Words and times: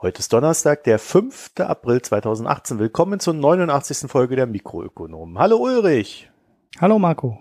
Heute 0.00 0.20
ist 0.20 0.32
Donnerstag, 0.32 0.84
der 0.84 1.00
5. 1.00 1.54
April 1.58 2.00
2018. 2.00 2.78
Willkommen 2.78 3.18
zur 3.18 3.34
89. 3.34 4.08
Folge 4.08 4.36
der 4.36 4.46
Mikroökonomen. 4.46 5.40
Hallo 5.40 5.56
Ulrich. 5.56 6.30
Hallo 6.80 7.00
Marco. 7.00 7.40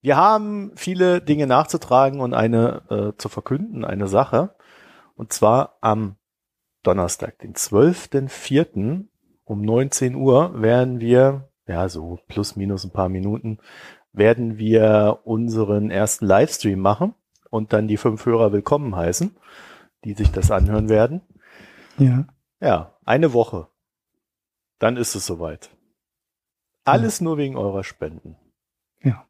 Wir 0.00 0.16
haben 0.16 0.70
viele 0.76 1.20
Dinge 1.20 1.48
nachzutragen 1.48 2.20
und 2.20 2.34
eine 2.34 2.82
äh, 2.88 3.18
zu 3.18 3.28
verkünden, 3.28 3.84
eine 3.84 4.06
Sache. 4.06 4.54
Und 5.16 5.32
zwar 5.32 5.76
am 5.80 6.14
Donnerstag, 6.84 7.40
den 7.40 7.54
12.04. 7.54 9.06
um 9.42 9.60
19 9.62 10.14
Uhr 10.14 10.62
werden 10.62 11.00
wir, 11.00 11.48
ja 11.66 11.88
so 11.88 12.20
plus 12.28 12.54
minus 12.54 12.84
ein 12.84 12.92
paar 12.92 13.08
Minuten, 13.08 13.58
werden 14.12 14.56
wir 14.56 15.18
unseren 15.24 15.90
ersten 15.90 16.26
Livestream 16.26 16.78
machen 16.78 17.16
und 17.50 17.72
dann 17.72 17.88
die 17.88 17.96
fünf 17.96 18.24
Hörer 18.24 18.52
willkommen 18.52 18.94
heißen, 18.94 19.34
die 20.04 20.12
sich 20.14 20.30
das 20.30 20.52
anhören 20.52 20.88
werden. 20.88 21.22
Ja. 21.98 22.26
Ja, 22.60 22.98
eine 23.04 23.32
Woche. 23.32 23.68
Dann 24.78 24.96
ist 24.96 25.14
es 25.14 25.26
soweit. 25.26 25.70
Alles 26.84 27.20
ja. 27.20 27.24
nur 27.24 27.38
wegen 27.38 27.56
eurer 27.56 27.84
Spenden. 27.84 28.36
Ja. 29.02 29.26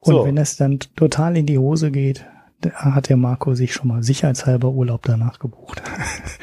Und 0.00 0.14
so. 0.14 0.24
wenn 0.24 0.36
es 0.36 0.56
dann 0.56 0.78
total 0.78 1.36
in 1.36 1.46
die 1.46 1.58
Hose 1.58 1.90
geht, 1.90 2.26
hat 2.74 3.08
der 3.08 3.16
Marco 3.16 3.54
sich 3.54 3.72
schon 3.72 3.88
mal 3.88 4.02
sicherheitshalber 4.02 4.70
Urlaub 4.70 5.02
danach 5.02 5.38
gebucht. 5.38 5.82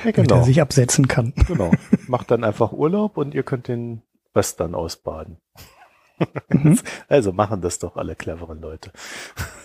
Ja, 0.04 0.12
genau. 0.12 0.28
damit 0.28 0.32
er 0.32 0.44
sich 0.44 0.62
absetzen 0.62 1.08
kann. 1.08 1.34
Genau. 1.48 1.72
Macht 2.08 2.32
dann 2.32 2.44
einfach 2.44 2.72
Urlaub 2.72 3.18
und 3.18 3.34
ihr 3.34 3.44
könnt 3.44 3.68
den 3.68 4.04
Rest 4.36 4.60
dann 4.60 4.76
ausbaden. 4.76 5.38
Mhm. 6.50 6.80
Also 7.08 7.32
machen 7.32 7.62
das 7.62 7.80
doch 7.80 7.98
alle 7.98 8.16
cleveren 8.16 8.62
Leute. 8.62 8.92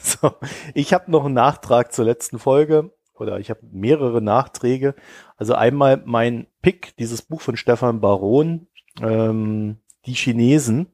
So, 0.01 0.33
ich 0.73 0.95
habe 0.95 1.11
noch 1.11 1.27
einen 1.27 1.35
Nachtrag 1.35 1.93
zur 1.93 2.07
letzten 2.07 2.39
Folge 2.39 2.93
oder 3.13 3.39
ich 3.41 3.51
habe 3.51 3.61
mehrere 3.71 4.23
Nachträge. 4.23 4.95
Also 5.39 5.55
einmal 5.55 6.03
mein 6.05 6.49
Pick, 6.61 6.97
dieses 6.97 7.23
Buch 7.23 7.41
von 7.41 7.57
Stefan 7.57 8.01
Baron, 8.01 8.67
ähm, 9.01 9.79
Die 10.05 10.15
Chinesen. 10.15 10.89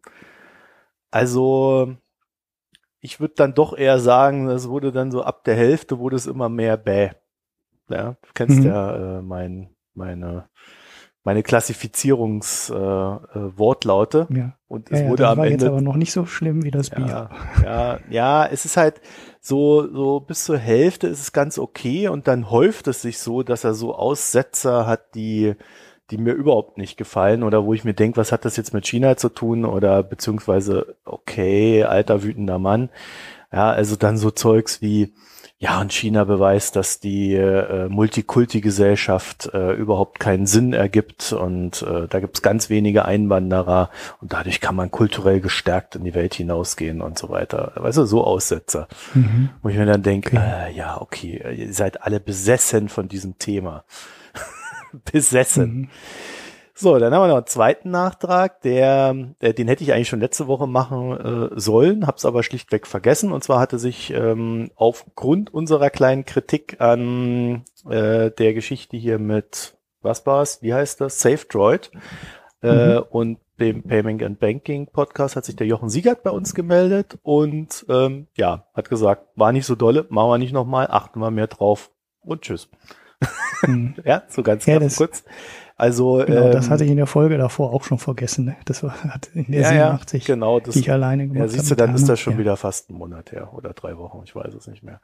Also 1.10 1.96
ich 3.00 3.20
würde 3.20 3.34
dann 3.36 3.54
doch 3.54 3.76
eher 3.76 3.98
sagen, 3.98 4.48
es 4.48 4.68
wurde 4.68 4.92
dann 4.92 5.10
so 5.10 5.22
ab 5.22 5.44
der 5.44 5.56
Hälfte 5.56 5.98
wurde 5.98 6.16
es 6.16 6.26
immer 6.26 6.48
mehr 6.48 6.76
bäh. 6.76 7.10
Ja, 7.88 8.12
du 8.12 8.28
kennst 8.34 8.60
mhm. 8.60 8.66
ja 8.66 9.18
äh, 9.18 9.22
mein, 9.22 9.70
meine 9.94 10.48
meine 11.24 11.42
Klassifizierungswortlaute. 11.42 14.26
Äh, 14.30 14.34
äh, 14.34 14.38
ja. 14.38 14.56
Und 14.68 14.92
es 14.92 15.00
ja, 15.00 15.08
wurde 15.08 15.22
ja, 15.22 15.30
das 15.30 15.32
am 15.32 15.38
war 15.38 15.46
Ende. 15.46 15.64
jetzt 15.64 15.70
aber 15.70 15.80
noch 15.80 15.96
nicht 15.96 16.12
so 16.12 16.26
schlimm 16.26 16.62
wie 16.64 16.70
das 16.70 16.90
Bier. 16.90 17.30
Ja, 17.64 17.98
ja, 18.10 18.46
es 18.46 18.66
ist 18.66 18.76
halt 18.76 19.00
so, 19.46 19.86
so 19.92 20.20
bis 20.20 20.44
zur 20.44 20.56
Hälfte 20.56 21.06
ist 21.06 21.20
es 21.20 21.32
ganz 21.32 21.58
okay 21.58 22.08
und 22.08 22.28
dann 22.28 22.50
häuft 22.50 22.88
es 22.88 23.02
sich 23.02 23.18
so, 23.18 23.42
dass 23.42 23.62
er 23.62 23.74
so 23.74 23.94
Aussetzer 23.94 24.86
hat, 24.86 25.14
die, 25.14 25.54
die 26.10 26.16
mir 26.16 26.32
überhaupt 26.32 26.78
nicht 26.78 26.96
gefallen 26.96 27.42
oder 27.42 27.66
wo 27.66 27.74
ich 27.74 27.84
mir 27.84 27.92
denke, 27.92 28.16
was 28.16 28.32
hat 28.32 28.46
das 28.46 28.56
jetzt 28.56 28.72
mit 28.72 28.86
China 28.86 29.18
zu 29.18 29.28
tun 29.28 29.66
oder 29.66 30.02
beziehungsweise, 30.02 30.96
okay, 31.04 31.84
alter 31.84 32.22
wütender 32.22 32.58
Mann. 32.58 32.88
Ja, 33.52 33.70
also 33.70 33.96
dann 33.96 34.16
so 34.16 34.30
Zeugs 34.30 34.80
wie, 34.80 35.12
ja, 35.64 35.80
und 35.80 35.94
China 35.94 36.24
beweist, 36.24 36.76
dass 36.76 37.00
die 37.00 37.32
äh, 37.32 37.88
Multikulti-Gesellschaft 37.88 39.48
äh, 39.54 39.72
überhaupt 39.72 40.20
keinen 40.20 40.44
Sinn 40.46 40.74
ergibt 40.74 41.32
und 41.32 41.80
äh, 41.80 42.06
da 42.06 42.20
gibt's 42.20 42.42
ganz 42.42 42.68
wenige 42.68 43.06
Einwanderer 43.06 43.88
und 44.20 44.34
dadurch 44.34 44.60
kann 44.60 44.76
man 44.76 44.90
kulturell 44.90 45.40
gestärkt 45.40 45.96
in 45.96 46.04
die 46.04 46.12
Welt 46.12 46.34
hinausgehen 46.34 47.00
und 47.00 47.18
so 47.18 47.30
weiter. 47.30 47.72
Weißt 47.76 47.96
du, 47.96 48.04
so 48.04 48.24
Aussetzer. 48.24 48.88
Mhm. 49.14 49.48
Wo 49.62 49.70
ich 49.70 49.78
mir 49.78 49.86
dann 49.86 50.02
denke, 50.02 50.36
okay. 50.36 50.68
Äh, 50.68 50.76
ja, 50.76 51.00
okay, 51.00 51.42
ihr 51.56 51.72
seid 51.72 52.02
alle 52.02 52.20
besessen 52.20 52.90
von 52.90 53.08
diesem 53.08 53.38
Thema. 53.38 53.84
besessen. 55.12 55.74
Mhm. 55.74 55.88
So, 56.76 56.98
dann 56.98 57.14
haben 57.14 57.22
wir 57.22 57.28
noch 57.28 57.36
einen 57.36 57.46
zweiten 57.46 57.90
Nachtrag, 57.90 58.60
der, 58.62 59.14
der 59.40 59.52
den 59.52 59.68
hätte 59.68 59.84
ich 59.84 59.92
eigentlich 59.92 60.08
schon 60.08 60.18
letzte 60.18 60.48
Woche 60.48 60.66
machen 60.66 61.52
äh, 61.52 61.60
sollen, 61.60 62.04
habe 62.08 62.16
es 62.16 62.24
aber 62.24 62.42
schlichtweg 62.42 62.88
vergessen. 62.88 63.30
Und 63.30 63.44
zwar 63.44 63.60
hatte 63.60 63.78
sich 63.78 64.12
ähm, 64.12 64.72
aufgrund 64.74 65.54
unserer 65.54 65.90
kleinen 65.90 66.24
Kritik 66.24 66.80
an 66.80 67.64
äh, 67.88 68.32
der 68.32 68.54
Geschichte 68.54 68.96
hier 68.96 69.20
mit, 69.20 69.76
was 70.02 70.26
war's, 70.26 70.62
wie 70.62 70.74
heißt 70.74 71.00
das, 71.00 71.20
Safe 71.20 71.46
Droid 71.48 71.92
äh, 72.62 72.96
mhm. 72.96 73.04
und 73.08 73.38
dem 73.60 73.84
Payment 73.84 74.20
and 74.24 74.40
Banking 74.40 74.88
Podcast 74.88 75.36
hat 75.36 75.44
sich 75.44 75.54
der 75.54 75.68
Jochen 75.68 75.88
Siegert 75.88 76.24
bei 76.24 76.30
uns 76.30 76.56
gemeldet 76.56 77.18
und 77.22 77.86
ähm, 77.88 78.26
ja, 78.36 78.66
hat 78.74 78.90
gesagt, 78.90 79.28
war 79.36 79.52
nicht 79.52 79.66
so 79.66 79.76
dolle, 79.76 80.06
machen 80.08 80.28
wir 80.28 80.38
nicht 80.38 80.52
nochmal, 80.52 80.88
achten 80.90 81.20
wir 81.20 81.30
mehr 81.30 81.46
drauf 81.46 81.92
und 82.20 82.42
tschüss. 82.42 82.68
Mhm. 83.62 83.94
ja, 84.04 84.24
so 84.28 84.42
ganz, 84.42 84.66
ja, 84.66 84.80
ganz 84.80 84.96
kurz. 84.96 85.22
Also 85.76 86.22
genau, 86.24 86.46
ähm, 86.46 86.52
das 86.52 86.70
hatte 86.70 86.84
ich 86.84 86.90
in 86.90 86.96
der 86.96 87.06
Folge 87.06 87.36
davor 87.36 87.72
auch 87.72 87.82
schon 87.82 87.98
vergessen. 87.98 88.44
Ne? 88.44 88.56
Das 88.64 88.84
war 88.84 88.94
in 89.34 89.50
der 89.50 89.62
ja, 89.62 89.68
87, 89.70 90.26
ja, 90.26 90.34
genau, 90.34 90.60
das, 90.60 90.74
die 90.74 90.80
ich 90.80 90.90
alleine 90.92 91.26
gemacht 91.26 91.40
Ja, 91.40 91.48
siehst 91.48 91.70
du, 91.70 91.74
dann 91.74 91.94
ist 91.94 92.08
das 92.08 92.20
schon 92.20 92.34
ja. 92.34 92.38
wieder 92.38 92.56
fast 92.56 92.90
ein 92.90 92.94
Monat 92.94 93.32
her 93.32 93.52
oder 93.54 93.72
drei 93.72 93.96
Wochen, 93.98 94.22
ich 94.24 94.36
weiß 94.36 94.54
es 94.54 94.68
nicht 94.68 94.84
mehr. 94.84 95.00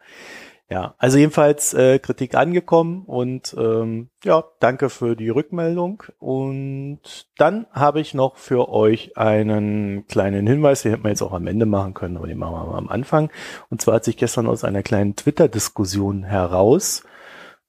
Ja, 0.69 0.95
also 0.99 1.19
jedenfalls 1.19 1.75
äh, 1.75 1.99
Kritik 1.99 2.37
angekommen 2.37 3.03
und 3.05 3.57
ähm, 3.59 4.11
ja, 4.23 4.45
danke 4.61 4.89
für 4.89 5.17
die 5.17 5.29
Rückmeldung. 5.29 6.05
Und 6.21 7.01
dann 7.37 7.67
habe 7.73 8.01
ich 8.01 8.15
noch 8.15 8.37
für 8.37 8.69
euch 8.69 9.17
einen 9.17 10.07
kleinen 10.07 10.47
Hinweis, 10.47 10.83
den 10.83 10.93
hätten 10.93 11.03
wir 11.03 11.11
jetzt 11.11 11.23
auch 11.23 11.33
am 11.33 11.49
Ende 11.49 11.67
machen 11.67 11.95
können, 11.95 12.17
aber 12.17 12.29
den 12.29 12.39
machen 12.39 12.55
wir 12.55 12.67
mal 12.67 12.79
am 12.79 12.89
Anfang. 12.89 13.31
Und 13.69 13.83
zwar 13.83 13.97
hat 13.97 14.05
sich 14.05 14.17
gestern 14.17 14.47
aus 14.47 14.63
einer 14.63 14.85
kleinen 14.85 15.17
Twitter-Diskussion 15.17 16.23
heraus 16.23 17.03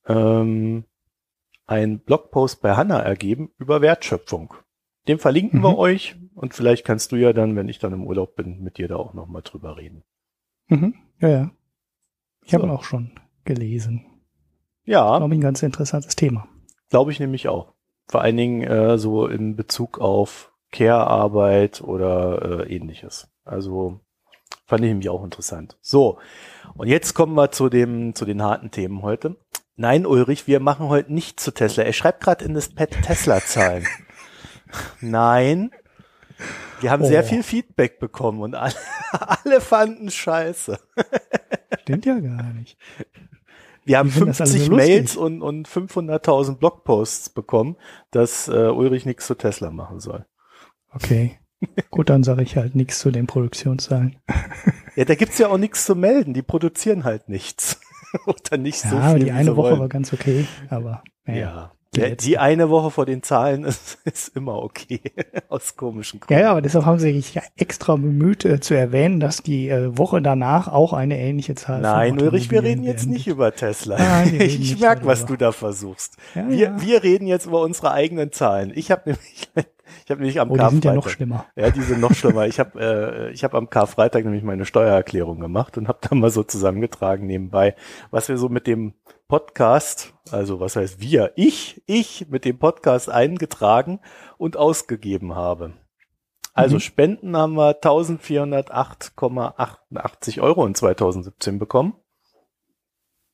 ähm, 0.08 0.86
ein 1.72 2.00
Blogpost 2.00 2.62
bei 2.62 2.76
Hanna 2.76 3.00
ergeben 3.00 3.52
über 3.58 3.82
Wertschöpfung. 3.82 4.54
Den 5.08 5.20
verlinken 5.20 5.60
mhm. 5.60 5.64
wir 5.64 5.78
euch 5.78 6.18
und 6.36 6.54
vielleicht 6.54 6.86
kannst 6.86 7.14
du 7.14 7.16
ja 7.16 7.32
dann, 7.32 7.56
wenn 7.56 7.70
ich 7.70 7.80
dann 7.80 7.94
im 7.94 8.06
Urlaub 8.06 8.36
bin, 8.36 8.62
mit 8.62 8.78
dir 8.78 8.90
da 8.90 8.98
auch 8.98 9.14
nochmal 9.14 9.42
drüber 9.42 9.78
reden. 9.78 10.04
Mhm. 10.68 10.96
Ja, 11.20 11.30
ja. 11.30 11.52
Ich 12.44 12.52
so. 12.52 12.58
habe 12.58 12.68
ihn 12.68 12.72
auch 12.72 12.84
schon 12.84 13.12
gelesen. 13.46 14.06
Ja. 14.84 15.18
Glaube 15.18 15.34
ich, 15.34 15.40
ein 15.40 15.44
ganz 15.44 15.64
interessantes 15.64 16.18
Thema. 16.18 16.48
Glaube 16.90 17.12
ich 17.12 17.22
nämlich 17.22 17.48
auch. 17.48 17.74
Vor 18.10 18.22
allen 18.22 18.36
Dingen 18.36 18.64
äh, 18.64 18.98
so 18.98 19.28
in 19.28 19.56
Bezug 19.56 20.00
auf 20.00 20.52
Care-Arbeit 20.72 21.82
oder 21.82 22.66
äh, 22.68 22.76
ähnliches. 22.76 23.30
Also 23.46 24.02
fand 24.66 24.84
ich 24.84 24.90
nämlich 24.90 25.10
auch 25.10 25.24
interessant. 25.24 25.78
So, 25.82 26.20
und 26.76 26.90
jetzt 26.90 27.14
kommen 27.14 27.36
wir 27.36 27.52
zu 27.52 27.70
dem 27.70 28.14
zu 28.14 28.26
den 28.26 28.42
harten 28.42 28.72
Themen 28.72 29.02
heute. 29.02 29.38
Nein, 29.82 30.06
Ulrich, 30.06 30.46
wir 30.46 30.60
machen 30.60 30.90
heute 30.90 31.12
nicht 31.12 31.40
zu 31.40 31.52
Tesla. 31.52 31.84
Er 31.84 31.94
schreibt 31.94 32.24
gerade 32.24 32.46
in 32.46 32.54
das 32.54 32.70
Pad 32.70 32.92
Tesla-Zahlen. 33.02 33.88
Nein. 35.02 35.72
Wir 36.82 36.92
haben 36.92 37.02
oh. 37.02 37.08
sehr 37.08 37.24
viel 37.24 37.42
Feedback 37.42 37.98
bekommen 37.98 38.42
und 38.42 38.54
alle, 38.54 38.76
alle 39.12 39.60
fanden 39.60 40.12
scheiße. 40.12 40.80
Stimmt 41.82 42.06
ja 42.06 42.20
gar 42.20 42.54
nicht. 42.54 42.78
Wir 43.84 43.98
haben 43.98 44.12
50 44.12 44.66
so 44.66 44.72
Mails 44.72 45.16
und, 45.16 45.42
und 45.42 45.68
500.000 45.68 46.58
Blogposts 46.58 47.30
bekommen, 47.30 47.76
dass 48.12 48.50
äh, 48.50 48.68
Ulrich 48.68 49.08
nichts 49.08 49.26
zu 49.26 49.34
Tesla 49.34 49.72
machen 49.72 50.00
soll. 50.00 50.28
Okay. 50.92 51.40
Gut, 51.90 52.12
dann 52.12 52.24
sage 52.24 52.44
ich 52.44 52.56
halt 52.56 52.76
nichts 52.76 53.00
zu 53.00 53.10
den 53.10 53.26
Produktionszahlen. 53.26 54.20
ja, 54.96 55.06
da 55.06 55.16
gibt's 55.16 55.40
ja 55.40 55.48
auch 55.48 55.58
nichts 55.58 55.86
zu 55.86 55.96
melden. 55.96 56.36
Die 56.36 56.44
produzieren 56.44 57.04
halt 57.04 57.30
nichts. 57.30 57.82
Oder 58.26 58.58
nicht 58.58 58.84
ja, 58.84 58.90
so 58.90 59.16
viel. 59.16 59.26
die 59.26 59.32
eine 59.32 59.56
Woche 59.56 59.72
wollen. 59.72 59.80
war 59.80 59.90
ganz 59.90 60.14
okay, 60.14 60.46
aber. 60.70 61.04
Ja. 61.26 61.34
ja. 61.36 61.72
Die, 61.94 62.38
eine 62.38 62.70
Woche 62.70 62.90
vor 62.90 63.06
den 63.06 63.22
Zahlen 63.22 63.64
ist, 63.66 64.00
ist 64.06 64.36
immer 64.36 64.64
okay, 64.64 65.02
aus 65.50 65.76
komischen 65.76 66.22
Gründen. 66.22 66.40
Ja, 66.40 66.48
ja, 66.48 66.52
aber 66.52 66.62
deshalb 66.62 66.86
haben 66.86 67.00
sie 67.00 67.14
sich 67.14 67.38
extra 67.58 67.96
bemüht 67.96 68.46
äh, 68.46 68.62
zu 68.62 68.76
erwähnen, 68.76 69.20
dass 69.20 69.44
die 69.44 69.68
äh, 69.68 69.98
Woche 69.98 70.22
danach 70.22 70.70
auch 70.70 70.94
eine 70.94 71.20
ähnliche 71.20 71.56
Zahl 71.56 71.82
Nein, 71.82 72.20
Ulrich, 72.22 72.50
wir 72.50 72.64
reden 72.64 72.84
jetzt 72.84 73.08
nicht 73.08 73.28
über 73.28 73.54
Tesla. 73.54 73.98
Nein, 73.98 74.40
ich 74.40 74.80
merke, 74.80 75.06
was 75.06 75.26
du 75.26 75.36
da 75.36 75.52
versuchst. 75.52 76.16
Ja, 76.34 76.50
wir, 76.50 76.58
ja. 76.58 76.82
wir 76.82 77.04
reden 77.04 77.28
jetzt 77.28 77.46
über 77.46 77.62
unsere 77.62 77.92
eigenen 77.92 78.32
Zahlen. 78.32 78.72
Ich 78.74 78.90
habe 78.90 79.02
nämlich 79.12 79.50
ich 80.06 80.12
habe 80.12 80.22
nämlich 80.22 80.40
am 80.40 80.52
oh, 80.52 80.56
Karfreitag. 80.56 80.72
Die 80.72 80.76
sind 80.76 80.86
ja 80.86 80.94
noch 80.94 81.10
schlimmer. 81.10 81.46
Ja, 81.56 81.70
die 81.70 81.82
sind 81.82 82.02
noch 82.02 82.14
schlimmer. 82.14 82.48
Ich 82.48 82.60
habe 82.60 82.80
äh, 82.80 83.32
ich 83.32 83.44
habe 83.44 83.58
am 83.58 83.70
Karfreitag 83.70 84.24
nämlich 84.24 84.44
meine 84.44 84.66
Steuererklärung 84.66 85.40
gemacht 85.40 85.78
und 85.78 85.88
habe 85.88 86.00
da 86.02 86.16
mal 86.16 86.30
so 86.30 86.44
zusammengetragen 86.44 87.28
nebenbei, 87.28 87.76
was 88.10 88.30
wir 88.30 88.38
so 88.38 88.50
mit 88.50 88.68
dem 88.68 88.94
Podcast, 89.28 90.14
also 90.32 90.60
was 90.60 90.76
heißt 90.76 91.00
wir, 91.00 91.32
ich, 91.36 91.82
ich 91.86 92.28
mit 92.30 92.44
dem 92.44 92.60
Podcast 92.60 93.10
eingetragen 93.10 94.00
und 94.38 94.58
ausgegeben 94.58 95.36
habe. 95.36 95.74
Also 96.54 96.76
mhm. 96.76 96.82
Spenden 96.82 97.38
haben 97.38 97.54
wir 97.54 97.80
1408,88 97.80 100.42
Euro 100.42 100.66
in 100.66 100.76
2017 100.76 101.60
bekommen. 101.60 101.94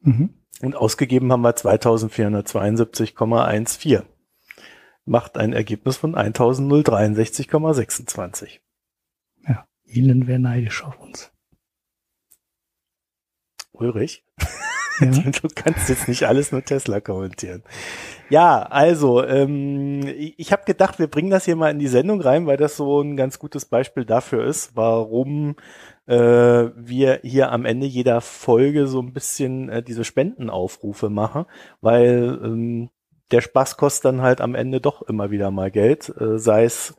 Mhm. 0.01 0.35
Und 0.61 0.75
ausgegeben 0.75 1.31
haben 1.31 1.41
wir 1.41 1.55
2472,14 1.55 4.03
macht 5.07 5.37
ein 5.37 5.53
Ergebnis 5.53 5.97
von 5.97 6.15
1063,26. 6.15 8.59
Ja, 9.47 9.67
Ihnen 9.85 10.25
wäre 10.27 10.39
neidisch 10.39 10.83
auf 10.83 10.99
uns. 10.99 11.31
Ulrich? 13.71 14.25
Ja. 14.39 14.47
Du 14.99 15.47
kannst 15.53 15.89
jetzt 15.89 16.07
nicht 16.07 16.23
alles 16.23 16.51
nur 16.51 16.63
Tesla 16.63 16.99
kommentieren. 16.99 17.61
Ja, 18.29 18.63
also 18.63 19.23
ähm, 19.23 20.01
ich, 20.17 20.51
habe 20.51 20.63
gedacht, 20.65 20.97
wir 20.97 21.05
bringen 21.05 21.29
das 21.29 21.45
hier 21.45 21.55
mal 21.55 21.69
in 21.69 21.77
die 21.77 21.87
Sendung 21.87 22.19
rein, 22.19 22.47
weil 22.47 22.57
das 22.57 22.75
so 22.75 23.01
ein 23.01 23.15
ganz 23.15 23.37
gutes 23.37 23.65
Beispiel 23.65 24.05
dafür 24.05 24.45
ist, 24.45 24.75
warum 24.75 25.55
äh, 26.07 26.71
wir 26.75 27.19
hier 27.23 27.51
am 27.51 27.65
Ende 27.65 27.85
jeder 27.85 28.21
Folge 28.21 28.87
so 28.87 28.99
ein 28.99 29.13
bisschen 29.13 29.69
äh, 29.69 29.83
diese 29.83 30.03
Spendenaufrufe 30.03 31.09
machen, 31.09 31.45
weil 31.79 32.39
ähm, 32.43 32.89
der 33.31 33.41
Spaß 33.41 33.77
kostet 33.77 34.05
dann 34.05 34.21
halt 34.21 34.41
am 34.41 34.55
Ende 34.55 34.81
doch 34.81 35.01
immer 35.01 35.31
wieder 35.31 35.51
mal 35.51 35.71
Geld, 35.71 36.09
äh, 36.19 36.39
sei 36.39 36.63
es 36.63 36.95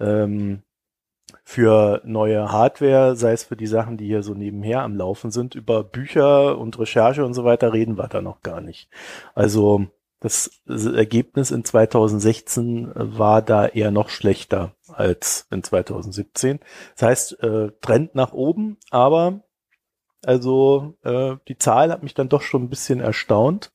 ähm, 0.00 0.62
für 1.44 2.02
neue 2.04 2.52
Hardware, 2.52 3.16
sei 3.16 3.32
es 3.32 3.44
für 3.44 3.56
die 3.56 3.66
Sachen, 3.66 3.96
die 3.96 4.06
hier 4.06 4.22
so 4.22 4.34
nebenher 4.34 4.82
am 4.82 4.96
Laufen 4.96 5.30
sind. 5.30 5.54
Über 5.54 5.84
Bücher 5.84 6.58
und 6.58 6.78
Recherche 6.78 7.24
und 7.24 7.34
so 7.34 7.44
weiter 7.44 7.72
reden 7.72 7.96
wir 7.98 8.08
da 8.08 8.20
noch 8.20 8.42
gar 8.42 8.60
nicht. 8.60 8.90
Also 9.34 9.86
das 10.20 10.60
Ergebnis 10.66 11.50
in 11.50 11.64
2016 11.64 12.90
war 12.94 13.40
da 13.40 13.66
eher 13.66 13.90
noch 13.90 14.08
schlechter 14.08 14.74
als 14.88 15.46
in 15.50 15.62
2017. 15.62 16.58
Das 16.96 17.08
heißt, 17.08 17.42
äh, 17.42 17.70
Trend 17.80 18.14
nach 18.14 18.32
oben, 18.32 18.78
aber 18.90 19.40
also 20.24 20.94
äh, 21.04 21.36
die 21.46 21.58
Zahl 21.58 21.92
hat 21.92 22.02
mich 22.02 22.14
dann 22.14 22.28
doch 22.28 22.42
schon 22.42 22.64
ein 22.64 22.70
bisschen 22.70 23.00
erstaunt. 23.00 23.72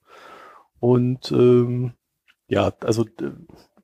Und 0.83 1.31
ähm, 1.31 1.93
ja, 2.49 2.73
also 2.81 3.05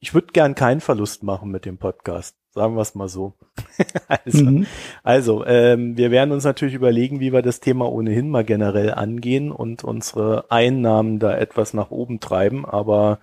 ich 0.02 0.14
würde 0.14 0.34
gern 0.34 0.54
keinen 0.54 0.82
Verlust 0.82 1.24
machen 1.24 1.50
mit 1.50 1.64
dem 1.64 1.78
Podcast. 1.78 2.36
Sagen 2.50 2.76
wir 2.76 2.82
es 2.82 2.94
mal 2.94 3.08
so. 3.08 3.36
also, 4.10 4.44
mhm. 4.44 4.68
also 5.02 5.46
ähm, 5.46 5.96
wir 5.96 6.12
werden 6.12 6.34
uns 6.34 6.44
natürlich 6.44 6.74
überlegen, 6.74 7.22
wie 7.22 7.32
wir 7.32 7.42
das 7.42 7.62
Thema 7.62 7.90
ohnehin 7.90 8.30
mal 8.30 8.44
generell 8.44 8.92
angehen 8.92 9.50
und 9.50 9.86
unsere 9.86 10.52
Einnahmen 10.52 11.20
da 11.20 11.38
etwas 11.38 11.74
nach 11.74 11.90
oben 11.90 12.20
treiben. 12.20 12.66
Aber 12.66 13.20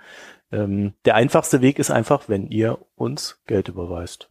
ähm, 0.51 0.95
der 1.05 1.17
einfachste 1.17 1.61
Weg 1.61 1.79
ist 1.79 1.91
einfach, 1.91 2.31
wenn 2.31 2.47
ihr 2.47 2.79
uns 2.95 3.43
Geld 3.47 3.69
überweist. 3.69 4.31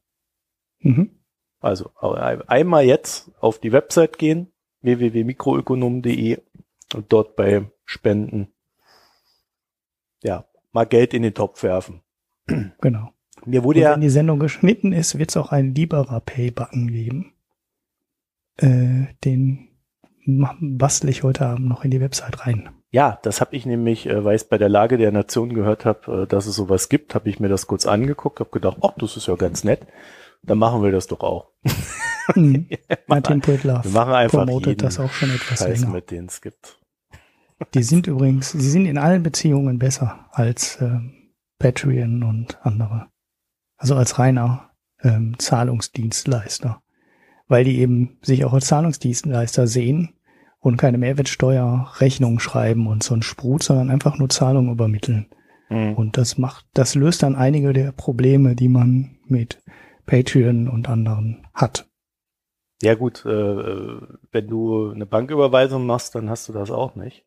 Mhm. 0.80 1.19
Also 1.59 1.91
einmal 2.00 2.86
jetzt 2.86 3.30
auf 3.39 3.59
die 3.59 3.71
Website 3.71 4.18
gehen, 4.18 4.51
www.mikroökonom.de 4.81 6.39
und 6.95 7.13
dort 7.13 7.36
bei 7.36 7.69
Spenden, 7.83 8.54
ja, 10.25 10.45
mal 10.72 10.86
Geld 10.86 11.13
in 11.13 11.22
den 11.24 11.33
Topf 11.33 11.63
werfen. 11.63 12.01
Genau. 12.81 13.12
Mir 13.45 13.63
wurde 13.63 13.80
Und 13.80 13.83
ja. 13.83 13.94
Wenn 13.94 14.01
die 14.01 14.10
Sendung 14.10 14.39
geschnitten 14.39 14.92
ist, 14.92 15.18
wird 15.18 15.30
es 15.30 15.38
auch 15.38 15.51
einen 15.51 15.75
Libera 15.75 16.19
Pay-Button 16.19 16.88
geben. 16.88 17.33
Äh, 18.57 19.06
den 19.24 19.69
bastle 20.25 21.12
ich 21.12 21.24
heute 21.24 21.45
Abend 21.45 21.68
noch 21.68 21.83
in 21.83 21.92
die 21.92 22.01
Website 22.01 22.45
rein. 22.45 22.69
Ja, 22.89 23.19
das 23.22 23.42
habe 23.42 23.56
ich 23.56 23.66
nämlich, 23.66 24.07
äh, 24.07 24.24
weil 24.24 24.36
ich 24.36 24.50
bei 24.50 24.57
der 24.57 24.69
Lage 24.69 24.98
der 24.98 25.12
Nation 25.12 25.54
gehört 25.54 25.86
habe, 25.86 26.24
äh, 26.24 26.27
dass 26.27 26.48
es 26.48 26.56
sowas 26.56 26.89
gibt, 26.89 27.13
habe 27.13 27.30
ich 27.30 27.39
mir 27.39 27.50
das 27.50 27.68
kurz 27.68 27.86
angeguckt, 27.86 28.39
habe 28.39 28.50
gedacht, 28.50 28.77
ach, 28.81 28.94
das 28.98 29.18
ist 29.18 29.27
ja 29.27 29.36
ganz 29.36 29.63
nett. 29.63 29.86
Dann 30.42 30.57
machen 30.57 30.81
wir 30.81 30.92
das 30.92 31.07
doch 31.07 31.22
auch. 31.22 31.51
Mhm. 32.33 32.69
Martin 33.07 33.42
Pritlove 33.42 33.83
wir 33.83 33.92
machen 33.92 34.13
einfach 34.13 34.45
promotet 34.45 34.81
das 34.81 35.00
auch 35.00 35.12
schon 35.12 35.30
etwas 35.30 35.60
Scheiß 35.60 35.81
länger. 35.81 35.94
mit 35.94 36.10
denen 36.10 36.27
es 36.27 36.42
gibt. 36.42 36.80
Die 37.73 37.83
sind 37.83 38.07
übrigens, 38.07 38.51
sie 38.51 38.69
sind 38.69 38.85
in 38.85 38.97
allen 38.97 39.23
Beziehungen 39.23 39.79
besser 39.79 40.27
als 40.31 40.75
äh, 40.77 40.99
Patreon 41.59 42.23
und 42.23 42.59
andere. 42.65 43.07
Also 43.77 43.95
als 43.95 44.19
reiner 44.19 44.71
ähm, 45.01 45.37
Zahlungsdienstleister. 45.39 46.81
Weil 47.47 47.63
die 47.63 47.79
eben 47.79 48.17
sich 48.21 48.43
auch 48.43 48.53
als 48.53 48.65
Zahlungsdienstleister 48.67 49.67
sehen 49.67 50.15
und 50.59 50.77
keine 50.77 50.97
Mehrwertsteuerrechnung 50.97 52.39
schreiben 52.39 52.87
und 52.87 53.03
so 53.03 53.13
ein 53.13 53.21
Sprut, 53.21 53.63
sondern 53.63 53.89
einfach 53.89 54.17
nur 54.17 54.29
Zahlungen 54.29 54.71
übermitteln. 54.71 55.27
Mhm. 55.69 55.93
Und 55.93 56.17
das 56.17 56.37
macht, 56.37 56.65
das 56.73 56.95
löst 56.95 57.23
dann 57.23 57.35
einige 57.35 57.71
der 57.71 57.91
Probleme, 57.91 58.55
die 58.55 58.67
man 58.67 59.17
mit 59.27 59.61
Patreon 60.05 60.67
und 60.67 60.89
anderen 60.89 61.47
hat. 61.53 61.87
Ja 62.81 62.95
gut, 62.95 63.25
äh, 63.25 63.29
wenn 64.31 64.47
du 64.47 64.91
eine 64.91 65.05
Banküberweisung 65.05 65.85
machst, 65.85 66.15
dann 66.15 66.29
hast 66.29 66.49
du 66.49 66.53
das 66.53 66.71
auch 66.71 66.95
nicht. 66.95 67.25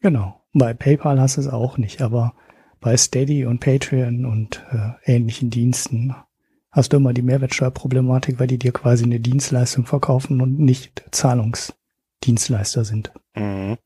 Genau. 0.00 0.40
Bei 0.52 0.74
PayPal 0.74 1.20
hast 1.20 1.36
du 1.36 1.42
es 1.42 1.48
auch 1.48 1.78
nicht, 1.78 2.02
aber 2.02 2.34
bei 2.80 2.96
Steady 2.96 3.46
und 3.46 3.60
Patreon 3.60 4.24
und 4.24 4.64
äh, 4.72 5.12
ähnlichen 5.12 5.50
Diensten 5.50 6.14
hast 6.70 6.92
du 6.92 6.96
immer 6.96 7.12
die 7.12 7.22
Mehrwertsteuerproblematik, 7.22 8.40
weil 8.40 8.46
die 8.46 8.58
dir 8.58 8.72
quasi 8.72 9.04
eine 9.04 9.20
Dienstleistung 9.20 9.86
verkaufen 9.86 10.40
und 10.40 10.58
nicht 10.58 11.04
Zahlungsdienstleister 11.10 12.84
sind. 12.84 13.12
Mhm. 13.34 13.76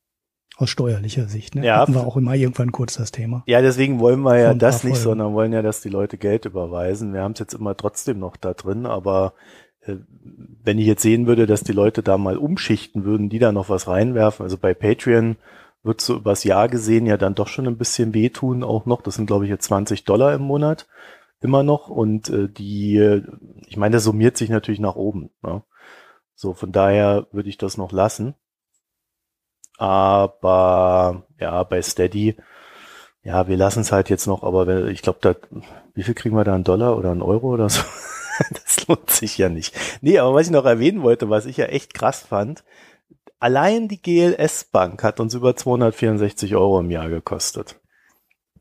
Aus 0.56 0.70
steuerlicher 0.70 1.26
Sicht. 1.26 1.56
Ne? 1.56 1.66
Ja. 1.66 1.78
Hatten 1.78 1.94
wir 1.94 2.06
auch 2.06 2.16
immer 2.16 2.34
irgendwann 2.34 2.70
kurz 2.70 2.94
das 2.94 3.10
Thema. 3.10 3.42
Ja, 3.46 3.60
deswegen 3.60 3.98
wollen 3.98 4.20
wir 4.20 4.38
ja 4.38 4.54
das 4.54 4.84
nicht, 4.84 4.98
sondern 4.98 5.34
wollen 5.34 5.52
ja, 5.52 5.62
dass 5.62 5.80
die 5.80 5.88
Leute 5.88 6.16
Geld 6.16 6.44
überweisen. 6.44 7.12
Wir 7.12 7.22
haben 7.22 7.32
es 7.32 7.40
jetzt 7.40 7.54
immer 7.54 7.76
trotzdem 7.76 8.20
noch 8.20 8.36
da 8.36 8.54
drin, 8.54 8.86
aber 8.86 9.34
äh, 9.80 9.96
wenn 10.62 10.78
ich 10.78 10.86
jetzt 10.86 11.02
sehen 11.02 11.26
würde, 11.26 11.46
dass 11.46 11.64
die 11.64 11.72
Leute 11.72 12.04
da 12.04 12.18
mal 12.18 12.36
umschichten 12.36 13.04
würden, 13.04 13.30
die 13.30 13.40
da 13.40 13.50
noch 13.50 13.68
was 13.68 13.88
reinwerfen, 13.88 14.44
also 14.44 14.56
bei 14.56 14.74
Patreon 14.74 15.36
wird 15.84 16.00
so 16.00 16.16
übers 16.16 16.44
Jahr 16.44 16.68
gesehen 16.68 17.06
ja 17.06 17.16
dann 17.16 17.34
doch 17.34 17.48
schon 17.48 17.66
ein 17.66 17.78
bisschen 17.78 18.14
wehtun 18.14 18.64
auch 18.64 18.86
noch. 18.86 19.02
Das 19.02 19.14
sind, 19.14 19.26
glaube 19.26 19.44
ich, 19.44 19.50
jetzt 19.50 19.66
20 19.66 20.04
Dollar 20.04 20.34
im 20.34 20.42
Monat 20.42 20.88
immer 21.40 21.62
noch. 21.62 21.88
Und 21.88 22.30
äh, 22.30 22.48
die, 22.48 23.22
ich 23.66 23.76
meine, 23.76 23.94
das 23.94 24.04
summiert 24.04 24.36
sich 24.36 24.48
natürlich 24.48 24.80
nach 24.80 24.96
oben. 24.96 25.30
Ne? 25.42 25.62
So, 26.34 26.54
von 26.54 26.72
daher 26.72 27.26
würde 27.32 27.50
ich 27.50 27.58
das 27.58 27.76
noch 27.76 27.92
lassen. 27.92 28.34
Aber 29.76 31.26
ja, 31.38 31.62
bei 31.64 31.82
Steady, 31.82 32.36
ja, 33.22 33.48
wir 33.48 33.56
lassen 33.56 33.80
es 33.80 33.92
halt 33.92 34.08
jetzt 34.08 34.26
noch, 34.26 34.42
aber 34.42 34.86
ich 34.86 35.02
glaube, 35.02 35.18
da, 35.20 35.34
wie 35.94 36.02
viel 36.02 36.14
kriegen 36.14 36.36
wir 36.36 36.44
da, 36.44 36.54
einen 36.54 36.64
Dollar 36.64 36.96
oder 36.96 37.10
einen 37.10 37.22
Euro 37.22 37.48
oder 37.48 37.68
so? 37.68 37.82
das 38.50 38.86
lohnt 38.86 39.10
sich 39.10 39.36
ja 39.36 39.48
nicht. 39.48 39.74
Nee, 40.00 40.18
aber 40.18 40.34
was 40.34 40.46
ich 40.46 40.52
noch 40.52 40.64
erwähnen 40.64 41.02
wollte, 41.02 41.28
was 41.30 41.46
ich 41.46 41.56
ja 41.56 41.66
echt 41.66 41.94
krass 41.94 42.20
fand, 42.20 42.64
Allein 43.38 43.88
die 43.88 44.00
GLS 44.00 44.64
Bank 44.64 45.02
hat 45.02 45.20
uns 45.20 45.34
über 45.34 45.56
264 45.56 46.56
Euro 46.56 46.80
im 46.80 46.90
Jahr 46.90 47.08
gekostet. 47.08 47.80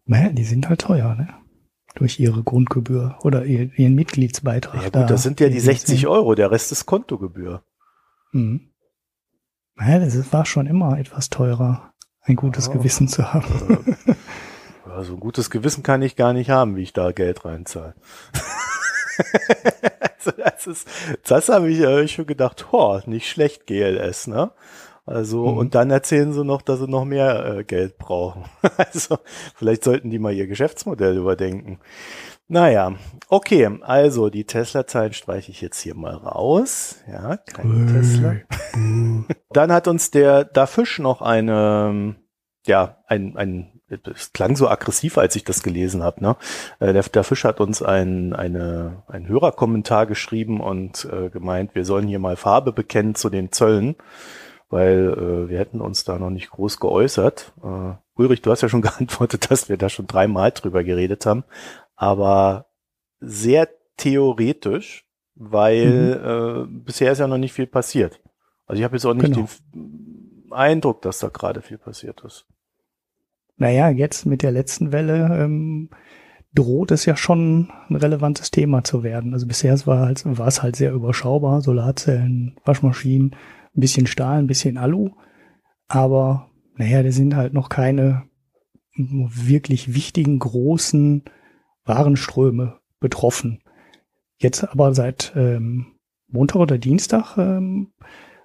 Naja, 0.05 0.29
die 0.29 0.43
sind 0.43 0.67
halt 0.67 0.81
teuer, 0.81 1.15
ne? 1.15 1.29
Durch 1.95 2.19
ihre 2.19 2.43
Grundgebühr 2.43 3.17
oder 3.21 3.45
ihren 3.45 3.93
Mitgliedsbeitrag. 3.93 4.75
Ja 4.75 4.83
gut, 4.85 4.95
da, 4.95 5.03
das 5.05 5.23
sind 5.23 5.39
ja 5.39 5.47
die 5.47 5.59
60 5.59 6.07
Euro, 6.07 6.33
der 6.33 6.49
Rest 6.51 6.71
ist 6.71 6.85
Kontogebühr. 6.85 7.63
Mhm. 8.31 8.73
Naja, 9.75 9.99
das 9.99 10.33
war 10.33 10.45
schon 10.45 10.65
immer 10.65 10.97
etwas 10.97 11.29
teurer, 11.29 11.93
ein 12.21 12.35
gutes 12.35 12.69
oh. 12.69 12.73
Gewissen 12.73 13.07
zu 13.07 13.33
haben. 13.33 13.95
Also 14.85 15.13
ein 15.13 15.19
gutes 15.19 15.49
Gewissen 15.49 15.81
kann 15.81 16.01
ich 16.01 16.15
gar 16.15 16.33
nicht 16.33 16.49
haben, 16.49 16.75
wie 16.75 16.83
ich 16.83 16.93
da 16.93 17.11
Geld 17.11 17.45
reinzahle. 17.45 17.95
also 20.27 20.31
das 20.43 20.67
ist, 20.67 20.87
das 21.27 21.49
habe 21.49 21.69
ich 21.69 21.79
äh, 21.79 22.07
schon 22.07 22.25
gedacht, 22.25 22.71
ho, 22.71 22.99
nicht 23.05 23.29
schlecht 23.29 23.67
GLS, 23.67 24.27
ne? 24.27 24.51
Also, 25.05 25.47
mhm. 25.47 25.57
und 25.57 25.75
dann 25.75 25.91
erzählen 25.91 26.31
sie 26.31 26.45
noch, 26.45 26.61
dass 26.61 26.79
sie 26.79 26.87
noch 26.87 27.03
mehr 27.03 27.57
äh, 27.57 27.63
Geld 27.65 27.97
brauchen. 27.97 28.45
also, 28.77 29.17
vielleicht 29.55 29.83
sollten 29.83 30.09
die 30.09 30.19
mal 30.19 30.33
ihr 30.33 30.47
Geschäftsmodell 30.47 31.17
überdenken. 31.17 31.79
Naja, 32.47 32.93
okay, 33.29 33.69
also 33.81 34.29
die 34.29 34.45
Tesla-Zahlen 34.45 35.13
streiche 35.13 35.51
ich 35.51 35.61
jetzt 35.61 35.79
hier 35.79 35.95
mal 35.95 36.15
raus. 36.15 36.97
Ja, 37.09 37.37
kein 37.37 37.87
Tesla. 37.87 38.35
dann 39.49 39.71
hat 39.71 39.87
uns 39.87 40.11
der 40.11 40.45
Da 40.45 40.67
Fisch 40.67 40.99
noch 40.99 41.21
eine, 41.21 42.15
ja, 42.65 42.97
ein, 43.07 43.35
ein 43.37 43.72
es 44.07 44.33
klang 44.33 44.55
so 44.55 44.67
aggressiv, 44.67 45.17
als 45.17 45.35
ich 45.35 45.43
das 45.43 45.63
gelesen 45.63 46.03
habe. 46.03 46.23
Ne? 46.23 46.35
Äh, 46.79 46.93
der, 46.93 47.03
der 47.03 47.23
Fisch 47.23 47.43
hat 47.43 47.59
uns 47.59 47.81
ein, 47.81 48.33
eine, 48.33 49.03
ein 49.07 49.27
Hörerkommentar 49.27 50.05
geschrieben 50.05 50.61
und 50.61 51.05
äh, 51.11 51.29
gemeint, 51.29 51.75
wir 51.75 51.85
sollen 51.85 52.07
hier 52.07 52.19
mal 52.19 52.35
Farbe 52.35 52.71
bekennen 52.73 53.15
zu 53.15 53.29
den 53.29 53.51
Zöllen, 53.51 53.95
weil 54.69 55.13
äh, 55.13 55.49
wir 55.49 55.59
hätten 55.59 55.81
uns 55.81 56.03
da 56.03 56.17
noch 56.17 56.29
nicht 56.29 56.49
groß 56.49 56.79
geäußert. 56.79 57.53
Äh, 57.63 57.93
Ulrich, 58.15 58.41
du 58.41 58.51
hast 58.51 58.61
ja 58.61 58.69
schon 58.69 58.81
geantwortet, 58.83 59.49
dass 59.51 59.69
wir 59.69 59.77
da 59.77 59.89
schon 59.89 60.07
dreimal 60.07 60.51
drüber 60.51 60.83
geredet 60.83 61.25
haben, 61.25 61.43
aber 61.95 62.67
sehr 63.19 63.69
theoretisch, 63.97 65.05
weil 65.35 66.65
mhm. 66.67 66.75
äh, 66.75 66.81
bisher 66.83 67.11
ist 67.11 67.19
ja 67.19 67.27
noch 67.27 67.37
nicht 67.37 67.53
viel 67.53 67.67
passiert. 67.67 68.21
Also 68.65 68.79
ich 68.79 68.83
habe 68.83 68.95
jetzt 68.95 69.05
auch 69.05 69.13
nicht 69.13 69.33
genau. 69.33 69.47
den 69.73 70.51
Eindruck, 70.51 71.01
dass 71.01 71.19
da 71.19 71.29
gerade 71.29 71.61
viel 71.61 71.77
passiert 71.77 72.21
ist 72.21 72.45
naja, 73.63 73.87
jetzt 73.87 74.25
mit 74.25 74.43
der 74.43 74.51
letzten 74.51 74.91
Welle 74.91 75.41
ähm, 75.41 75.89
droht 76.53 76.91
es 76.91 77.05
ja 77.05 77.15
schon 77.15 77.71
ein 77.89 77.95
relevantes 77.95 78.51
Thema 78.51 78.83
zu 78.83 79.03
werden. 79.03 79.33
Also 79.33 79.47
bisher 79.47 79.73
war, 79.87 80.05
halt, 80.05 80.25
es 80.25 80.61
halt 80.61 80.75
sehr 80.75 80.91
überschaubar, 80.91 81.61
Solarzellen, 81.61 82.57
Waschmaschinen, 82.65 83.37
ein 83.73 83.79
bisschen 83.79 84.05
Stahl, 84.05 84.39
ein 84.39 84.47
bisschen 84.47 84.77
Alu. 84.77 85.11
Aber 85.87 86.49
naja, 86.75 87.03
da 87.03 87.11
sind 87.13 87.37
halt 87.37 87.53
noch 87.53 87.69
keine 87.69 88.23
wirklich 88.95 89.95
wichtigen 89.95 90.39
großen 90.39 91.23
Warenströme 91.85 92.81
betroffen. 92.99 93.63
Jetzt 94.39 94.65
aber 94.65 94.93
seit 94.93 95.31
ähm, 95.37 95.85
Montag 96.27 96.57
oder 96.57 96.77
Dienstag 96.77 97.37
ähm, 97.37 97.93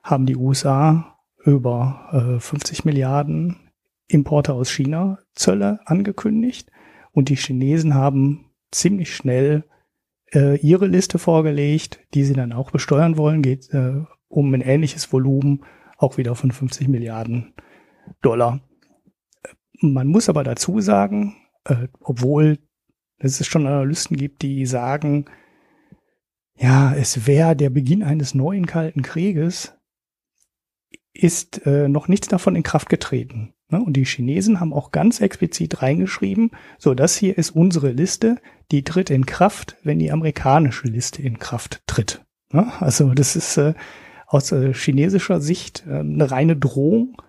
haben 0.04 0.26
die 0.26 0.37
USA 0.37 1.18
über 1.44 2.37
äh, 2.37 2.40
50 2.40 2.84
Milliarden 2.84 3.67
Importe 4.08 4.54
aus 4.54 4.70
China 4.70 5.18
Zölle 5.34 5.80
angekündigt 5.84 6.70
und 7.12 7.28
die 7.28 7.36
Chinesen 7.36 7.94
haben 7.94 8.50
ziemlich 8.70 9.14
schnell 9.14 9.64
äh, 10.32 10.58
ihre 10.58 10.86
Liste 10.86 11.18
vorgelegt, 11.18 12.00
die 12.14 12.24
sie 12.24 12.34
dann 12.34 12.52
auch 12.52 12.70
besteuern 12.70 13.16
wollen, 13.16 13.42
geht 13.42 13.72
äh, 13.72 14.02
um 14.28 14.52
ein 14.54 14.60
ähnliches 14.60 15.12
Volumen, 15.12 15.64
auch 15.96 16.16
wieder 16.16 16.34
von 16.34 16.50
50 16.50 16.88
Milliarden 16.88 17.54
Dollar. 18.22 18.60
Man 19.80 20.08
muss 20.08 20.28
aber 20.28 20.44
dazu 20.44 20.80
sagen, 20.80 21.36
äh, 21.64 21.88
obwohl 22.00 22.58
es 23.18 23.44
schon 23.46 23.66
Analysten 23.66 24.16
gibt, 24.16 24.42
die 24.42 24.66
sagen, 24.66 25.26
ja, 26.56 26.94
es 26.94 27.26
wäre 27.26 27.54
der 27.54 27.70
Beginn 27.70 28.02
eines 28.02 28.34
neuen 28.34 28.66
Kalten 28.66 29.02
Krieges, 29.02 29.76
ist 31.12 31.66
äh, 31.66 31.88
noch 31.88 32.08
nichts 32.08 32.28
davon 32.28 32.56
in 32.56 32.62
Kraft 32.62 32.88
getreten. 32.88 33.54
Ne? 33.70 33.82
Und 33.82 33.94
die 33.94 34.04
Chinesen 34.04 34.60
haben 34.60 34.72
auch 34.72 34.92
ganz 34.92 35.20
explizit 35.20 35.82
reingeschrieben, 35.82 36.50
so 36.78 36.94
das 36.94 37.16
hier 37.16 37.37
ist 37.37 37.50
unsere 37.50 37.90
Liste, 37.90 38.37
die 38.70 38.82
tritt 38.82 39.10
in 39.10 39.26
Kraft, 39.26 39.76
wenn 39.82 39.98
die 39.98 40.10
amerikanische 40.10 40.88
Liste 40.88 41.22
in 41.22 41.38
Kraft 41.38 41.82
tritt. 41.87 42.25
Ne? 42.52 42.72
Also 42.80 43.12
das 43.12 43.37
ist 43.37 43.56
äh, 43.58 43.75
aus 44.26 44.52
äh, 44.52 44.72
chinesischer 44.72 45.40
Sicht 45.40 45.84
äh, 45.87 45.98
eine 45.98 46.30
reine 46.30 46.56
Drohung. 46.56 47.20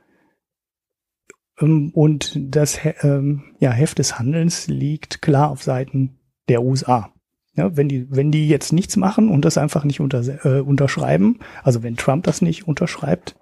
Ähm, 1.60 1.92
und 1.94 2.38
das 2.38 2.80
ähm, 3.02 3.56
Heft 3.60 4.00
des 4.00 4.18
Handelns 4.18 4.68
liegt 4.68 5.22
klar 5.22 5.52
auf 5.52 5.64
Seiten 5.64 6.20
der 6.48 6.64
USA. 6.64 7.12
Ja, 7.56 7.76
wenn 7.76 7.90
die, 7.90 8.10
wenn 8.10 8.32
die 8.32 8.48
jetzt 8.48 8.72
nichts 8.72 8.96
machen 8.96 9.30
und 9.30 9.44
das 9.44 9.58
einfach 9.58 9.84
nicht 9.84 10.00
unter, 10.00 10.22
unterschreiben, 10.66 11.40
also 11.64 11.84
wenn 11.84 11.98
Trump 11.98 12.24
das 12.24 12.42
nicht 12.42 12.68
unterschreibt, 12.68 13.36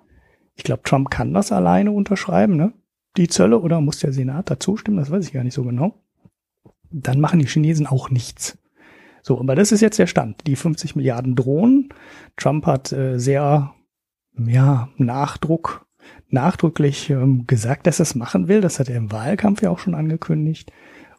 ich 0.56 0.64
glaube, 0.64 0.82
Trump 0.84 1.12
kann 1.12 1.34
das 1.34 1.52
alleine 1.52 1.92
unterschreiben, 1.92 2.56
ne? 2.56 2.74
Die 3.18 3.28
Zölle 3.28 3.60
oder 3.60 3.82
muss 3.82 4.00
der 4.00 4.14
Senat 4.14 4.50
dazu 4.50 4.78
stimmen, 4.78 4.98
das 4.98 5.12
weiß 5.12 5.26
ich 5.26 5.34
gar 5.34 5.44
nicht 5.44 5.54
so 5.54 5.64
genau. 5.64 5.96
Dann 6.92 7.20
machen 7.20 7.40
die 7.40 7.48
Chinesen 7.48 7.88
auch 7.88 8.10
nichts. 8.10 8.58
So, 9.24 9.40
aber 9.40 9.56
das 9.56 9.72
ist 9.72 9.82
jetzt 9.82 10.00
der 10.00 10.08
Stand. 10.08 10.48
Die 10.48 10.56
50 10.56 10.96
Milliarden 10.96 11.36
drohen. 11.36 11.90
Trump 12.38 12.66
hat 12.66 12.94
äh, 12.94 13.18
sehr, 13.18 13.74
ja, 14.38 14.90
Nachdruck, 14.98 15.86
nachdrücklich 16.30 17.10
ähm, 17.10 17.46
gesagt, 17.46 17.88
dass 17.88 18.00
er 18.00 18.04
es 18.04 18.16
machen 18.16 18.48
will. 18.48 18.62
Das 18.62 18.80
hat 18.80 18.88
er 18.88 18.96
im 18.96 19.12
Wahlkampf 19.12 19.62
ja 19.62 19.70
auch 19.70 19.80
schon 19.80 19.96
angekündigt. 19.96 20.72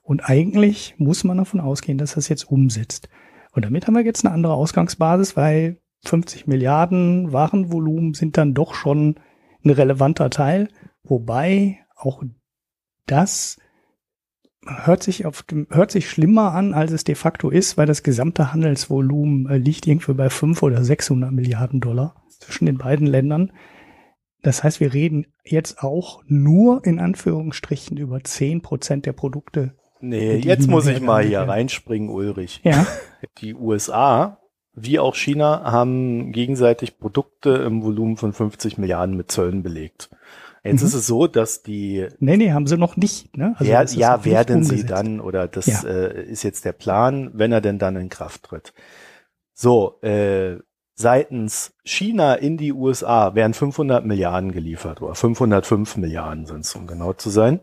Und 0.03 0.21
eigentlich 0.27 0.95
muss 0.97 1.25
man 1.25 1.37
davon 1.37 1.61
ausgehen, 1.61 1.99
dass 1.99 2.15
er 2.15 2.19
es 2.19 2.31
jetzt 2.31 2.45
umsetzt. 2.45 3.11
Und 3.53 3.67
damit 3.67 3.87
haben 3.87 3.95
wir 3.95 4.05
jetzt 4.05 4.25
eine 4.25 4.33
andere 4.33 4.55
Ausgangsbasis, 4.55 5.37
weil 5.37 5.79
50 6.07 6.47
Milliarden 6.47 7.33
Warenvolumen 7.33 8.15
sind 8.15 8.39
dann 8.39 8.55
doch 8.55 8.73
schon 8.73 9.17
ein 9.65 9.71
relevanter 9.71 10.31
Teil, 10.31 10.69
wobei 11.03 11.81
auch 11.99 12.23
das 13.07 13.59
hört 14.67 15.03
sich 15.03 15.25
auf 15.25 15.43
dem, 15.43 15.67
hört 15.71 15.91
sich 15.91 16.11
schlimmer 16.11 16.53
an, 16.53 16.75
als 16.75 16.93
es 16.93 17.05
de 17.05 17.15
facto 17.15 17.49
ist, 17.49 17.79
weil 17.79 17.87
das 17.87 18.03
gesamte 18.03 18.53
Handelsvolumen 18.53 19.49
äh, 19.49 19.57
liegt 19.57 19.87
irgendwo 19.87 20.15
bei 20.15 20.31
5 20.31 20.63
oder 20.63 20.85
600 20.85 21.33
Milliarden 21.33 21.81
Dollar 21.81 22.23
zwischen 22.29 22.67
den 22.67 22.79
beiden 22.79 23.07
Ländern. 23.07 23.53
Das 24.43 24.63
heißt, 24.63 24.81
wir 24.81 24.93
reden 24.93 25.27
jetzt 25.43 25.83
auch 25.83 26.23
nur 26.27 26.85
in 26.85 27.01
Anführungsstrichen 27.01 27.97
über 27.97 28.23
10 28.23 28.63
Prozent 28.63 29.07
der 29.07 29.13
Produkte. 29.13 29.75
Nee, 30.01 30.37
jetzt 30.37 30.69
muss 30.69 30.87
ich 30.87 31.01
mal 31.01 31.25
hier 31.25 31.41
reinspringen, 31.41 32.09
Ulrich. 32.09 32.61
Ja. 32.63 32.87
Die 33.39 33.55
USA 33.55 34.39
wie 34.83 34.99
auch 34.99 35.15
China 35.17 35.65
haben 35.65 36.33
gegenseitig 36.33 36.99
Produkte 36.99 37.51
im 37.51 37.83
Volumen 37.83 38.17
von 38.17 38.33
50 38.33 38.79
Milliarden 38.79 39.17
mit 39.17 39.31
Zöllen 39.31 39.63
belegt. 39.63 40.11
Jetzt 40.65 40.83
mhm. 40.83 40.87
ist 40.89 40.95
es 40.95 41.07
so, 41.07 41.27
dass 41.27 41.63
die. 41.63 42.09
Nee, 42.19 42.37
nee, 42.37 42.53
haben 42.53 42.67
sie 42.67 42.77
noch 42.77 42.97
nicht. 42.97 43.37
Ne? 43.37 43.55
Also 43.59 43.71
ja, 43.71 43.83
ja 43.85 44.25
werden 44.25 44.65
sie 44.65 44.85
dann, 44.85 45.21
oder 45.21 45.49
das 45.49 45.67
ja. 45.67 45.89
äh, 45.89 46.25
ist 46.25 46.43
jetzt 46.43 46.65
der 46.65 46.73
Plan, 46.73 47.31
wenn 47.35 47.53
er 47.53 47.61
denn 47.61 47.79
dann 47.79 47.97
in 47.97 48.09
Kraft 48.09 48.45
tritt. 48.45 48.75
So, 49.55 50.01
äh, 50.03 50.59
seitens 50.95 51.75
China 51.85 52.35
in 52.35 52.57
die 52.57 52.73
USA 52.73 53.35
werden 53.35 53.55
500 53.55 54.05
Milliarden 54.05 54.53
geliefert, 54.53 55.01
oder 55.01 55.15
505 55.15 55.97
Milliarden 55.97 56.47
sind 56.47 56.61
es, 56.61 56.75
um 56.75 56.87
genau 56.87 57.13
zu 57.13 57.31
sein. 57.31 57.61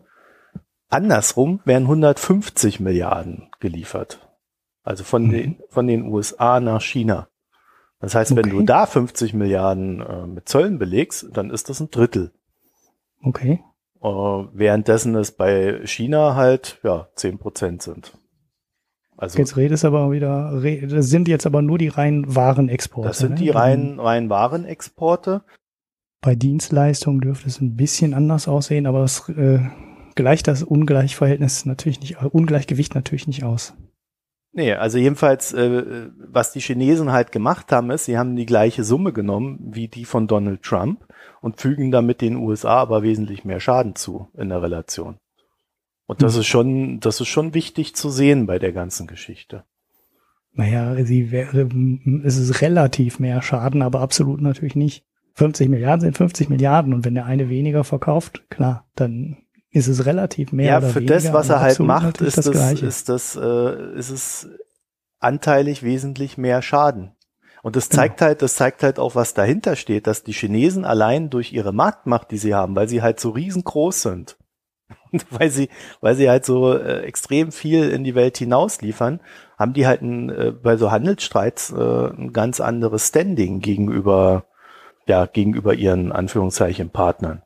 Andersrum 0.88 1.60
werden 1.64 1.84
150 1.84 2.80
Milliarden 2.80 3.50
geliefert. 3.60 4.26
Also 4.82 5.04
von 5.04 5.26
mhm. 5.26 5.30
den, 5.30 5.62
von 5.68 5.86
den 5.86 6.06
USA 6.06 6.60
nach 6.60 6.80
China. 6.80 7.28
Das 7.98 8.14
heißt, 8.14 8.32
okay. 8.32 8.44
wenn 8.44 8.50
du 8.50 8.62
da 8.62 8.86
50 8.86 9.34
Milliarden 9.34 10.00
äh, 10.00 10.26
mit 10.26 10.48
Zöllen 10.48 10.78
belegst, 10.78 11.28
dann 11.32 11.50
ist 11.50 11.68
das 11.68 11.80
ein 11.80 11.90
Drittel. 11.90 12.32
Okay. 13.26 13.60
Äh, 14.00 14.08
währenddessen 14.08 15.16
es 15.16 15.32
bei 15.32 15.80
China 15.84 16.36
halt, 16.36 16.78
ja, 16.84 17.08
10 17.16 17.38
Prozent 17.38 17.82
sind. 17.82 18.16
Also, 19.16 19.38
jetzt 19.38 19.56
redest 19.56 19.84
aber 19.84 20.12
wieder, 20.12 20.60
das 20.62 21.08
sind 21.08 21.26
jetzt 21.26 21.46
aber 21.46 21.60
nur 21.60 21.78
die 21.78 21.88
reinen 21.88 22.36
Warenexporte. 22.36 23.08
Das 23.08 23.18
sind 23.18 23.32
ne? 23.32 23.36
die 23.36 23.50
reinen, 23.50 23.98
reinen 23.98 24.30
Warenexporte. 24.30 25.42
Bei 26.20 26.34
Dienstleistungen 26.36 27.20
dürfte 27.20 27.48
es 27.48 27.60
ein 27.60 27.76
bisschen 27.76 28.14
anders 28.14 28.46
aussehen, 28.46 28.86
aber 28.86 29.02
es 29.02 29.28
äh, 29.30 29.60
gleicht 30.14 30.46
das 30.46 30.62
Ungleichverhältnis 30.62 31.64
natürlich 31.64 32.00
nicht, 32.00 32.22
Ungleichgewicht 32.22 32.94
natürlich 32.94 33.26
nicht 33.26 33.42
aus. 33.42 33.74
Nee, 34.52 34.72
also 34.74 34.98
jedenfalls, 34.98 35.52
äh, 35.52 36.10
was 36.18 36.52
die 36.52 36.60
Chinesen 36.60 37.10
halt 37.10 37.32
gemacht 37.32 37.72
haben, 37.72 37.90
ist, 37.90 38.04
sie 38.04 38.18
haben 38.18 38.36
die 38.36 38.46
gleiche 38.46 38.84
Summe 38.84 39.12
genommen 39.12 39.58
wie 39.72 39.88
die 39.88 40.04
von 40.04 40.26
Donald 40.26 40.62
Trump 40.62 41.06
und 41.40 41.60
fügen 41.60 41.90
damit 41.90 42.20
den 42.20 42.36
USA 42.36 42.76
aber 42.76 43.02
wesentlich 43.02 43.44
mehr 43.44 43.60
Schaden 43.60 43.94
zu 43.94 44.28
in 44.36 44.48
der 44.48 44.62
Relation. 44.62 45.18
Und 46.06 46.22
das 46.22 46.34
hm. 46.34 46.40
ist 46.40 46.46
schon, 46.46 47.00
das 47.00 47.20
ist 47.20 47.28
schon 47.28 47.54
wichtig 47.54 47.94
zu 47.94 48.10
sehen 48.10 48.46
bei 48.46 48.58
der 48.58 48.72
ganzen 48.72 49.06
Geschichte. 49.06 49.64
Naja, 50.52 51.04
sie 51.04 51.30
wäre, 51.30 51.68
es 52.24 52.38
ist 52.38 52.62
relativ 52.62 53.18
mehr 53.18 53.42
Schaden, 53.42 53.82
aber 53.82 54.00
absolut 54.00 54.40
natürlich 54.40 54.74
nicht. 54.74 55.04
50 55.34 55.68
Milliarden 55.68 56.00
sind 56.00 56.16
50 56.16 56.48
Milliarden 56.48 56.94
und 56.94 57.04
wenn 57.04 57.14
der 57.14 57.26
eine 57.26 57.50
weniger 57.50 57.84
verkauft, 57.84 58.44
klar, 58.48 58.86
dann 58.94 59.36
ist 59.70 59.86
es 59.86 60.06
relativ 60.06 60.52
mehr 60.52 60.66
ja, 60.66 60.78
oder 60.78 60.88
für 60.88 61.00
weniger. 61.00 61.14
das, 61.14 61.32
was 61.34 61.50
er 61.50 61.60
halt 61.60 61.78
macht, 61.80 62.22
ist 62.22 62.38
das, 62.38 62.46
das 62.46 62.80
ist 62.80 63.08
das, 63.10 63.36
äh, 63.36 63.98
ist 63.98 64.08
es 64.08 64.48
anteilig 65.18 65.82
wesentlich 65.82 66.38
mehr 66.38 66.62
Schaden. 66.62 67.15
Und 67.66 67.74
das 67.74 67.88
zeigt 67.88 68.18
genau. 68.18 68.28
halt, 68.28 68.42
das 68.42 68.54
zeigt 68.54 68.84
halt 68.84 69.00
auch, 69.00 69.16
was 69.16 69.34
dahinter 69.34 69.74
steht, 69.74 70.06
dass 70.06 70.22
die 70.22 70.32
Chinesen 70.32 70.84
allein 70.84 71.30
durch 71.30 71.52
ihre 71.52 71.72
Marktmacht, 71.72 72.30
die 72.30 72.38
sie 72.38 72.54
haben, 72.54 72.76
weil 72.76 72.88
sie 72.88 73.02
halt 73.02 73.18
so 73.18 73.30
riesengroß 73.30 74.02
sind, 74.02 74.36
und 75.10 75.26
weil 75.32 75.50
sie, 75.50 75.68
weil 76.00 76.14
sie 76.14 76.30
halt 76.30 76.44
so 76.44 76.74
äh, 76.74 77.00
extrem 77.00 77.50
viel 77.50 77.90
in 77.90 78.04
die 78.04 78.14
Welt 78.14 78.38
hinaus 78.38 78.82
liefern, 78.82 79.18
haben 79.58 79.72
die 79.72 79.84
halt 79.84 80.00
ein, 80.00 80.30
äh, 80.30 80.52
bei 80.52 80.76
so 80.76 80.92
Handelsstreits 80.92 81.72
äh, 81.72 82.10
ein 82.10 82.32
ganz 82.32 82.60
anderes 82.60 83.08
Standing 83.08 83.58
gegenüber, 83.58 84.44
ja, 85.08 85.26
gegenüber 85.26 85.74
ihren 85.74 86.12
Anführungszeichen 86.12 86.90
Partnern. 86.90 87.42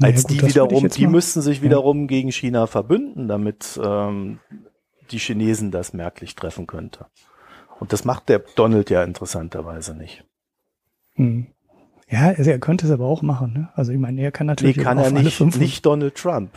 Als 0.00 0.24
gut, 0.24 0.32
die 0.32 0.42
wiederum, 0.42 0.88
die 0.88 1.06
müssten 1.06 1.40
sich 1.40 1.62
wiederum 1.62 2.00
ja. 2.00 2.06
gegen 2.08 2.32
China 2.32 2.66
verbünden, 2.66 3.28
damit 3.28 3.78
ähm, 3.80 4.40
die 5.12 5.18
Chinesen 5.18 5.70
das 5.70 5.92
merklich 5.92 6.34
treffen 6.34 6.66
könnte. 6.66 7.06
Und 7.80 7.92
das 7.92 8.04
macht 8.04 8.28
der 8.28 8.40
Donald 8.54 8.90
ja 8.90 9.02
interessanterweise 9.02 9.94
nicht. 9.96 10.24
Hm. 11.14 11.46
Ja, 12.08 12.28
also 12.28 12.50
er 12.50 12.58
könnte 12.58 12.86
es 12.86 12.92
aber 12.92 13.06
auch 13.06 13.22
machen. 13.22 13.52
Ne? 13.52 13.68
Also 13.74 13.92
ich 13.92 13.98
meine, 13.98 14.20
er 14.20 14.30
kann 14.30 14.46
natürlich 14.46 14.76
nee, 14.76 14.82
kann 14.82 14.98
er 14.98 15.10
nicht, 15.10 15.40
nicht 15.56 15.86
Donald 15.86 16.14
Trump. 16.14 16.50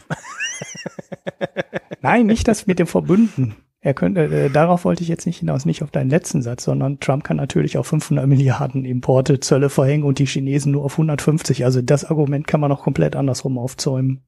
Nein, 2.01 2.25
nicht 2.27 2.47
das 2.47 2.67
mit 2.67 2.79
dem 2.79 2.88
Verbünden. 2.88 3.55
Er 3.79 3.93
könnte, 3.93 4.25
äh, 4.25 4.50
darauf 4.50 4.86
wollte 4.86 5.03
ich 5.03 5.07
jetzt 5.07 5.25
nicht 5.25 5.39
hinaus, 5.39 5.65
nicht 5.65 5.83
auf 5.83 5.91
deinen 5.91 6.09
letzten 6.09 6.41
Satz, 6.41 6.63
sondern 6.63 7.00
Trump 7.00 7.24
kann 7.24 7.38
natürlich 7.38 7.77
auf 7.77 7.88
500 7.88 8.27
Milliarden 8.27 8.86
Importe 8.86 9.39
Zölle 9.39 9.69
verhängen 9.69 10.03
und 10.03 10.19
die 10.19 10.25
Chinesen 10.25 10.71
nur 10.71 10.83
auf 10.83 10.93
150. 10.93 11.63
Also 11.63 11.81
das 11.81 12.03
Argument 12.03 12.47
kann 12.47 12.59
man 12.59 12.71
auch 12.71 12.83
komplett 12.83 13.15
andersrum 13.15 13.57
aufzäumen. 13.57 14.24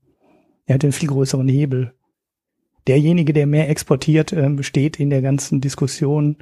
Er 0.65 0.75
hat 0.75 0.84
einen 0.84 0.93
viel 0.93 1.10
größeren 1.10 1.48
Hebel. 1.48 1.93
Derjenige, 2.88 3.34
der 3.34 3.48
mehr 3.48 3.69
exportiert, 3.69 4.31
äh, 4.34 4.63
steht 4.63 5.00
in 5.00 5.10
der 5.10 5.22
ganzen 5.22 5.62
Diskussion, 5.62 6.38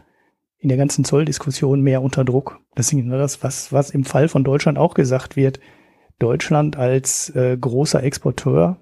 in 0.59 0.69
der 0.69 0.77
ganzen 0.77 1.03
Zolldiskussion 1.03 1.81
mehr 1.81 2.01
unter 2.01 2.25
Druck. 2.25 2.59
Das 2.75 2.91
ist 2.91 3.07
das, 3.09 3.43
was, 3.43 3.71
was 3.71 3.89
im 3.91 4.03
Fall 4.03 4.27
von 4.27 4.43
Deutschland 4.43 4.77
auch 4.77 4.93
gesagt 4.93 5.35
wird. 5.35 5.59
Deutschland 6.19 6.77
als 6.77 7.29
äh, 7.35 7.57
großer 7.57 8.03
Exporteur 8.03 8.79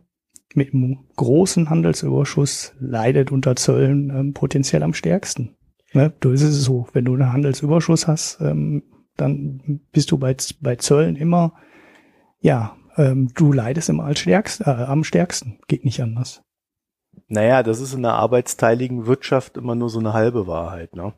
mit 0.54 0.74
einem 0.74 1.06
großen 1.18 1.70
Handelsüberschuss 1.70 2.74
leidet 2.80 3.32
unter 3.32 3.56
Zöllen 3.56 4.10
ähm, 4.10 4.34
potenziell 4.34 4.84
am 4.84 4.94
stärksten. 4.94 5.56
Ne? 5.94 6.14
Du 6.20 6.32
ist 6.32 6.44
es 6.44 6.64
so, 6.64 6.88
wenn 6.94 7.06
du 7.06 7.14
einen 7.14 7.34
Handelsüberschuss 7.34 8.08
hast, 8.08 8.40
ähm, 8.42 8.84
dann 9.18 9.82
bist 9.92 10.12
du 10.12 10.18
bei, 10.18 10.36
bei 10.62 10.76
Zöllen 10.78 11.16
immer, 11.16 11.54
ja, 12.40 12.76
ähm, 12.98 13.30
du 13.36 13.52
leidest 13.52 13.90
immer 13.90 14.06
als 14.06 14.20
stärkst, 14.20 14.62
äh, 14.62 14.70
am 14.70 15.04
stärksten. 15.04 15.60
Geht 15.68 15.84
nicht 15.84 16.02
anders. 16.02 16.42
Naja, 17.28 17.64
das 17.64 17.80
ist 17.80 17.94
in 17.94 18.06
einer 18.06 18.16
arbeitsteiligen 18.16 19.08
Wirtschaft 19.08 19.58
immer 19.58 19.76
nur 19.76 19.90
so 19.90 20.00
eine 20.00 20.14
halbe 20.14 20.48
Wahrheit, 20.48 20.96
ne? 20.96 21.14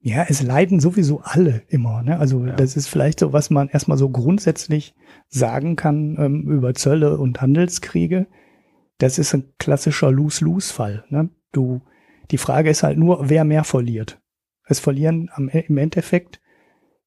Ja, 0.00 0.24
es 0.28 0.42
leiden 0.42 0.78
sowieso 0.78 1.20
alle 1.22 1.62
immer. 1.68 2.02
Ne? 2.02 2.18
Also 2.18 2.46
ja. 2.46 2.54
das 2.54 2.76
ist 2.76 2.88
vielleicht 2.88 3.20
so, 3.20 3.32
was 3.32 3.50
man 3.50 3.68
erstmal 3.68 3.98
so 3.98 4.08
grundsätzlich 4.08 4.94
sagen 5.28 5.76
kann 5.76 6.16
ähm, 6.18 6.48
über 6.48 6.74
Zölle 6.74 7.18
und 7.18 7.40
Handelskriege. 7.40 8.26
Das 8.98 9.18
ist 9.18 9.34
ein 9.34 9.52
klassischer 9.58 10.10
Lose-Lose-Fall. 10.10 11.04
Ne? 11.08 11.30
Du, 11.52 11.82
die 12.30 12.38
Frage 12.38 12.70
ist 12.70 12.82
halt 12.82 12.98
nur, 12.98 13.28
wer 13.28 13.44
mehr 13.44 13.64
verliert. 13.64 14.20
Es 14.64 14.80
verlieren 14.80 15.30
am, 15.32 15.48
e, 15.48 15.64
im 15.66 15.76
Endeffekt 15.76 16.40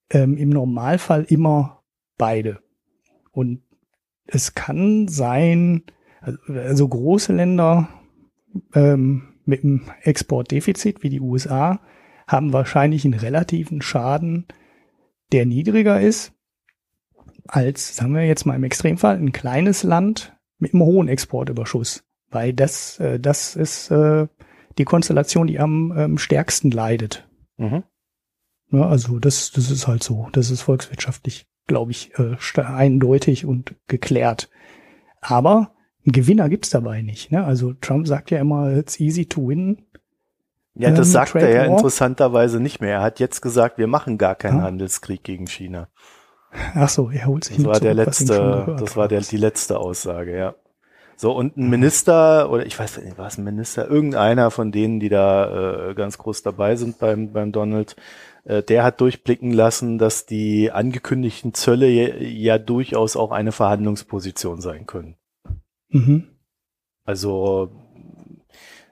ähm, 0.10 0.38
im 0.38 0.50
Normalfall 0.50 1.26
immer 1.30 1.84
beide. 2.18 2.60
Und 3.32 3.62
es 4.28 4.56
kann 4.56 5.08
sein, 5.08 5.84
also, 6.22 6.38
also 6.54 6.88
große 6.88 7.34
Länder 7.34 7.90
ähm, 8.74 9.36
mit 9.46 9.64
einem 9.64 9.90
Exportdefizit 10.02 11.04
wie 11.04 11.10
die 11.10 11.22
USA 11.22 11.80
haben 12.30 12.54
wahrscheinlich 12.54 13.06
einen 13.06 13.20
relativen 13.20 13.82
Schaden, 13.82 14.46
der 15.32 15.46
niedriger 15.46 16.00
ist 16.00 16.34
als, 17.48 17.96
sagen 17.96 18.14
wir 18.14 18.26
jetzt 18.26 18.46
mal 18.46 18.56
im 18.56 18.64
Extremfall, 18.64 19.18
ein 19.18 19.32
kleines 19.32 19.84
Land 19.84 20.38
mit 20.60 20.74
einem 20.74 20.84
hohen 20.84 21.08
Exportüberschuss. 21.08 22.04
Weil 22.30 22.54
das, 22.54 23.00
äh, 23.00 23.20
das 23.20 23.56
ist 23.56 23.90
äh, 23.90 24.28
die 24.78 24.86
Konstellation, 24.86 25.48
die 25.48 25.60
am 25.60 25.94
ähm, 25.98 26.18
stärksten 26.20 26.70
leidet. 26.70 27.28
Mhm. 27.58 27.84
Ja, 28.72 28.88
also 28.88 29.18
das, 29.18 29.52
das 29.52 29.72
ist 29.72 29.88
halt 29.88 30.04
so. 30.04 30.30
Das 30.32 30.52
ist 30.52 30.62
volkswirtschaftlich, 30.62 31.48
glaube 31.66 31.92
ich, 31.92 32.12
äh, 32.20 32.36
eindeutig 32.62 33.46
und 33.46 33.76
geklärt. 33.88 34.50
Aber 35.22 35.74
einen 36.06 36.14
Gewinner 36.14 36.50
gibt's 36.50 36.70
dabei 36.70 37.02
nicht. 37.02 37.32
Ne? 37.32 37.44
Also 37.44 37.74
Trump 37.74 38.08
sagt 38.08 38.30
ja 38.30 38.40
immer, 38.40 38.78
it's 38.78 39.00
easy 39.00 39.26
to 39.26 39.48
win. 39.48 39.86
Ja, 40.80 40.92
das 40.92 41.12
sagt 41.12 41.36
er 41.36 41.50
ja 41.50 41.64
interessanterweise 41.66 42.62
nicht 42.62 42.80
mehr. 42.80 42.96
Er 42.96 43.02
hat 43.02 43.20
jetzt 43.20 43.42
gesagt, 43.42 43.78
wir 43.78 43.88
machen 43.88 44.18
gar 44.18 44.36
keinen 44.36 44.60
ja. 44.60 44.64
Handelskrieg 44.64 45.24
gegen 45.24 45.46
China. 45.46 45.90
Ach 46.74 46.88
so, 46.88 47.10
er 47.12 47.26
holt 47.26 47.44
sich 47.44 47.58
Das 47.58 47.66
war 47.66 47.74
zurück, 47.74 47.84
der 47.84 47.94
letzte, 47.94 48.76
das 48.80 48.96
war 48.96 49.08
der, 49.10 49.22
die 49.22 49.38
letzte 49.38 49.78
Aussage, 49.78 50.38
ja. 50.38 50.56
So, 51.18 51.34
und 51.34 51.58
ein 51.58 51.70
Minister, 51.70 52.50
oder 52.50 52.66
ich 52.66 52.80
weiß 52.80 53.02
nicht, 53.02 53.18
war 53.18 53.28
es 53.28 53.38
ein 53.38 53.44
Minister, 53.44 53.90
irgendeiner 53.90 54.52
von 54.52 54.72
denen, 54.72 55.02
die 55.02 55.10
da 55.10 55.90
äh, 55.90 55.94
ganz 55.94 56.18
groß 56.18 56.44
dabei 56.44 56.78
sind 56.78 56.98
beim, 56.98 57.34
beim 57.34 57.52
Donald, 57.52 57.98
äh, 58.46 58.64
der 58.64 58.86
hat 58.86 59.02
durchblicken 59.02 59.52
lassen, 59.52 59.98
dass 59.98 60.26
die 60.26 60.72
angekündigten 60.72 61.54
Zölle 61.54 61.90
ja, 61.90 62.16
ja 62.16 62.58
durchaus 62.58 63.18
auch 63.18 63.32
eine 63.32 63.52
Verhandlungsposition 63.52 64.62
sein 64.62 64.86
können. 64.86 65.18
Mhm. 65.90 66.30
Also 67.04 67.89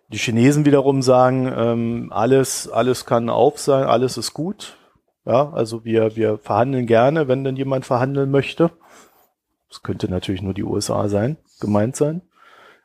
die 0.10 0.18
Chinesen 0.18 0.66
wiederum 0.66 1.02
sagen, 1.02 1.52
ähm, 1.56 2.08
alles, 2.12 2.70
alles 2.70 3.06
kann 3.06 3.30
auf 3.30 3.60
sein, 3.60 3.84
alles 3.84 4.18
ist 4.18 4.34
gut. 4.34 4.78
Ja, 5.26 5.52
also 5.52 5.84
wir, 5.84 6.16
wir 6.16 6.38
verhandeln 6.38 6.86
gerne, 6.86 7.28
wenn 7.28 7.44
denn 7.44 7.58
jemand 7.58 7.86
verhandeln 7.86 8.32
möchte. 8.32 8.72
Das 9.68 9.84
könnte 9.84 10.10
natürlich 10.10 10.42
nur 10.42 10.54
die 10.54 10.64
USA 10.64 11.10
sein, 11.10 11.36
gemeint 11.60 11.98
sein. 11.98 12.22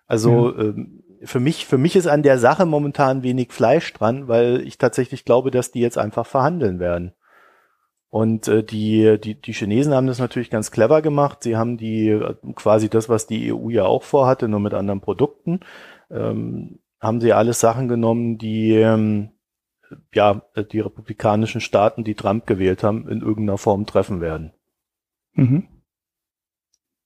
Also 0.08 0.52
ja. 0.52 0.60
ähm, 0.60 1.04
für 1.22 1.38
mich, 1.38 1.66
für 1.66 1.78
mich 1.78 1.94
ist 1.94 2.08
an 2.08 2.24
der 2.24 2.38
Sache 2.38 2.66
momentan 2.66 3.22
wenig 3.22 3.52
Fleisch 3.52 3.92
dran, 3.92 4.26
weil 4.26 4.60
ich 4.66 4.78
tatsächlich 4.78 5.24
glaube, 5.24 5.52
dass 5.52 5.70
die 5.70 5.80
jetzt 5.80 5.98
einfach 5.98 6.26
verhandeln 6.26 6.80
werden. 6.80 7.12
Und 8.10 8.48
äh, 8.48 8.62
die, 8.64 9.18
die, 9.22 9.40
die 9.40 9.52
Chinesen 9.52 9.94
haben 9.94 10.06
das 10.06 10.18
natürlich 10.18 10.50
ganz 10.50 10.70
clever 10.70 11.00
gemacht. 11.00 11.44
Sie 11.44 11.56
haben 11.56 11.78
die 11.78 12.08
äh, 12.08 12.34
quasi 12.56 12.90
das, 12.90 13.08
was 13.08 13.26
die 13.26 13.54
EU 13.54 13.70
ja 13.70 13.84
auch 13.84 14.02
vorhatte, 14.02 14.48
nur 14.48 14.60
mit 14.60 14.74
anderen 14.74 15.00
Produkten. 15.00 15.60
Ähm, 16.10 16.80
haben 17.02 17.20
sie 17.20 17.32
alles 17.32 17.60
Sachen 17.60 17.88
genommen, 17.88 18.38
die 18.38 18.76
ähm, 18.76 19.32
ja 20.14 20.42
die 20.56 20.80
republikanischen 20.80 21.60
Staaten, 21.60 22.04
die 22.04 22.14
Trump 22.14 22.46
gewählt 22.46 22.82
haben, 22.84 23.08
in 23.08 23.20
irgendeiner 23.20 23.58
Form 23.58 23.84
treffen 23.84 24.20
werden. 24.20 24.52
Mhm. 25.34 25.66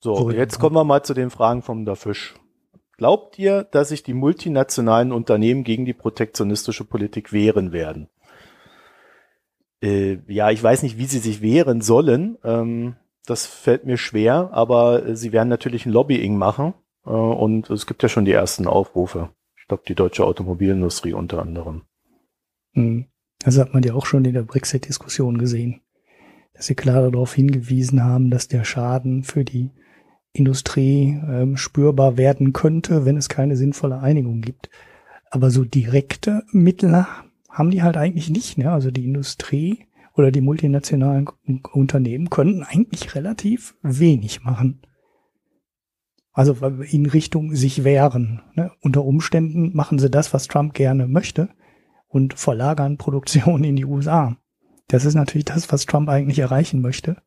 So, 0.01 0.15
so, 0.15 0.31
jetzt 0.31 0.61
kommen 0.61 0.77
wir 0.77 0.85
mal 0.85 1.03
zu 1.03 1.15
den 1.15 1.31
Fragen 1.31 1.63
vom 1.63 1.87
Der 1.87 1.97
Fisch. 1.97 2.35
Glaubt 2.99 3.39
ihr, 3.39 3.65
dass 3.65 3.89
sich 3.89 4.03
die 4.03 4.15
multinationalen 4.15 5.13
Unternehmen 5.13 5.65
gegen 5.65 5.85
die 5.85 5.95
protektionistische 5.95 6.85
Politik 6.85 7.33
wehren 7.33 7.73
werden? 7.73 8.09
Äh, 9.83 10.19
ja, 10.29 10.51
ich 10.51 10.63
weiß 10.63 10.83
nicht, 10.83 10.99
wie 10.99 11.07
sie 11.07 11.19
sich 11.19 11.41
wehren 11.43 11.81
sollen. 11.81 12.39
Ähm, 12.45 12.97
das 13.27 13.47
fällt 13.47 13.85
mir 13.85 13.97
schwer, 13.97 14.51
aber 14.53 15.17
sie 15.17 15.33
werden 15.33 15.49
natürlich 15.49 15.87
ein 15.87 15.93
Lobbying 15.93 16.37
machen. 16.37 16.75
Äh, 17.05 17.11
und 17.11 17.69
es 17.71 17.87
gibt 17.87 18.03
ja 18.03 18.09
schon 18.09 18.25
die 18.25 18.33
ersten 18.33 18.67
Aufrufe. 18.67 19.31
Ich 19.67 19.69
glaube, 19.69 19.83
die 19.89 19.97
deutsche 19.97 20.25
Automobilindustrie 20.25 21.13
unter 21.13 21.43
anderem. 21.43 21.83
Hm. 22.75 23.07
Also 23.43 23.61
hat 23.61 23.75
man 23.75 23.83
ja 23.83 23.95
auch 23.95 24.07
schon 24.07 24.25
in 24.25 24.33
der 24.33 24.45
Brexit-Diskussion 24.45 25.39
gesehen, 25.39 25.81
dass 26.55 26.67
sie 26.67 26.77
klar 26.77 27.11
darauf 27.11 27.35
hingewiesen 27.35 28.05
haben, 28.05 28.31
dass 28.31 28.47
der 28.47 28.63
Schaden 28.63 29.25
für 29.25 29.45
die 29.45 29.73
Industrie 30.33 31.21
ähm, 31.29 31.57
spürbar 31.57 32.17
werden 32.17 32.53
könnte, 32.53 33.05
wenn 33.05 33.17
es 33.17 33.29
keine 33.29 33.57
sinnvolle 33.57 33.99
Einigung 33.99 34.41
gibt. 34.41 34.71
Aber 35.33 35.51
so 35.51 35.65
direkte 35.65 36.45
Mittel 36.53 37.05
haben 37.51 37.73
die 37.73 37.83
halt 37.83 37.97
eigentlich 37.97 38.31
nicht. 38.31 38.59
Ne? 38.59 38.71
Also 38.71 38.93
die 38.93 39.05
Industrie 39.05 39.87
oder 40.15 40.31
die 40.31 40.43
multinationalen 40.43 41.29
Unternehmen 41.73 42.31
könnten 42.31 42.63
eigentlich 42.63 43.17
relativ 43.17 43.75
wenig 43.83 44.45
machen. 44.45 44.81
Also 46.37 46.53
in 46.91 47.07
Richtung 47.07 47.57
sich 47.57 47.83
wehren. 47.83 48.43
Ne? 48.55 48.71
Unter 48.83 49.07
Umständen 49.07 49.75
machen 49.75 49.99
sie 49.99 50.11
das, 50.11 50.35
was 50.35 50.49
Trump 50.49 50.75
gerne 50.75 51.09
möchte 51.09 51.49
und 52.09 52.35
verlagern 52.35 52.99
Produktion 52.99 53.65
in 53.65 53.75
die 53.75 53.87
USA. 53.87 54.37
Das 54.89 55.07
ist 55.07 55.15
natürlich 55.15 55.47
das, 55.47 55.73
was 55.73 55.87
Trump 55.87 56.11
eigentlich 56.11 56.39
erreichen 56.39 56.83
möchte. 56.83 57.23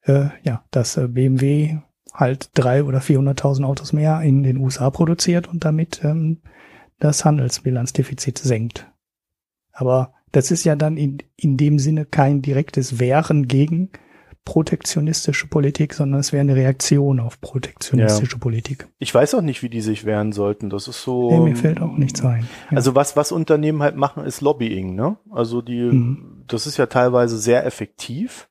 Äh, 0.00 0.30
ja, 0.44 0.64
dass 0.70 0.96
äh, 0.96 1.08
BMW 1.08 1.80
halt 2.14 2.48
drei 2.54 2.84
oder 2.84 3.00
400.000 3.00 3.64
Autos 3.64 3.92
mehr 3.92 4.22
in 4.22 4.42
den 4.42 4.56
USA 4.56 4.88
produziert 4.88 5.46
und 5.46 5.66
damit 5.66 6.00
ähm, 6.02 6.40
das 7.00 7.26
Handelsbilanzdefizit 7.26 8.38
senkt. 8.38 8.90
Aber 9.72 10.14
das 10.30 10.50
ist 10.50 10.64
ja 10.64 10.74
dann 10.74 10.96
in, 10.96 11.18
in 11.36 11.58
dem 11.58 11.78
Sinne 11.78 12.06
kein 12.06 12.40
direktes 12.40 12.98
Wehren 12.98 13.46
gegen 13.46 13.90
protektionistische 14.44 15.46
Politik, 15.46 15.94
sondern 15.94 16.20
es 16.20 16.32
wäre 16.32 16.40
eine 16.40 16.56
Reaktion 16.56 17.20
auf 17.20 17.40
protektionistische 17.40 18.36
ja. 18.36 18.38
Politik. 18.38 18.88
Ich 18.98 19.14
weiß 19.14 19.34
auch 19.34 19.40
nicht, 19.40 19.62
wie 19.62 19.68
die 19.68 19.80
sich 19.80 20.04
wehren 20.04 20.32
sollten. 20.32 20.68
Das 20.68 20.88
ist 20.88 21.02
so. 21.02 21.30
Nee, 21.30 21.50
mir 21.50 21.56
fällt 21.56 21.80
auch 21.80 21.96
nichts 21.96 22.24
ein. 22.24 22.48
Ja. 22.70 22.76
Also 22.76 22.94
was, 22.94 23.16
was 23.16 23.30
Unternehmen 23.30 23.82
halt 23.82 23.96
machen, 23.96 24.24
ist 24.24 24.40
Lobbying, 24.40 24.94
ne? 24.94 25.16
Also 25.30 25.62
die, 25.62 25.82
mhm. 25.82 26.44
das 26.48 26.66
ist 26.66 26.76
ja 26.76 26.86
teilweise 26.86 27.38
sehr 27.38 27.64
effektiv. 27.64 28.48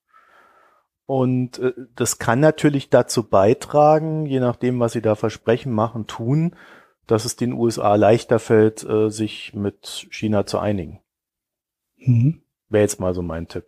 Und 1.06 1.60
äh, 1.60 1.74
das 1.96 2.20
kann 2.20 2.40
natürlich 2.40 2.90
dazu 2.90 3.24
beitragen, 3.28 4.26
je 4.26 4.40
nachdem, 4.40 4.80
was 4.80 4.94
sie 4.94 5.02
da 5.02 5.16
versprechen, 5.16 5.74
machen, 5.74 6.08
tun, 6.08 6.56
dass 7.06 7.26
es 7.26 7.36
den 7.36 7.52
USA 7.52 7.96
leichter 7.96 8.40
fällt, 8.40 8.84
äh, 8.86 9.10
sich 9.10 9.54
mit 9.54 10.08
China 10.10 10.46
zu 10.46 10.58
einigen. 10.60 11.02
Mhm. 11.98 12.44
Wäre 12.70 12.84
jetzt 12.84 13.02
mal 13.02 13.14
so 13.14 13.22
mein 13.22 13.50
Tipp. 13.50 13.66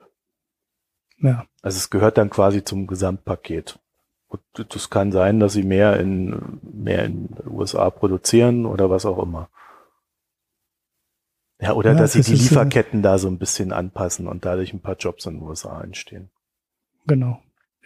Ja. 1.19 1.45
Also 1.61 1.77
es 1.77 1.89
gehört 1.89 2.17
dann 2.17 2.29
quasi 2.29 2.63
zum 2.63 2.87
Gesamtpaket. 2.87 3.79
Und 4.27 4.41
das 4.73 4.89
kann 4.89 5.11
sein, 5.11 5.39
dass 5.39 5.53
sie 5.53 5.63
mehr 5.63 5.99
in, 5.99 6.59
mehr 6.61 7.05
in 7.05 7.27
den 7.27 7.47
USA 7.47 7.89
produzieren 7.89 8.65
oder 8.65 8.89
was 8.89 9.05
auch 9.05 9.21
immer. 9.21 9.49
Ja, 11.61 11.73
oder 11.73 11.91
ja, 11.91 11.97
dass 11.97 12.13
sie 12.13 12.21
die 12.21 12.33
Lieferketten 12.33 12.99
so 12.99 13.03
da 13.03 13.17
so 13.17 13.27
ein 13.27 13.37
bisschen 13.37 13.71
anpassen 13.71 14.27
und 14.27 14.43
dadurch 14.43 14.73
ein 14.73 14.81
paar 14.81 14.97
Jobs 14.97 15.25
in 15.27 15.35
den 15.35 15.43
USA 15.43 15.81
entstehen. 15.81 16.29
Genau. 17.05 17.41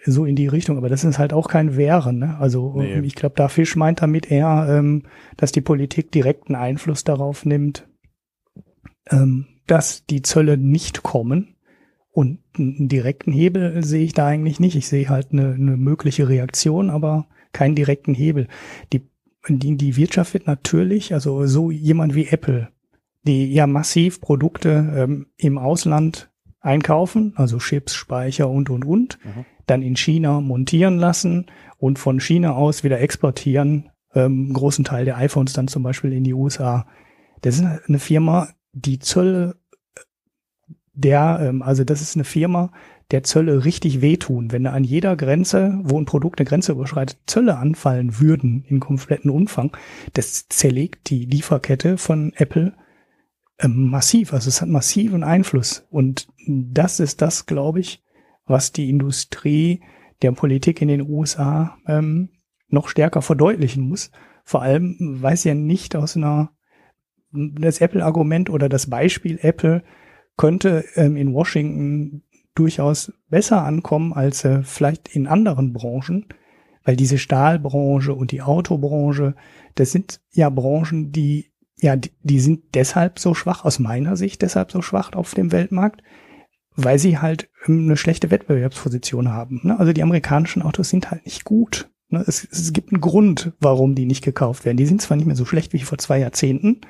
So 0.05 0.25
in 0.25 0.35
die 0.35 0.47
Richtung, 0.47 0.77
aber 0.77 0.89
das 0.89 1.03
ist 1.03 1.19
halt 1.19 1.33
auch 1.33 1.49
kein 1.49 1.75
Wehren. 1.75 2.19
Ne? 2.19 2.37
Also 2.39 2.75
nee. 2.77 2.99
ich 3.01 3.15
glaube, 3.15 3.35
da 3.35 3.49
Fisch 3.49 3.75
meint 3.75 4.01
damit 4.01 4.31
eher, 4.31 4.67
ähm, 4.69 5.03
dass 5.35 5.51
die 5.51 5.61
Politik 5.61 6.11
direkten 6.11 6.55
Einfluss 6.55 7.03
darauf 7.03 7.45
nimmt, 7.45 7.87
ähm, 9.09 9.47
dass 9.67 10.05
die 10.05 10.21
Zölle 10.21 10.57
nicht 10.57 11.03
kommen 11.03 11.56
und 12.17 12.39
einen 12.57 12.87
direkten 12.87 13.31
Hebel 13.31 13.83
sehe 13.83 14.03
ich 14.03 14.13
da 14.13 14.25
eigentlich 14.25 14.59
nicht. 14.59 14.75
Ich 14.75 14.87
sehe 14.87 15.07
halt 15.07 15.27
eine, 15.31 15.53
eine 15.53 15.77
mögliche 15.77 16.27
Reaktion, 16.27 16.89
aber 16.89 17.27
keinen 17.53 17.75
direkten 17.75 18.15
Hebel. 18.15 18.47
Die, 18.91 19.07
die, 19.47 19.77
die 19.77 19.97
Wirtschaft 19.97 20.33
wird 20.33 20.47
natürlich, 20.47 21.13
also 21.13 21.45
so 21.45 21.69
jemand 21.69 22.15
wie 22.15 22.25
Apple, 22.25 22.69
die 23.27 23.53
ja 23.53 23.67
massiv 23.67 24.19
Produkte 24.19 24.95
ähm, 24.97 25.27
im 25.37 25.59
Ausland 25.59 26.31
einkaufen, 26.59 27.33
also 27.35 27.59
Chips, 27.59 27.93
Speicher 27.93 28.49
und, 28.49 28.71
und, 28.71 28.83
und, 28.83 29.19
mhm. 29.23 29.45
dann 29.67 29.83
in 29.83 29.95
China 29.95 30.41
montieren 30.41 30.97
lassen 30.97 31.45
und 31.77 31.99
von 31.99 32.19
China 32.19 32.55
aus 32.55 32.83
wieder 32.83 32.99
exportieren, 32.99 33.91
ähm, 34.15 34.53
großen 34.53 34.83
Teil 34.83 35.05
der 35.05 35.17
iPhones 35.17 35.53
dann 35.53 35.67
zum 35.67 35.83
Beispiel 35.83 36.13
in 36.13 36.23
die 36.23 36.33
USA. 36.33 36.87
Das 37.41 37.59
ist 37.59 37.63
eine 37.63 37.99
Firma, 37.99 38.49
die 38.73 38.97
Zölle 38.97 39.57
der, 40.97 41.39
ähm, 41.41 41.61
also 41.61 41.83
das 41.83 42.01
ist 42.01 42.15
eine 42.15 42.23
Firma, 42.23 42.71
der 43.11 43.23
Zölle 43.23 43.63
richtig 43.63 44.01
wehtun. 44.01 44.51
Wenn 44.51 44.65
da 44.65 44.71
an 44.71 44.83
jeder 44.83 45.15
Grenze, 45.15 45.79
wo 45.83 45.97
ein 45.97 46.05
Produkt 46.05 46.39
eine 46.39 46.47
Grenze 46.47 46.73
überschreitet, 46.73 47.17
Zölle 47.25 47.57
anfallen 47.57 48.19
würden 48.19 48.65
in 48.67 48.79
kompletten 48.79 49.31
Umfang, 49.31 49.75
das 50.13 50.49
zerlegt 50.49 51.09
die 51.09 51.25
Lieferkette 51.25 51.97
von 51.97 52.33
Apple 52.35 52.73
ähm, 53.59 53.89
massiv. 53.89 54.33
Also 54.33 54.49
es 54.49 54.61
hat 54.61 54.69
massiven 54.69 55.23
Einfluss. 55.23 55.87
Und 55.89 56.27
das 56.47 56.99
ist 56.99 57.21
das, 57.21 57.45
glaube 57.45 57.79
ich, 57.79 58.03
was 58.45 58.73
die 58.73 58.89
Industrie 58.89 59.81
der 60.21 60.31
Politik 60.31 60.81
in 60.81 60.87
den 60.87 61.07
USA 61.07 61.77
ähm, 61.87 62.29
noch 62.69 62.89
stärker 62.89 63.21
verdeutlichen 63.21 63.87
muss. 63.87 64.11
Vor 64.43 64.63
allem, 64.63 64.97
weil 64.99 65.35
es 65.35 65.43
ja 65.43 65.53
nicht 65.53 65.95
aus 65.95 66.17
einer, 66.17 66.51
das 67.31 67.81
Apple-Argument 67.81 68.49
oder 68.49 68.67
das 68.67 68.89
Beispiel 68.89 69.37
Apple 69.41 69.83
könnte 70.37 70.85
ähm, 70.95 71.17
in 71.17 71.33
Washington 71.33 72.23
durchaus 72.55 73.11
besser 73.29 73.63
ankommen 73.63 74.13
als 74.13 74.45
äh, 74.45 74.63
vielleicht 74.63 75.09
in 75.09 75.27
anderen 75.27 75.73
Branchen, 75.73 76.25
weil 76.83 76.95
diese 76.95 77.17
Stahlbranche 77.17 78.13
und 78.13 78.31
die 78.31 78.41
Autobranche, 78.41 79.35
das 79.75 79.91
sind 79.91 80.21
ja 80.31 80.49
Branchen, 80.49 81.11
die 81.11 81.51
ja, 81.79 81.95
die, 81.95 82.11
die 82.23 82.39
sind 82.39 82.73
deshalb 82.73 83.19
so 83.19 83.33
schwach, 83.33 83.63
aus 83.63 83.79
meiner 83.79 84.17
Sicht 84.17 84.41
deshalb 84.41 84.71
so 84.71 84.81
schwach 84.81 85.13
auf 85.13 85.33
dem 85.33 85.51
Weltmarkt, 85.51 86.01
weil 86.75 86.99
sie 86.99 87.19
halt 87.19 87.49
ähm, 87.67 87.81
eine 87.85 87.97
schlechte 87.97 88.31
Wettbewerbsposition 88.31 89.29
haben. 89.29 89.61
Ne? 89.63 89.79
Also 89.79 89.93
die 89.93 90.03
amerikanischen 90.03 90.61
Autos 90.61 90.89
sind 90.89 91.11
halt 91.11 91.25
nicht 91.25 91.43
gut. 91.43 91.89
Ne? 92.09 92.23
Es, 92.25 92.47
es 92.51 92.73
gibt 92.73 92.91
einen 92.91 93.01
Grund, 93.01 93.53
warum 93.59 93.95
die 93.95 94.05
nicht 94.05 94.23
gekauft 94.23 94.65
werden. 94.65 94.77
Die 94.77 94.85
sind 94.85 95.01
zwar 95.01 95.17
nicht 95.17 95.27
mehr 95.27 95.35
so 95.35 95.45
schlecht 95.45 95.73
wie 95.73 95.79
vor 95.79 95.97
zwei 95.97 96.19
Jahrzehnten, 96.19 96.81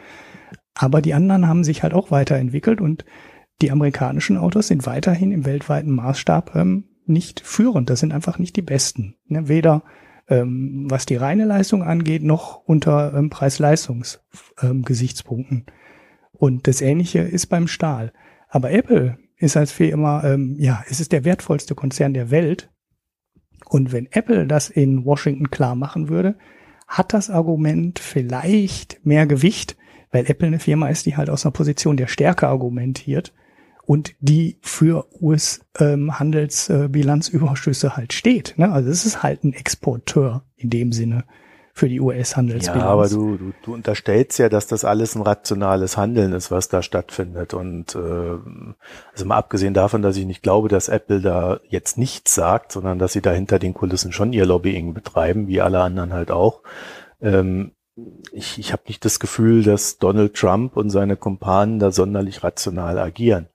aber 0.74 1.02
die 1.02 1.14
anderen 1.14 1.48
haben 1.48 1.64
sich 1.64 1.84
halt 1.84 1.94
auch 1.94 2.12
weiterentwickelt 2.12 2.80
und 2.80 3.04
die 3.62 3.72
amerikanischen 3.72 4.38
Autos 4.38 4.68
sind 4.68 4.86
weiterhin 4.86 5.32
im 5.32 5.46
weltweiten 5.46 5.92
Maßstab 5.92 6.56
ähm, 6.56 6.86
nicht 7.06 7.40
führend. 7.40 7.90
Das 7.90 8.00
sind 8.00 8.14
einfach 8.14 8.38
nicht 8.38 8.56
die 8.56 8.62
besten. 8.62 9.16
Ne? 9.26 9.48
Weder 9.48 9.84
ähm, 10.30 10.88
was 10.90 11.06
die 11.06 11.16
reine 11.16 11.46
Leistung 11.46 11.84
angeht, 11.84 12.24
noch 12.24 12.64
unter 12.66 13.14
ähm, 13.14 13.30
Preis-Leistungs-Gesichtspunkten. 13.30 15.58
Ähm, 15.58 15.66
und 16.34 16.68
das 16.68 16.82
Ähnliche 16.82 17.20
ist 17.20 17.46
beim 17.48 17.68
Stahl. 17.68 18.12
Aber 18.50 18.72
Apple 18.72 19.18
ist 19.38 19.56
als 19.58 19.72
Firma, 19.72 20.24
ähm, 20.24 20.56
ja, 20.60 20.84
es 20.90 21.00
ist 21.00 21.12
der 21.12 21.24
wertvollste 21.24 21.76
Konzern 21.76 22.14
der 22.14 22.32
Welt. 22.32 22.72
Und 23.66 23.92
wenn 23.92 24.08
Apple 24.12 24.48
das 24.48 24.70
in 24.70 25.06
Washington 25.06 25.50
klar 25.50 25.76
machen 25.76 26.10
würde, 26.10 26.38
hat 26.88 27.14
das 27.14 27.30
Argument 27.30 28.00
vielleicht 28.00 29.06
mehr 29.06 29.28
Gewicht, 29.28 29.78
weil 30.12 30.30
Apple 30.30 30.48
eine 30.48 30.60
Firma 30.60 30.90
ist, 30.90 31.06
die 31.06 31.18
halt 31.18 31.30
aus 31.30 31.46
einer 31.46 31.52
Position 31.52 31.98
der 31.98 32.08
Stärke 32.08 32.48
argumentiert 32.48 33.34
und 33.88 34.14
die 34.20 34.60
für 34.62 35.08
US-Handelsbilanzüberschüsse 35.22 37.88
ähm, 37.88 37.96
halt 37.96 38.12
steht. 38.12 38.56
Ne? 38.58 38.70
Also 38.70 38.90
es 38.90 39.06
ist 39.06 39.24
halt 39.24 39.46
ein 39.46 39.54
Exporteur 39.54 40.44
in 40.58 40.70
dem 40.70 40.92
Sinne 40.92 41.24
für 41.72 41.88
die 41.88 42.02
US-Handelsbilanz. 42.02 42.84
Ja, 42.84 42.90
aber 42.90 43.08
du, 43.08 43.38
du, 43.38 43.54
du 43.64 43.74
unterstellst 43.74 44.40
ja, 44.40 44.50
dass 44.50 44.68
das 44.68 44.84
alles 44.84 45.16
ein 45.16 45.22
rationales 45.22 45.96
Handeln 45.96 46.34
ist, 46.34 46.52
was 46.52 46.68
da 46.68 46.82
stattfindet. 46.82 47.54
Und 47.54 47.96
äh, 47.96 48.38
also 49.14 49.26
mal 49.26 49.38
abgesehen 49.38 49.74
davon, 49.74 50.02
dass 50.02 50.18
ich 50.18 50.26
nicht 50.26 50.44
glaube, 50.44 50.68
dass 50.68 50.90
Apple 50.90 51.22
da 51.22 51.62
jetzt 51.70 51.98
nichts 51.98 52.36
sagt, 52.36 52.74
sondern 52.74 53.00
dass 53.00 53.14
sie 53.14 53.22
da 53.22 53.32
hinter 53.32 53.58
den 53.58 53.74
Kulissen 53.74 54.12
schon 54.12 54.34
ihr 54.34 54.46
Lobbying 54.46 54.96
betreiben, 54.96 55.48
wie 55.48 55.62
alle 55.62 55.80
anderen 55.80 56.12
halt 56.12 56.30
auch. 56.30 56.62
Ähm, 57.22 57.72
ich 58.34 58.60
ich 58.60 58.74
habe 58.74 58.84
nicht 58.88 59.06
das 59.06 59.22
Gefühl, 59.22 59.64
dass 59.64 59.98
Donald 59.98 60.34
Trump 60.34 60.76
und 60.76 60.90
seine 60.90 61.16
Kumpanen 61.16 61.80
da 61.80 61.92
sonderlich 61.92 62.44
rational 62.44 63.00
agieren 63.00 63.48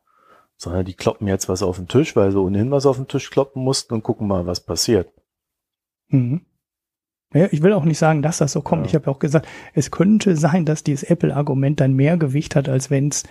sondern 0.63 0.85
die 0.85 0.95
kloppen 0.95 1.27
jetzt 1.27 1.49
was 1.49 1.63
auf 1.63 1.77
den 1.77 1.89
Tisch, 1.89 2.17
weil 2.17 2.31
sie 2.31 2.41
ohnehin 2.41 2.71
was 2.71 2.87
auf 2.87 2.97
den 2.97 3.09
Tisch 3.09 3.31
kloppen 3.31 3.63
mussten 3.63 3.95
und 3.95 4.03
gucken 4.03 4.29
mal, 4.29 4.47
was 4.47 4.61
passiert. 4.61 5.13
Mhm. 6.09 6.43
Ja, 7.35 7.49
ich 7.51 7.63
will 7.63 7.73
auch 7.73 7.85
nicht 7.85 7.99
sagen, 7.99 8.23
dass 8.23 8.39
das 8.39 8.53
so 8.53 8.61
kommt. 8.61 8.83
Ja. 8.83 8.89
Ich 8.89 8.95
habe 8.95 9.07
ja 9.07 9.13
auch 9.13 9.19
gesagt, 9.19 9.49
es 9.75 9.91
könnte 9.91 10.37
sein, 10.37 10.65
dass 10.65 10.85
dieses 10.85 11.03
Apple-Argument 11.03 11.81
dann 11.81 11.95
mehr 11.95 12.17
Gewicht 12.17 12.55
hat, 12.55 12.69
als 12.69 12.91
wenn 12.91 13.09
es 13.09 13.25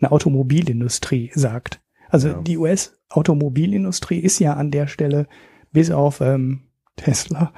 eine 0.00 0.12
Automobilindustrie 0.12 1.32
sagt. 1.34 1.80
Also 2.08 2.28
ja. 2.28 2.40
die 2.40 2.58
US-Automobilindustrie 2.58 4.18
ist 4.18 4.38
ja 4.38 4.54
an 4.54 4.70
der 4.70 4.86
Stelle 4.86 5.26
bis 5.72 5.90
auf 5.90 6.20
ähm, 6.20 6.62
Tesla 6.96 7.52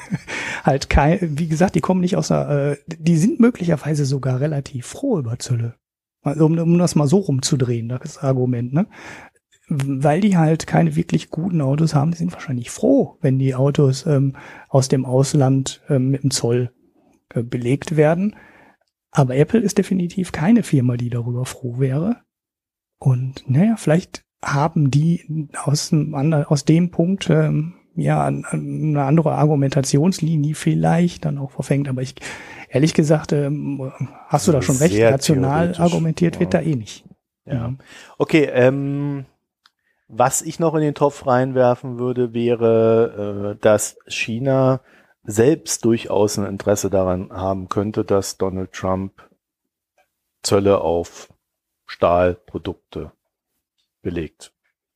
halt 0.64 0.88
kein, 0.88 1.18
wie 1.38 1.48
gesagt, 1.48 1.74
die 1.74 1.80
kommen 1.80 2.00
nicht 2.00 2.16
aus 2.16 2.30
einer, 2.30 2.48
äh, 2.48 2.76
die 2.86 3.16
sind 3.16 3.40
möglicherweise 3.40 4.04
sogar 4.04 4.40
relativ 4.40 4.86
froh 4.86 5.18
über 5.18 5.38
Zölle. 5.38 5.74
Um, 6.24 6.58
um 6.58 6.78
das 6.78 6.94
mal 6.94 7.06
so 7.06 7.18
rumzudrehen, 7.18 7.88
das 7.88 8.18
Argument, 8.18 8.72
ne? 8.72 8.86
Weil 9.68 10.20
die 10.20 10.36
halt 10.36 10.66
keine 10.66 10.96
wirklich 10.96 11.30
guten 11.30 11.60
Autos 11.60 11.94
haben, 11.94 12.10
die 12.10 12.18
sind 12.18 12.32
wahrscheinlich 12.32 12.70
froh, 12.70 13.18
wenn 13.20 13.38
die 13.38 13.54
Autos 13.54 14.06
ähm, 14.06 14.34
aus 14.68 14.88
dem 14.88 15.06
Ausland 15.06 15.82
ähm, 15.88 16.10
mit 16.10 16.22
dem 16.22 16.30
Zoll 16.30 16.70
äh, 17.30 17.42
belegt 17.42 17.96
werden. 17.96 18.36
Aber 19.10 19.36
Apple 19.36 19.60
ist 19.60 19.78
definitiv 19.78 20.32
keine 20.32 20.62
Firma, 20.62 20.96
die 20.96 21.08
darüber 21.08 21.44
froh 21.44 21.78
wäre. 21.78 22.16
Und 22.98 23.48
naja, 23.48 23.76
vielleicht 23.76 24.24
haben 24.42 24.90
die 24.90 25.48
aus 25.62 25.90
dem, 25.90 26.14
aus 26.14 26.64
dem 26.64 26.90
Punkt 26.90 27.30
ähm, 27.30 27.74
ja 27.96 28.24
eine 28.24 29.04
andere 29.04 29.32
Argumentationslinie 29.32 30.54
vielleicht 30.54 31.24
dann 31.24 31.38
auch 31.38 31.52
verfängt. 31.52 31.88
Aber 31.88 32.02
ich 32.02 32.14
ehrlich 32.68 32.94
gesagt, 32.94 33.32
ähm, 33.32 33.92
hast 34.26 34.48
du 34.48 34.52
da 34.52 34.62
schon 34.62 34.76
recht, 34.76 35.00
rational 35.00 35.74
argumentiert 35.78 36.34
ja. 36.34 36.40
wird 36.40 36.54
da 36.54 36.60
eh 36.60 36.76
nicht. 36.76 37.04
Ja. 37.46 37.68
Mhm. 37.68 37.78
Okay, 38.18 38.44
ähm, 38.52 39.26
was 40.08 40.42
ich 40.42 40.58
noch 40.58 40.74
in 40.74 40.80
den 40.80 40.94
Topf 40.94 41.26
reinwerfen 41.26 41.98
würde, 41.98 42.34
wäre, 42.34 43.54
äh, 43.56 43.60
dass 43.60 43.96
China 44.06 44.80
selbst 45.22 45.84
durchaus 45.84 46.38
ein 46.38 46.46
Interesse 46.46 46.90
daran 46.90 47.30
haben 47.32 47.68
könnte, 47.68 48.04
dass 48.04 48.36
Donald 48.36 48.72
Trump 48.72 49.28
Zölle 50.42 50.80
auf 50.80 51.32
Stahlprodukte 51.86 53.12
belegt. 54.02 54.53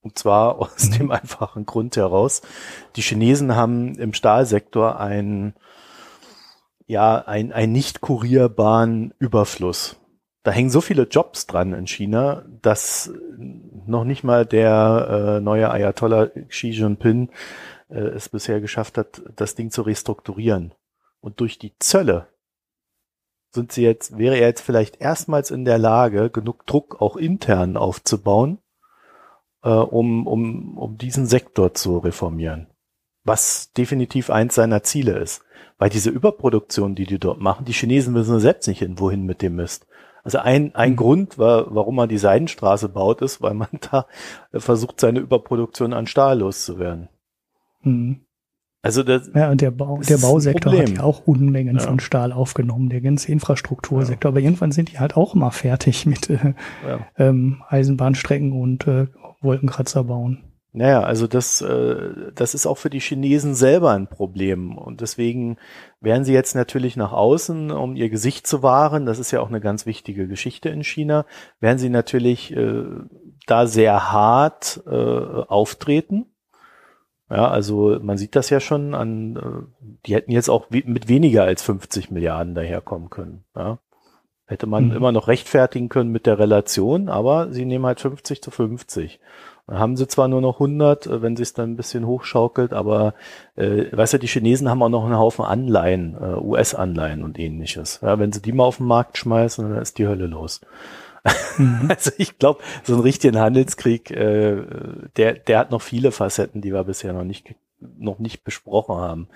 Und 0.09 0.19
zwar 0.19 0.59
aus 0.61 0.89
mhm. 0.89 0.93
dem 0.99 1.11
einfachen 1.11 1.67
Grund 1.67 1.97
heraus, 1.97 2.41
die 2.97 3.03
Chinesen 3.03 3.55
haben 3.55 3.95
im 3.97 4.15
Stahlsektor 4.15 4.99
ein 4.99 5.55
ja, 6.87 7.19
ein, 7.19 7.53
ein 7.53 7.71
nicht 7.71 8.01
kurierbaren 8.01 9.13
Überfluss. 9.19 9.97
Da 10.43 10.53
hängen 10.53 10.71
so 10.71 10.81
viele 10.81 11.03
Jobs 11.03 11.47
dran 11.47 11.75
in 11.75 11.87
China, 11.87 12.47
dass 12.63 13.13
noch 13.37 14.05
nicht 14.05 14.25
mal 14.25 14.47
der 14.47 15.37
äh, 15.37 15.41
neue 15.43 15.71
Ayatollah 15.71 16.29
Xi 16.49 16.71
Jinping 16.71 17.31
äh, 17.91 17.99
es 17.99 18.31
bisher 18.31 18.63
geschafft 18.63 18.97
hat, 18.97 19.21
das 19.37 19.55
Ding 19.55 19.71
zu 19.71 19.83
restrukturieren. 19.83 20.73
Und 21.21 21.41
durch 21.41 21.59
die 21.59 21.77
Zölle 21.79 22.29
sind 23.51 23.71
sie 23.73 23.83
jetzt, 23.83 24.17
wäre 24.17 24.37
er 24.37 24.47
jetzt 24.47 24.63
vielleicht 24.63 24.99
erstmals 24.99 25.51
in 25.51 25.67
der 25.67 25.79
Lage, 25.79 26.31
genug 26.31 26.65
Druck 26.67 27.03
auch 27.03 27.17
intern 27.17 27.77
aufzubauen, 27.77 28.61
äh, 29.69 29.71
um, 29.71 30.27
um, 30.27 30.79
um 30.79 30.97
diesen 30.97 31.27
Sektor 31.27 31.75
zu 31.75 31.99
reformieren. 31.99 32.69
Was 33.25 33.73
definitiv 33.73 34.31
eins 34.31 34.55
seiner 34.55 34.83
Ziele 34.83 35.19
ist. 35.19 35.43
Weil 35.77 35.91
diese 35.91 36.11
Überproduktion, 36.11 36.95
die 36.95 37.05
die 37.05 37.19
dort 37.19 37.41
machen, 37.41 37.67
die 37.67 37.73
Chinesen 37.73 38.15
wissen 38.15 38.41
selbst 38.41 38.67
nicht 38.67 38.79
hin, 38.79 38.99
wohin 38.99 39.27
mit 39.27 39.43
dem 39.43 39.57
Mist. 39.57 39.87
Also 40.25 40.39
ein, 40.39 40.75
ein 40.75 40.93
mhm. 40.93 40.97
Grund, 40.97 41.39
war, 41.39 41.73
warum 41.75 41.97
man 41.97 42.09
die 42.09 42.19
Seidenstraße 42.19 42.89
baut, 42.89 43.21
ist, 43.23 43.43
weil 43.43 43.55
man 43.55 43.69
da 43.91 44.07
versucht, 44.53 45.01
seine 45.01 45.21
Überproduktion 45.21 45.93
an 45.93 46.07
Stahl 46.07 46.39
loszuwerden. 46.39 47.09
Mhm. 47.83 48.21
Also 48.81 49.03
das, 49.03 49.31
ja, 49.35 49.51
und 49.51 49.61
der, 49.61 49.73
Bau, 49.73 50.01
der 50.09 50.19
Bausektor 50.19 50.73
hat 50.73 50.89
ja 50.89 51.03
auch 51.03 51.27
Unmengen 51.27 51.77
ja. 51.77 51.83
von 51.83 51.99
Stahl 51.99 52.33
aufgenommen, 52.33 52.89
der 52.89 53.01
ganze 53.01 53.31
Infrastruktursektor. 53.31 54.31
Ja. 54.31 54.33
Aber 54.33 54.41
irgendwann 54.41 54.71
sind 54.71 54.93
die 54.93 55.01
halt 55.01 55.17
auch 55.17 55.35
mal 55.35 55.51
fertig 55.51 56.07
mit 56.07 56.31
äh, 56.31 56.55
ja. 56.87 57.01
ähm, 57.17 57.63
Eisenbahnstrecken 57.69 58.53
und 58.53 58.87
äh, 58.87 59.09
Wolkenkratzer 59.41 60.05
bauen. 60.05 60.45
Naja, 60.73 61.01
also 61.01 61.27
das, 61.27 61.63
äh, 61.63 62.31
das 62.35 62.55
ist 62.55 62.67
auch 62.67 62.77
für 62.77 62.91
die 62.91 63.01
Chinesen 63.01 63.55
selber 63.55 63.93
ein 63.93 64.07
Problem. 64.07 64.77
Und 64.77 65.01
deswegen 65.01 65.57
werden 66.01 66.25
sie 66.25 66.35
jetzt 66.35 66.55
natürlich 66.55 66.95
nach 66.95 67.13
außen, 67.13 67.71
um 67.71 67.97
ihr 67.97 68.11
Gesicht 68.11 68.47
zu 68.47 68.63
wahren, 68.63 69.07
das 69.07 69.19
ist 69.19 69.31
ja 69.31 69.41
auch 69.41 69.49
eine 69.49 69.61
ganz 69.61 69.87
wichtige 69.87 70.29
Geschichte 70.29 70.69
in 70.69 70.85
China, 70.85 71.25
werden 71.59 71.79
sie 71.79 71.89
natürlich 71.89 72.55
äh, 72.55 72.85
da 73.47 73.67
sehr 73.67 74.13
hart 74.13 74.83
äh, 74.87 74.91
auftreten. 74.91 76.27
Ja, 77.31 77.49
also 77.49 77.99
man 78.01 78.17
sieht 78.17 78.37
das 78.37 78.51
ja 78.51 78.61
schon 78.61 78.95
an, 78.95 79.37
äh, 79.37 79.97
die 80.07 80.15
hätten 80.15 80.33
jetzt 80.33 80.49
auch 80.51 80.69
mit 80.71 81.09
weniger 81.09 81.45
als 81.45 81.63
50 81.63 82.11
Milliarden 82.11 82.55
daherkommen 82.55 83.11
können. 83.11 83.45
Ja. 83.57 83.79
Hätte 84.49 84.67
man 84.67 84.87
mhm. 84.87 84.97
immer 84.97 85.13
noch 85.13 85.29
rechtfertigen 85.29 85.91
können 85.91 86.11
mit 86.11 86.25
der 86.25 86.39
Relation, 86.39 87.11
aber 87.11 87.53
sie 87.53 87.67
nehmen 87.67 87.85
halt 87.85 88.01
50 88.01 88.43
zu 88.43 88.51
50. 88.51 89.21
Dann 89.67 89.79
haben 89.79 89.97
sie 89.99 90.09
zwar 90.09 90.27
nur 90.29 90.41
noch 90.41 90.55
100, 90.55 91.07
äh, 91.07 91.23
wenn 91.23 91.37
sie 91.37 91.43
es 91.43 91.53
dann 91.53 91.73
ein 91.73 91.77
bisschen 91.77 92.07
hochschaukelt, 92.07 92.73
aber 92.73 93.13
äh, 93.57 93.85
weißt 93.93 94.15
du, 94.15 94.19
die 94.19 94.27
Chinesen 94.27 94.71
haben 94.71 94.83
auch 94.83 94.89
noch 94.89 95.05
einen 95.05 95.19
Haufen 95.19 95.45
Anleihen, 95.45 96.17
äh, 96.19 96.41
US-Anleihen 96.41 97.23
und 97.23 97.39
ähnliches. 97.39 98.01
Ja, 98.03 98.19
wenn 98.19 98.33
sie 98.33 98.41
die 98.41 98.53
mal 98.53 98.65
auf 98.65 98.79
den 98.79 98.87
Markt 98.87 99.19
schmeißen, 99.19 99.69
dann 99.69 99.83
ist 99.83 99.99
die 99.99 100.09
Hölle 100.09 100.27
los. 100.27 100.63
Mhm. 101.59 101.89
Also 101.91 102.11
ich 102.17 102.39
glaube, 102.39 102.61
so 102.85 102.95
ein 102.95 103.01
richtigen 103.01 103.39
Handelskrieg, 103.39 104.11
äh, 104.11 104.63
der, 105.17 105.35
der 105.35 105.59
hat 105.59 105.71
noch 105.71 105.83
viele 105.83 106.11
Facetten, 106.11 106.63
die 106.63 106.73
wir 106.73 106.85
bisher 106.85 107.13
noch 107.13 107.25
nicht 107.25 107.55
noch 107.81 108.19
nicht 108.19 108.45
besprochen 108.45 108.97
haben. 108.97 109.29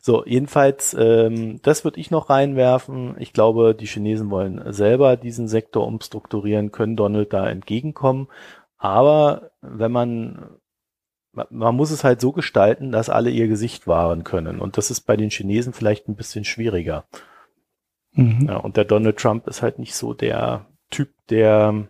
So, 0.00 0.24
jedenfalls, 0.24 0.94
ähm, 0.98 1.60
das 1.62 1.84
würde 1.84 2.00
ich 2.00 2.10
noch 2.10 2.30
reinwerfen. 2.30 3.16
Ich 3.18 3.32
glaube, 3.32 3.74
die 3.74 3.86
Chinesen 3.86 4.30
wollen 4.30 4.72
selber 4.72 5.16
diesen 5.16 5.48
Sektor 5.48 5.86
umstrukturieren, 5.86 6.72
können 6.72 6.96
Donald 6.96 7.32
da 7.32 7.48
entgegenkommen. 7.48 8.28
Aber 8.78 9.50
wenn 9.62 9.92
man, 9.92 10.58
man 11.32 11.74
muss 11.74 11.90
es 11.90 12.04
halt 12.04 12.20
so 12.20 12.32
gestalten, 12.32 12.92
dass 12.92 13.10
alle 13.10 13.30
ihr 13.30 13.48
Gesicht 13.48 13.86
wahren 13.86 14.24
können. 14.24 14.60
Und 14.60 14.76
das 14.76 14.90
ist 14.90 15.02
bei 15.02 15.16
den 15.16 15.30
Chinesen 15.30 15.72
vielleicht 15.72 16.08
ein 16.08 16.16
bisschen 16.16 16.44
schwieriger. 16.44 17.04
Mhm. 18.12 18.46
Ja, 18.48 18.56
und 18.56 18.76
der 18.76 18.84
Donald 18.84 19.18
Trump 19.18 19.46
ist 19.46 19.62
halt 19.62 19.78
nicht 19.78 19.94
so 19.94 20.14
der 20.14 20.66
Typ, 20.90 21.10
der 21.28 21.88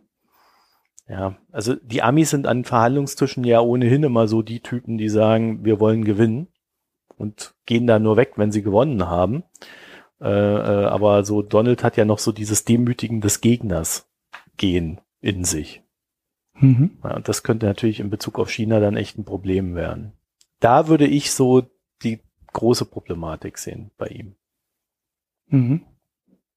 ja, 1.09 1.37
also 1.53 1.75
die 1.75 2.03
Amis 2.03 2.31
sind 2.31 2.47
an 2.47 2.65
Verhandlungstischen 2.65 3.45
ja 3.45 3.61
ohnehin 3.61 4.03
immer 4.03 4.27
so 4.27 4.43
die 4.43 4.61
Typen, 4.61 4.99
die 4.99 5.09
sagen, 5.09 5.65
wir 5.65 5.79
wollen 5.79 6.05
gewinnen 6.05 6.49
und 7.17 7.55
gehen 7.65 7.87
da 7.87 7.99
nur 7.99 8.17
weg, 8.17 8.33
wenn 8.37 8.53
sie 8.53 8.63
gewonnen 8.63 9.07
haben. 9.07 9.45
Äh, 10.21 10.29
äh, 10.29 10.87
aber 10.87 11.25
so 11.25 11.43
Donald 11.43 11.85
hat 11.85 11.97
ja 11.97 12.05
noch 12.05 12.19
so 12.19 12.33
dieses 12.33 12.65
Demütigen 12.65 13.21
des 13.21 13.41
Gegners 13.41 14.11
gehen 14.57 15.01
in 15.21 15.45
sich. 15.45 15.83
Mhm. 16.55 16.99
Ja, 17.05 17.17
und 17.17 17.29
das 17.29 17.43
könnte 17.43 17.67
natürlich 17.67 18.01
in 18.01 18.11
Bezug 18.11 18.39
auf 18.39 18.51
China 18.51 18.81
dann 18.81 18.97
echt 18.97 19.19
ein 19.19 19.25
Problem 19.25 19.75
werden. 19.75 20.13
Da 20.59 20.89
würde 20.89 21.07
ich 21.07 21.33
so 21.33 21.63
die 22.03 22.21
große 22.53 22.87
Problematik 22.87 23.59
sehen 23.59 23.91
bei 23.99 24.09
ihm. 24.09 24.37
Mhm. 25.49 25.83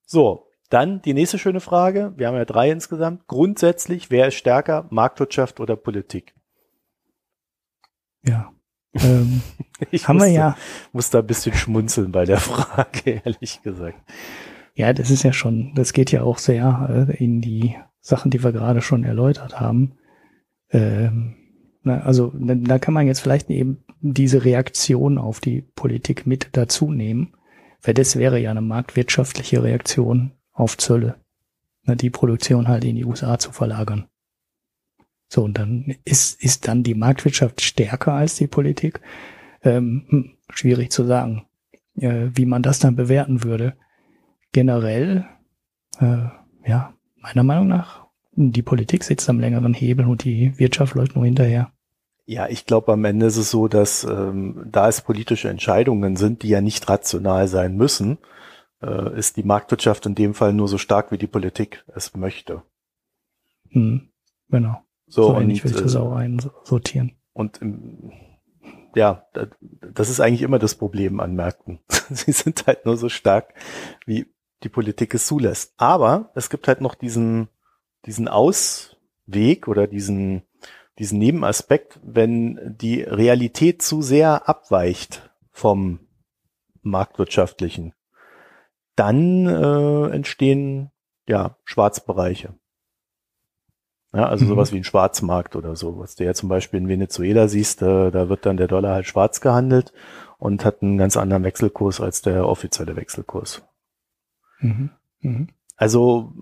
So, 0.06 0.49
dann 0.70 1.02
die 1.02 1.14
nächste 1.14 1.40
schöne 1.40 1.60
Frage. 1.60 2.14
Wir 2.16 2.28
haben 2.28 2.36
ja 2.36 2.46
drei 2.46 2.72
insgesamt. 2.72 3.28
Grundsätzlich, 3.28 4.12
wer 4.12 4.28
ist 4.28 4.36
stärker, 4.36 4.86
Marktwirtschaft 4.90 5.60
oder 5.60 5.76
Politik? 5.76 6.36
Ja. 8.24 8.52
Ähm, 8.94 9.42
ich 9.92 10.08
haben 10.08 10.18
musste, 10.18 10.30
wir 10.30 10.36
ja. 10.36 10.58
Muss 10.92 11.10
da 11.10 11.20
ein 11.20 11.28
bisschen 11.28 11.56
schmunzeln 11.56 12.12
bei 12.12 12.26
der 12.26 12.38
Frage, 12.40 13.22
ehrlich 13.26 13.62
gesagt. 13.64 14.00
Ja, 14.76 14.94
das 14.94 15.10
ist 15.10 15.24
ja 15.24 15.34
schon, 15.34 15.74
das 15.76 15.94
geht 15.94 16.12
ja 16.12 16.24
auch 16.24 16.38
sehr 16.38 17.08
äh, 17.10 17.24
in 17.24 17.42
die 17.42 17.76
Sachen, 18.00 18.32
die 18.32 18.44
wir 18.44 18.52
gerade 18.52 18.82
schon 18.82 19.04
erläutert 19.04 19.60
haben. 19.60 19.98
Ähm, 20.72 21.36
na, 21.82 22.02
also 22.02 22.32
da 22.36 22.80
kann 22.80 22.94
man 22.94 23.08
jetzt 23.08 23.20
vielleicht 23.20 23.50
eben 23.50 23.84
diese 24.02 24.46
Reaktion 24.46 25.18
auf 25.18 25.40
die 25.40 25.62
Politik 25.62 26.28
mit 26.28 26.50
dazu 26.54 26.92
nehmen, 26.92 27.34
weil 27.82 27.94
das 27.94 28.16
wäre 28.16 28.40
ja 28.40 28.52
eine 28.52 28.62
marktwirtschaftliche 28.62 29.64
Reaktion 29.64 30.32
auf 30.60 30.78
Zölle, 30.78 31.16
ne, 31.84 31.96
die 31.96 32.10
Produktion 32.10 32.68
halt 32.68 32.84
in 32.84 32.96
die 32.96 33.06
USA 33.06 33.40
zu 33.40 33.52
verlagern. 33.52 34.08
So, 35.32 35.44
und 35.44 35.58
dann 35.58 35.96
ist, 36.06 36.42
ist 36.44 36.68
dann 36.68 36.84
die 36.84 36.96
Marktwirtschaft 36.96 37.62
stärker 37.62 38.14
als 38.14 38.36
die 38.36 38.48
Politik. 38.48 39.00
Ähm, 39.62 40.06
hm, 40.10 40.32
schwierig 40.50 40.92
zu 40.92 41.06
sagen, 41.06 41.46
äh, 41.96 42.30
wie 42.34 42.46
man 42.46 42.64
das 42.64 42.80
dann 42.80 42.96
bewerten 42.96 43.44
würde. 43.44 43.76
Generell, 44.52 45.26
äh, 46.00 46.28
ja, 46.66 46.94
meiner 47.18 47.44
Meinung 47.44 47.68
nach, 47.68 48.08
die 48.32 48.62
Politik 48.64 49.04
sitzt 49.04 49.30
am 49.30 49.40
längeren 49.40 49.74
Hebel 49.74 50.06
und 50.08 50.24
die 50.24 50.58
Wirtschaft 50.58 50.96
läuft 50.96 51.16
nur 51.16 51.26
hinterher. 51.26 51.72
Ja, 52.26 52.48
ich 52.48 52.66
glaube, 52.66 52.94
am 52.94 53.06
Ende 53.06 53.26
ist 53.26 53.38
es 53.38 53.52
so, 53.52 53.68
dass 53.68 54.04
ähm, 54.04 54.66
da 54.72 54.88
es 54.88 55.02
politische 55.02 55.50
Entscheidungen 55.50 56.16
sind, 56.16 56.44
die 56.44 56.50
ja 56.50 56.62
nicht 56.62 56.88
rational 56.88 57.48
sein 57.48 57.76
müssen, 57.76 58.18
äh, 58.82 59.18
ist 59.18 59.38
die 59.38 59.44
Marktwirtschaft 59.44 60.06
in 60.06 60.16
dem 60.16 60.34
Fall 60.34 60.54
nur 60.54 60.68
so 60.68 60.78
stark, 60.78 61.12
wie 61.12 61.18
die 61.18 61.28
Politik 61.28 61.84
es 61.96 62.16
möchte. 62.16 62.64
Hm, 63.70 64.10
genau. 64.50 64.84
So, 65.08 65.24
so 65.24 65.40
ähnlich 65.40 65.64
will 65.64 65.72
ich 65.72 65.82
das 65.82 65.96
äh, 65.96 66.00
auch 66.00 66.16
einsortieren. 66.16 67.14
Und 67.34 67.62
im, 67.62 68.12
ja, 68.96 69.28
das 69.82 70.10
ist 70.10 70.20
eigentlich 70.20 70.42
immer 70.42 70.60
das 70.60 70.76
Problem 70.76 71.20
an 71.20 71.36
Märkten. 71.36 71.80
Sie 72.10 72.32
sind 72.32 72.66
halt 72.68 72.86
nur 72.86 72.98
so 72.98 73.10
stark, 73.10 73.54
wie 74.06 74.28
die 74.64 74.70
Politik 74.70 75.14
es 75.14 75.28
zulässt. 75.28 75.74
Aber 75.78 76.32
es 76.36 76.50
gibt 76.50 76.68
halt 76.68 76.82
noch 76.82 76.96
diesen, 76.96 77.50
diesen 78.06 78.28
Ausweg 78.28 79.68
oder 79.68 79.88
diesen, 79.88 80.44
diesen 80.98 81.20
Nebenaspekt, 81.20 82.00
wenn 82.04 82.76
die 82.80 83.02
Realität 83.02 83.82
zu 83.82 84.02
sehr 84.02 84.50
abweicht 84.50 85.30
vom 85.52 86.00
marktwirtschaftlichen 86.82 87.94
dann 89.00 89.48
äh, 89.48 90.10
entstehen 90.14 90.92
ja 91.28 91.58
Schwarzbereiche. 91.64 92.54
Ja, 94.14 94.26
also 94.26 94.46
mhm. 94.46 94.50
sowas 94.50 94.74
wie 94.74 94.78
ein 94.78 94.84
Schwarzmarkt 94.84 95.56
oder 95.56 95.76
so, 95.76 96.00
was 96.00 96.16
du 96.16 96.26
ja 96.26 96.34
zum 96.34 96.50
Beispiel 96.50 96.80
in 96.80 96.88
Venezuela 96.88 97.48
siehst, 97.48 97.82
äh, 97.84 98.10
da 98.12 98.28
wird 98.28 98.46
dann 98.46 98.58
der 98.58 98.68
Dollar 98.68 98.96
halt 98.96 99.06
schwarz 99.06 99.40
gehandelt 99.40 99.94
und 100.40 100.66
hat 100.66 100.82
einen 100.82 100.98
ganz 100.98 101.16
anderen 101.16 101.44
Wechselkurs 101.44 102.02
als 102.02 102.22
der 102.22 102.48
offizielle 102.48 102.96
Wechselkurs. 102.96 103.62
Mhm. 104.60 104.90
Mhm. 105.22 105.50
Also 105.78 106.34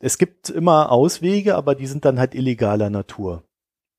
es 0.00 0.18
gibt 0.18 0.50
immer 0.50 0.90
Auswege, 0.90 1.54
aber 1.54 1.74
die 1.74 1.86
sind 1.86 2.04
dann 2.04 2.18
halt 2.18 2.34
illegaler 2.34 2.90
Natur. 2.90 3.44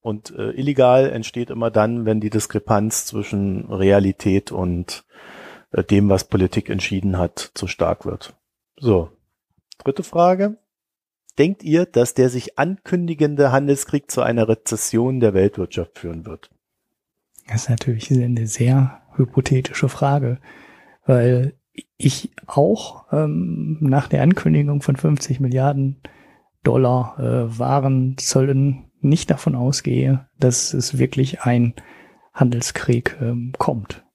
Und 0.01 0.31
äh, 0.35 0.51
illegal 0.51 1.09
entsteht 1.09 1.49
immer 1.49 1.71
dann, 1.71 2.05
wenn 2.05 2.19
die 2.19 2.29
Diskrepanz 2.29 3.05
zwischen 3.05 3.65
Realität 3.71 4.51
und 4.51 5.05
dem, 5.71 6.09
was 6.09 6.25
Politik 6.25 6.69
entschieden 6.69 7.17
hat, 7.17 7.51
zu 7.53 7.67
stark 7.67 8.05
wird. 8.05 8.35
So. 8.77 9.11
Dritte 9.77 10.03
Frage. 10.03 10.57
Denkt 11.37 11.63
ihr, 11.63 11.85
dass 11.85 12.13
der 12.15 12.29
sich 12.29 12.57
ankündigende 12.57 13.51
Handelskrieg 13.51 14.09
zu 14.09 14.21
einer 14.21 14.47
Rezession 14.47 15.19
der 15.19 15.33
Weltwirtschaft 15.33 15.99
führen 15.99 16.25
wird? 16.25 16.49
Das 17.47 17.63
ist 17.63 17.69
natürlich 17.69 18.11
eine 18.11 18.47
sehr 18.47 19.01
hypothetische 19.15 19.87
Frage, 19.87 20.39
weil 21.05 21.53
ich 21.97 22.31
auch 22.47 23.05
ähm, 23.11 23.77
nach 23.81 24.07
der 24.07 24.23
Ankündigung 24.23 24.81
von 24.81 24.95
50 24.95 25.39
Milliarden 25.39 26.01
Dollar 26.63 27.19
äh, 27.19 27.59
Warenzöllen 27.59 28.91
nicht 28.99 29.29
davon 29.29 29.55
ausgehe, 29.55 30.27
dass 30.39 30.73
es 30.73 30.97
wirklich 30.97 31.41
ein 31.41 31.75
Handelskrieg 32.33 33.15
ähm, 33.21 33.53
kommt 33.59 34.06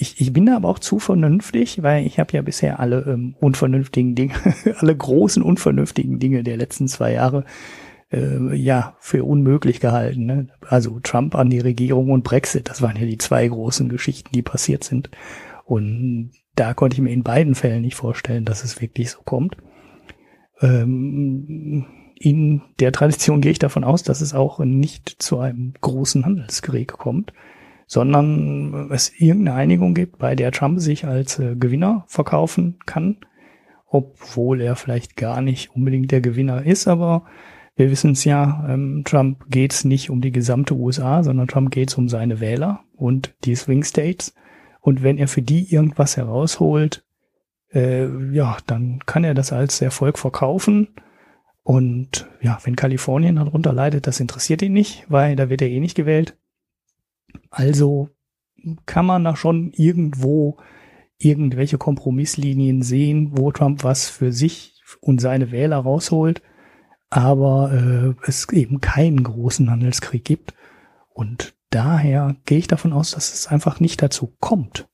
ich, 0.00 0.18
ich 0.18 0.32
bin 0.32 0.46
da 0.46 0.56
aber 0.56 0.68
auch 0.68 0.78
zu 0.78 0.98
vernünftig, 0.98 1.82
weil 1.82 2.06
ich 2.06 2.18
habe 2.18 2.32
ja 2.32 2.40
bisher 2.40 2.80
alle 2.80 3.02
ähm, 3.06 3.34
unvernünftigen 3.38 4.14
Dinge, 4.14 4.32
alle 4.78 4.96
großen 4.96 5.42
unvernünftigen 5.42 6.18
Dinge 6.18 6.42
der 6.42 6.56
letzten 6.56 6.88
zwei 6.88 7.12
Jahre 7.12 7.44
äh, 8.10 8.54
ja 8.56 8.96
für 8.98 9.24
unmöglich 9.24 9.78
gehalten. 9.78 10.24
Ne? 10.24 10.48
Also 10.66 11.00
Trump 11.00 11.34
an 11.34 11.50
die 11.50 11.58
Regierung 11.58 12.10
und 12.10 12.24
Brexit, 12.24 12.70
das 12.70 12.80
waren 12.80 12.96
ja 12.96 13.04
die 13.04 13.18
zwei 13.18 13.46
großen 13.46 13.90
Geschichten, 13.90 14.30
die 14.32 14.40
passiert 14.40 14.84
sind. 14.84 15.10
Und 15.66 16.32
da 16.56 16.72
konnte 16.72 16.94
ich 16.94 17.02
mir 17.02 17.12
in 17.12 17.22
beiden 17.22 17.54
Fällen 17.54 17.82
nicht 17.82 17.94
vorstellen, 17.94 18.46
dass 18.46 18.64
es 18.64 18.80
wirklich 18.80 19.10
so 19.10 19.20
kommt. 19.22 19.58
Ähm, 20.62 21.84
in 22.14 22.62
der 22.80 22.92
Tradition 22.92 23.42
gehe 23.42 23.52
ich 23.52 23.58
davon 23.58 23.84
aus, 23.84 24.02
dass 24.02 24.22
es 24.22 24.32
auch 24.32 24.60
nicht 24.60 25.16
zu 25.22 25.38
einem 25.40 25.74
großen 25.78 26.24
Handelskrieg 26.24 26.92
kommt 26.92 27.34
sondern 27.92 28.88
es 28.92 29.12
irgendeine 29.18 29.56
Einigung 29.56 29.94
gibt, 29.94 30.18
bei 30.18 30.36
der 30.36 30.52
Trump 30.52 30.78
sich 30.78 31.06
als 31.06 31.40
äh, 31.40 31.56
Gewinner 31.56 32.04
verkaufen 32.06 32.78
kann, 32.86 33.16
obwohl 33.88 34.60
er 34.60 34.76
vielleicht 34.76 35.16
gar 35.16 35.42
nicht 35.42 35.74
unbedingt 35.74 36.12
der 36.12 36.20
Gewinner 36.20 36.64
ist, 36.64 36.86
aber 36.86 37.24
wir 37.74 37.90
wissen 37.90 38.12
es 38.12 38.22
ja, 38.22 38.64
ähm, 38.68 39.02
Trump 39.04 39.44
geht 39.50 39.72
es 39.72 39.84
nicht 39.84 40.08
um 40.08 40.20
die 40.20 40.30
gesamte 40.30 40.74
USA, 40.74 41.24
sondern 41.24 41.48
Trump 41.48 41.72
geht 41.72 41.88
es 41.88 41.96
um 41.96 42.08
seine 42.08 42.38
Wähler 42.38 42.84
und 42.94 43.34
die 43.44 43.56
Swing 43.56 43.82
States. 43.82 44.36
Und 44.80 45.02
wenn 45.02 45.18
er 45.18 45.26
für 45.26 45.42
die 45.42 45.74
irgendwas 45.74 46.16
herausholt, 46.16 47.04
äh, 47.72 48.06
ja, 48.32 48.58
dann 48.68 49.00
kann 49.04 49.24
er 49.24 49.34
das 49.34 49.52
als 49.52 49.82
Erfolg 49.82 50.16
verkaufen. 50.16 50.94
Und 51.64 52.28
ja, 52.40 52.56
wenn 52.62 52.76
Kalifornien 52.76 53.34
darunter 53.34 53.72
leidet, 53.72 54.06
das 54.06 54.20
interessiert 54.20 54.62
ihn 54.62 54.74
nicht, 54.74 55.06
weil 55.08 55.34
da 55.34 55.50
wird 55.50 55.60
er 55.60 55.68
eh 55.68 55.80
nicht 55.80 55.96
gewählt. 55.96 56.36
Also 57.50 58.10
kann 58.86 59.06
man 59.06 59.24
da 59.24 59.36
schon 59.36 59.72
irgendwo 59.72 60.58
irgendwelche 61.18 61.78
Kompromisslinien 61.78 62.82
sehen, 62.82 63.36
wo 63.36 63.52
Trump 63.52 63.84
was 63.84 64.08
für 64.08 64.32
sich 64.32 64.82
und 65.00 65.20
seine 65.20 65.50
Wähler 65.50 65.78
rausholt, 65.78 66.42
aber 67.10 67.72
äh, 67.72 68.26
es 68.26 68.48
eben 68.50 68.80
keinen 68.80 69.22
großen 69.22 69.70
Handelskrieg 69.70 70.24
gibt. 70.24 70.54
Und 71.08 71.54
daher 71.70 72.36
gehe 72.46 72.58
ich 72.58 72.68
davon 72.68 72.92
aus, 72.92 73.12
dass 73.12 73.32
es 73.32 73.46
einfach 73.46 73.80
nicht 73.80 74.02
dazu 74.02 74.34
kommt. 74.40 74.88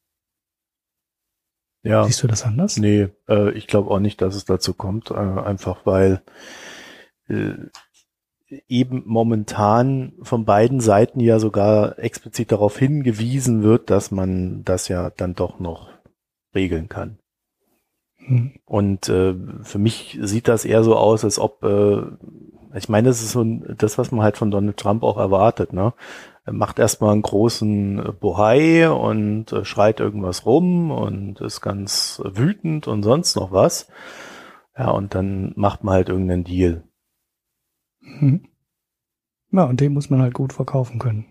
Ja. 1.83 2.05
Siehst 2.05 2.22
du 2.22 2.27
das 2.27 2.42
anders? 2.42 2.79
Nee, 2.79 3.09
äh, 3.29 3.53
ich 3.53 3.68
glaube 3.68 3.90
auch 3.90 4.01
nicht, 4.01 4.20
dass 4.20 4.35
es 4.35 4.44
dazu 4.44 4.75
kommt, 4.75 5.12
äh, 5.12 5.14
einfach 5.14 5.87
weil 5.87 6.22
äh, 7.29 7.53
eben 8.68 9.02
momentan 9.06 10.12
von 10.22 10.44
beiden 10.44 10.80
Seiten 10.80 11.20
ja 11.20 11.38
sogar 11.38 11.98
explizit 11.98 12.52
darauf 12.52 12.78
hingewiesen 12.78 13.62
wird, 13.62 13.90
dass 13.90 14.11
man 14.11 14.62
das 14.64 14.88
ja 14.88 15.11
dann 15.11 15.35
doch 15.35 15.59
noch 15.59 15.88
regeln 16.54 16.88
kann. 16.88 17.18
Hm. 18.18 18.52
Und 18.64 19.09
äh, 19.09 19.35
für 19.62 19.78
mich 19.78 20.18
sieht 20.22 20.48
das 20.48 20.64
eher 20.64 20.85
so 20.85 20.96
aus, 20.96 21.24
als 21.24 21.38
ob, 21.38 21.62
äh, 21.64 22.02
ich 22.74 22.88
meine, 22.88 23.09
das 23.09 23.22
ist 23.22 23.32
so 23.32 23.44
das, 23.44 23.98
was 23.98 24.12
man 24.12 24.22
halt 24.22 24.37
von 24.37 24.50
Donald 24.50 24.76
Trump 24.76 25.02
auch 25.02 25.18
erwartet, 25.18 25.72
ne? 25.72 25.92
er 26.46 26.52
macht 26.52 26.78
erstmal 26.78 27.12
einen 27.12 27.22
großen 27.22 27.98
äh, 27.98 28.12
Bohai 28.12 28.88
und 28.88 29.52
äh, 29.52 29.64
schreit 29.64 29.98
irgendwas 29.98 30.46
rum 30.46 30.92
und 30.92 31.40
ist 31.40 31.61
ganz 31.61 32.22
wütend 32.24 32.87
und 32.87 33.02
sonst 33.02 33.35
noch 33.35 33.50
was. 33.50 33.88
Ja, 34.78 34.90
und 34.90 35.14
dann 35.14 35.52
macht 35.56 35.82
man 35.82 35.94
halt 35.94 36.09
irgendeinen 36.09 36.44
Deal. 36.44 36.85
Mhm. 38.06 38.48
Ja, 39.52 39.64
und 39.64 39.80
den 39.80 39.92
muss 39.92 40.10
man 40.10 40.22
halt 40.22 40.34
gut 40.34 40.52
verkaufen 40.52 40.98
können. 40.98 41.26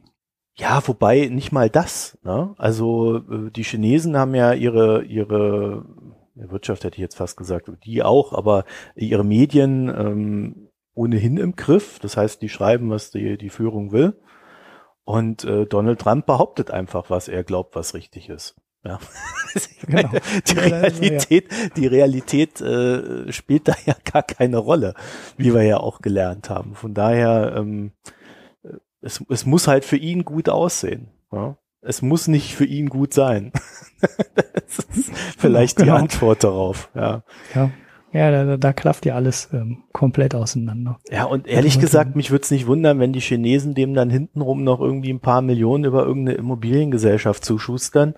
Ja, 0.57 0.81
wobei 0.87 1.27
nicht 1.27 1.51
mal 1.51 1.69
das. 1.69 2.17
Ne? 2.23 2.53
Also 2.57 3.17
äh, 3.17 3.51
die 3.51 3.63
Chinesen 3.63 4.17
haben 4.17 4.35
ja 4.35 4.53
ihre 4.53 5.03
ihre 5.03 5.85
Wirtschaft 6.35 6.83
hätte 6.83 6.95
ich 6.95 7.01
jetzt 7.01 7.15
fast 7.15 7.37
gesagt, 7.37 7.69
die 7.85 8.03
auch, 8.03 8.33
aber 8.33 8.65
ihre 8.95 9.23
Medien 9.23 9.89
ähm, 9.89 10.69
ohnehin 10.93 11.37
im 11.37 11.55
Griff. 11.55 11.99
Das 11.99 12.17
heißt, 12.17 12.41
die 12.41 12.49
schreiben, 12.49 12.89
was 12.89 13.11
die 13.11 13.37
die 13.37 13.49
Führung 13.49 13.91
will. 13.91 14.19
Und 15.03 15.43
äh, 15.43 15.65
Donald 15.65 15.99
Trump 15.99 16.25
behauptet 16.25 16.71
einfach, 16.71 17.09
was 17.09 17.27
er 17.27 17.43
glaubt, 17.43 17.75
was 17.75 17.93
richtig 17.93 18.29
ist. 18.29 18.55
Ja. 18.85 18.99
genau. 19.87 20.09
Die 20.47 20.57
Realität, 20.59 21.45
die 21.75 21.87
Realität 21.87 22.61
äh, 22.61 23.31
spielt 23.31 23.67
da 23.67 23.73
ja 23.85 23.95
gar 24.11 24.23
keine 24.23 24.57
Rolle, 24.57 24.93
wie 25.37 25.53
wir 25.53 25.63
ja 25.63 25.77
auch 25.77 26.01
gelernt 26.01 26.49
haben. 26.49 26.75
Von 26.75 26.93
daher, 26.93 27.55
ähm, 27.57 27.91
es, 29.01 29.23
es 29.29 29.45
muss 29.45 29.67
halt 29.67 29.85
für 29.85 29.97
ihn 29.97 30.23
gut 30.23 30.49
aussehen. 30.49 31.07
Ja? 31.31 31.57
Es 31.81 32.01
muss 32.01 32.27
nicht 32.27 32.55
für 32.55 32.65
ihn 32.65 32.89
gut 32.89 33.13
sein. 33.13 33.51
das 34.53 34.79
ist 34.95 35.11
vielleicht 35.37 35.77
genau. 35.77 35.95
die 35.95 36.01
Antwort 36.03 36.43
darauf. 36.43 36.89
Ja. 36.95 37.23
Ja. 37.53 37.71
Ja, 38.11 38.31
da, 38.31 38.55
da 38.55 38.71
klafft 38.71 39.05
ja 39.05 39.15
alles 39.15 39.49
ähm, 39.51 39.83
komplett 39.91 40.35
auseinander. 40.35 40.99
Ja, 41.11 41.25
und 41.25 41.47
ehrlich 41.47 41.81
gesagt, 41.81 42.15
mich 42.15 42.31
würde 42.31 42.43
es 42.43 42.51
nicht 42.51 42.65
wundern, 42.65 42.97
wenn 42.99 43.11
die 43.11 43.19
Chinesen 43.19 43.73
dem 43.73 43.93
dann 43.93 44.09
hintenrum 44.09 44.63
noch 44.63 44.79
irgendwie 44.79 45.11
ein 45.11 45.19
paar 45.19 45.41
Millionen 45.41 45.83
über 45.83 46.05
irgendeine 46.05 46.37
Immobiliengesellschaft 46.37 47.43
zuschustern. 47.43 48.13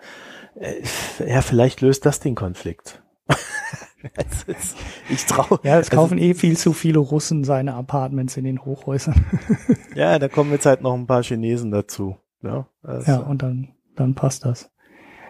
Äh, 0.59 0.81
ja, 1.27 1.41
vielleicht 1.41 1.81
löst 1.81 2.05
das 2.05 2.19
den 2.19 2.35
Konflikt. 2.35 3.01
ich 5.09 5.25
traue. 5.25 5.59
Ja, 5.63 5.79
es 5.79 5.89
kaufen 5.89 6.15
also, 6.15 6.25
eh 6.25 6.33
viel 6.33 6.57
zu 6.57 6.73
viele 6.73 6.99
Russen 6.99 7.43
seine 7.43 7.73
Apartments 7.73 8.37
in 8.37 8.45
den 8.45 8.63
Hochhäusern. 8.63 9.25
ja, 9.95 10.19
da 10.19 10.27
kommen 10.27 10.51
jetzt 10.51 10.65
halt 10.65 10.81
noch 10.81 10.93
ein 10.93 11.07
paar 11.07 11.23
Chinesen 11.23 11.71
dazu. 11.71 12.17
Ja, 12.41 12.67
also. 12.83 13.11
ja 13.11 13.17
und 13.19 13.41
dann, 13.41 13.69
dann 13.95 14.15
passt 14.15 14.45
das. 14.45 14.71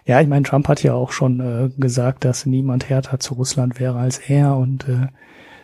Ja, 0.06 0.22
ich 0.22 0.28
meine, 0.28 0.44
Trump 0.44 0.68
hat 0.70 0.84
ja 0.84 0.94
auch 0.94 1.12
schon 1.12 1.40
äh, 1.40 1.70
gesagt, 1.78 2.24
dass 2.24 2.46
niemand 2.46 2.90
härter 2.90 3.20
zu 3.20 3.34
Russland 3.34 3.80
wäre 3.80 3.98
als 3.98 4.20
er 4.20 4.56
und 4.56 4.88
äh, 4.88 5.08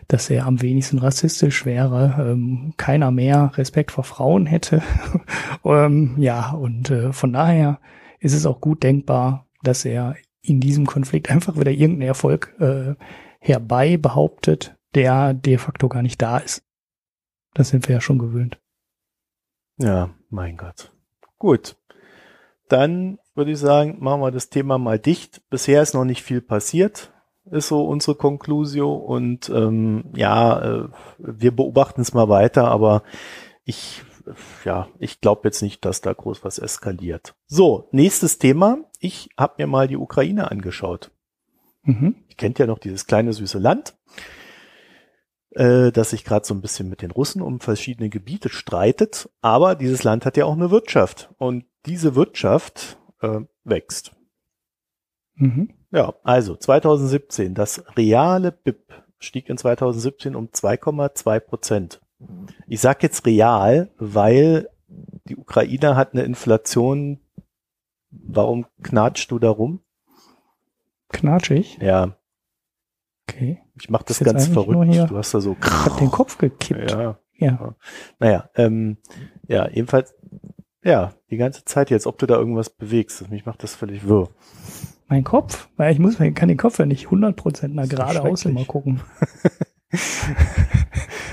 dass 0.10 0.30
er 0.30 0.46
am 0.46 0.62
wenigsten 0.62 1.00
rassistisch 1.00 1.66
wäre, 1.66 2.16
ähm, 2.20 2.74
keiner 2.76 3.12
mehr 3.12 3.52
Respekt 3.56 3.92
vor 3.92 4.04
Frauen 4.04 4.46
hätte. 4.46 4.82
ähm, 5.64 6.16
ja, 6.18 6.52
und 6.52 6.90
äh, 6.90 7.14
von 7.14 7.32
daher 7.32 7.80
ist 8.20 8.34
es 8.34 8.46
auch 8.46 8.60
gut 8.60 8.84
denkbar, 8.84 9.46
dass 9.64 9.86
er 9.86 10.16
in 10.42 10.60
diesem 10.60 10.86
Konflikt 10.86 11.30
einfach 11.32 11.58
wieder 11.58 11.72
irgendeinen 11.72 12.10
Erfolg 12.10 12.54
äh, 12.60 12.96
herbei 13.40 13.98
behauptet, 13.98 14.76
der 14.94 15.34
de 15.34 15.58
facto 15.58 15.90
gar 15.90 16.02
nicht 16.02 16.22
da 16.22 16.38
ist. 16.38 16.64
Das 17.54 17.70
sind 17.70 17.88
wir 17.88 17.96
ja 17.96 18.02
schon 18.02 18.20
gewöhnt. 18.20 18.60
Ja, 19.78 20.14
mein 20.30 20.58
Gott. 20.58 20.92
Gut. 21.40 21.78
Dann 22.70 23.20
würde 23.36 23.52
ich 23.52 23.60
sagen, 23.60 23.98
machen 24.00 24.22
wir 24.22 24.32
das 24.32 24.50
Thema 24.50 24.78
mal 24.78 25.00
dicht. 25.00 25.42
Bisher 25.50 25.82
ist 25.82 25.94
noch 25.94 26.06
nicht 26.06 26.24
viel 26.24 26.42
passiert, 26.42 27.12
ist 27.46 27.68
so 27.68 27.86
unsere 27.86 28.16
Konklusio. 28.16 28.94
Und 28.94 29.50
ähm, 29.50 30.06
ja, 30.16 30.62
äh, 30.62 30.90
wir 31.18 31.56
beobachten 31.56 32.02
es 32.02 32.14
mal 32.14 32.30
weiter, 32.30 32.70
aber 32.70 33.04
ich 33.66 34.04
ja, 34.66 34.88
ich 35.00 35.22
glaube 35.22 35.42
jetzt 35.46 35.62
nicht, 35.62 35.84
dass 35.86 36.02
da 36.02 36.14
groß 36.14 36.44
was 36.44 36.60
eskaliert. 36.60 37.36
So, 37.48 37.88
nächstes 37.92 38.38
Thema. 38.38 38.80
Ich 39.00 39.30
habe 39.38 39.56
mir 39.58 39.68
mal 39.68 39.88
die 39.88 39.98
Ukraine 39.98 40.50
angeschaut. 40.52 41.12
Mhm. 41.84 42.16
Ihr 42.30 42.36
kennt 42.36 42.60
ja 42.60 42.66
noch 42.66 42.80
dieses 42.80 43.06
kleine 43.06 43.34
süße 43.34 43.60
Land, 43.60 43.96
äh, 45.52 45.92
das 45.92 46.12
sich 46.12 46.24
gerade 46.24 46.46
so 46.46 46.54
ein 46.54 46.62
bisschen 46.62 46.90
mit 46.90 47.02
den 47.02 47.12
Russen 47.12 47.42
um 47.42 47.60
verschiedene 47.60 48.10
Gebiete 48.10 48.50
streitet. 48.50 49.30
Aber 49.42 49.76
dieses 49.76 50.04
Land 50.04 50.26
hat 50.26 50.38
ja 50.38 50.46
auch 50.46 50.54
eine 50.54 50.72
Wirtschaft 50.72 51.30
und 51.38 51.66
diese 51.86 52.16
Wirtschaft 52.16 52.98
äh, 53.22 53.42
wächst. 53.64 54.16
Mhm. 55.36 55.74
Ja, 55.92 56.16
also 56.24 56.56
2017, 56.56 57.54
das 57.54 57.84
reale 57.98 58.52
BIP 58.52 59.04
stieg 59.20 59.50
in 59.50 59.58
2017 59.58 60.36
um 60.36 60.48
2,2 60.48 61.40
Prozent. 61.40 62.02
Ich 62.68 62.82
sag 62.82 63.04
jetzt 63.04 63.26
real, 63.26 63.92
weil 63.98 64.70
die 65.26 65.38
Ukraine 65.38 65.96
hat 65.96 66.14
eine 66.14 66.24
Inflation. 66.24 67.20
Warum 68.10 68.66
knatscht 68.84 69.32
du 69.32 69.40
da 69.40 69.50
rum? 69.50 69.82
Knatschig? 71.10 71.78
Ja. 71.82 72.18
Okay. 73.28 73.62
Ich 73.80 73.90
mach 73.90 74.04
das 74.04 74.20
ganz 74.20 74.48
verrückt. 74.48 75.10
Du 75.10 75.18
hast 75.18 75.34
da 75.34 75.42
so. 75.42 75.56
Ich 75.60 75.68
hab 75.68 75.98
den 75.98 76.12
Kopf 76.12 76.38
gekippt. 76.38 76.92
Ja. 76.92 77.18
Ja. 77.38 77.76
Naja, 78.20 78.50
ähm, 78.56 78.98
ja, 79.48 79.68
jedenfalls, 79.70 80.16
ja, 80.84 81.14
die 81.30 81.38
ganze 81.38 81.66
Zeit 81.66 81.90
jetzt, 81.90 82.08
ob 82.08 82.18
du 82.18 82.26
da 82.26 82.36
irgendwas 82.36 82.70
bewegst. 82.70 83.30
Mich 83.30 83.46
macht 83.46 83.64
das 83.64 83.76
völlig 83.76 84.08
wirr. 84.08 84.30
Mein 85.08 85.24
Kopf? 85.24 85.70
Weil 85.76 85.92
ich 85.92 86.00
muss, 86.00 86.20
ich 86.20 86.36
kann 86.36 86.50
den 86.50 86.58
Kopf 86.58 86.80
ja 86.80 86.86
nicht 86.86 87.08
100% 87.08 87.70
nach 87.70 87.88
geradeaus 87.88 88.46
immer 88.46 88.66
gucken. 88.66 89.02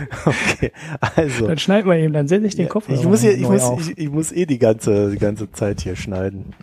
okay, 0.26 0.72
also. 1.00 1.46
Dann 1.46 1.58
schneiden 1.58 1.90
wir 1.90 1.96
eben, 1.96 2.12
dann 2.12 2.28
setze 2.28 2.46
ich 2.46 2.56
den 2.56 2.68
Kopf. 2.68 2.88
ich 2.88 3.04
muss 3.04 3.20
hier, 3.20 3.32
ich 3.32 3.48
muss, 3.48 3.70
ich, 3.80 3.98
ich, 3.98 4.10
muss 4.10 4.32
eh 4.32 4.46
die 4.46 4.58
ganze, 4.58 5.10
die 5.10 5.18
ganze 5.18 5.50
Zeit 5.52 5.80
hier 5.80 5.96
schneiden. 5.96 6.54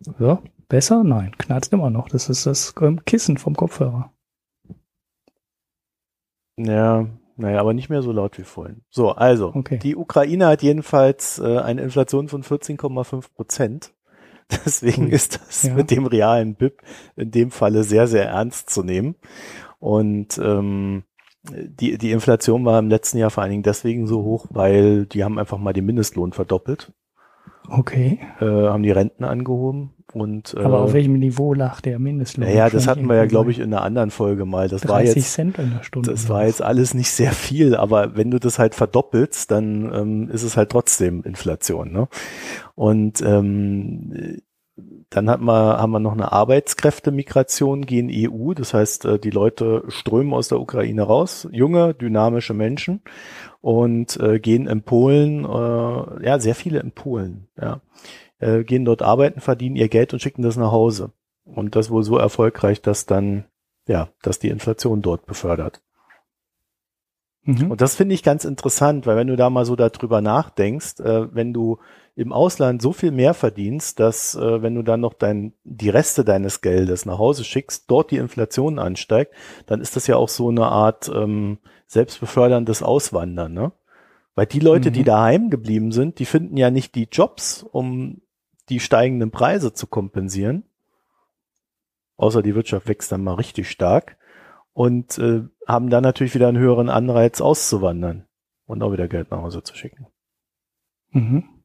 So, 0.00 0.38
besser? 0.68 1.04
Nein, 1.04 1.32
knarzt 1.38 1.72
immer 1.72 1.90
noch. 1.90 2.08
Das 2.08 2.28
ist 2.28 2.46
das 2.46 2.74
Kissen 3.04 3.36
vom 3.36 3.54
Kopfhörer. 3.54 4.12
Ja, 6.56 7.06
naja, 7.36 7.60
aber 7.60 7.72
nicht 7.72 7.88
mehr 7.88 8.02
so 8.02 8.12
laut 8.12 8.36
wie 8.38 8.44
vorhin. 8.44 8.82
So, 8.90 9.12
also, 9.12 9.52
okay. 9.54 9.78
die 9.78 9.96
Ukraine 9.96 10.46
hat 10.46 10.62
jedenfalls 10.62 11.38
äh, 11.38 11.58
eine 11.58 11.82
Inflation 11.82 12.28
von 12.28 12.42
14,5 12.42 13.32
Prozent. 13.34 13.94
Deswegen 14.50 15.06
hm. 15.06 15.12
ist 15.12 15.40
das 15.40 15.62
ja. 15.62 15.74
mit 15.74 15.90
dem 15.90 16.06
realen 16.06 16.54
BIP 16.54 16.82
in 17.16 17.30
dem 17.30 17.50
Falle 17.50 17.84
sehr, 17.84 18.06
sehr 18.08 18.28
ernst 18.28 18.68
zu 18.70 18.82
nehmen. 18.82 19.16
Und 19.78 20.38
ähm, 20.38 21.04
die, 21.42 21.96
die 21.98 22.10
Inflation 22.10 22.64
war 22.64 22.78
im 22.78 22.88
letzten 22.88 23.18
Jahr 23.18 23.30
vor 23.30 23.42
allen 23.42 23.50
Dingen 23.50 23.62
deswegen 23.62 24.06
so 24.06 24.22
hoch, 24.22 24.46
weil 24.50 25.06
die 25.06 25.24
haben 25.24 25.38
einfach 25.38 25.58
mal 25.58 25.72
den 25.72 25.86
Mindestlohn 25.86 26.32
verdoppelt. 26.32 26.92
Okay. 27.68 28.18
Äh, 28.40 28.44
haben 28.44 28.82
die 28.82 28.90
Renten 28.90 29.24
angehoben 29.24 29.94
und 30.12 30.54
äh, 30.54 30.60
Aber 30.60 30.80
auf 30.80 30.92
welchem 30.92 31.14
Niveau 31.14 31.54
lag 31.54 31.80
der 31.80 31.98
Mindestlohn? 31.98 32.46
Ja, 32.46 32.54
naja, 32.54 32.70
das 32.70 32.86
hatten 32.86 33.08
wir 33.08 33.16
ja, 33.16 33.26
glaube 33.26 33.50
ich, 33.50 33.58
in 33.58 33.72
einer 33.72 33.82
anderen 33.82 34.10
Folge 34.10 34.44
mal. 34.44 34.68
Das 34.68 34.86
war 34.88 35.02
jetzt 35.02 35.32
Cent 35.32 35.58
in 35.58 35.70
der 35.70 35.84
Stunde. 35.84 36.10
Das 36.10 36.28
war 36.28 36.46
jetzt 36.46 36.62
alles 36.62 36.94
nicht 36.94 37.10
sehr 37.10 37.32
viel, 37.32 37.76
aber 37.76 38.16
wenn 38.16 38.30
du 38.30 38.40
das 38.40 38.58
halt 38.58 38.74
verdoppelst, 38.74 39.50
dann 39.50 39.92
ähm, 39.94 40.30
ist 40.30 40.42
es 40.42 40.56
halt 40.56 40.70
trotzdem 40.70 41.22
Inflation. 41.22 41.92
Ne? 41.92 42.08
Und 42.74 43.22
ähm, 43.22 44.40
dann 45.10 45.28
hat 45.28 45.40
man, 45.40 45.76
haben 45.76 45.90
wir 45.90 45.98
noch 45.98 46.12
eine 46.12 46.30
Arbeitskräftemigration 46.30 47.84
gegen 47.84 48.10
EU. 48.10 48.54
Das 48.54 48.72
heißt, 48.72 49.04
äh, 49.04 49.18
die 49.18 49.30
Leute 49.30 49.82
strömen 49.88 50.32
aus 50.32 50.48
der 50.48 50.60
Ukraine 50.60 51.02
raus, 51.02 51.48
junge, 51.50 51.94
dynamische 51.94 52.54
Menschen 52.54 53.02
und 53.60 54.18
äh, 54.20 54.38
gehen 54.38 54.68
in 54.68 54.82
Polen, 54.82 55.44
äh, 55.44 56.26
ja, 56.26 56.38
sehr 56.38 56.54
viele 56.54 56.78
in 56.78 56.92
Polen, 56.92 57.48
ja, 57.60 57.80
äh, 58.38 58.62
gehen 58.62 58.84
dort 58.84 59.02
arbeiten, 59.02 59.40
verdienen 59.40 59.76
ihr 59.76 59.88
Geld 59.88 60.12
und 60.12 60.22
schicken 60.22 60.42
das 60.42 60.56
nach 60.56 60.70
Hause. 60.70 61.12
Und 61.44 61.74
das 61.74 61.90
wohl 61.90 62.04
so 62.04 62.16
erfolgreich, 62.16 62.80
dass 62.80 63.06
dann, 63.06 63.44
ja, 63.88 64.08
dass 64.22 64.38
die 64.38 64.48
Inflation 64.48 65.02
dort 65.02 65.26
befördert. 65.26 65.82
Mhm. 67.42 67.72
Und 67.72 67.80
das 67.80 67.96
finde 67.96 68.14
ich 68.14 68.22
ganz 68.22 68.44
interessant, 68.44 69.06
weil 69.06 69.16
wenn 69.16 69.26
du 69.26 69.36
da 69.36 69.50
mal 69.50 69.64
so 69.64 69.74
darüber 69.74 70.20
nachdenkst, 70.20 71.00
äh, 71.00 71.34
wenn 71.34 71.52
du 71.52 71.78
im 72.16 72.32
Ausland 72.32 72.82
so 72.82 72.92
viel 72.92 73.12
mehr 73.12 73.34
verdienst, 73.34 74.00
dass 74.00 74.34
äh, 74.34 74.62
wenn 74.62 74.74
du 74.74 74.82
dann 74.82 75.00
noch 75.00 75.14
dein, 75.14 75.52
die 75.64 75.88
Reste 75.88 76.24
deines 76.24 76.60
Geldes 76.60 77.06
nach 77.06 77.18
Hause 77.18 77.44
schickst, 77.44 77.90
dort 77.90 78.10
die 78.10 78.16
Inflation 78.16 78.78
ansteigt, 78.78 79.32
dann 79.66 79.80
ist 79.80 79.96
das 79.96 80.06
ja 80.06 80.16
auch 80.16 80.28
so 80.28 80.48
eine 80.48 80.66
Art 80.66 81.10
ähm, 81.14 81.58
selbstbeförderndes 81.86 82.82
Auswandern, 82.82 83.52
ne? 83.52 83.72
Weil 84.34 84.46
die 84.46 84.60
Leute, 84.60 84.90
mhm. 84.90 84.94
die 84.94 85.04
daheim 85.04 85.50
geblieben 85.50 85.92
sind, 85.92 86.18
die 86.18 86.24
finden 86.24 86.56
ja 86.56 86.70
nicht 86.70 86.94
die 86.94 87.08
Jobs, 87.10 87.62
um 87.62 88.20
die 88.68 88.80
steigenden 88.80 89.30
Preise 89.30 89.72
zu 89.72 89.86
kompensieren. 89.86 90.64
Außer 92.16 92.42
die 92.42 92.54
Wirtschaft 92.54 92.86
wächst 92.86 93.10
dann 93.10 93.24
mal 93.24 93.34
richtig 93.34 93.68
stark 93.70 94.16
und 94.72 95.18
äh, 95.18 95.42
haben 95.66 95.90
dann 95.90 96.02
natürlich 96.02 96.34
wieder 96.34 96.48
einen 96.48 96.58
höheren 96.58 96.88
Anreiz 96.88 97.40
auszuwandern 97.40 98.26
und 98.66 98.82
auch 98.82 98.92
wieder 98.92 99.08
Geld 99.08 99.30
nach 99.30 99.42
Hause 99.42 99.62
zu 99.62 99.74
schicken. 99.74 100.06
Mhm. 101.10 101.59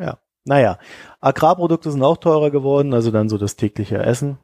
Ja. 0.00 0.18
Naja, 0.44 0.78
Agrarprodukte 1.20 1.90
sind 1.90 2.02
auch 2.02 2.16
teurer 2.16 2.50
geworden, 2.50 2.94
also 2.94 3.10
dann 3.10 3.28
so 3.28 3.36
das 3.36 3.56
tägliche 3.56 3.98
Essen. 3.98 4.38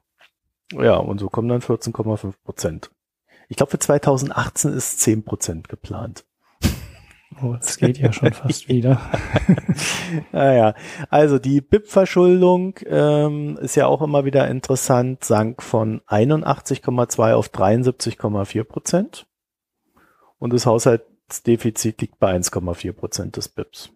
Ja, 0.72 0.96
und 0.96 1.18
so 1.18 1.28
kommen 1.28 1.48
dann 1.48 1.62
14,5 1.62 2.34
Prozent. 2.44 2.90
Ich 3.48 3.56
glaube, 3.56 3.70
für 3.70 3.78
2018 3.78 4.72
ist 4.72 5.00
10 5.00 5.24
Prozent 5.24 5.68
geplant. 5.68 6.24
Oh, 7.42 7.52
das 7.52 7.76
geht 7.76 7.98
ja 7.98 8.14
schon 8.14 8.32
fast 8.32 8.66
wieder. 8.68 8.98
naja, 10.32 10.74
also 11.10 11.38
die 11.38 11.60
BIP-Verschuldung 11.60 12.78
ähm, 12.86 13.58
ist 13.60 13.74
ja 13.74 13.86
auch 13.88 14.00
immer 14.00 14.24
wieder 14.24 14.48
interessant, 14.48 15.22
sank 15.22 15.62
von 15.62 16.00
81,2 16.06 17.34
auf 17.34 17.48
73,4 17.48 18.64
Prozent. 18.64 19.26
Und 20.38 20.54
das 20.54 20.64
Haushaltsdefizit 20.64 22.00
liegt 22.00 22.18
bei 22.18 22.34
1,4 22.34 22.92
Prozent 22.92 23.36
des 23.36 23.48
BIPs. 23.48 23.90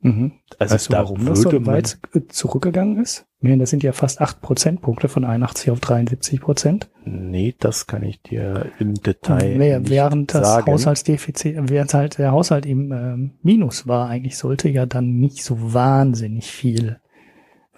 Mhm. 0.00 0.32
Also 0.58 0.74
weißt 0.74 0.88
du, 0.88 0.92
warum 0.92 1.26
das 1.26 1.42
so 1.42 1.66
weit 1.66 1.98
zurückgegangen 2.28 3.02
ist? 3.02 3.26
Das 3.40 3.70
sind 3.70 3.82
ja 3.82 3.92
fast 3.92 4.20
acht 4.20 4.40
Prozentpunkte 4.40 5.08
von 5.08 5.24
81 5.24 5.70
auf 5.70 5.80
73 5.80 6.40
Prozent. 6.40 6.90
Nee, 7.04 7.54
das 7.58 7.86
kann 7.86 8.02
ich 8.02 8.20
dir 8.22 8.66
im 8.78 8.94
Detail 8.94 9.56
nicht 9.56 9.90
Während 9.90 10.34
das 10.34 10.46
sagen. 10.46 10.72
Haushaltsdefizit, 10.72 11.56
während 11.68 11.94
halt 11.94 12.18
der 12.18 12.32
Haushalt 12.32 12.66
im 12.66 12.92
äh, 12.92 13.30
Minus 13.42 13.86
war, 13.86 14.08
eigentlich 14.08 14.36
sollte 14.36 14.68
ja 14.68 14.86
dann 14.86 15.18
nicht 15.18 15.44
so 15.44 15.72
wahnsinnig 15.74 16.50
viel, 16.50 17.00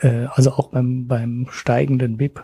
äh, 0.00 0.26
also 0.32 0.52
auch 0.52 0.70
beim, 0.70 1.06
beim 1.06 1.46
steigenden 1.50 2.16
BIP. 2.16 2.42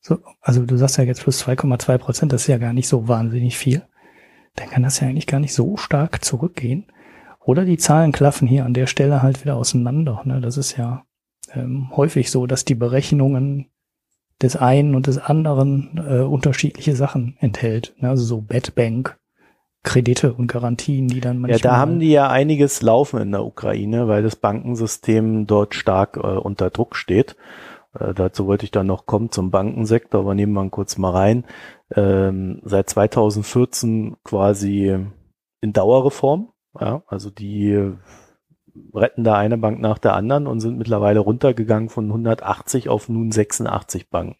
So, 0.00 0.18
also 0.40 0.66
du 0.66 0.76
sagst 0.76 0.98
ja 0.98 1.04
jetzt 1.04 1.22
plus 1.22 1.44
2,2 1.46 1.98
Prozent, 1.98 2.32
das 2.32 2.42
ist 2.42 2.48
ja 2.48 2.58
gar 2.58 2.72
nicht 2.72 2.88
so 2.88 3.06
wahnsinnig 3.06 3.56
viel. 3.56 3.82
Dann 4.56 4.68
kann 4.68 4.82
das 4.82 5.00
ja 5.00 5.08
eigentlich 5.08 5.28
gar 5.28 5.40
nicht 5.40 5.54
so 5.54 5.76
stark 5.76 6.24
zurückgehen. 6.24 6.86
Oder 7.44 7.64
die 7.64 7.76
Zahlen 7.76 8.12
klaffen 8.12 8.46
hier 8.46 8.64
an 8.64 8.74
der 8.74 8.86
Stelle 8.86 9.22
halt 9.22 9.42
wieder 9.42 9.56
auseinander. 9.56 10.22
Ne? 10.24 10.40
Das 10.40 10.56
ist 10.56 10.76
ja 10.76 11.04
ähm, 11.54 11.90
häufig 11.96 12.30
so, 12.30 12.46
dass 12.46 12.64
die 12.64 12.74
Berechnungen 12.74 13.68
des 14.40 14.56
einen 14.56 14.94
und 14.94 15.06
des 15.06 15.18
anderen 15.18 16.00
äh, 16.08 16.20
unterschiedliche 16.20 16.96
Sachen 16.96 17.36
enthält. 17.40 17.94
Ne? 17.98 18.08
Also 18.08 18.24
so 18.24 18.40
Bedbank, 18.40 19.18
Kredite 19.82 20.34
und 20.34 20.46
Garantien, 20.46 21.08
die 21.08 21.20
dann 21.20 21.38
manchmal. 21.38 21.58
Ja, 21.58 21.62
da 21.62 21.76
haben 21.76 22.00
die 22.00 22.10
ja 22.10 22.28
einiges 22.28 22.82
laufen 22.82 23.20
in 23.20 23.32
der 23.32 23.44
Ukraine, 23.44 24.08
weil 24.08 24.22
das 24.22 24.36
Bankensystem 24.36 25.46
dort 25.46 25.74
stark 25.74 26.16
äh, 26.16 26.20
unter 26.20 26.70
Druck 26.70 26.96
steht. 26.96 27.36
Äh, 27.98 28.14
dazu 28.14 28.46
wollte 28.46 28.64
ich 28.64 28.70
dann 28.70 28.86
noch 28.86 29.06
kommen 29.06 29.30
zum 29.30 29.50
Bankensektor, 29.50 30.20
aber 30.20 30.34
nehmen 30.34 30.52
wir 30.52 30.68
kurz 30.70 30.98
mal 30.98 31.10
rein. 31.10 31.44
Ähm, 31.94 32.60
seit 32.64 32.88
2014 32.90 34.16
quasi 34.22 34.96
in 35.60 35.72
Dauerreform. 35.72 36.51
Ja, 36.78 37.02
also 37.06 37.30
die 37.30 37.92
retten 38.94 39.24
da 39.24 39.36
eine 39.36 39.58
Bank 39.58 39.80
nach 39.80 39.98
der 39.98 40.14
anderen 40.14 40.46
und 40.46 40.60
sind 40.60 40.78
mittlerweile 40.78 41.20
runtergegangen 41.20 41.88
von 41.88 42.06
180 42.06 42.88
auf 42.88 43.08
nun 43.08 43.30
86 43.30 44.08
Banken. 44.08 44.36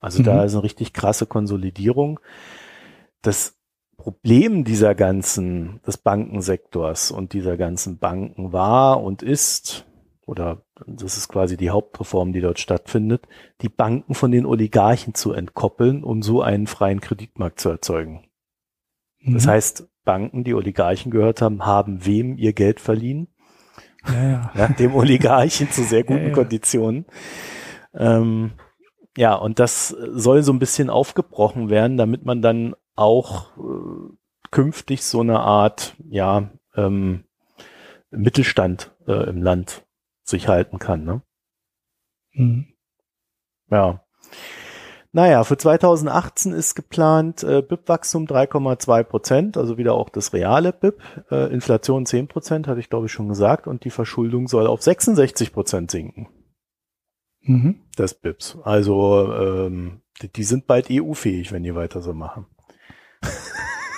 Also 0.00 0.20
mhm. 0.20 0.26
da 0.26 0.44
ist 0.44 0.54
eine 0.54 0.62
richtig 0.62 0.92
krasse 0.92 1.26
Konsolidierung. 1.26 2.20
Das 3.22 3.58
Problem 3.96 4.64
dieser 4.64 4.94
ganzen, 4.94 5.80
des 5.86 5.98
Bankensektors 5.98 7.10
und 7.10 7.32
dieser 7.32 7.56
ganzen 7.56 7.98
Banken 7.98 8.52
war 8.52 9.02
und 9.02 9.22
ist, 9.22 9.86
oder 10.26 10.62
das 10.86 11.16
ist 11.16 11.28
quasi 11.28 11.56
die 11.56 11.70
Hauptreform, 11.70 12.32
die 12.32 12.40
dort 12.40 12.60
stattfindet, 12.60 13.26
die 13.62 13.68
Banken 13.68 14.14
von 14.14 14.30
den 14.30 14.46
Oligarchen 14.46 15.14
zu 15.14 15.32
entkoppeln, 15.32 16.04
um 16.04 16.22
so 16.22 16.42
einen 16.42 16.66
freien 16.66 17.00
Kreditmarkt 17.00 17.58
zu 17.58 17.70
erzeugen. 17.70 18.28
Mhm. 19.20 19.34
Das 19.34 19.46
heißt, 19.46 19.88
Banken, 20.06 20.44
die 20.44 20.54
Oligarchen 20.54 21.10
gehört 21.10 21.42
haben, 21.42 21.66
haben 21.66 22.06
wem 22.06 22.38
ihr 22.38 22.54
Geld 22.54 22.80
verliehen? 22.80 23.28
Ja, 24.06 24.50
ja. 24.54 24.68
dem 24.78 24.94
Oligarchen 24.94 25.70
zu 25.70 25.82
sehr 25.82 26.04
guten 26.04 26.28
ja. 26.28 26.32
Konditionen. 26.32 27.04
Ähm, 27.92 28.52
ja, 29.18 29.34
und 29.34 29.58
das 29.58 29.88
soll 29.88 30.42
so 30.42 30.52
ein 30.52 30.58
bisschen 30.58 30.88
aufgebrochen 30.88 31.68
werden, 31.68 31.98
damit 31.98 32.24
man 32.24 32.40
dann 32.40 32.74
auch 32.94 33.56
äh, 33.58 34.16
künftig 34.50 35.02
so 35.02 35.20
eine 35.20 35.40
Art, 35.40 35.94
ja, 36.08 36.50
ähm, 36.76 37.24
Mittelstand 38.10 38.94
äh, 39.06 39.28
im 39.28 39.42
Land 39.42 39.84
sich 40.22 40.48
halten 40.48 40.78
kann. 40.78 41.04
Ne? 41.04 41.22
Mhm. 42.32 42.66
Ja. 43.70 44.05
Naja, 45.16 45.44
für 45.44 45.56
2018 45.56 46.52
ist 46.52 46.74
geplant 46.74 47.42
äh, 47.42 47.62
BIP-Wachstum 47.62 48.26
3,2 48.26 49.02
Prozent, 49.02 49.56
also 49.56 49.78
wieder 49.78 49.94
auch 49.94 50.10
das 50.10 50.34
reale 50.34 50.74
BIP. 50.74 51.00
Äh, 51.30 51.50
Inflation 51.54 52.04
10 52.04 52.28
Prozent, 52.28 52.68
hatte 52.68 52.80
ich 52.80 52.90
glaube 52.90 53.06
ich 53.06 53.12
schon 53.12 53.30
gesagt, 53.30 53.66
und 53.66 53.86
die 53.86 53.90
Verschuldung 53.90 54.46
soll 54.46 54.66
auf 54.66 54.82
66 54.82 55.54
Prozent 55.54 55.90
sinken. 55.90 56.28
Mhm. 57.40 57.76
Des 57.98 58.12
BIPs. 58.12 58.58
Also 58.62 59.32
ähm, 59.32 60.02
die, 60.20 60.30
die 60.30 60.44
sind 60.44 60.66
bald 60.66 60.88
EU-fähig, 60.90 61.50
wenn 61.50 61.62
die 61.62 61.74
weiter 61.74 62.02
so 62.02 62.12
machen. 62.12 62.44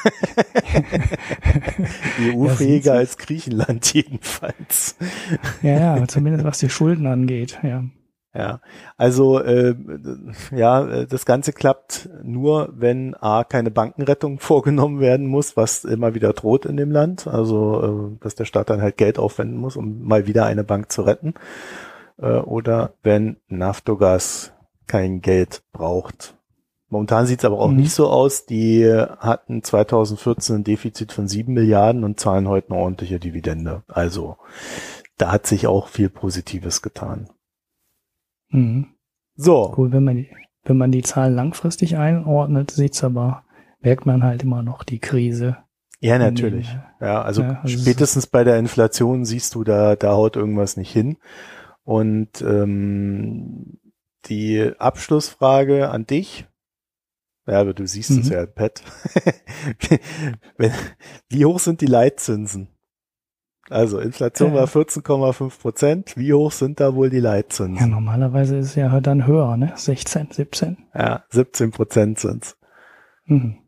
EU-fähiger 2.21 2.95
ja, 2.95 3.01
als 3.01 3.19
Griechenland 3.19 3.93
jedenfalls. 3.93 4.95
Ja, 5.63 5.97
ja, 5.97 6.07
zumindest 6.07 6.45
was 6.45 6.61
die 6.61 6.71
Schulden 6.71 7.09
angeht, 7.09 7.59
ja. 7.65 7.83
Ja, 8.35 8.61
also 8.97 9.41
äh, 9.41 9.75
ja, 10.55 11.07
das 11.07 11.25
Ganze 11.25 11.53
klappt 11.53 12.11
nur, 12.23 12.69
wenn 12.77 13.15
a 13.15 13.43
keine 13.45 13.71
Bankenrettung 13.71 14.39
vorgenommen 14.39 15.01
werden 15.01 15.27
muss, 15.27 15.57
was 15.57 15.85
immer 15.85 16.15
wieder 16.15 16.33
droht 16.35 16.67
in 16.67 16.77
dem 16.77 16.91
Land. 16.91 17.27
Also 17.27 18.13
äh, 18.13 18.23
dass 18.23 18.35
der 18.35 18.45
Staat 18.45 18.71
dann 18.71 18.83
halt 18.83 18.97
Geld 18.97 19.19
aufwenden 19.19 19.59
muss, 19.59 19.77
um 19.77 20.05
mal 20.05 20.27
wieder 20.27 20.45
eine 20.45 20.65
Bank 20.65 20.93
zu 20.93 21.03
retten. 21.03 21.35
Äh, 22.19 22.39
oder 22.39 22.93
wenn 23.03 23.39
Naftogas 23.49 24.53
kein 24.87 25.21
Geld 25.21 25.63
braucht. 25.73 26.35
Momentan 26.91 27.27
sieht 27.27 27.41
es 27.41 27.45
aber 27.45 27.59
auch 27.59 27.69
mhm. 27.69 27.77
nicht 27.77 27.93
so 27.93 28.09
aus. 28.09 28.47
Die 28.47 28.87
hatten 28.87 29.63
2014 29.63 30.57
ein 30.57 30.65
Defizit 30.65 31.13
von 31.13 31.29
sieben 31.29 31.53
Milliarden 31.55 32.05
und 32.05 32.21
zahlen 32.21 32.49
heute 32.49 32.73
eine 32.73 32.81
ordentliche 32.81 33.19
Dividende. 33.19 33.83
Also 33.89 34.37
da 35.19 35.33
hat 35.33 35.47
sich 35.47 35.67
auch 35.67 35.89
viel 35.89 36.09
Positives 36.09 36.81
getan. 36.83 37.29
Mhm. 38.51 38.89
So. 39.35 39.75
Cool, 39.77 39.93
wenn 39.93 40.05
man, 40.05 40.17
die, 40.17 40.31
wenn 40.65 40.77
man 40.77 40.93
die 40.93 41.03
Zahlen 41.03 41.35
langfristig 41.35 41.97
einordnet, 41.97 42.71
sieht's 42.71 43.05
aber, 43.05 43.45
merkt 43.81 44.07
man 44.07 44.23
halt 44.23 44.43
immer 44.43 44.63
noch 44.63 44.83
die 44.83 44.99
Krise. 44.99 45.59
Ja, 46.01 46.19
natürlich. 46.19 46.69
ja, 47.01 47.23
also, 47.23 47.43
ja, 47.43 47.61
also 47.63 47.79
spätestens 47.79 48.29
bei 48.29 48.45
der 48.45 48.59
Inflation 48.59 49.25
siehst 49.25 49.55
du, 49.55 49.65
da, 49.65 49.97
da 49.97 50.13
haut 50.13 50.37
irgendwas 50.37 50.77
nicht 50.77 50.93
hin. 50.93 51.17
Und 51.83 52.41
ähm, 52.43 53.79
die 54.27 54.73
Abschlussfrage 54.79 55.91
an 55.91 56.07
dich. 56.07 56.47
Ja, 57.47 57.61
aber 57.61 57.73
du 57.75 57.87
siehst 57.87 58.11
mhm. 58.11 58.21
es 58.21 58.29
ja, 58.29 58.47
Pat. 58.47 58.83
Wie 61.31 61.45
hoch 61.45 61.59
sind 61.59 61.81
die 61.81 61.87
Leitzinsen? 61.87 62.69
Also 63.71 63.99
Inflation 63.99 64.55
war 64.55 64.67
14,5 64.67 65.61
Prozent. 65.61 66.17
Wie 66.17 66.33
hoch 66.33 66.53
sind 66.53 66.81
da 66.81 66.95
wohl 66.95 67.11
die 67.11 67.21
Leitzinsen? 67.21 67.77
Ja, 67.77 67.87
normalerweise 67.87 68.57
ist 68.57 68.69
es 68.69 68.75
ja 68.75 69.01
dann 69.01 69.27
höher, 69.27 69.57
ne? 69.57 69.73
16, 69.75 70.29
17. 70.31 70.79
Ja, 70.95 71.25
17 71.31 71.71
Prozent 71.71 72.19
sind's. 72.19 72.57
Mhm. 73.27 73.59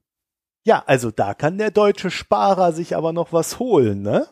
Ja, 0.63 0.83
also 0.87 1.11
da 1.11 1.33
kann 1.33 1.57
der 1.57 1.71
deutsche 1.71 2.11
Sparer 2.11 2.73
sich 2.73 2.95
aber 2.95 3.13
noch 3.13 3.33
was 3.33 3.59
holen, 3.59 4.03
ne? 4.03 4.27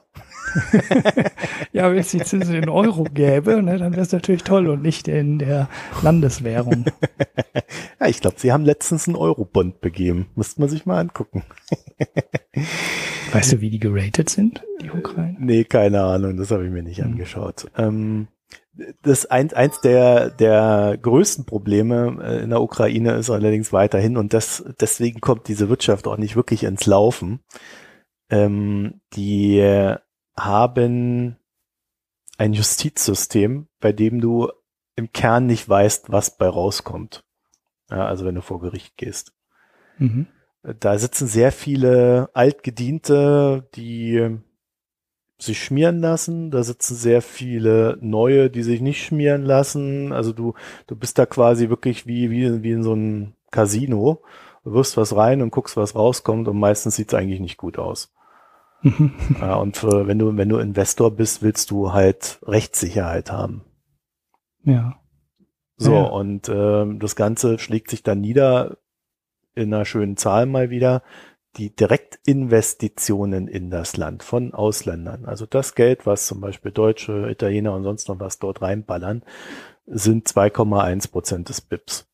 ja, 1.73 1.91
wenn 1.91 1.99
es 1.99 2.11
die 2.11 2.23
Zinsen 2.23 2.55
in 2.55 2.69
Euro 2.69 3.05
gäbe, 3.05 3.63
ne, 3.63 3.79
dann 3.79 3.93
wäre 3.93 4.03
es 4.03 4.13
natürlich 4.13 4.43
toll 4.43 4.69
und 4.69 4.83
nicht 4.83 5.09
in 5.09 5.39
der 5.39 5.69
Landeswährung. 6.03 6.85
ja, 8.01 8.07
ich 8.07 8.21
glaube, 8.21 8.37
sie 8.39 8.53
haben 8.53 8.65
letztens 8.65 9.07
einen 9.07 9.17
Eurobond 9.17 9.81
begeben. 9.81 10.27
Müsste 10.35 10.61
man 10.61 10.69
sich 10.69 10.87
mal 10.87 10.99
angucken. 10.99 11.45
weißt 13.33 13.53
du, 13.53 13.61
wie 13.61 13.71
die 13.71 13.81
geratet 13.81 14.29
sind, 14.31 14.63
die 14.83 14.91
Ukraine? 14.91 15.37
Nee, 15.39 15.65
keine 15.65 16.03
Ahnung, 16.03 16.37
das 16.37 16.51
habe 16.51 16.67
ich 16.67 16.71
mir 16.71 16.83
nicht 16.83 17.03
angeschaut. 17.03 17.71
Ähm, 17.77 18.29
das 19.03 19.27
eins, 19.27 19.55
eins 19.55 19.81
der, 19.81 20.31
der 20.31 20.99
größten 21.01 21.45
Probleme 21.47 22.19
äh, 22.23 22.43
in 22.43 22.51
der 22.51 22.63
Ukraine 22.63 23.15
ist 23.15 23.31
allerdings 23.31 23.73
weiterhin 23.73 24.17
und 24.17 24.33
das, 24.35 24.65
deswegen 24.81 25.21
kommt 25.21 25.49
diese 25.49 25.69
Wirtschaft 25.69 26.07
auch 26.07 26.17
nicht 26.17 26.37
wirklich 26.37 26.65
ins 26.65 26.87
Laufen. 26.87 27.41
Ähm, 28.31 29.01
die 29.15 29.63
haben 30.37 31.37
ein 32.37 32.53
Justizsystem, 32.53 33.69
bei 33.81 33.93
dem 33.93 34.21
du 34.21 34.51
im 34.97 35.13
Kern 35.13 35.47
nicht 35.47 35.69
weißt, 35.69 36.11
was 36.11 36.37
bei 36.37 36.49
rauskommt. 36.49 37.25
Ja, 37.91 38.07
also 38.07 38.25
wenn 38.25 38.35
du 38.35 38.43
vor 38.43 38.61
Gericht 38.61 38.97
gehst. 38.97 39.33
Mhm. 39.99 40.27
Da 40.63 40.99
sitzen 40.99 41.27
sehr 41.27 41.53
viele 41.53 42.31
Altgediente, 42.35 43.69
die 43.75 44.39
sich 45.39 45.63
schmieren 45.63 46.01
lassen. 46.01 46.51
Da 46.51 46.63
sitzen 46.63 46.97
sehr 46.97 47.23
viele 47.23 47.97
neue, 48.01 48.51
die 48.51 48.63
sich 48.63 48.81
nicht 48.81 49.05
schmieren 49.05 49.45
lassen. 49.45 50.13
Also 50.13 50.33
du, 50.33 50.55
du 50.87 50.97
bist 50.97 51.19
da 51.19 51.27
quasi 51.27 51.69
wirklich 51.69 52.07
wie, 52.07 52.31
wie, 52.31 52.63
wie 52.63 52.73
in 52.73 52.83
so 52.83 52.93
einem 52.93 53.35
Casino. 53.51 54.23
Du 54.65 54.73
wirst 54.73 54.97
was 54.97 55.17
rein 55.17 55.41
und 55.41 55.51
guckst, 55.51 55.77
was 55.77 55.95
rauskommt 55.95 56.49
und 56.49 56.59
meistens 56.59 56.97
sieht's 56.97 57.15
eigentlich 57.15 57.41
nicht 57.41 57.57
gut 57.57 57.79
aus. 57.79 58.13
ja, 59.41 59.55
und 59.57 59.77
für, 59.77 60.07
wenn 60.07 60.19
du, 60.19 60.37
wenn 60.37 60.49
du 60.49 60.59
Investor 60.59 61.11
bist, 61.11 61.43
willst 61.43 61.71
du 61.71 61.93
halt 61.93 62.39
Rechtssicherheit 62.43 63.31
haben. 63.31 63.63
Ja. 64.65 65.01
So, 65.77 65.95
ja. 65.95 66.03
und 66.03 66.49
ähm, 66.49 66.99
das 66.99 67.17
Ganze 67.17 67.59
schlägt 67.59 67.91
sich 67.91 68.03
dann 68.03 68.21
nieder 68.21 68.79
in 69.55 69.73
einer 69.73 69.85
schönen 69.85 70.17
Zahl 70.17 70.47
mal 70.47 70.71
wieder. 70.71 71.03
Die 71.59 71.75
Direktinvestitionen 71.75 73.49
in 73.49 73.71
das 73.71 73.97
Land 73.97 74.23
von 74.23 74.55
Ausländern. 74.55 75.25
Also 75.25 75.45
das 75.45 75.75
Geld, 75.75 76.07
was 76.07 76.27
zum 76.27 76.41
Beispiel 76.41 76.71
Deutsche, 76.71 77.29
Italiener 77.29 77.75
und 77.75 77.83
sonst 77.83 78.09
noch 78.09 78.21
was 78.21 78.39
dort 78.39 78.63
reinballern, 78.63 79.25
sind 79.87 80.29
2,1 80.29 81.11
Prozent 81.11 81.49
des 81.49 81.61
BIPs. 81.61 82.07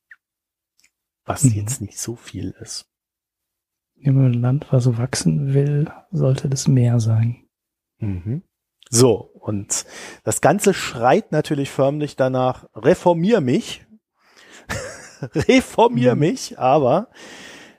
Was 1.25 1.45
mhm. 1.45 1.53
jetzt 1.53 1.81
nicht 1.81 1.99
so 1.99 2.17
viel 2.17 2.55
ist. 2.61 2.87
Im 3.97 4.33
Land, 4.33 4.67
was 4.71 4.85
so 4.85 4.99
wachsen 4.99 5.55
will, 5.55 5.91
sollte 6.11 6.49
das 6.49 6.67
mehr 6.69 7.01
sein. 7.01 7.47
Mhm. 7.99 8.43
So, 8.91 9.31
und 9.35 9.87
das 10.25 10.41
Ganze 10.41 10.75
schreit 10.75 11.33
natürlich 11.33 11.71
förmlich 11.71 12.17
danach, 12.17 12.69
reformier 12.75 13.41
mich. 13.41 13.87
reformier 15.35 16.15
mhm. 16.15 16.21
mich, 16.21 16.59
aber 16.59 17.09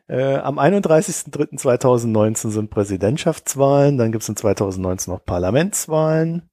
äh, 0.08 0.36
am 0.36 0.60
31.03.2019 0.60 2.52
sind 2.52 2.70
Präsidentschaftswahlen, 2.70 3.98
dann 3.98 4.12
gibt 4.12 4.24
es 4.24 4.30
in 4.30 4.36
2019 4.36 5.14
noch 5.14 5.24
Parlamentswahlen. 5.26 6.50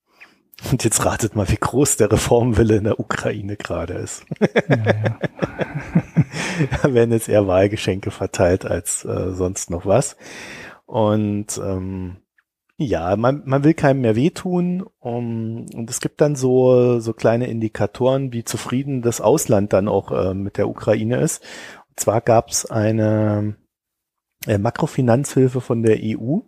Und 0.70 0.84
jetzt 0.84 1.04
ratet 1.04 1.34
mal, 1.34 1.48
wie 1.48 1.56
groß 1.56 1.96
der 1.96 2.12
Reformwille 2.12 2.76
in 2.76 2.84
der 2.84 3.00
Ukraine 3.00 3.56
gerade 3.56 3.94
ist. 3.94 4.24
Ja, 4.68 4.76
ja. 4.76 5.18
da 6.82 6.94
werden 6.94 7.10
jetzt 7.10 7.28
eher 7.28 7.46
Wahlgeschenke 7.46 8.10
verteilt 8.10 8.64
als 8.64 9.04
äh, 9.04 9.32
sonst 9.32 9.70
noch 9.70 9.86
was. 9.86 10.16
Und 10.86 11.58
ähm, 11.58 12.18
ja, 12.76 13.16
man, 13.16 13.42
man 13.44 13.64
will 13.64 13.74
keinem 13.74 14.02
mehr 14.02 14.16
wehtun. 14.16 14.84
Um, 15.00 15.66
und 15.74 15.90
es 15.90 16.00
gibt 16.00 16.20
dann 16.20 16.36
so, 16.36 17.00
so 17.00 17.12
kleine 17.12 17.48
Indikatoren, 17.48 18.32
wie 18.32 18.44
zufrieden 18.44 19.02
das 19.02 19.20
Ausland 19.20 19.72
dann 19.72 19.88
auch 19.88 20.12
äh, 20.12 20.34
mit 20.34 20.58
der 20.58 20.68
Ukraine 20.68 21.20
ist. 21.20 21.42
Zwar 21.96 22.20
gab 22.20 22.50
es 22.50 22.70
eine 22.70 23.56
äh, 24.46 24.58
Makrofinanzhilfe 24.58 25.60
von 25.60 25.82
der 25.82 25.98
EU. 26.00 26.38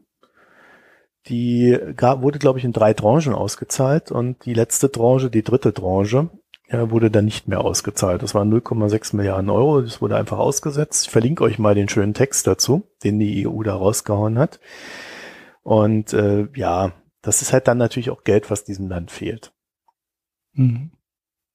Die 1.26 1.78
gab, 1.96 2.22
wurde, 2.22 2.38
glaube 2.38 2.58
ich, 2.58 2.64
in 2.64 2.72
drei 2.72 2.92
Tranchen 2.92 3.34
ausgezahlt 3.34 4.10
und 4.10 4.44
die 4.44 4.54
letzte 4.54 4.92
Tranche, 4.92 5.30
die 5.30 5.42
dritte 5.42 5.72
Tranche, 5.72 6.30
äh, 6.68 6.90
wurde 6.90 7.10
dann 7.10 7.24
nicht 7.24 7.48
mehr 7.48 7.60
ausgezahlt. 7.60 8.22
Das 8.22 8.34
waren 8.34 8.52
0,6 8.52 9.16
Milliarden 9.16 9.50
Euro. 9.50 9.80
Das 9.80 10.00
wurde 10.02 10.16
einfach 10.16 10.38
ausgesetzt. 10.38 11.06
Ich 11.06 11.10
verlinke 11.10 11.44
euch 11.44 11.58
mal 11.58 11.74
den 11.74 11.88
schönen 11.88 12.14
Text 12.14 12.46
dazu, 12.46 12.84
den 13.02 13.18
die 13.18 13.46
EU 13.46 13.62
da 13.62 13.74
rausgehauen 13.74 14.38
hat. 14.38 14.60
Und 15.62 16.12
äh, 16.12 16.48
ja, 16.54 16.92
das 17.22 17.42
ist 17.42 17.52
halt 17.52 17.68
dann 17.68 17.78
natürlich 17.78 18.10
auch 18.10 18.24
Geld, 18.24 18.50
was 18.50 18.64
diesem 18.64 18.88
Land 18.88 19.10
fehlt. 19.10 19.52
Mhm. 20.52 20.92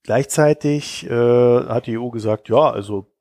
Gleichzeitig 0.03 1.05
äh, 1.09 1.09
hat 1.65 1.85
die 1.85 1.97
EU 1.97 2.09
gesagt, 2.09 2.49
ja, 2.49 2.71
also 2.71 3.11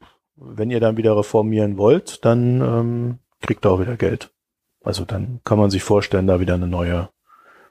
wenn 0.41 0.70
ihr 0.70 0.80
dann 0.80 0.97
wieder 0.97 1.16
reformieren 1.16 1.78
wollt, 1.78 2.24
dann 2.24 2.61
ähm, 2.61 3.18
kriegt 3.41 3.64
ihr 3.64 3.70
auch 3.70 3.80
wieder 3.80 3.97
Geld. 3.97 4.30
Also 4.82 5.05
dann 5.05 5.41
kann 5.45 5.59
man 5.59 5.70
sich 5.70 5.82
vorstellen, 5.82 6.26
da 6.26 6.41
wieder 6.41 6.55
eine 6.55 6.68
neue, 6.68 7.11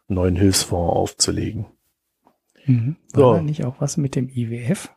einen 0.08 0.16
neuen 0.16 0.36
Hilfsfonds 0.36 0.96
aufzulegen. 0.96 1.66
Mhm. 2.66 2.98
War 3.14 3.22
so. 3.22 3.34
da 3.36 3.42
nicht 3.42 3.66
auch 3.66 3.76
was 3.80 3.98
mit 3.98 4.16
dem 4.16 4.30
IWF? 4.30 4.90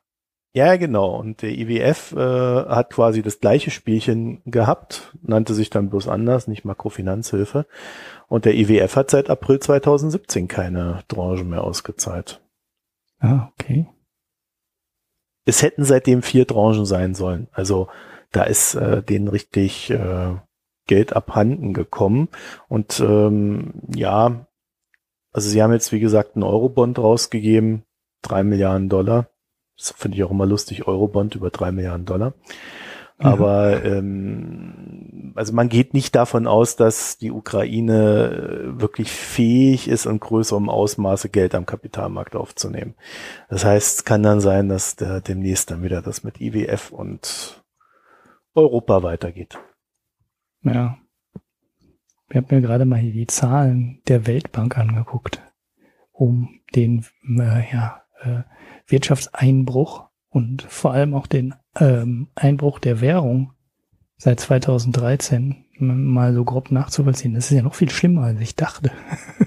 Ja, 0.53 0.77
genau. 0.77 1.17
Und 1.17 1.43
der 1.43 1.57
IWF 1.57 2.13
äh, 2.13 2.19
hat 2.19 2.91
quasi 2.91 3.23
das 3.23 3.39
gleiche 3.39 3.71
Spielchen 3.71 4.43
gehabt, 4.45 5.17
nannte 5.23 5.55
sich 5.55 5.71
dann 5.71 5.91
bloß 5.91 6.09
anders, 6.09 6.49
nicht 6.49 6.65
Makrofinanzhilfe. 6.65 7.67
Und 8.27 8.45
der 8.47 8.57
IWF 8.57 8.97
hat 8.97 9.11
seit 9.11 9.31
April 9.31 9.61
2017 9.61 10.49
keine 10.49 11.05
Tranche 11.07 11.45
mehr 11.45 11.63
ausgezahlt. 11.63 12.43
Ah, 13.21 13.53
okay. 13.53 13.87
Es 15.51 15.63
hätten 15.63 15.83
seitdem 15.83 16.23
vier 16.23 16.47
Tranchen 16.47 16.87
sein 16.87 17.17
sollen. 17.17 17.49
Also 17.51 17.89
da 18.31 18.45
ist 18.45 18.77
äh, 18.77 19.03
denen 19.03 19.27
richtig 19.27 19.91
äh, 19.91 20.37
Geld 20.87 21.13
abhanden 21.13 21.75
gekommen. 21.75 22.29
Und 22.69 23.01
ähm, 23.01 23.83
ja, 23.93 24.47
also 25.33 25.49
sie 25.49 25.61
haben 25.61 25.73
jetzt, 25.73 25.91
wie 25.91 25.99
gesagt, 25.99 26.37
einen 26.37 26.45
Eurobond 26.45 27.01
rausgegeben, 27.01 27.83
drei 28.23 28.45
Milliarden 28.45 28.89
Dollar. 28.89 29.29
Das 29.77 29.91
finde 29.91 30.19
ich 30.19 30.23
auch 30.23 30.31
immer 30.31 30.47
lustig, 30.47 30.87
Eurobond 30.87 31.35
über 31.35 31.51
drei 31.51 31.73
Milliarden 31.73 32.07
Dollar. 32.07 32.35
Mhm. 33.21 33.27
Aber 33.27 33.85
ähm, 33.85 35.33
also 35.37 35.53
man 35.53 35.69
geht 35.69 35.95
nicht 35.95 36.15
davon 36.15 36.47
aus, 36.47 36.77
dass 36.77 37.19
die 37.19 37.31
Ukraine 37.31 38.75
wirklich 38.77 39.11
fähig 39.11 39.89
ist, 39.89 40.07
in 40.07 40.19
größerem 40.19 40.69
Ausmaße 40.69 41.29
Geld 41.29 41.55
am 41.55 41.67
Kapitalmarkt 41.67 42.35
aufzunehmen. 42.35 42.95
Das 43.49 43.65
heißt, 43.65 43.99
es 43.99 44.05
kann 44.05 44.23
dann 44.23 44.41
sein, 44.41 44.69
dass 44.69 44.97
der 44.97 45.21
demnächst 45.21 45.71
dann 45.71 45.83
wieder 45.83 46.03
das 46.03 46.25
mit 46.25 46.41
IWF 46.41 46.91
und 46.91 47.63
Europa 48.55 49.03
weitergeht. 49.03 49.59
Ja. 50.63 50.99
Ich 52.31 52.37
habe 52.37 52.55
mir 52.55 52.63
gerade 52.63 52.85
mal 52.85 52.99
hier 52.99 53.13
die 53.13 53.27
Zahlen 53.27 54.03
der 54.09 54.27
Weltbank 54.27 54.79
angeguckt, 54.79 55.43
um 56.13 56.61
den 56.75 57.05
äh, 57.39 57.73
ja, 57.73 58.03
äh, 58.21 58.43
Wirtschaftseinbruch 58.87 60.10
und 60.31 60.63
vor 60.63 60.93
allem 60.93 61.15
auch 61.15 61.27
den 61.27 61.55
ähm, 61.79 62.29
Einbruch 62.35 62.79
der 62.79 63.01
Währung 63.01 63.53
seit 64.17 64.41
2013 64.41 65.67
mal 65.79 66.35
so 66.35 66.45
grob 66.45 66.71
nachzuvollziehen. 66.71 67.35
Das 67.35 67.51
ist 67.51 67.57
ja 67.57 67.63
noch 67.63 67.75
viel 67.75 67.91
schlimmer, 67.91 68.25
als 68.25 68.41
ich 68.41 68.55
dachte. 68.55 68.93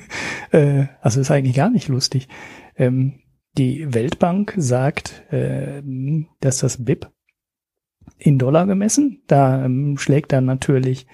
äh, 0.52 0.88
also 1.02 1.22
ist 1.22 1.32
eigentlich 1.32 1.56
gar 1.56 1.70
nicht 1.70 1.88
lustig. 1.88 2.28
Ähm, 2.76 3.20
die 3.58 3.94
Weltbank 3.94 4.54
sagt, 4.58 5.32
äh, 5.32 5.82
dass 6.40 6.58
das 6.58 6.84
BIP 6.84 7.12
in 8.18 8.40
Dollar 8.40 8.66
gemessen, 8.66 9.22
da 9.28 9.64
ähm, 9.64 9.98
schlägt 9.98 10.32
dann 10.32 10.46
natürlich 10.46 11.08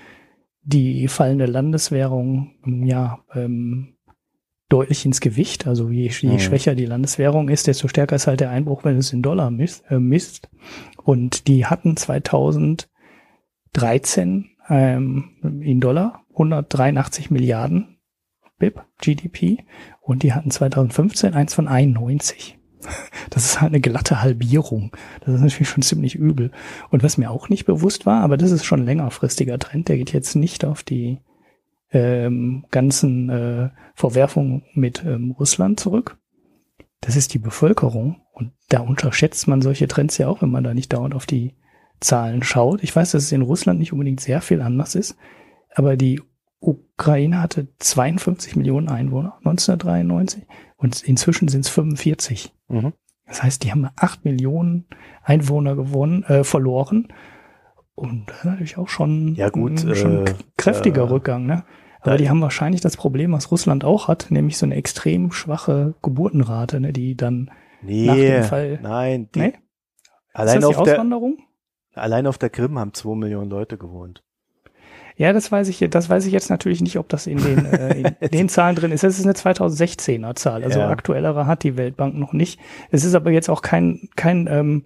die 0.62 1.08
fallende 1.08 1.46
Landeswährung 1.46 2.56
ja 2.66 3.24
ähm, 3.34 3.96
deutlich 4.70 5.06
ins 5.06 5.20
Gewicht. 5.20 5.68
Also 5.68 5.90
je, 5.90 6.08
je 6.08 6.30
mhm. 6.30 6.40
schwächer 6.40 6.76
die 6.76 6.86
Landeswährung 6.86 7.50
ist, 7.50 7.68
desto 7.68 7.88
stärker 7.88 8.16
ist 8.16 8.28
halt 8.28 8.40
der 8.40 8.52
Einbruch, 8.52 8.84
wenn 8.86 8.98
es 8.98 9.12
in 9.12 9.22
Dollar 9.22 9.52
misst. 9.52 9.84
Äh, 9.90 10.00
misst. 10.00 10.50
Und 11.04 11.48
die 11.48 11.66
hatten 11.66 11.98
2013 11.98 12.86
ähm, 14.70 15.62
in 15.62 15.82
Dollar 15.82 16.24
183 16.32 17.32
Milliarden 17.32 17.98
BIP, 18.60 18.82
GDP, 19.02 19.66
und 20.02 20.24
die 20.24 20.34
hatten 20.34 20.52
2015 20.52 21.34
eins 21.34 21.54
von 21.54 21.68
91. 21.68 22.58
Das 23.30 23.46
ist 23.46 23.62
halt 23.62 23.74
eine 23.74 23.82
glatte 23.82 24.24
Halbierung. 24.24 24.96
Das 25.20 25.36
ist 25.36 25.42
natürlich 25.42 25.70
schon 25.70 25.84
ziemlich 25.84 26.16
übel. 26.16 26.52
Und 26.90 27.04
was 27.04 27.20
mir 27.20 27.30
auch 27.30 27.48
nicht 27.48 27.66
bewusst 27.66 28.08
war, 28.08 28.24
aber 28.24 28.38
das 28.38 28.50
ist 28.52 28.66
schon 28.66 28.80
ein 28.80 28.86
längerfristiger 28.86 29.60
Trend, 29.60 29.88
der 29.88 29.98
geht 29.98 30.14
jetzt 30.14 30.36
nicht 30.36 30.66
auf 30.66 30.82
die 30.82 31.20
ähm, 31.92 32.66
ganzen 32.72 33.30
äh, 33.30 33.70
Verwerfungen 33.96 34.64
mit 34.74 35.04
ähm, 35.06 35.32
Russland 35.32 35.80
zurück. 35.80 36.18
Das 37.02 37.16
ist 37.16 37.34
die 37.34 37.40
Bevölkerung. 37.40 38.22
Und 38.34 38.52
da 38.70 38.82
unterschätzt 38.82 39.48
man 39.48 39.62
solche 39.62 39.88
Trends 39.88 40.18
ja 40.18 40.28
auch, 40.28 40.42
wenn 40.42 40.52
man 40.52 40.64
da 40.64 40.74
nicht 40.74 40.94
dauernd 40.94 41.16
auf 41.16 41.26
die 41.26 41.56
Zahlen 42.00 42.44
schaut. 42.44 42.84
Ich 42.84 42.96
weiß, 42.96 43.12
dass 43.12 43.24
es 43.24 43.32
in 43.32 43.42
Russland 43.42 43.80
nicht 43.80 43.92
unbedingt 43.92 44.22
sehr 44.22 44.42
viel 44.42 44.62
anders 44.62 44.96
ist, 44.96 45.18
aber 45.74 45.98
die 45.98 46.22
Ukraine 46.60 47.42
hatte 47.42 47.68
52 47.80 48.56
Millionen 48.56 48.90
Einwohner 48.90 49.38
1993 49.40 50.46
und 50.78 51.02
inzwischen 51.04 51.48
sind 51.48 51.66
es 51.66 51.70
45. 51.70 52.54
Mhm. 52.68 52.94
Das 53.26 53.44
heißt, 53.44 53.64
die 53.64 53.72
haben 53.72 53.88
acht 53.96 54.26
Millionen 54.26 54.86
Einwohner 55.24 55.76
gewonnen, 55.76 56.24
äh, 56.24 56.44
verloren. 56.44 57.10
Und 58.00 58.28
natürlich 58.46 58.78
auch 58.78 58.88
schon, 58.88 59.36
ja, 59.36 59.50
gut, 59.50 59.84
ein, 59.84 59.96
schon 59.96 60.26
äh, 60.26 60.34
kräftiger 60.56 61.02
äh, 61.02 61.10
Rückgang. 61.10 61.46
Ne? 61.46 61.66
Aber 62.00 62.16
die 62.16 62.30
haben 62.30 62.42
wahrscheinlich 62.42 62.80
das 62.80 62.96
Problem, 62.96 63.34
was 63.34 63.52
Russland 63.52 63.84
auch 63.84 64.08
hat, 64.08 64.28
nämlich 64.30 64.58
so 64.58 64.66
eine 64.66 64.76
extrem 64.76 65.34
schwache 65.34 65.96
Geburtenrate, 66.02 66.80
ne, 66.80 66.94
die 66.94 67.18
dann 67.18 67.52
nee, 67.82 68.06
nach 68.06 68.16
dem 68.16 68.44
Fall. 68.44 68.80
Nein, 68.82 69.30
die, 69.36 69.40
nee? 69.40 69.54
Allein 70.34 70.64
auf 70.64 70.78
Auswanderung? 70.78 71.40
Der, 71.94 72.04
allein 72.04 72.26
auf 72.26 72.38
der 72.38 72.50
Krim 72.50 72.80
haben 72.80 72.94
zwei 72.94 73.16
Millionen 73.16 73.50
Leute 73.50 73.78
gewohnt. 73.78 74.24
Ja, 75.18 75.34
das 75.34 75.52
weiß 75.52 75.68
ich, 75.68 75.86
das 75.90 76.10
weiß 76.10 76.26
ich 76.26 76.32
jetzt 76.32 76.50
natürlich 76.50 76.80
nicht, 76.80 76.98
ob 76.98 77.10
das 77.10 77.28
in 77.28 77.40
den, 77.40 77.66
äh, 77.66 78.14
in 78.22 78.30
den 78.32 78.48
Zahlen 78.48 78.78
drin 78.78 78.94
ist. 78.94 79.04
Das 79.04 79.20
ist 79.20 79.26
eine 79.26 79.34
2016er 79.34 80.36
Zahl, 80.36 80.64
also 80.64 80.80
ja. 80.80 80.88
aktuellere 80.88 81.46
hat 81.46 81.64
die 81.64 81.76
Weltbank 81.76 82.16
noch 82.16 82.32
nicht. 82.32 82.62
Es 82.92 83.04
ist 83.04 83.14
aber 83.14 83.32
jetzt 83.32 83.50
auch 83.50 83.62
kein, 83.62 84.08
kein 84.16 84.48
ähm, 84.48 84.86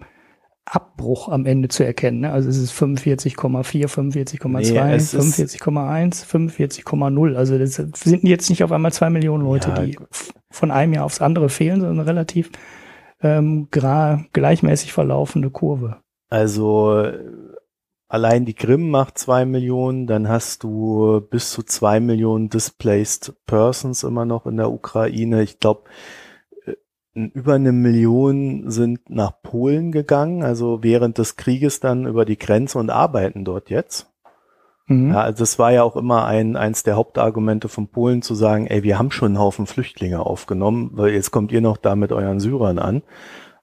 Abbruch 0.65 1.29
am 1.29 1.45
Ende 1.45 1.67
zu 1.67 1.83
erkennen. 1.85 2.21
Ne? 2.21 2.31
Also 2.31 2.49
es 2.49 2.57
ist 2.57 2.73
45,4, 2.73 3.87
45,2, 3.87 4.47
nee, 4.47 4.79
45,1, 4.79 6.25
45,0. 6.25 7.35
Also 7.35 7.57
das 7.57 7.75
sind 7.75 8.23
jetzt 8.23 8.49
nicht 8.49 8.63
auf 8.63 8.71
einmal 8.71 8.93
zwei 8.93 9.09
Millionen 9.09 9.43
Leute, 9.43 9.69
ja, 9.69 9.81
die 9.83 9.97
von 10.49 10.71
einem 10.71 10.93
Jahr 10.93 11.05
aufs 11.05 11.21
andere 11.21 11.49
fehlen, 11.49 11.81
sondern 11.81 12.05
relativ 12.05 12.51
ähm, 13.21 13.67
gleichmäßig 13.71 14.93
verlaufende 14.93 15.49
Kurve. 15.49 15.97
Also 16.29 17.07
allein 18.07 18.45
die 18.45 18.53
Krim 18.53 18.89
macht 18.89 19.17
zwei 19.17 19.45
Millionen, 19.45 20.07
dann 20.07 20.29
hast 20.29 20.63
du 20.63 21.21
bis 21.29 21.51
zu 21.51 21.63
zwei 21.63 21.99
Millionen 21.99 22.49
Displaced 22.49 23.33
Persons 23.45 24.03
immer 24.03 24.25
noch 24.25 24.45
in 24.45 24.57
der 24.57 24.71
Ukraine. 24.71 25.43
Ich 25.43 25.59
glaube, 25.59 25.83
über 27.13 27.53
eine 27.53 27.71
Million 27.71 28.69
sind 28.71 29.09
nach 29.09 29.41
Polen 29.41 29.91
gegangen, 29.91 30.43
also 30.43 30.81
während 30.81 31.17
des 31.17 31.35
Krieges 31.35 31.79
dann 31.79 32.07
über 32.07 32.25
die 32.25 32.37
Grenze 32.37 32.79
und 32.79 32.89
arbeiten 32.89 33.45
dort 33.45 33.69
jetzt. 33.69 34.11
Mhm. 34.87 35.11
Ja, 35.11 35.21
also 35.21 35.39
das 35.39 35.59
war 35.59 35.71
ja 35.71 35.83
auch 35.83 35.95
immer 35.95 36.25
ein, 36.25 36.55
eins 36.55 36.83
der 36.83 36.95
Hauptargumente 36.95 37.69
von 37.69 37.87
Polen 37.87 38.21
zu 38.21 38.35
sagen, 38.35 38.67
ey, 38.67 38.83
wir 38.83 38.97
haben 38.97 39.11
schon 39.11 39.29
einen 39.29 39.39
Haufen 39.39 39.65
Flüchtlinge 39.65 40.25
aufgenommen, 40.25 40.91
weil 40.93 41.13
jetzt 41.13 41.31
kommt 41.31 41.51
ihr 41.51 41.61
noch 41.61 41.77
da 41.77 41.95
mit 41.95 42.11
euren 42.11 42.39
Syrern 42.39 42.79
an. 42.79 43.03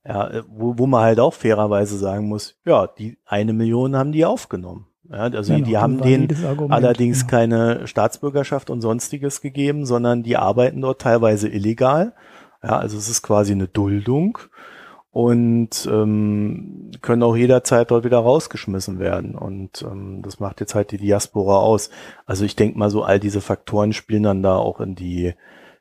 Ja, 0.06 0.30
wo, 0.48 0.78
wo 0.78 0.86
man 0.86 1.02
halt 1.02 1.20
auch 1.20 1.34
fairerweise 1.34 1.98
sagen 1.98 2.26
muss, 2.26 2.58
ja, 2.64 2.86
die 2.86 3.18
eine 3.26 3.52
Million 3.52 3.96
haben 3.96 4.12
die 4.12 4.24
aufgenommen. 4.24 4.86
Ja, 5.10 5.24
also 5.24 5.52
genau, 5.52 5.66
die 5.66 5.76
haben 5.76 6.00
denen 6.00 6.28
allerdings 6.70 7.26
genau. 7.26 7.30
keine 7.30 7.86
Staatsbürgerschaft 7.86 8.70
und 8.70 8.80
sonstiges 8.80 9.40
gegeben, 9.40 9.84
sondern 9.84 10.22
die 10.22 10.36
arbeiten 10.36 10.80
dort 10.80 11.02
teilweise 11.02 11.48
illegal. 11.48 12.14
Ja, 12.62 12.78
also 12.78 12.98
es 12.98 13.08
ist 13.08 13.22
quasi 13.22 13.52
eine 13.52 13.68
Duldung 13.68 14.38
und 15.12 15.88
ähm, 15.90 16.90
können 17.02 17.22
auch 17.22 17.36
jederzeit 17.36 17.90
dort 17.90 18.04
wieder 18.04 18.18
rausgeschmissen 18.18 18.98
werden. 18.98 19.34
Und 19.34 19.82
ähm, 19.82 20.22
das 20.22 20.38
macht 20.40 20.60
jetzt 20.60 20.74
halt 20.74 20.92
die 20.92 20.98
Diaspora 20.98 21.58
aus. 21.58 21.90
Also 22.26 22.44
ich 22.44 22.56
denke 22.56 22.78
mal 22.78 22.90
so, 22.90 23.02
all 23.02 23.18
diese 23.18 23.40
Faktoren 23.40 23.92
spielen 23.92 24.22
dann 24.22 24.42
da 24.42 24.56
auch 24.56 24.80
in 24.80 24.94
die 24.94 25.34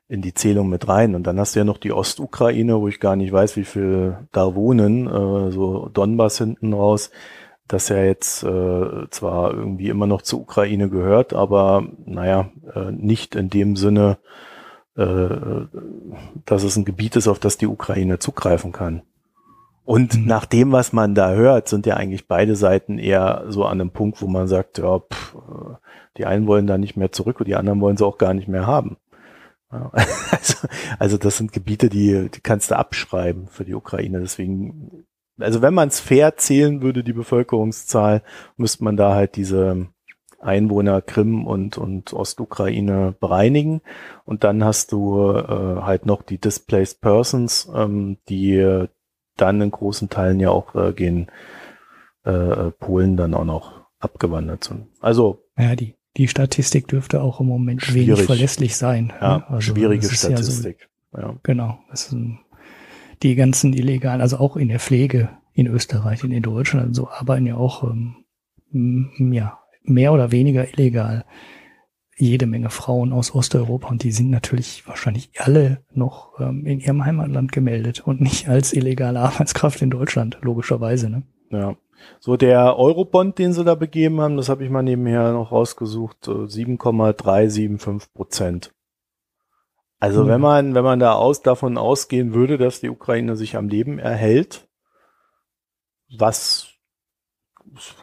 in 0.08 0.22
die 0.22 0.34
Zählung 0.34 0.68
mit 0.68 0.88
rein. 0.88 1.14
Und 1.14 1.28
dann 1.28 1.38
hast 1.38 1.54
du 1.54 1.60
ja 1.60 1.64
noch 1.64 1.78
die 1.78 1.92
Ostukraine, 1.92 2.80
wo 2.80 2.88
ich 2.88 2.98
gar 2.98 3.14
nicht 3.14 3.32
weiß, 3.32 3.56
wie 3.56 3.64
viel 3.64 4.18
da 4.32 4.56
wohnen, 4.56 5.06
äh, 5.06 5.52
so 5.52 5.88
Donbass 5.88 6.38
hinten 6.38 6.72
raus, 6.72 7.12
das 7.68 7.88
ja 7.88 8.02
jetzt 8.02 8.42
äh, 8.42 9.08
zwar 9.10 9.54
irgendwie 9.54 9.88
immer 9.88 10.08
noch 10.08 10.22
zur 10.22 10.40
Ukraine 10.40 10.88
gehört, 10.88 11.32
aber 11.32 11.84
naja, 12.04 12.50
äh, 12.74 12.90
nicht 12.90 13.36
in 13.36 13.50
dem 13.50 13.76
Sinne, 13.76 14.18
dass 15.00 16.62
es 16.62 16.76
ein 16.76 16.84
Gebiet 16.84 17.16
ist, 17.16 17.28
auf 17.28 17.38
das 17.38 17.58
die 17.58 17.66
Ukraine 17.66 18.18
zugreifen 18.18 18.72
kann. 18.72 19.02
Und 19.84 20.14
mhm. 20.14 20.26
nach 20.26 20.44
dem, 20.44 20.72
was 20.72 20.92
man 20.92 21.14
da 21.14 21.32
hört, 21.32 21.68
sind 21.68 21.86
ja 21.86 21.96
eigentlich 21.96 22.28
beide 22.28 22.54
Seiten 22.54 22.98
eher 22.98 23.44
so 23.48 23.64
an 23.64 23.80
einem 23.80 23.90
Punkt, 23.90 24.22
wo 24.22 24.26
man 24.26 24.46
sagt, 24.46 24.78
ja, 24.78 25.00
pff, 25.00 25.34
äh, 25.34 25.74
die 26.16 26.26
einen 26.26 26.46
wollen 26.46 26.66
da 26.66 26.78
nicht 26.78 26.96
mehr 26.96 27.12
zurück 27.12 27.40
und 27.40 27.48
die 27.48 27.56
anderen 27.56 27.80
wollen 27.80 27.96
sie 27.96 28.06
auch 28.06 28.18
gar 28.18 28.34
nicht 28.34 28.48
mehr 28.48 28.66
haben. 28.66 28.96
Also, 30.30 30.68
also 30.98 31.18
das 31.18 31.36
sind 31.36 31.52
Gebiete, 31.52 31.88
die, 31.88 32.28
die 32.28 32.40
kannst 32.40 32.70
du 32.70 32.76
abschreiben 32.76 33.46
für 33.48 33.64
die 33.64 33.74
Ukraine. 33.74 34.20
Deswegen, 34.20 35.04
also 35.38 35.60
wenn 35.60 35.74
man 35.74 35.88
es 35.88 36.00
fair 36.00 36.36
zählen 36.36 36.82
würde, 36.82 37.04
die 37.04 37.12
Bevölkerungszahl, 37.12 38.22
müsste 38.56 38.84
man 38.84 38.96
da 38.96 39.14
halt 39.14 39.36
diese 39.36 39.88
Einwohner 40.40 41.02
Krim 41.02 41.46
und, 41.46 41.78
und 41.78 42.12
Ostukraine 42.12 43.14
bereinigen. 43.18 43.82
Und 44.24 44.44
dann 44.44 44.64
hast 44.64 44.92
du 44.92 45.32
äh, 45.32 45.82
halt 45.82 46.06
noch 46.06 46.22
die 46.22 46.38
Displaced 46.38 47.00
Persons, 47.00 47.70
ähm, 47.74 48.16
die 48.28 48.86
dann 49.36 49.60
in 49.60 49.70
großen 49.70 50.08
Teilen 50.08 50.40
ja 50.40 50.50
auch 50.50 50.74
äh, 50.74 50.92
gegen 50.92 51.28
äh, 52.24 52.70
Polen 52.78 53.16
dann 53.16 53.34
auch 53.34 53.44
noch 53.44 53.80
abgewandert 53.98 54.64
sind. 54.64 54.86
Also 55.00 55.44
ja, 55.58 55.76
die 55.76 55.94
die 56.16 56.28
Statistik 56.28 56.88
dürfte 56.88 57.22
auch 57.22 57.40
im 57.40 57.46
Moment 57.46 57.82
schwierig. 57.82 58.08
wenig 58.08 58.22
verlässlich 58.24 58.76
sein. 58.76 59.12
Ja, 59.20 59.38
ne? 59.38 59.48
also 59.48 59.60
schwierige 59.60 60.08
Statistik. 60.10 60.88
Ja, 61.12 61.20
so, 61.20 61.26
ja. 61.26 61.34
Genau. 61.42 61.78
Sind, 61.92 62.40
die 63.22 63.34
ganzen 63.34 63.72
illegalen, 63.72 64.20
also 64.20 64.38
auch 64.38 64.56
in 64.56 64.68
der 64.68 64.80
Pflege 64.80 65.30
in 65.52 65.66
Österreich, 65.66 66.24
in 66.24 66.42
Deutschland, 66.42 66.96
so 66.96 67.08
arbeiten 67.08 67.46
ja 67.46 67.56
auch 67.56 67.84
ähm, 67.84 68.24
ja, 69.32 69.59
mehr 69.82 70.12
oder 70.12 70.32
weniger 70.32 70.66
illegal 70.72 71.24
jede 72.20 72.46
Menge 72.46 72.70
Frauen 72.70 73.12
aus 73.12 73.34
Osteuropa 73.34 73.88
und 73.88 74.02
die 74.02 74.12
sind 74.12 74.30
natürlich 74.30 74.86
wahrscheinlich 74.86 75.30
alle 75.38 75.82
noch 75.92 76.38
ähm, 76.38 76.66
in 76.66 76.80
ihrem 76.80 77.04
Heimatland 77.04 77.50
gemeldet 77.50 78.00
und 78.00 78.20
nicht 78.20 78.48
als 78.48 78.72
illegale 78.72 79.20
Arbeitskraft 79.20 79.80
in 79.82 79.90
Deutschland, 79.90 80.38
logischerweise. 80.42 81.08
Ne? 81.08 81.22
Ja. 81.50 81.76
So 82.18 82.36
der 82.36 82.78
Eurobond, 82.78 83.38
den 83.38 83.52
sie 83.52 83.64
da 83.64 83.74
begeben 83.74 84.20
haben, 84.20 84.36
das 84.36 84.48
habe 84.48 84.64
ich 84.64 84.70
mal 84.70 84.82
nebenher 84.82 85.32
noch 85.32 85.52
rausgesucht, 85.52 86.30
7,375 86.46 88.12
Prozent. 88.12 88.72
Also 89.98 90.24
mhm. 90.24 90.28
wenn 90.28 90.40
man, 90.40 90.74
wenn 90.74 90.84
man 90.84 90.98
da 90.98 91.12
aus, 91.12 91.42
davon 91.42 91.76
ausgehen 91.76 92.32
würde, 92.32 92.56
dass 92.56 92.80
die 92.80 92.88
Ukraine 92.88 93.36
sich 93.36 93.56
am 93.56 93.68
Leben 93.68 93.98
erhält, 93.98 94.66
was 96.18 96.69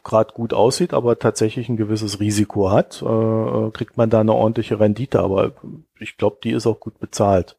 gerade 0.03 0.33
gut 0.33 0.53
aussieht, 0.53 0.93
aber 0.93 1.19
tatsächlich 1.19 1.69
ein 1.69 1.77
gewisses 1.77 2.19
Risiko 2.19 2.71
hat, 2.71 3.01
äh, 3.01 3.71
kriegt 3.71 3.97
man 3.97 4.09
da 4.09 4.21
eine 4.21 4.33
ordentliche 4.33 4.79
Rendite. 4.79 5.19
Aber 5.19 5.53
ich 5.99 6.17
glaube, 6.17 6.37
die 6.43 6.51
ist 6.51 6.67
auch 6.67 6.79
gut 6.79 6.99
bezahlt. 6.99 7.57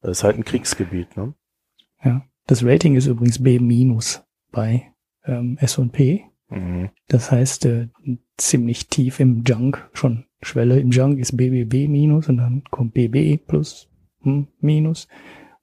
Das 0.00 0.18
ist 0.18 0.24
halt 0.24 0.36
ein 0.36 0.44
Kriegsgebiet. 0.44 1.16
Ne? 1.16 1.34
Ja, 2.02 2.22
das 2.46 2.64
Rating 2.64 2.96
ist 2.96 3.06
übrigens 3.06 3.42
B- 3.42 3.58
bei 4.50 4.92
ähm, 5.24 5.56
S&P. 5.60 6.24
Mhm. 6.48 6.90
Das 7.08 7.30
heißt, 7.30 7.66
äh, 7.66 7.88
ziemlich 8.36 8.88
tief 8.88 9.20
im 9.20 9.42
Junk, 9.44 9.88
schon 9.92 10.24
Schwelle 10.42 10.78
im 10.78 10.90
Junk 10.90 11.18
ist 11.18 11.36
BBB 11.36 11.88
minus 11.88 12.28
und 12.28 12.36
dann 12.36 12.62
kommt 12.70 12.94
BB 12.94 13.46
plus 13.46 13.88
hm, 14.20 14.48
minus, 14.60 15.08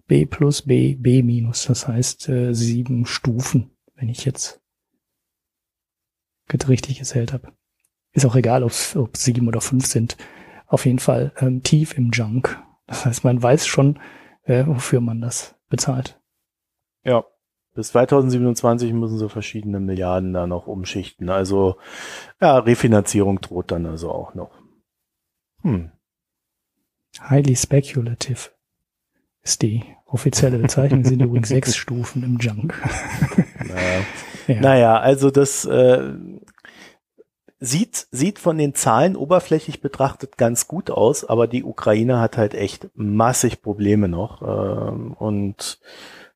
B 0.08 0.26
plus 0.26 0.64
B, 0.64 0.96
B 0.96 1.22
minus. 1.22 1.66
Das 1.66 1.88
heißt 1.88 2.30
äh, 2.30 2.54
sieben 2.54 3.06
Stufen, 3.06 3.72
wenn 3.96 4.10
ich 4.10 4.26
jetzt 4.26 4.61
richtig 6.68 7.00
gezählt 7.00 7.34
habe. 7.34 7.54
Ist 8.14 8.26
auch 8.26 8.36
egal, 8.36 8.64
ob 8.64 8.72
es 8.72 8.96
sieben 9.14 9.48
oder 9.48 9.62
fünf 9.62 9.86
sind. 9.86 10.18
Auf 10.68 10.86
jeden 10.86 11.00
Fall 11.00 11.34
ähm, 11.38 11.64
tief 11.64 11.98
im 11.98 12.12
Junk. 12.12 12.62
Das 12.88 13.06
heißt, 13.06 13.24
man 13.24 13.42
weiß 13.42 13.66
schon, 13.68 14.00
äh, 14.44 14.66
wofür 14.66 15.02
man 15.02 15.22
das 15.22 15.56
bezahlt. 15.70 16.20
Ja, 17.04 17.24
bis 17.74 17.90
2027 17.90 18.92
müssen 18.94 19.18
sie 19.18 19.30
verschiedene 19.30 19.80
Milliarden 19.80 20.34
da 20.34 20.46
noch 20.46 20.68
umschichten. 20.68 21.30
Also 21.30 21.78
ja, 22.42 22.58
Refinanzierung 22.58 23.40
droht 23.40 23.72
dann 23.72 23.86
also 23.86 24.12
auch 24.12 24.34
noch. 24.34 24.52
Hm. 25.62 25.92
Highly 27.30 27.56
speculative 27.56 28.50
ist 29.44 29.62
die 29.62 29.84
offizielle 30.06 30.58
Bezeichnung, 30.58 31.04
sind 31.06 31.22
übrigens 31.22 31.48
sechs 31.50 31.76
Stufen 31.76 32.24
im 32.24 32.38
Junk. 32.38 32.74
Naja, 33.60 34.06
ja. 34.48 34.62
naja 34.62 35.00
also 35.00 35.32
das 35.32 35.66
äh, 35.66 36.14
sieht, 37.62 38.08
sieht 38.12 38.40
von 38.40 38.58
den 38.58 38.74
Zahlen 38.74 39.16
oberflächlich 39.16 39.82
betrachtet 39.82 40.38
ganz 40.38 40.68
gut 40.68 40.90
aus, 40.90 41.24
aber 41.24 41.48
die 41.48 41.64
Ukraine 41.64 42.20
hat 42.20 42.36
halt 42.36 42.56
echt 42.56 42.90
massig 42.96 43.62
Probleme 43.62 44.10
noch. 44.10 44.42
Ähm, 44.42 45.14
und 45.14 45.80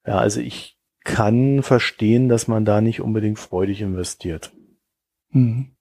ja, 0.05 0.19
also 0.19 0.39
ich 0.39 0.77
kann 1.03 1.63
verstehen, 1.63 2.29
dass 2.29 2.47
man 2.47 2.63
da 2.63 2.79
nicht 2.79 3.01
unbedingt 3.01 3.39
freudig 3.39 3.81
investiert. 3.81 4.53
Hm. 5.31 5.71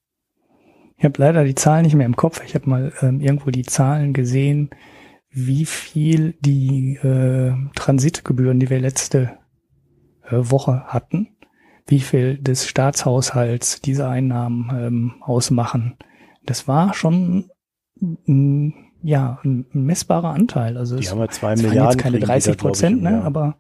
Ich 0.97 1.05
habe 1.05 1.21
leider 1.21 1.45
die 1.45 1.55
Zahlen 1.55 1.85
nicht 1.85 1.95
mehr 1.95 2.07
im 2.07 2.17
Kopf. 2.17 2.43
Ich 2.45 2.55
habe 2.55 2.69
mal 2.69 2.93
ähm, 3.03 3.21
irgendwo 3.21 3.51
die 3.51 3.65
Zahlen 3.65 4.13
gesehen, 4.13 4.71
wie 5.29 5.67
viel 5.67 6.35
die 6.41 6.97
äh, 6.97 7.53
Transitgebühren, 7.75 8.61
die 8.61 8.71
wir 8.71 8.81
letzte 8.81 9.39
äh, 10.23 10.37
Woche 10.37 10.85
hatten, 10.87 11.37
wie 11.87 12.01
viel 12.01 12.39
des 12.39 12.67
Staatshaushalts 12.67 13.81
diese 13.81 14.09
Einnahmen 14.09 14.71
ähm, 14.75 15.15
ausmachen. 15.21 15.97
Das 16.45 16.67
war 16.67 16.95
schon 16.95 17.51
m, 18.27 18.75
ja 19.03 19.39
ein 19.45 19.67
messbarer 19.73 20.31
Anteil. 20.31 20.77
Also 20.77 20.97
die 20.97 21.05
es, 21.05 21.11
haben 21.11 21.21
ja 21.21 21.29
zwei 21.29 21.57
Milliarden. 21.57 21.93
Jetzt 21.93 21.99
keine 21.99 22.19
30 22.19 22.57
Prozent, 22.57 23.03
ne? 23.03 23.23
Aber 23.23 23.59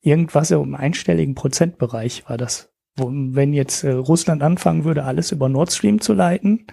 irgendwas 0.00 0.50
im 0.50 0.74
einstelligen 0.74 1.34
Prozentbereich 1.34 2.28
war 2.28 2.36
das. 2.36 2.72
Wenn 2.96 3.52
jetzt 3.52 3.84
äh, 3.84 3.92
Russland 3.92 4.42
anfangen 4.42 4.84
würde, 4.84 5.04
alles 5.04 5.32
über 5.32 5.48
Nord 5.48 5.72
Stream 5.72 6.00
zu 6.00 6.14
leiten 6.14 6.66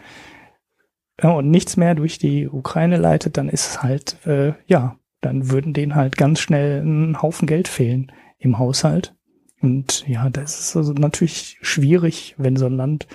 ja, 1.22 1.32
und 1.32 1.50
nichts 1.50 1.76
mehr 1.76 1.96
durch 1.96 2.18
die 2.18 2.48
Ukraine 2.48 2.98
leitet, 2.98 3.38
dann 3.38 3.50
ist 3.50 3.68
es 3.68 3.84
halt, 3.84 4.26
äh, 4.26 4.54
ja, 4.68 4.98
dann 5.22 5.52
würden 5.52 5.74
denen 5.74 5.96
halt 5.96 6.18
ganz 6.18 6.40
schnell 6.40 6.82
ein 6.82 7.22
Haufen 7.22 7.48
Geld 7.48 7.68
fehlen 7.68 8.12
im 8.40 8.58
Haushalt. 8.58 9.16
Und 9.64 10.06
ja, 10.08 10.30
das 10.30 10.60
ist 10.60 10.76
also 10.76 10.92
natürlich 10.92 11.58
schwierig, 11.62 12.36
wenn 12.38 12.58
so 12.58 12.66
ein 12.66 12.76
Land 12.76 13.08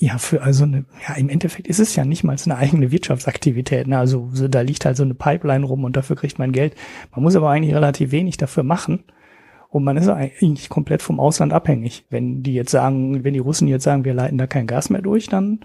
ja, 0.00 0.16
für 0.18 0.42
also 0.42 0.62
eine, 0.62 0.84
ja, 1.08 1.16
im 1.16 1.28
Endeffekt 1.28 1.66
ist 1.66 1.80
es 1.80 1.96
ja 1.96 2.04
nicht 2.04 2.22
mal 2.22 2.36
eine 2.44 2.56
eigene 2.56 2.92
Wirtschaftsaktivität. 2.92 3.88
Ne? 3.88 3.98
Also 3.98 4.30
so, 4.32 4.46
da 4.46 4.60
liegt 4.60 4.84
halt 4.84 4.96
so 4.96 5.02
eine 5.02 5.14
Pipeline 5.14 5.66
rum 5.66 5.82
und 5.82 5.96
dafür 5.96 6.14
kriegt 6.14 6.38
man 6.38 6.52
Geld. 6.52 6.76
Man 7.10 7.24
muss 7.24 7.34
aber 7.34 7.50
eigentlich 7.50 7.74
relativ 7.74 8.12
wenig 8.12 8.36
dafür 8.36 8.62
machen. 8.62 9.02
Und 9.70 9.82
man 9.82 9.96
ist 9.96 10.08
eigentlich 10.08 10.68
komplett 10.68 11.02
vom 11.02 11.18
Ausland 11.18 11.52
abhängig. 11.52 12.06
Wenn 12.08 12.44
die 12.44 12.54
jetzt 12.54 12.70
sagen, 12.70 13.24
wenn 13.24 13.34
die 13.34 13.40
Russen 13.40 13.66
jetzt 13.66 13.82
sagen, 13.82 14.04
wir 14.04 14.14
leiten 14.14 14.38
da 14.38 14.46
kein 14.46 14.68
Gas 14.68 14.88
mehr 14.88 15.02
durch, 15.02 15.26
dann, 15.26 15.64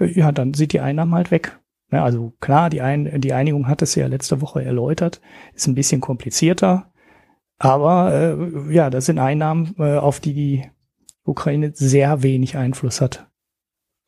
äh, 0.00 0.06
ja, 0.06 0.32
dann 0.32 0.54
sind 0.54 0.72
die 0.72 0.80
Einnahmen 0.80 1.14
halt 1.14 1.30
weg. 1.30 1.60
Ne? 1.90 2.02
Also 2.02 2.32
klar, 2.40 2.70
die, 2.70 2.80
Ein 2.80 3.20
die 3.20 3.34
Einigung 3.34 3.68
hat 3.68 3.82
es 3.82 3.94
ja 3.94 4.06
letzte 4.06 4.40
Woche 4.40 4.64
erläutert, 4.64 5.20
ist 5.54 5.66
ein 5.66 5.74
bisschen 5.74 6.00
komplizierter. 6.00 6.90
Aber 7.58 8.12
äh, 8.12 8.74
ja, 8.74 8.90
das 8.90 9.06
sind 9.06 9.18
Einnahmen, 9.18 9.74
äh, 9.78 9.96
auf 9.96 10.20
die 10.20 10.34
die 10.34 10.64
Ukraine 11.24 11.72
sehr 11.74 12.22
wenig 12.22 12.56
Einfluss 12.56 13.00
hat. 13.00 13.26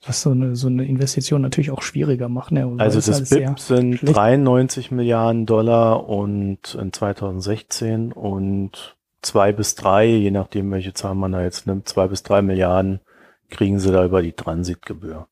Was 0.04 0.22
so 0.22 0.30
eine, 0.30 0.54
so 0.56 0.68
eine 0.68 0.84
Investition 0.84 1.40
natürlich 1.40 1.70
auch 1.70 1.82
schwieriger 1.82 2.28
macht. 2.28 2.52
Ne? 2.52 2.74
Also 2.78 3.00
das 3.00 3.30
BIP 3.30 3.58
sind 3.58 3.98
schlecht. 3.98 4.16
93 4.16 4.90
Milliarden 4.90 5.46
Dollar 5.46 6.08
und 6.08 6.74
in 6.74 6.92
2016 6.92 8.12
und 8.12 8.96
zwei 9.22 9.52
bis 9.52 9.74
drei, 9.74 10.06
je 10.06 10.30
nachdem 10.30 10.70
welche 10.70 10.92
Zahl 10.92 11.14
man 11.14 11.32
da 11.32 11.42
jetzt 11.42 11.66
nimmt, 11.66 11.88
zwei 11.88 12.08
bis 12.08 12.22
drei 12.22 12.42
Milliarden 12.42 13.00
kriegen 13.48 13.78
sie 13.78 13.90
da 13.90 14.04
über 14.04 14.22
die 14.22 14.32
Transitgebühr. 14.32 15.28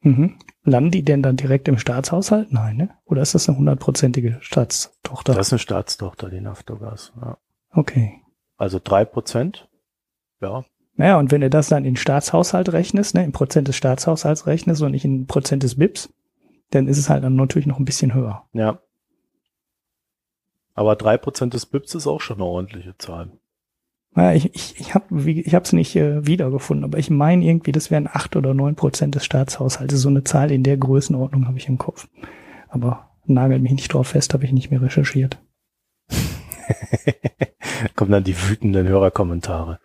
Mhm. 0.00 0.38
Landen 0.64 0.90
die 0.90 1.04
denn 1.04 1.22
dann 1.22 1.36
direkt 1.36 1.68
im 1.68 1.78
Staatshaushalt? 1.78 2.50
Nein, 2.52 2.76
ne? 2.76 2.90
Oder 3.04 3.20
ist 3.22 3.34
das 3.34 3.48
eine 3.48 3.58
hundertprozentige 3.58 4.38
Staatstochter? 4.40 5.34
Das 5.34 5.48
ist 5.48 5.52
eine 5.52 5.58
Staatstochter, 5.58 6.30
die 6.30 6.40
Naftogaz. 6.40 7.12
Ja. 7.20 7.36
Okay. 7.70 8.22
Also 8.56 8.80
drei 8.82 9.04
Prozent. 9.04 9.68
Ja. 10.40 10.64
Naja, 10.96 11.18
und 11.18 11.32
wenn 11.32 11.42
du 11.42 11.50
das 11.50 11.68
dann 11.68 11.84
in 11.84 11.96
Staatshaushalt 11.96 12.72
rechnest, 12.72 13.14
ne, 13.14 13.24
in 13.24 13.32
Prozent 13.32 13.68
des 13.68 13.76
Staatshaushalts 13.76 14.46
rechnest 14.46 14.80
und 14.80 14.92
nicht 14.92 15.04
in 15.04 15.26
Prozent 15.26 15.62
des 15.62 15.76
BIPs, 15.76 16.08
dann 16.70 16.88
ist 16.88 16.98
es 16.98 17.10
halt 17.10 17.24
dann 17.24 17.36
natürlich 17.36 17.66
noch 17.66 17.78
ein 17.78 17.84
bisschen 17.84 18.14
höher. 18.14 18.44
Ja. 18.52 18.80
Aber 20.72 20.96
drei 20.96 21.18
Prozent 21.18 21.52
des 21.52 21.66
BIPs 21.66 21.94
ist 21.94 22.06
auch 22.06 22.20
schon 22.20 22.36
eine 22.36 22.46
ordentliche 22.46 22.96
Zahl. 22.96 23.32
Naja, 24.14 24.36
ich, 24.36 24.54
ich, 24.54 24.78
ich 24.78 24.94
habe 24.94 25.30
ich 25.30 25.54
hab's 25.54 25.72
nicht 25.72 25.96
äh, 25.96 26.24
wiedergefunden, 26.26 26.84
aber 26.84 26.98
ich 26.98 27.10
meine 27.10 27.44
irgendwie, 27.44 27.72
das 27.72 27.90
wären 27.90 28.08
acht 28.10 28.36
oder 28.36 28.54
neun 28.54 28.76
Prozent 28.76 29.16
des 29.16 29.24
Staatshaushaltes. 29.24 30.00
So 30.00 30.08
eine 30.08 30.22
Zahl 30.24 30.52
in 30.52 30.62
der 30.62 30.76
Größenordnung 30.76 31.48
habe 31.48 31.58
ich 31.58 31.68
im 31.68 31.78
Kopf. 31.78 32.06
Aber 32.68 33.10
nagelt 33.26 33.62
mich 33.62 33.72
nicht 33.72 33.92
drauf 33.92 34.08
fest, 34.08 34.32
habe 34.32 34.44
ich 34.44 34.52
nicht 34.52 34.70
mehr 34.70 34.82
recherchiert. 34.82 35.38
Kommen 37.96 38.12
dann 38.12 38.24
die 38.24 38.36
wütenden 38.48 38.86
Hörerkommentare. 38.86 39.80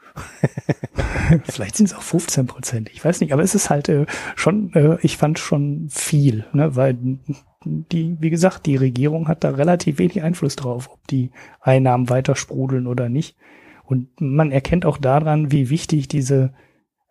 Vielleicht 1.45 1.75
sind 1.75 1.87
es 1.87 1.95
auch 1.95 2.01
15 2.01 2.47
Prozent, 2.47 2.89
ich 2.93 3.03
weiß 3.03 3.21
nicht, 3.21 3.33
aber 3.33 3.43
es 3.43 3.55
ist 3.55 3.69
halt 3.69 3.89
äh, 3.89 4.05
schon, 4.35 4.73
äh, 4.73 4.97
ich 5.01 5.17
fand 5.17 5.39
schon 5.39 5.87
viel, 5.89 6.45
ne, 6.53 6.75
weil 6.75 6.97
die, 7.63 8.17
wie 8.19 8.29
gesagt, 8.29 8.65
die 8.65 8.75
Regierung 8.75 9.27
hat 9.27 9.43
da 9.43 9.49
relativ 9.51 9.97
wenig 9.99 10.21
Einfluss 10.21 10.55
drauf, 10.55 10.89
ob 10.91 11.05
die 11.07 11.31
Einnahmen 11.61 12.09
weiter 12.09 12.35
sprudeln 12.35 12.87
oder 12.87 13.09
nicht. 13.09 13.37
Und 13.89 14.21
man 14.21 14.51
erkennt 14.51 14.85
auch 14.85 14.99
daran, 14.99 15.51
wie 15.51 15.71
wichtig 15.71 16.07
diese 16.07 16.53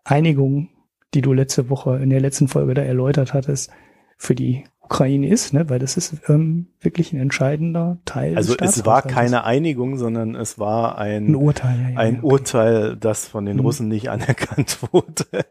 Einigung, 0.05 0.69
die 1.13 1.23
du 1.23 1.33
letzte 1.33 1.71
Woche 1.71 1.97
in 1.97 2.09
der 2.09 2.21
letzten 2.21 2.47
Folge 2.47 2.75
da 2.75 2.83
erläutert 2.83 3.35
hattest, 3.35 3.73
für 4.17 4.37
die 4.37 4.63
Ukraine 4.91 5.29
ist, 5.29 5.53
ne? 5.53 5.69
weil 5.69 5.79
das 5.79 5.99
ist 5.99 6.15
ähm, 6.31 6.69
wirklich 6.81 7.13
ein 7.13 7.21
entscheidender 7.21 7.99
Teil. 8.07 8.37
Also 8.37 8.55
es 8.59 8.87
war 8.87 9.03
keine 9.03 9.45
Einigung, 9.45 9.99
sondern 9.99 10.35
es 10.35 10.59
war 10.59 10.97
ein, 10.97 11.27
ein 11.27 11.35
Urteil, 11.35 11.79
ja, 11.79 11.89
ja, 11.91 11.99
ein 11.99 12.15
ja, 12.17 12.23
Urteil, 12.23 12.97
das 12.97 13.29
von 13.29 13.45
den 13.45 13.59
mhm. 13.59 13.65
Russen 13.65 13.89
nicht 13.89 14.09
anerkannt 14.11 14.79
wurde. 14.91 15.45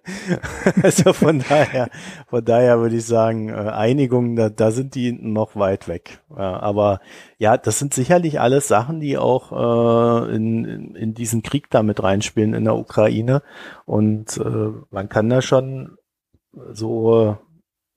also 0.82 1.14
von 1.14 1.44
daher, 1.48 1.90
von 2.28 2.44
daher 2.44 2.80
würde 2.80 2.96
ich 2.96 3.06
sagen, 3.06 3.50
äh, 3.50 3.54
Einigung, 3.54 4.36
da, 4.36 4.50
da 4.50 4.72
sind 4.72 4.96
die 4.96 5.12
noch 5.12 5.56
weit 5.56 5.88
weg. 5.88 6.20
Aber 6.34 7.00
ja, 7.38 7.58
das 7.58 7.78
sind 7.78 7.94
sicherlich 7.94 8.40
alles 8.40 8.68
Sachen, 8.68 9.00
die 9.00 9.20
auch 9.20 9.52
äh, 9.52 10.36
in, 10.36 10.96
in 10.96 11.14
diesen 11.14 11.44
Krieg 11.44 11.70
da 11.70 11.84
mit 11.84 12.02
reinspielen 12.02 12.56
in 12.56 12.64
der 12.64 12.76
Ukraine. 12.76 13.44
Und 13.86 14.38
äh, 14.38 14.72
man 14.90 15.10
kann 15.10 15.30
da 15.30 15.44
schon 15.44 15.96
so 16.72 17.38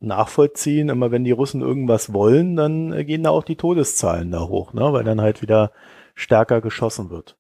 nachvollziehen. 0.01 0.89
Immer 0.89 1.11
wenn 1.11 1.25
die 1.25 1.31
Russen 1.31 1.61
irgendwas 1.61 2.13
wollen, 2.13 2.57
dann 2.57 2.93
äh, 2.93 3.05
gehen 3.05 3.23
da 3.23 3.31
auch 3.31 3.45
die 3.45 3.57
Todeszahlen 3.57 4.31
da 4.31 4.49
hoch, 4.49 4.73
ne? 4.73 4.93
weil 4.93 5.05
dann 5.05 5.21
halt 5.21 5.43
wieder 5.43 5.73
stärker 6.15 6.61
geschossen 6.61 7.11
wird. 7.11 7.37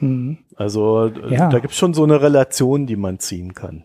Mhm. 0.00 0.38
Also 0.56 1.06
äh, 1.06 1.34
ja. 1.34 1.48
da 1.48 1.58
gibt's 1.58 1.76
schon 1.76 1.94
so 1.94 2.04
eine 2.04 2.22
Relation, 2.22 2.86
die 2.86 2.96
man 2.96 3.18
ziehen 3.18 3.54
kann. 3.54 3.84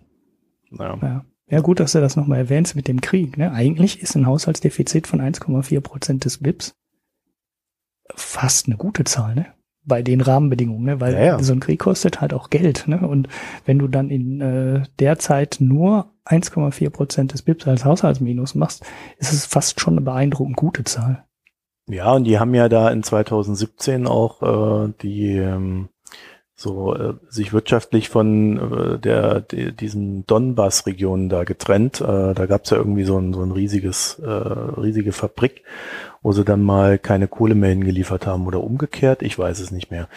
Ja. 0.71 0.97
ja. 1.01 1.25
Ja, 1.51 1.61
gut, 1.61 1.79
dass 1.79 1.93
du 1.93 1.99
das 1.99 2.15
nochmal 2.15 2.37
erwähnst 2.37 2.75
mit 2.75 2.87
dem 2.87 3.01
Krieg. 3.01 3.35
Ne? 3.35 3.51
Eigentlich 3.51 4.03
ist 4.03 4.15
ein 4.15 4.27
Haushaltsdefizit 4.27 5.07
von 5.07 5.19
1,4 5.19 5.81
Prozent 5.81 6.25
des 6.25 6.37
BIPs 6.37 6.75
fast 8.15 8.67
eine 8.67 8.77
gute 8.77 9.03
Zahl, 9.03 9.35
ne? 9.35 9.53
Bei 9.85 10.01
den 10.01 10.21
Rahmenbedingungen, 10.21 10.83
ne? 10.83 11.01
Weil 11.01 11.13
ja, 11.13 11.23
ja. 11.23 11.39
so 11.43 11.53
ein 11.53 11.59
Krieg 11.59 11.79
kostet 11.79 12.21
halt 12.21 12.33
auch 12.33 12.49
Geld, 12.49 12.87
ne? 12.87 13.07
Und 13.07 13.27
wenn 13.65 13.79
du 13.79 13.87
dann 13.87 14.09
in 14.09 14.41
äh, 14.41 14.83
der 14.99 15.19
Zeit 15.19 15.57
nur 15.59 16.11
1,4 16.25 16.89
Prozent 16.89 17.33
des 17.33 17.41
BIPs 17.41 17.67
als 17.67 17.85
Haushaltsminus 17.85 18.55
machst, 18.55 18.85
ist 19.17 19.33
es 19.33 19.45
fast 19.45 19.79
schon 19.79 19.93
eine 19.93 20.01
beeindruckend 20.01 20.57
gute 20.57 20.83
Zahl. 20.83 21.25
Ja, 21.87 22.13
und 22.13 22.25
die 22.25 22.37
haben 22.37 22.53
ja 22.53 22.69
da 22.69 22.89
in 22.89 23.01
2017 23.01 24.05
auch 24.05 24.43
äh, 24.43 24.93
die 25.01 25.37
ähm, 25.37 25.89
so 26.59 26.93
äh, 26.93 27.13
sich 27.29 27.53
wirtschaftlich 27.53 28.09
von 28.09 28.57
äh, 28.57 28.99
der 28.99 29.39
die, 29.39 29.71
diesen 29.71 30.25
Donbass-Regionen 30.27 31.29
da 31.29 31.45
getrennt. 31.45 32.01
Äh, 32.01 32.33
da 32.33 32.45
gab's 32.47 32.69
ja 32.69 32.77
irgendwie 32.77 33.05
so 33.05 33.17
ein, 33.17 33.33
so 33.33 33.41
ein 33.41 33.51
riesiges, 33.51 34.19
äh, 34.19 34.29
riesige 34.29 35.13
Fabrik, 35.13 35.63
wo 36.21 36.31
sie 36.31 36.43
dann 36.43 36.63
mal 36.63 36.99
keine 36.99 37.27
Kohle 37.27 37.55
mehr 37.55 37.69
hingeliefert 37.69 38.27
haben 38.27 38.47
oder 38.47 38.63
umgekehrt. 38.63 39.21
Ich 39.21 39.37
weiß 39.37 39.59
es 39.59 39.71
nicht 39.71 39.91
mehr. 39.91 40.07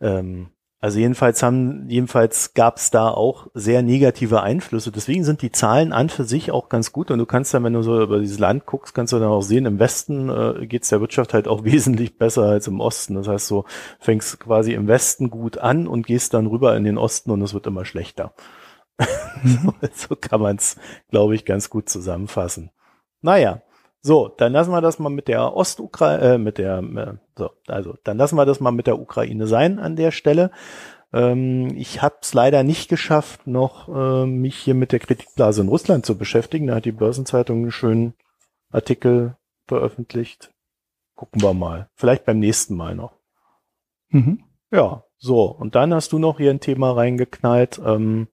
Ähm, 0.00 0.48
also 0.84 0.98
jedenfalls 0.98 1.42
haben, 1.42 1.88
jedenfalls 1.88 2.52
gab 2.52 2.76
es 2.76 2.90
da 2.90 3.08
auch 3.08 3.46
sehr 3.54 3.80
negative 3.80 4.42
Einflüsse. 4.42 4.92
Deswegen 4.92 5.24
sind 5.24 5.40
die 5.40 5.50
Zahlen 5.50 5.94
an 5.94 6.10
für 6.10 6.24
sich 6.24 6.50
auch 6.50 6.68
ganz 6.68 6.92
gut. 6.92 7.10
Und 7.10 7.18
du 7.18 7.24
kannst 7.24 7.54
dann, 7.54 7.64
wenn 7.64 7.72
du 7.72 7.80
so 7.80 8.02
über 8.02 8.20
dieses 8.20 8.38
Land 8.38 8.66
guckst, 8.66 8.94
kannst 8.94 9.14
du 9.14 9.18
dann 9.18 9.30
auch 9.30 9.40
sehen, 9.40 9.64
im 9.64 9.78
Westen 9.78 10.28
äh, 10.28 10.66
geht 10.66 10.82
es 10.82 10.90
der 10.90 11.00
Wirtschaft 11.00 11.32
halt 11.32 11.48
auch 11.48 11.64
wesentlich 11.64 12.18
besser 12.18 12.42
als 12.42 12.68
im 12.68 12.80
Osten. 12.80 13.14
Das 13.14 13.28
heißt, 13.28 13.50
du 13.50 13.64
fängst 13.98 14.38
quasi 14.40 14.74
im 14.74 14.86
Westen 14.86 15.30
gut 15.30 15.56
an 15.56 15.88
und 15.88 16.06
gehst 16.06 16.34
dann 16.34 16.46
rüber 16.48 16.76
in 16.76 16.84
den 16.84 16.98
Osten 16.98 17.30
und 17.30 17.40
es 17.40 17.54
wird 17.54 17.66
immer 17.66 17.86
schlechter. 17.86 18.34
Mhm. 19.42 19.74
so 19.92 20.16
kann 20.16 20.40
man 20.40 20.56
es, 20.56 20.76
glaube 21.10 21.34
ich, 21.34 21.44
ganz 21.44 21.68
gut 21.68 21.88
zusammenfassen. 21.88 22.70
Naja, 23.20 23.62
so, 24.06 24.28
dann 24.28 24.52
lassen 24.52 24.70
wir 24.70 24.82
das 24.82 24.98
mal 24.98 25.08
mit 25.08 25.28
der 25.28 25.56
Ostukraine, 25.56 26.34
äh, 26.34 26.38
mit 26.38 26.58
der, 26.58 26.80
äh, 26.80 27.14
so, 27.38 27.52
also 27.68 27.96
dann 28.04 28.18
lassen 28.18 28.36
wir 28.36 28.44
das 28.44 28.60
mal 28.60 28.70
mit 28.70 28.86
der 28.86 29.00
Ukraine 29.00 29.46
sein 29.46 29.78
an 29.78 29.96
der 29.96 30.10
Stelle. 30.10 30.50
Ähm, 31.10 31.74
ich 31.74 32.02
habe 32.02 32.16
es 32.20 32.34
leider 32.34 32.64
nicht 32.64 32.90
geschafft, 32.90 33.46
noch 33.46 33.88
äh, 33.88 34.26
mich 34.26 34.56
hier 34.58 34.74
mit 34.74 34.92
der 34.92 34.98
Kritikblase 34.98 35.62
in 35.62 35.68
Russland 35.68 36.04
zu 36.04 36.18
beschäftigen. 36.18 36.66
Da 36.66 36.74
hat 36.74 36.84
die 36.84 36.92
Börsenzeitung 36.92 37.62
einen 37.62 37.72
schönen 37.72 38.12
Artikel 38.70 39.38
veröffentlicht. 39.66 40.52
Gucken 41.14 41.40
wir 41.40 41.54
mal. 41.54 41.88
Vielleicht 41.94 42.26
beim 42.26 42.40
nächsten 42.40 42.76
Mal 42.76 42.94
noch. 42.94 43.14
Mhm. 44.10 44.44
Ja, 44.70 45.04
so. 45.16 45.46
Und 45.46 45.76
dann 45.76 45.94
hast 45.94 46.12
du 46.12 46.18
noch 46.18 46.36
hier 46.36 46.50
ein 46.50 46.60
Thema 46.60 46.92
reingeknallt, 46.92 47.80
ähm, 47.82 48.28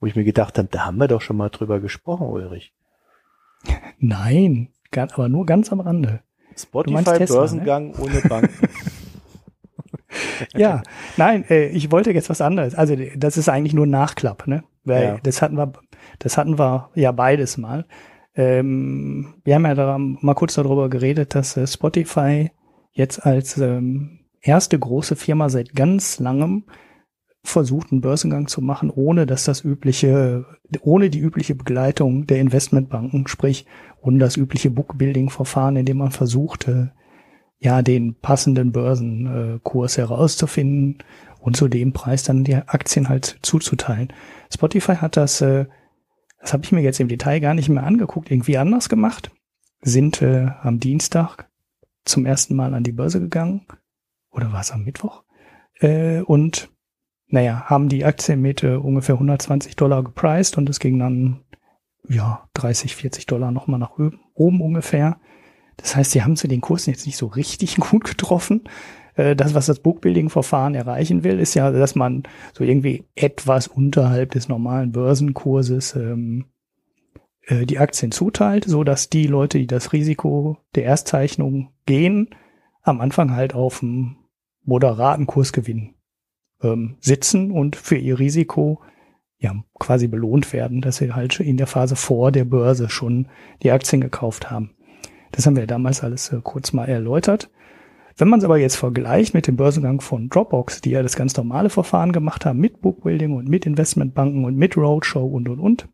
wo 0.00 0.06
ich 0.06 0.16
mir 0.16 0.24
gedacht 0.24 0.58
habe, 0.58 0.66
da 0.72 0.86
haben 0.86 0.98
wir 0.98 1.06
doch 1.06 1.20
schon 1.20 1.36
mal 1.36 1.50
drüber 1.50 1.78
gesprochen, 1.78 2.26
Ulrich. 2.26 2.74
Nein, 4.00 4.73
aber 4.98 5.28
nur 5.28 5.46
ganz 5.46 5.72
am 5.72 5.80
Rande. 5.80 6.20
Spotify 6.56 7.24
Börsengang 7.26 7.88
ne? 7.88 7.94
ohne 7.98 8.20
Banken. 8.28 8.68
ja, 10.56 10.82
nein, 11.16 11.44
äh, 11.50 11.66
ich 11.66 11.90
wollte 11.90 12.12
jetzt 12.12 12.30
was 12.30 12.40
anderes. 12.40 12.74
Also 12.74 12.96
das 13.16 13.36
ist 13.36 13.48
eigentlich 13.48 13.74
nur 13.74 13.86
Nachklapp, 13.86 14.46
ne? 14.46 14.64
Weil 14.84 15.04
ja. 15.04 15.16
das 15.22 15.42
hatten 15.42 15.56
wir, 15.56 15.72
das 16.18 16.38
hatten 16.38 16.58
wir 16.58 16.90
ja 16.94 17.12
beides 17.12 17.56
mal. 17.56 17.86
Ähm, 18.36 19.34
wir 19.44 19.54
haben 19.54 19.64
ja 19.64 19.74
da 19.74 19.98
mal 19.98 20.34
kurz 20.34 20.54
darüber 20.54 20.88
geredet, 20.88 21.34
dass 21.34 21.56
äh, 21.56 21.66
Spotify 21.66 22.50
jetzt 22.92 23.24
als 23.24 23.58
ähm, 23.58 24.20
erste 24.40 24.78
große 24.78 25.16
Firma 25.16 25.48
seit 25.48 25.74
ganz 25.74 26.18
langem 26.18 26.64
versucht, 27.44 27.92
einen 27.92 28.00
Börsengang 28.00 28.48
zu 28.48 28.62
machen, 28.62 28.90
ohne 28.90 29.26
dass 29.26 29.44
das 29.44 29.64
übliche, 29.64 30.46
ohne 30.80 31.10
die 31.10 31.20
übliche 31.20 31.54
Begleitung 31.54 32.26
der 32.26 32.40
Investmentbanken, 32.40 33.28
sprich 33.28 33.66
ohne 34.00 34.18
das 34.18 34.36
übliche 34.36 34.70
Bookbuilding-Verfahren, 34.70 35.76
in 35.76 35.84
dem 35.84 35.98
man 35.98 36.10
versuchte, 36.10 36.92
ja, 37.58 37.82
den 37.82 38.14
passenden 38.14 38.72
Börsenkurs 38.72 39.98
herauszufinden 39.98 40.98
und 41.38 41.56
zu 41.56 41.68
dem 41.68 41.92
Preis 41.92 42.22
dann 42.22 42.44
die 42.44 42.56
Aktien 42.56 43.08
halt 43.08 43.38
zuzuteilen. 43.42 44.12
Spotify 44.52 44.96
hat 44.96 45.16
das, 45.16 45.40
äh, 45.42 45.66
das 46.40 46.54
habe 46.54 46.64
ich 46.64 46.72
mir 46.72 46.80
jetzt 46.80 47.00
im 47.00 47.08
Detail 47.08 47.40
gar 47.40 47.54
nicht 47.54 47.68
mehr 47.68 47.84
angeguckt, 47.84 48.30
irgendwie 48.30 48.58
anders 48.58 48.88
gemacht, 48.88 49.30
sind 49.82 50.22
äh, 50.22 50.48
am 50.62 50.80
Dienstag 50.80 51.48
zum 52.04 52.26
ersten 52.26 52.56
Mal 52.56 52.74
an 52.74 52.84
die 52.84 52.92
Börse 52.92 53.20
gegangen 53.20 53.66
oder 54.30 54.52
war 54.52 54.60
es 54.60 54.70
am 54.70 54.84
Mittwoch 54.84 55.24
äh, 55.80 56.20
und 56.20 56.73
naja, 57.34 57.64
haben 57.66 57.88
die 57.88 58.04
Aktie 58.04 58.36
mit 58.36 58.62
äh, 58.62 58.76
ungefähr 58.76 59.16
120 59.16 59.74
Dollar 59.74 60.04
gepriced 60.04 60.56
und 60.56 60.70
es 60.70 60.78
ging 60.78 61.00
dann 61.00 61.40
ja 62.08 62.48
30, 62.54 62.94
40 62.94 63.26
Dollar 63.26 63.50
nochmal 63.50 63.80
nach 63.80 63.98
oben 64.34 64.60
ungefähr. 64.60 65.18
Das 65.76 65.96
heißt, 65.96 66.12
sie 66.12 66.22
haben 66.22 66.36
zu 66.36 66.46
den 66.46 66.60
Kursen 66.60 66.92
jetzt 66.92 67.06
nicht 67.06 67.16
so 67.16 67.26
richtig 67.26 67.76
gut 67.90 68.04
getroffen. 68.04 68.68
Äh, 69.16 69.34
das, 69.34 69.52
was 69.52 69.66
das 69.66 69.80
Bookbuilding-Verfahren 69.80 70.76
erreichen 70.76 71.24
will, 71.24 71.40
ist 71.40 71.54
ja, 71.54 71.72
dass 71.72 71.96
man 71.96 72.22
so 72.52 72.62
irgendwie 72.62 73.04
etwas 73.16 73.66
unterhalb 73.66 74.30
des 74.30 74.48
normalen 74.48 74.92
Börsenkurses 74.92 75.96
ähm, 75.96 76.44
äh, 77.46 77.66
die 77.66 77.80
Aktien 77.80 78.12
zuteilt, 78.12 78.64
so 78.64 78.84
dass 78.84 79.10
die 79.10 79.26
Leute, 79.26 79.58
die 79.58 79.66
das 79.66 79.92
Risiko 79.92 80.58
der 80.76 80.84
Erstzeichnung 80.84 81.72
gehen, 81.84 82.30
am 82.82 83.00
Anfang 83.00 83.34
halt 83.34 83.54
auf 83.56 83.82
einem 83.82 84.18
moderaten 84.62 85.26
Kursgewinn 85.26 85.93
ähm, 86.64 86.96
sitzen 87.00 87.50
und 87.50 87.76
für 87.76 87.96
ihr 87.96 88.18
Risiko 88.18 88.80
ja 89.38 89.54
quasi 89.78 90.08
belohnt 90.08 90.52
werden, 90.52 90.80
dass 90.80 90.96
sie 90.96 91.12
halt 91.12 91.38
in 91.40 91.56
der 91.56 91.66
Phase 91.66 91.96
vor 91.96 92.32
der 92.32 92.44
Börse 92.44 92.88
schon 92.88 93.28
die 93.62 93.70
Aktien 93.70 94.00
gekauft 94.00 94.50
haben. 94.50 94.70
Das 95.32 95.46
haben 95.46 95.56
wir 95.56 95.66
damals 95.66 96.02
alles 96.02 96.32
äh, 96.32 96.40
kurz 96.42 96.72
mal 96.72 96.88
erläutert. 96.88 97.50
Wenn 98.16 98.28
man 98.28 98.38
es 98.38 98.44
aber 98.44 98.58
jetzt 98.58 98.76
vergleicht 98.76 99.34
mit 99.34 99.48
dem 99.48 99.56
Börsengang 99.56 100.00
von 100.00 100.28
Dropbox, 100.28 100.80
die 100.80 100.90
ja 100.90 101.02
das 101.02 101.16
ganz 101.16 101.36
normale 101.36 101.68
Verfahren 101.68 102.12
gemacht 102.12 102.46
haben 102.46 102.60
mit 102.60 102.80
Bookbuilding 102.80 103.32
und 103.32 103.48
mit 103.48 103.66
Investmentbanken 103.66 104.44
und 104.44 104.56
mit 104.56 104.76
Roadshow 104.76 105.26
und 105.26 105.48
und 105.48 105.58
und, 105.58 105.88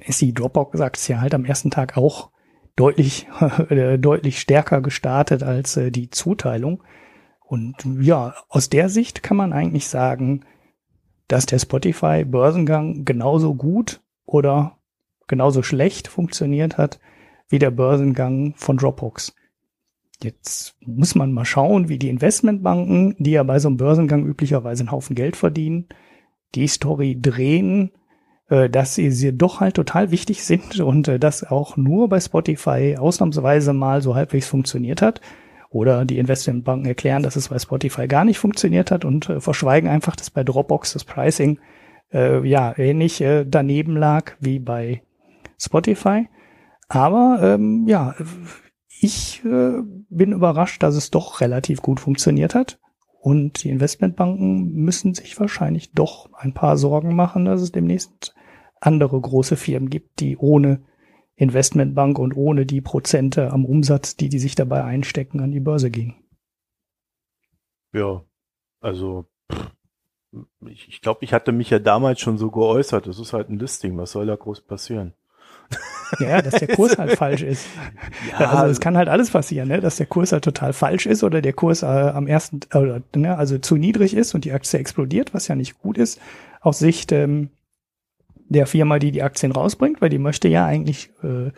ist 0.00 0.20
die 0.20 0.34
Dropbox-Aktie 0.34 1.20
halt 1.20 1.34
am 1.34 1.44
ersten 1.44 1.70
Tag 1.70 1.96
auch 1.96 2.30
deutlich, 2.74 3.28
äh, 3.68 3.98
deutlich 3.98 4.40
stärker 4.40 4.80
gestartet 4.80 5.44
als 5.44 5.76
äh, 5.76 5.92
die 5.92 6.10
Zuteilung. 6.10 6.82
Und 7.52 7.76
ja, 8.00 8.34
aus 8.48 8.70
der 8.70 8.88
Sicht 8.88 9.22
kann 9.22 9.36
man 9.36 9.52
eigentlich 9.52 9.86
sagen, 9.86 10.40
dass 11.28 11.44
der 11.44 11.58
Spotify-Börsengang 11.58 13.04
genauso 13.04 13.54
gut 13.54 14.00
oder 14.24 14.78
genauso 15.28 15.62
schlecht 15.62 16.08
funktioniert 16.08 16.78
hat 16.78 16.98
wie 17.50 17.58
der 17.58 17.70
Börsengang 17.70 18.54
von 18.56 18.78
Dropbox. 18.78 19.34
Jetzt 20.22 20.76
muss 20.80 21.14
man 21.14 21.34
mal 21.34 21.44
schauen, 21.44 21.90
wie 21.90 21.98
die 21.98 22.08
Investmentbanken, 22.08 23.16
die 23.18 23.32
ja 23.32 23.42
bei 23.42 23.58
so 23.58 23.68
einem 23.68 23.76
Börsengang 23.76 24.24
üblicherweise 24.24 24.84
einen 24.84 24.92
Haufen 24.92 25.14
Geld 25.14 25.36
verdienen, 25.36 25.88
die 26.54 26.68
Story 26.68 27.18
drehen, 27.20 27.90
äh, 28.48 28.70
dass 28.70 28.94
sie, 28.94 29.10
sie 29.10 29.36
doch 29.36 29.60
halt 29.60 29.74
total 29.74 30.10
wichtig 30.10 30.42
sind 30.42 30.80
und 30.80 31.06
äh, 31.06 31.18
das 31.18 31.44
auch 31.44 31.76
nur 31.76 32.08
bei 32.08 32.18
Spotify 32.18 32.96
ausnahmsweise 32.98 33.74
mal 33.74 34.00
so 34.00 34.14
halbwegs 34.14 34.46
funktioniert 34.46 35.02
hat. 35.02 35.20
Oder 35.72 36.04
die 36.04 36.18
Investmentbanken 36.18 36.86
erklären, 36.86 37.22
dass 37.22 37.34
es 37.34 37.48
bei 37.48 37.58
Spotify 37.58 38.06
gar 38.06 38.26
nicht 38.26 38.38
funktioniert 38.38 38.90
hat 38.90 39.06
und 39.06 39.30
äh, 39.30 39.40
verschweigen 39.40 39.88
einfach, 39.88 40.14
dass 40.14 40.30
bei 40.30 40.44
Dropbox 40.44 40.92
das 40.92 41.04
Pricing 41.04 41.58
äh, 42.12 42.46
ja 42.46 42.76
ähnlich 42.76 43.22
äh, 43.22 43.46
daneben 43.48 43.96
lag 43.96 44.32
wie 44.38 44.58
bei 44.58 45.02
Spotify. 45.58 46.28
Aber 46.88 47.38
ähm, 47.42 47.86
ja, 47.88 48.14
ich 49.00 49.42
äh, 49.46 49.80
bin 50.10 50.32
überrascht, 50.32 50.82
dass 50.82 50.94
es 50.94 51.10
doch 51.10 51.40
relativ 51.40 51.80
gut 51.80 52.00
funktioniert 52.00 52.54
hat. 52.54 52.78
Und 53.18 53.64
die 53.64 53.70
Investmentbanken 53.70 54.74
müssen 54.74 55.14
sich 55.14 55.40
wahrscheinlich 55.40 55.92
doch 55.92 56.28
ein 56.34 56.52
paar 56.52 56.76
Sorgen 56.76 57.16
machen, 57.16 57.46
dass 57.46 57.62
es 57.62 57.72
demnächst 57.72 58.34
andere 58.80 59.18
große 59.18 59.56
Firmen 59.56 59.88
gibt, 59.88 60.20
die 60.20 60.36
ohne 60.36 60.82
Investmentbank 61.36 62.18
und 62.18 62.36
ohne 62.36 62.66
die 62.66 62.80
Prozente 62.80 63.50
am 63.50 63.64
Umsatz, 63.64 64.16
die 64.16 64.28
die 64.28 64.38
sich 64.38 64.54
dabei 64.54 64.84
einstecken, 64.84 65.40
an 65.40 65.50
die 65.50 65.60
Börse 65.60 65.90
gehen. 65.90 66.14
Ja, 67.92 68.24
also 68.80 69.26
ich, 70.66 70.88
ich 70.88 71.00
glaube, 71.00 71.24
ich 71.24 71.32
hatte 71.32 71.52
mich 71.52 71.70
ja 71.70 71.78
damals 71.78 72.20
schon 72.20 72.38
so 72.38 72.50
geäußert. 72.50 73.06
Das 73.06 73.18
ist 73.18 73.32
halt 73.32 73.50
ein 73.50 73.58
Listing. 73.58 73.96
Was 73.98 74.12
soll 74.12 74.26
da 74.26 74.36
groß 74.36 74.62
passieren? 74.62 75.14
Ja, 76.20 76.42
dass 76.42 76.54
der 76.54 76.68
Kurs 76.76 76.98
halt 76.98 77.16
falsch 77.16 77.42
ist. 77.42 77.66
Ja, 78.30 78.50
also 78.50 78.72
es 78.72 78.80
kann 78.80 78.96
halt 78.96 79.08
alles 79.08 79.30
passieren, 79.30 79.68
ne? 79.68 79.80
dass 79.80 79.96
der 79.96 80.06
Kurs 80.06 80.32
halt 80.32 80.44
total 80.44 80.72
falsch 80.72 81.06
ist 81.06 81.22
oder 81.24 81.40
der 81.40 81.52
Kurs 81.52 81.82
äh, 81.82 81.86
am 81.86 82.26
ersten, 82.26 82.60
äh, 82.72 83.00
ne, 83.14 83.36
also 83.36 83.58
zu 83.58 83.76
niedrig 83.76 84.14
ist 84.14 84.34
und 84.34 84.44
die 84.44 84.52
Aktie 84.52 84.78
explodiert, 84.78 85.34
was 85.34 85.48
ja 85.48 85.54
nicht 85.54 85.80
gut 85.80 85.98
ist, 85.98 86.20
aus 86.60 86.78
Sicht 86.78 87.12
ähm, 87.12 87.50
der 88.52 88.66
Firma, 88.66 88.98
die 88.98 89.12
die 89.12 89.22
Aktien 89.22 89.52
rausbringt, 89.52 90.00
weil 90.00 90.08
die 90.08 90.18
möchte 90.18 90.48
ja 90.48 90.66
eigentlich 90.66 91.10
äh, 91.22 91.50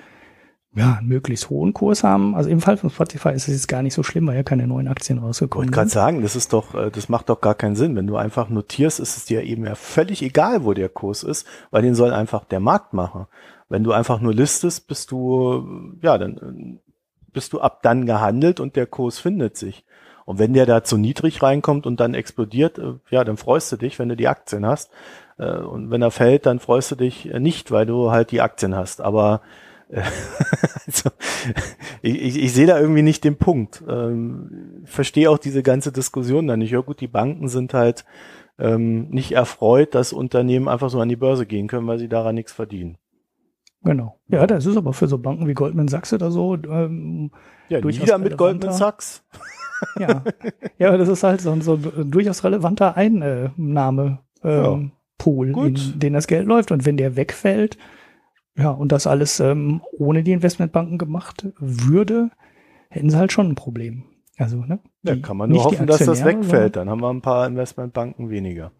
ja, 0.76 0.94
einen 0.98 1.08
möglichst 1.08 1.50
hohen 1.50 1.72
Kurs 1.72 2.02
haben. 2.02 2.34
Also 2.34 2.50
im 2.50 2.60
Fall 2.60 2.76
von 2.76 2.90
Spotify 2.90 3.30
ist 3.30 3.48
es 3.48 3.54
jetzt 3.54 3.68
gar 3.68 3.82
nicht 3.82 3.94
so 3.94 4.02
schlimm, 4.02 4.26
weil 4.26 4.36
ja 4.36 4.42
keine 4.42 4.66
neuen 4.66 4.88
Aktien 4.88 5.18
rausgekommen 5.18 5.66
sind. 5.66 5.72
Ich 5.72 5.76
wollte 5.76 5.90
gerade 5.90 6.06
sagen, 6.06 6.22
das 6.22 6.34
ist 6.34 6.52
doch, 6.52 6.74
äh, 6.74 6.90
das 6.90 7.08
macht 7.08 7.28
doch 7.28 7.40
gar 7.40 7.54
keinen 7.54 7.76
Sinn. 7.76 7.94
Wenn 7.96 8.06
du 8.06 8.16
einfach 8.16 8.48
notierst, 8.48 8.98
ist 9.00 9.16
es 9.16 9.24
dir 9.24 9.42
eben 9.44 9.64
ja 9.64 9.76
völlig 9.76 10.22
egal, 10.22 10.64
wo 10.64 10.72
der 10.72 10.88
Kurs 10.88 11.22
ist, 11.22 11.46
weil 11.70 11.82
den 11.82 11.94
soll 11.94 12.12
einfach 12.12 12.44
der 12.44 12.60
Markt 12.60 12.92
machen. 12.92 13.26
Wenn 13.68 13.84
du 13.84 13.92
einfach 13.92 14.20
nur 14.20 14.34
listest, 14.34 14.88
bist 14.88 15.10
du, 15.10 15.96
ja, 16.02 16.18
dann 16.18 16.80
bist 17.32 17.52
du 17.52 17.60
ab 17.60 17.82
dann 17.82 18.06
gehandelt 18.06 18.60
und 18.60 18.76
der 18.76 18.86
Kurs 18.86 19.18
findet 19.18 19.56
sich. 19.56 19.84
Und 20.24 20.38
wenn 20.38 20.54
der 20.54 20.66
da 20.66 20.82
zu 20.82 20.96
niedrig 20.96 21.42
reinkommt 21.42 21.86
und 21.86 22.00
dann 22.00 22.14
explodiert, 22.14 22.78
äh, 22.78 22.94
ja, 23.10 23.24
dann 23.24 23.36
freust 23.36 23.70
du 23.70 23.76
dich, 23.76 23.98
wenn 23.98 24.08
du 24.08 24.16
die 24.16 24.28
Aktien 24.28 24.66
hast. 24.66 24.90
Äh, 25.38 25.58
und 25.58 25.90
wenn 25.90 26.02
er 26.02 26.10
fällt, 26.10 26.46
dann 26.46 26.58
freust 26.58 26.90
du 26.90 26.96
dich 26.96 27.26
nicht, 27.38 27.70
weil 27.70 27.86
du 27.86 28.10
halt 28.10 28.30
die 28.30 28.40
Aktien 28.40 28.74
hast. 28.74 29.00
Aber 29.00 29.40
äh, 29.88 30.02
also, 30.86 31.10
ich, 32.02 32.20
ich, 32.20 32.42
ich 32.42 32.52
sehe 32.52 32.66
da 32.66 32.78
irgendwie 32.78 33.02
nicht 33.02 33.24
den 33.24 33.36
Punkt. 33.36 33.82
Ähm, 33.88 34.82
verstehe 34.84 35.30
auch 35.30 35.38
diese 35.38 35.62
ganze 35.62 35.92
Diskussion 35.92 36.46
da 36.46 36.56
nicht. 36.56 36.70
Ja 36.70 36.80
gut, 36.80 37.00
die 37.00 37.08
Banken 37.08 37.48
sind 37.48 37.74
halt 37.74 38.04
ähm, 38.58 39.08
nicht 39.10 39.32
erfreut, 39.32 39.94
dass 39.94 40.12
Unternehmen 40.12 40.68
einfach 40.68 40.90
so 40.90 41.00
an 41.00 41.08
die 41.08 41.16
Börse 41.16 41.46
gehen 41.46 41.68
können, 41.68 41.86
weil 41.86 41.98
sie 41.98 42.08
daran 42.08 42.34
nichts 42.34 42.52
verdienen. 42.52 42.98
Genau. 43.82 44.18
Ja, 44.28 44.46
das 44.46 44.64
ist 44.64 44.76
aber 44.76 44.94
für 44.94 45.08
so 45.08 45.18
Banken 45.18 45.46
wie 45.46 45.54
Goldman 45.54 45.88
Sachs 45.88 46.12
oder 46.12 46.30
so. 46.30 46.54
Ähm, 46.54 47.30
ja, 47.68 47.80
durchaus 47.80 48.18
mit 48.18 48.38
Goldman 48.38 48.72
Sachs. 48.72 49.24
ja. 49.98 50.22
ja, 50.78 50.96
das 50.96 51.08
ist 51.08 51.22
halt 51.22 51.42
so 51.42 51.50
ein, 51.50 51.60
so 51.60 51.74
ein 51.74 52.10
durchaus 52.10 52.42
relevanter 52.44 52.96
Einnahme. 52.96 54.20
Ähm, 54.42 54.82
ja. 54.82 54.90
Pool, 55.18 55.56
in 55.66 55.98
den 55.98 56.12
das 56.12 56.26
Geld 56.26 56.46
läuft. 56.46 56.70
Und 56.70 56.84
wenn 56.84 56.96
der 56.96 57.16
wegfällt, 57.16 57.78
ja, 58.56 58.70
und 58.70 58.92
das 58.92 59.06
alles 59.06 59.40
ähm, 59.40 59.82
ohne 59.92 60.22
die 60.22 60.32
Investmentbanken 60.32 60.98
gemacht 60.98 61.48
würde, 61.58 62.30
hätten 62.88 63.10
sie 63.10 63.18
halt 63.18 63.32
schon 63.32 63.48
ein 63.48 63.54
Problem. 63.54 64.04
Also, 64.38 64.58
ne? 64.58 64.80
Ja, 65.02 65.16
kann 65.16 65.36
man 65.36 65.50
nur 65.50 65.64
hoffen, 65.64 65.86
dass 65.86 66.04
das 66.04 66.24
wegfällt. 66.24 66.76
Dann 66.76 66.90
haben 66.90 67.00
wir 67.00 67.10
ein 67.10 67.22
paar 67.22 67.46
Investmentbanken 67.46 68.30
weniger. 68.30 68.72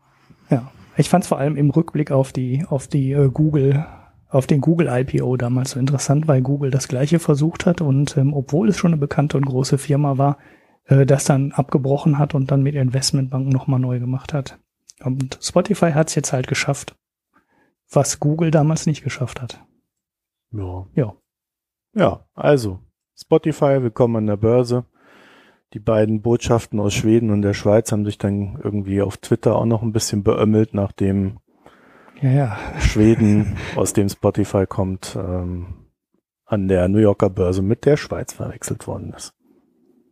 Ja, 0.50 0.70
ich 0.96 1.08
fand 1.08 1.24
es 1.24 1.28
vor 1.28 1.38
allem 1.38 1.56
im 1.56 1.70
Rückblick 1.70 2.10
auf 2.10 2.32
die, 2.32 2.64
auf 2.68 2.88
die 2.88 3.12
äh, 3.12 3.30
Google, 3.32 3.86
auf 4.28 4.46
den 4.46 4.60
Google 4.60 4.88
IPO 4.88 5.36
damals 5.36 5.72
so 5.72 5.80
interessant, 5.80 6.26
weil 6.28 6.42
Google 6.42 6.70
das 6.70 6.88
gleiche 6.88 7.18
versucht 7.18 7.66
hat 7.66 7.80
und 7.80 8.16
ähm, 8.16 8.34
obwohl 8.34 8.68
es 8.68 8.76
schon 8.76 8.92
eine 8.92 9.00
bekannte 9.00 9.36
und 9.36 9.46
große 9.46 9.78
Firma 9.78 10.18
war, 10.18 10.38
äh, 10.86 11.06
das 11.06 11.24
dann 11.24 11.52
abgebrochen 11.52 12.18
hat 12.18 12.34
und 12.34 12.50
dann 12.50 12.62
mit 12.62 12.74
Investmentbanken 12.74 13.50
nochmal 13.50 13.80
neu 13.80 14.00
gemacht 14.00 14.32
hat. 14.32 14.58
Und 15.04 15.38
Spotify 15.42 15.92
hat 15.92 16.08
es 16.08 16.14
jetzt 16.14 16.32
halt 16.32 16.48
geschafft, 16.48 16.96
was 17.90 18.20
Google 18.20 18.50
damals 18.50 18.86
nicht 18.86 19.04
geschafft 19.04 19.40
hat. 19.40 19.62
Ja. 20.50 20.86
Ja. 20.94 21.14
Ja, 21.94 22.26
also 22.34 22.80
Spotify, 23.14 23.82
willkommen 23.82 24.16
an 24.16 24.26
der 24.26 24.36
Börse. 24.36 24.84
Die 25.74 25.78
beiden 25.78 26.22
Botschaften 26.22 26.80
aus 26.80 26.94
Schweden 26.94 27.30
und 27.30 27.42
der 27.42 27.54
Schweiz 27.54 27.92
haben 27.92 28.04
sich 28.04 28.18
dann 28.18 28.58
irgendwie 28.62 29.02
auf 29.02 29.18
Twitter 29.18 29.56
auch 29.56 29.66
noch 29.66 29.82
ein 29.82 29.92
bisschen 29.92 30.22
beömmelt, 30.22 30.72
nachdem 30.72 31.38
ja, 32.20 32.30
ja. 32.30 32.58
Schweden, 32.80 33.56
aus 33.76 33.92
dem 33.92 34.08
Spotify 34.08 34.66
kommt, 34.66 35.16
ähm, 35.16 35.86
an 36.46 36.68
der 36.68 36.88
New 36.88 36.98
Yorker 36.98 37.30
Börse 37.30 37.62
mit 37.62 37.84
der 37.84 37.96
Schweiz 37.96 38.32
verwechselt 38.32 38.86
worden 38.86 39.12
ist. 39.14 39.34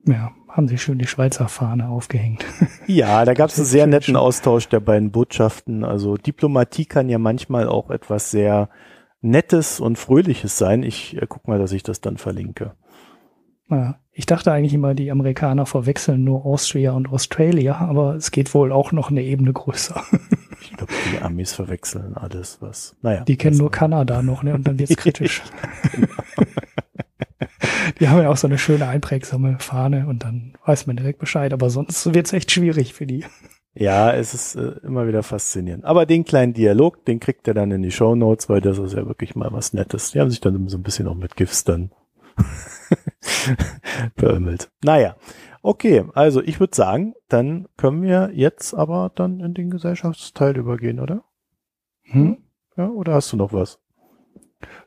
Ja, 0.06 0.32
haben 0.52 0.68
sich 0.68 0.82
schön 0.82 0.98
die 0.98 1.06
Schweizer 1.06 1.48
Fahne 1.48 1.88
aufgehängt. 1.88 2.44
Ja, 2.86 3.24
da 3.24 3.32
gab 3.32 3.48
es 3.48 3.58
einen 3.58 3.66
sehr 3.66 3.86
netten 3.86 4.16
Austausch 4.16 4.68
der 4.68 4.80
beiden 4.80 5.12
Botschaften. 5.12 5.84
Also 5.84 6.16
Diplomatie 6.16 6.84
kann 6.84 7.08
ja 7.08 7.18
manchmal 7.18 7.68
auch 7.68 7.90
etwas 7.90 8.30
sehr 8.32 8.68
Nettes 9.20 9.78
und 9.78 9.98
Fröhliches 9.98 10.58
sein. 10.58 10.82
Ich 10.82 11.16
äh, 11.16 11.26
guck 11.28 11.46
mal, 11.46 11.58
dass 11.58 11.72
ich 11.72 11.84
das 11.84 12.00
dann 12.00 12.16
verlinke. 12.16 12.74
Ja, 13.70 14.00
ich 14.10 14.26
dachte 14.26 14.52
eigentlich 14.52 14.74
immer, 14.74 14.94
die 14.94 15.10
Amerikaner 15.10 15.64
verwechseln 15.64 16.24
nur 16.24 16.44
Austria 16.44 16.92
und 16.92 17.10
Australia, 17.10 17.76
aber 17.76 18.16
es 18.16 18.30
geht 18.32 18.52
wohl 18.52 18.72
auch 18.72 18.92
noch 18.92 19.10
eine 19.10 19.22
Ebene 19.22 19.52
größer. 19.52 20.02
ich 20.60 20.72
glaube, 20.76 20.92
die 21.12 21.22
Amis 21.22 21.54
verwechseln 21.54 22.14
alles, 22.14 22.58
was. 22.60 22.96
Naja. 23.00 23.24
Die 23.24 23.36
kennen 23.36 23.56
nur 23.56 23.70
Kanada 23.70 24.22
noch, 24.22 24.42
ne? 24.42 24.54
Und 24.54 24.66
dann 24.66 24.78
wird's 24.78 24.96
kritisch. 24.96 25.42
genau. 25.92 26.08
Die 28.00 28.08
haben 28.08 28.22
ja 28.22 28.30
auch 28.30 28.36
so 28.36 28.46
eine 28.46 28.58
schöne 28.58 28.86
einprägsame 28.88 29.56
Fahne 29.58 30.06
und 30.06 30.24
dann 30.24 30.54
weiß 30.64 30.86
man 30.86 30.96
direkt 30.96 31.18
Bescheid. 31.18 31.52
Aber 31.52 31.70
sonst 31.70 32.14
wird 32.14 32.26
es 32.26 32.32
echt 32.32 32.50
schwierig 32.50 32.94
für 32.94 33.06
die. 33.06 33.24
Ja, 33.74 34.12
es 34.12 34.34
ist 34.34 34.54
äh, 34.54 34.74
immer 34.84 35.06
wieder 35.06 35.22
faszinierend. 35.22 35.84
Aber 35.84 36.04
den 36.04 36.24
kleinen 36.24 36.52
Dialog, 36.52 37.04
den 37.06 37.20
kriegt 37.20 37.48
er 37.48 37.54
dann 37.54 37.70
in 37.70 37.82
die 37.82 37.90
Show 37.90 38.14
Notes, 38.14 38.48
weil 38.48 38.60
das 38.60 38.78
ist 38.78 38.92
ja 38.92 39.06
wirklich 39.06 39.34
mal 39.34 39.50
was 39.52 39.72
Nettes. 39.72 40.12
Die 40.12 40.20
haben 40.20 40.30
sich 40.30 40.40
dann 40.40 40.68
so 40.68 40.76
ein 40.76 40.82
bisschen 40.82 41.08
auch 41.08 41.14
mit 41.14 41.36
GIFs 41.36 41.64
dann 41.64 41.90
beömmelt. 44.16 44.70
Naja, 44.84 45.16
okay, 45.62 46.04
also 46.12 46.42
ich 46.42 46.60
würde 46.60 46.76
sagen, 46.76 47.14
dann 47.28 47.66
können 47.78 48.02
wir 48.02 48.30
jetzt 48.34 48.74
aber 48.74 49.10
dann 49.14 49.40
in 49.40 49.54
den 49.54 49.70
Gesellschaftsteil 49.70 50.56
übergehen, 50.58 51.00
oder? 51.00 51.24
Hm? 52.02 52.38
Ja, 52.76 52.88
oder 52.88 53.14
hast 53.14 53.32
du 53.32 53.36
noch 53.36 53.52
was? 53.54 53.81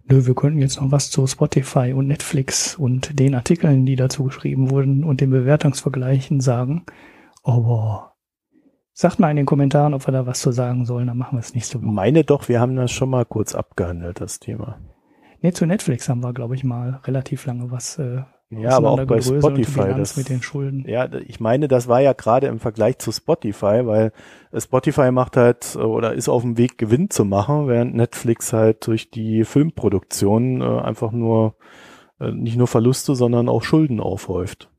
Nö, 0.05 0.25
wir 0.25 0.35
könnten 0.35 0.59
jetzt 0.59 0.79
noch 0.79 0.91
was 0.91 1.09
zu 1.09 1.25
Spotify 1.25 1.93
und 1.93 2.07
Netflix 2.07 2.75
und 2.75 3.19
den 3.19 3.35
Artikeln, 3.35 3.85
die 3.85 3.95
dazu 3.95 4.23
geschrieben 4.25 4.69
wurden 4.69 5.03
und 5.03 5.21
den 5.21 5.31
Bewertungsvergleichen 5.31 6.41
sagen. 6.41 6.85
Aber 7.43 8.15
sagt 8.93 9.19
mal 9.19 9.29
in 9.29 9.37
den 9.37 9.45
Kommentaren, 9.45 9.93
ob 9.93 10.07
wir 10.07 10.11
da 10.11 10.25
was 10.25 10.41
zu 10.41 10.51
sagen 10.51 10.85
sollen, 10.85 11.07
dann 11.07 11.17
machen 11.17 11.37
wir 11.37 11.41
es 11.41 11.53
nicht 11.53 11.67
so. 11.67 11.79
Meine 11.79 12.23
doch, 12.23 12.47
wir 12.49 12.59
haben 12.59 12.75
das 12.75 12.91
schon 12.91 13.09
mal 13.09 13.25
kurz 13.25 13.55
abgehandelt, 13.55 14.21
das 14.21 14.39
Thema. 14.39 14.79
Nee, 15.41 15.51
zu 15.51 15.65
Netflix 15.65 16.09
haben 16.09 16.23
wir, 16.23 16.33
glaube 16.33 16.55
ich, 16.55 16.63
mal 16.63 17.01
relativ 17.03 17.45
lange 17.45 17.69
was 17.71 17.99
äh, 17.99 18.23
ja, 18.49 18.71
aber 18.71 18.91
auch 18.91 19.05
bei 19.05 19.21
Spotify. 19.21 19.93
Das, 19.95 20.17
mit 20.17 20.29
den 20.29 20.41
Schulden. 20.41 20.85
Ja, 20.87 21.09
ich 21.13 21.39
meine, 21.39 21.67
das 21.67 21.87
war 21.87 22.01
ja 22.01 22.13
gerade 22.13 22.47
im 22.47 22.59
Vergleich 22.59 22.99
zu 22.99 23.11
Spotify, 23.11 23.85
weil 23.85 24.11
Spotify 24.55 25.11
macht 25.11 25.35
halt 25.35 25.75
oder 25.75 26.13
ist 26.13 26.29
auf 26.29 26.43
dem 26.43 26.57
Weg, 26.57 26.77
Gewinn 26.77 27.09
zu 27.09 27.25
machen, 27.25 27.67
während 27.67 27.95
Netflix 27.95 28.53
halt 28.53 28.85
durch 28.87 29.09
die 29.09 29.43
Filmproduktion 29.45 30.61
äh, 30.61 30.81
einfach 30.81 31.11
nur 31.11 31.55
äh, 32.19 32.31
nicht 32.31 32.57
nur 32.57 32.67
Verluste, 32.67 33.15
sondern 33.15 33.49
auch 33.49 33.63
Schulden 33.63 33.99
aufhäuft. 33.99 34.69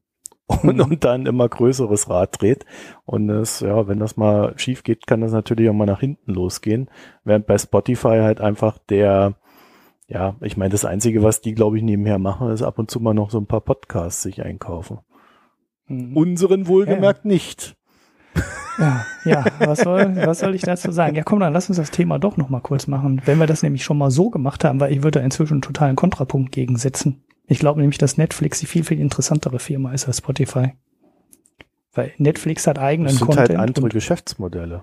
Und, 0.63 0.81
und 0.81 1.03
dann 1.03 1.27
immer 1.27 1.49
größeres 1.49 2.09
Rad 2.09 2.41
dreht. 2.41 2.65
Und 3.05 3.29
es, 3.31 3.59
ja, 3.59 3.89
wenn 3.89 3.99
das 3.99 4.17
mal 4.17 4.57
schief 4.57 4.85
geht, 4.85 5.09
kann 5.09 5.21
das 5.21 5.33
natürlich 5.33 5.69
auch 5.69 5.75
mal 5.75 5.87
nach 5.87 5.99
hinten 5.99 6.33
losgehen. 6.33 6.89
Während 7.25 7.49
bei 7.49 7.59
Spotify 7.59 8.21
halt 8.21 8.41
einfach 8.41 8.79
der 8.79 9.35
Ja, 10.09 10.37
ich 10.41 10.57
meine, 10.57 10.71
das 10.71 10.85
Einzige, 10.85 11.23
was 11.23 11.41
die, 11.41 11.55
glaube 11.55 11.77
ich, 11.77 11.83
nebenher 11.83 12.19
machen, 12.19 12.51
ist 12.51 12.63
ab 12.63 12.79
und 12.79 12.91
zu 12.91 13.01
mal 13.01 13.15
noch 13.15 13.31
so 13.31 13.39
ein 13.39 13.47
paar 13.47 13.61
Podcasts 13.61 14.23
sich 14.23 14.43
einkaufen. 14.43 14.99
Mhm. 15.89 16.17
Unseren 16.17 16.67
wohlgemerkt 16.67 17.25
ja. 17.25 17.29
nicht. 17.29 17.77
Ja, 18.79 19.07
ja, 19.25 19.43
was 19.61 19.79
soll, 19.81 20.17
was 20.17 20.41
soll 20.41 20.55
ich 20.55 20.61
dazu 20.61 20.93
sagen? 20.93 21.17
Ja, 21.17 21.23
komm, 21.23 21.41
dann 21.41 21.55
lass 21.55 21.71
uns 21.71 21.79
das 21.79 21.91
Thema 21.91 22.19
doch 22.19 22.37
noch 22.37 22.51
mal 22.51 22.61
kurz 22.61 22.87
machen. 22.87 23.23
Wenn 23.25 23.39
wir 23.39 23.47
das 23.47 23.63
nämlich 23.63 23.83
schon 23.83 23.97
mal 23.97 24.11
so 24.11 24.29
gemacht 24.29 24.65
haben, 24.65 24.81
weil 24.81 24.93
ich 24.93 25.03
würde 25.03 25.21
da 25.21 25.25
inzwischen 25.25 25.55
einen 25.55 25.63
totalen 25.63 25.97
Kontrapunkt 25.97 26.53
gegensetzen. 26.53 27.25
Ich 27.47 27.59
glaube 27.59 27.81
nämlich, 27.81 27.97
dass 27.97 28.19
Netflix 28.19 28.61
die 28.61 28.67
viel, 28.67 28.85
viel 28.85 29.01
interessantere 29.01 29.61
Firma 29.61 29.93
ist 29.93 30.07
als 30.07 30.19
Spotify. 30.19 30.75
Weil 31.95 32.13
Netflix 32.19 32.67
hat 32.67 32.79
eigenen 32.79 33.07
das 33.07 33.17
sind 33.17 33.27
Content. 33.27 33.49
Halt 33.49 33.69
andere 33.69 33.89
Geschäftsmodelle. 33.89 34.83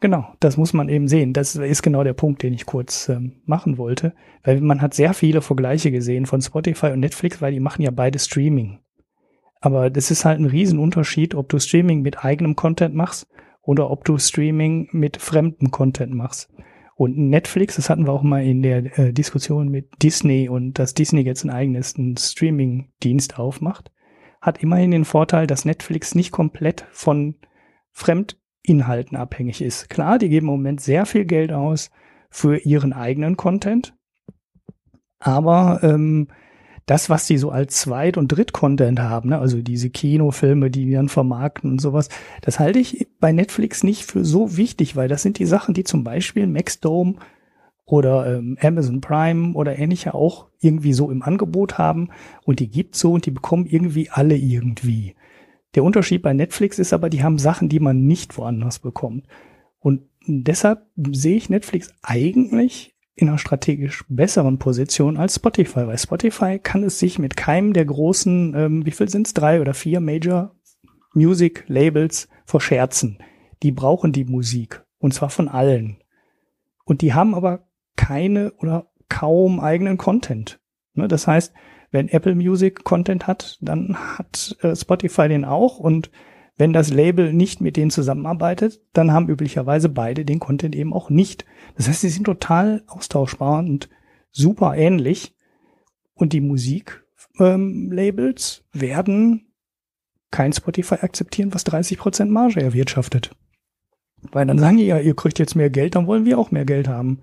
Genau, 0.00 0.32
das 0.40 0.56
muss 0.56 0.72
man 0.72 0.88
eben 0.88 1.08
sehen. 1.08 1.34
Das 1.34 1.56
ist 1.56 1.82
genau 1.82 2.02
der 2.02 2.14
Punkt, 2.14 2.42
den 2.42 2.54
ich 2.54 2.64
kurz 2.64 3.10
ähm, 3.10 3.42
machen 3.44 3.76
wollte. 3.76 4.14
Weil 4.42 4.60
man 4.62 4.80
hat 4.80 4.94
sehr 4.94 5.12
viele 5.12 5.42
Vergleiche 5.42 5.90
gesehen 5.90 6.24
von 6.24 6.40
Spotify 6.40 6.86
und 6.86 7.00
Netflix, 7.00 7.42
weil 7.42 7.52
die 7.52 7.60
machen 7.60 7.82
ja 7.82 7.90
beide 7.90 8.18
Streaming. 8.18 8.80
Aber 9.60 9.90
das 9.90 10.10
ist 10.10 10.24
halt 10.24 10.40
ein 10.40 10.46
Riesenunterschied, 10.46 11.34
ob 11.34 11.50
du 11.50 11.58
Streaming 11.58 12.00
mit 12.00 12.24
eigenem 12.24 12.56
Content 12.56 12.94
machst 12.94 13.28
oder 13.60 13.90
ob 13.90 14.06
du 14.06 14.16
Streaming 14.16 14.88
mit 14.92 15.18
fremdem 15.18 15.70
Content 15.70 16.14
machst. 16.14 16.50
Und 16.96 17.18
Netflix, 17.18 17.76
das 17.76 17.90
hatten 17.90 18.06
wir 18.06 18.12
auch 18.12 18.22
mal 18.22 18.42
in 18.42 18.62
der 18.62 18.98
äh, 18.98 19.12
Diskussion 19.12 19.68
mit 19.68 20.02
Disney 20.02 20.48
und 20.48 20.78
dass 20.78 20.94
Disney 20.94 21.22
jetzt 21.22 21.44
ein 21.44 21.50
eigenes 21.50 21.94
Streaming-Dienst 22.18 23.38
aufmacht, 23.38 23.90
hat 24.40 24.62
immerhin 24.62 24.92
den 24.92 25.04
Vorteil, 25.04 25.46
dass 25.46 25.66
Netflix 25.66 26.14
nicht 26.14 26.30
komplett 26.30 26.86
von 26.90 27.34
Fremdinhalten 28.64 29.16
abhängig 29.16 29.62
ist. 29.62 29.88
Klar, 29.88 30.18
die 30.18 30.28
geben 30.28 30.46
im 30.46 30.52
Moment 30.52 30.80
sehr 30.80 31.06
viel 31.06 31.24
Geld 31.24 31.52
aus 31.52 31.90
für 32.30 32.58
ihren 32.58 32.92
eigenen 32.92 33.36
Content, 33.36 33.94
aber 35.18 35.80
ähm, 35.82 36.28
das, 36.86 37.10
was 37.10 37.26
die 37.26 37.38
so 37.38 37.50
als 37.50 37.76
Zweit- 37.76 38.16
und 38.16 38.28
Dritt-Content 38.28 39.00
haben, 39.00 39.30
ne, 39.30 39.38
also 39.38 39.60
diese 39.62 39.90
Kinofilme, 39.90 40.70
die 40.70 40.86
die 40.86 40.92
dann 40.92 41.08
vermarkten 41.08 41.70
und 41.72 41.80
sowas, 41.80 42.08
das 42.42 42.58
halte 42.58 42.78
ich 42.78 43.08
bei 43.20 43.32
Netflix 43.32 43.82
nicht 43.82 44.04
für 44.04 44.24
so 44.24 44.56
wichtig, 44.56 44.96
weil 44.96 45.08
das 45.08 45.22
sind 45.22 45.38
die 45.38 45.46
Sachen, 45.46 45.74
die 45.74 45.84
zum 45.84 46.04
Beispiel 46.04 46.46
Maxdome 46.46 47.16
oder 47.84 48.36
ähm, 48.38 48.56
Amazon 48.60 49.00
Prime 49.00 49.54
oder 49.54 49.78
ähnliche 49.78 50.14
auch 50.14 50.46
irgendwie 50.60 50.92
so 50.92 51.10
im 51.10 51.22
Angebot 51.22 51.78
haben 51.78 52.08
und 52.44 52.60
die 52.60 52.70
gibt's 52.70 53.00
so 53.00 53.12
und 53.12 53.26
die 53.26 53.32
bekommen 53.32 53.66
irgendwie 53.66 54.10
alle 54.10 54.36
irgendwie. 54.36 55.14
Der 55.74 55.84
Unterschied 55.84 56.22
bei 56.22 56.32
Netflix 56.32 56.78
ist 56.78 56.92
aber, 56.92 57.10
die 57.10 57.22
haben 57.22 57.38
Sachen, 57.38 57.68
die 57.68 57.80
man 57.80 58.06
nicht 58.06 58.36
woanders 58.36 58.80
bekommt. 58.80 59.26
Und 59.78 60.02
deshalb 60.26 60.86
sehe 60.96 61.36
ich 61.36 61.48
Netflix 61.48 61.94
eigentlich 62.02 62.94
in 63.14 63.28
einer 63.28 63.38
strategisch 63.38 64.04
besseren 64.08 64.58
Position 64.58 65.16
als 65.16 65.36
Spotify, 65.36 65.86
weil 65.86 65.98
Spotify 65.98 66.58
kann 66.58 66.82
es 66.82 66.98
sich 66.98 67.18
mit 67.18 67.36
keinem 67.36 67.72
der 67.72 67.84
großen, 67.84 68.54
ähm, 68.56 68.86
wie 68.86 68.90
viel 68.90 69.08
sind 69.08 69.26
es, 69.26 69.34
drei 69.34 69.60
oder 69.60 69.74
vier 69.74 70.00
Major 70.00 70.54
Music 71.12 71.64
Labels 71.66 72.28
verscherzen. 72.46 73.18
Die 73.62 73.72
brauchen 73.72 74.12
die 74.12 74.24
Musik 74.24 74.84
und 74.98 75.12
zwar 75.12 75.30
von 75.30 75.48
allen. 75.48 75.98
Und 76.84 77.02
die 77.02 77.12
haben 77.12 77.34
aber 77.34 77.68
keine 77.96 78.52
oder 78.54 78.90
kaum 79.08 79.60
eigenen 79.60 79.98
Content. 79.98 80.60
Ne? 80.94 81.08
Das 81.08 81.26
heißt, 81.26 81.52
wenn 81.90 82.08
Apple 82.08 82.34
Music 82.34 82.84
Content 82.84 83.26
hat, 83.26 83.58
dann 83.60 83.96
hat 83.96 84.56
äh, 84.62 84.74
Spotify 84.76 85.28
den 85.28 85.44
auch 85.44 85.78
und 85.78 86.10
wenn 86.60 86.72
das 86.74 86.90
Label 86.90 87.32
nicht 87.32 87.62
mit 87.62 87.76
denen 87.78 87.90
zusammenarbeitet, 87.90 88.82
dann 88.92 89.12
haben 89.12 89.30
üblicherweise 89.30 89.88
beide 89.88 90.26
den 90.26 90.40
Content 90.40 90.76
eben 90.76 90.92
auch 90.92 91.08
nicht. 91.08 91.46
Das 91.74 91.88
heißt, 91.88 92.02
sie 92.02 92.10
sind 92.10 92.24
total 92.24 92.84
austauschbar 92.86 93.60
und 93.60 93.88
super 94.30 94.76
ähnlich. 94.76 95.34
Und 96.12 96.34
die 96.34 96.42
Musiklabels 96.42 96.98
ähm, 97.38 98.80
werden 98.80 99.54
kein 100.30 100.52
Spotify 100.52 100.96
akzeptieren, 100.96 101.54
was 101.54 101.64
30% 101.64 102.26
Marge 102.26 102.60
erwirtschaftet. 102.60 103.34
Weil 104.30 104.46
dann 104.46 104.58
sagen 104.58 104.76
die 104.76 104.84
ja, 104.84 104.98
ihr 104.98 105.16
kriegt 105.16 105.38
jetzt 105.38 105.56
mehr 105.56 105.70
Geld, 105.70 105.94
dann 105.94 106.06
wollen 106.06 106.26
wir 106.26 106.38
auch 106.38 106.50
mehr 106.50 106.66
Geld 106.66 106.88
haben. 106.88 107.22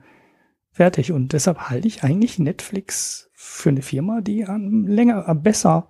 Fertig. 0.72 1.11
Und 1.11 1.34
deshalb 1.34 1.70
halte 1.70 1.88
ich 1.88 2.03
eigentlich 2.03 2.39
Netflix 2.39 3.26
für 3.48 3.70
eine 3.70 3.82
Firma, 3.82 4.22
die 4.22 4.43
länger, 4.43 5.34
besser 5.36 5.89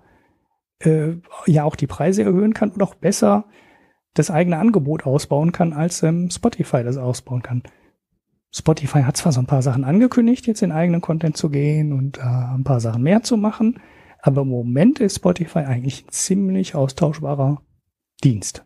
äh, 0.79 1.15
ja 1.45 1.63
auch 1.63 1.75
die 1.75 1.87
Preise 1.87 2.23
erhöhen 2.23 2.53
kann 2.53 2.71
und 2.71 2.81
auch 2.81 2.95
besser 2.95 3.45
das 4.13 4.31
eigene 4.31 4.57
Angebot 4.57 5.05
ausbauen 5.05 5.51
kann, 5.51 5.73
als 5.73 6.03
ähm, 6.03 6.29
Spotify 6.31 6.83
das 6.83 6.97
ausbauen 6.97 7.43
kann. 7.43 7.63
Spotify 8.51 9.03
hat 9.03 9.17
zwar 9.17 9.31
so 9.31 9.39
ein 9.39 9.47
paar 9.47 9.61
Sachen 9.61 9.83
angekündigt, 9.83 10.47
jetzt 10.47 10.61
in 10.61 10.71
eigenen 10.71 11.01
Content 11.01 11.37
zu 11.37 11.49
gehen 11.49 11.93
und 11.93 12.17
äh, 12.17 12.21
ein 12.21 12.63
paar 12.63 12.79
Sachen 12.79 13.03
mehr 13.03 13.21
zu 13.21 13.37
machen, 13.37 13.79
aber 14.21 14.41
im 14.41 14.49
Moment 14.49 14.99
ist 14.99 15.17
Spotify 15.17 15.59
eigentlich 15.59 16.05
ein 16.05 16.11
ziemlich 16.11 16.73
austauschbarer 16.73 17.61
Dienst. 18.23 18.65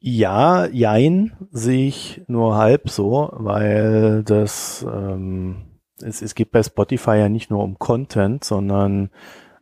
Ja, 0.00 0.66
jein, 0.66 1.32
sehe 1.50 1.88
ich 1.88 2.22
nur 2.26 2.56
halb 2.58 2.90
so, 2.90 3.30
weil 3.32 4.22
das 4.22 4.84
ähm, 4.86 5.73
es, 6.00 6.22
es 6.22 6.34
geht 6.34 6.50
bei 6.50 6.62
Spotify 6.62 7.16
ja 7.16 7.28
nicht 7.28 7.50
nur 7.50 7.62
um 7.62 7.78
Content, 7.78 8.44
sondern 8.44 9.10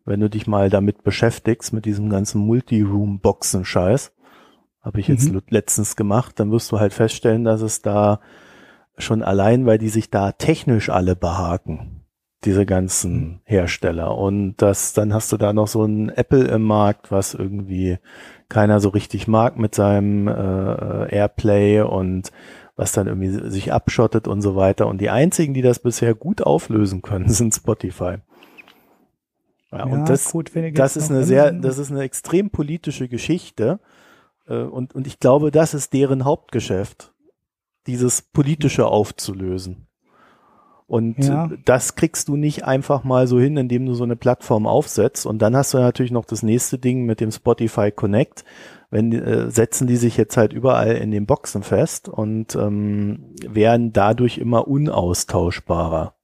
wenn 0.04 0.20
du 0.20 0.28
dich 0.28 0.46
mal 0.46 0.70
damit 0.70 1.04
beschäftigst, 1.04 1.72
mit 1.72 1.84
diesem 1.84 2.10
ganzen 2.10 2.40
Multi-Room-Boxen-Scheiß, 2.42 4.12
habe 4.80 5.00
ich 5.00 5.08
jetzt 5.08 5.32
mhm. 5.32 5.42
letztens 5.48 5.94
gemacht, 5.94 6.40
dann 6.40 6.50
wirst 6.50 6.72
du 6.72 6.80
halt 6.80 6.92
feststellen, 6.92 7.44
dass 7.44 7.60
es 7.60 7.82
da 7.82 8.20
schon 8.98 9.22
allein, 9.22 9.64
weil 9.64 9.78
die 9.78 9.88
sich 9.88 10.10
da 10.10 10.32
technisch 10.32 10.90
alle 10.90 11.14
behaken, 11.14 12.04
diese 12.44 12.66
ganzen 12.66 13.14
mhm. 13.14 13.40
Hersteller. 13.44 14.18
Und 14.18 14.56
das, 14.56 14.92
dann 14.92 15.14
hast 15.14 15.30
du 15.30 15.36
da 15.36 15.52
noch 15.52 15.68
so 15.68 15.84
ein 15.84 16.08
Apple 16.08 16.44
im 16.48 16.62
Markt, 16.62 17.12
was 17.12 17.34
irgendwie 17.34 17.98
keiner 18.48 18.80
so 18.80 18.88
richtig 18.88 19.28
mag 19.28 19.56
mit 19.56 19.74
seinem 19.74 20.26
äh, 20.26 21.14
Airplay 21.14 21.80
und 21.82 22.32
was 22.76 22.92
dann 22.92 23.06
irgendwie 23.06 23.50
sich 23.50 23.72
abschottet 23.72 24.28
und 24.28 24.42
so 24.42 24.56
weiter. 24.56 24.86
Und 24.86 25.00
die 25.00 25.10
einzigen, 25.10 25.54
die 25.54 25.62
das 25.62 25.78
bisher 25.78 26.14
gut 26.14 26.42
auflösen 26.42 27.02
können, 27.02 27.28
sind 27.30 27.54
Spotify. 27.54 28.16
Ja, 29.70 29.78
ja 29.78 29.84
und 29.84 30.08
das, 30.08 30.30
gut, 30.30 30.50
das 30.74 30.96
ist 30.96 31.10
eine 31.10 31.24
sehr, 31.24 31.52
das 31.52 31.78
ist 31.78 31.90
eine 31.90 32.02
extrem 32.02 32.50
politische 32.50 33.08
Geschichte. 33.08 33.80
Äh, 34.46 34.62
und, 34.62 34.94
und 34.94 35.06
ich 35.06 35.18
glaube, 35.18 35.50
das 35.50 35.74
ist 35.74 35.92
deren 35.92 36.24
Hauptgeschäft, 36.24 37.12
dieses 37.86 38.22
politische 38.22 38.86
aufzulösen. 38.86 39.86
Und 40.86 41.24
ja. 41.24 41.48
das 41.64 41.94
kriegst 41.94 42.28
du 42.28 42.36
nicht 42.36 42.64
einfach 42.64 43.02
mal 43.02 43.26
so 43.26 43.40
hin, 43.40 43.56
indem 43.56 43.86
du 43.86 43.94
so 43.94 44.04
eine 44.04 44.16
Plattform 44.16 44.66
aufsetzt. 44.66 45.24
Und 45.24 45.40
dann 45.40 45.56
hast 45.56 45.72
du 45.72 45.78
natürlich 45.78 46.12
noch 46.12 46.26
das 46.26 46.42
nächste 46.42 46.78
Ding 46.78 47.06
mit 47.06 47.20
dem 47.20 47.30
Spotify 47.30 47.90
Connect. 47.90 48.44
Wenn 48.92 49.10
äh, 49.10 49.50
setzen 49.50 49.86
die 49.86 49.96
sich 49.96 50.18
jetzt 50.18 50.36
halt 50.36 50.52
überall 50.52 50.96
in 50.96 51.10
den 51.10 51.24
Boxen 51.24 51.62
fest 51.62 52.10
und 52.10 52.54
ähm, 52.56 53.20
werden 53.48 53.94
dadurch 53.94 54.36
immer 54.36 54.68
unaustauschbarer. 54.68 56.14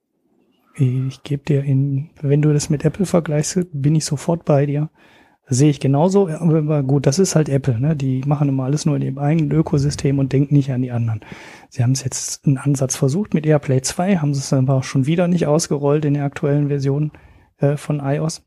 Ich 0.77 1.23
gebe 1.23 1.45
dir 1.45 1.65
in, 1.65 2.11
wenn 2.21 2.43
du 2.43 2.53
das 2.53 2.69
mit 2.69 2.85
Apple 2.85 3.07
vergleichst, 3.07 3.59
bin 3.73 3.97
ich 3.97 4.05
sofort 4.05 4.45
bei 4.45 4.67
dir. 4.67 4.91
Sehe 5.47 5.71
ich 5.71 5.81
genauso, 5.81 6.29
aber 6.29 6.83
gut, 6.83 7.07
das 7.07 7.19
ist 7.19 7.35
halt 7.35 7.49
Apple, 7.49 7.81
ne? 7.81 7.97
Die 7.97 8.21
machen 8.27 8.51
immer 8.51 8.65
alles 8.65 8.85
nur 8.85 8.97
in 8.97 9.03
ihrem 9.03 9.19
eigenen 9.19 9.51
Ökosystem 9.51 10.19
und 10.19 10.35
denken 10.35 10.55
nicht 10.55 10.71
an 10.71 10.83
die 10.83 10.93
anderen. 10.93 11.23
Sie 11.71 11.83
haben 11.83 11.93
es 11.93 12.05
jetzt 12.05 12.45
einen 12.47 12.59
Ansatz 12.59 12.97
versucht 12.97 13.33
mit 13.33 13.47
AirPlay 13.47 13.81
2, 13.81 14.19
haben 14.19 14.33
es 14.33 14.53
aber 14.53 14.75
auch 14.75 14.85
schon 14.85 15.07
wieder 15.07 15.27
nicht 15.27 15.47
ausgerollt 15.47 16.05
in 16.05 16.13
der 16.13 16.25
aktuellen 16.25 16.69
Version 16.69 17.13
äh, 17.57 17.79
von 17.79 18.01
iOS. 18.01 18.45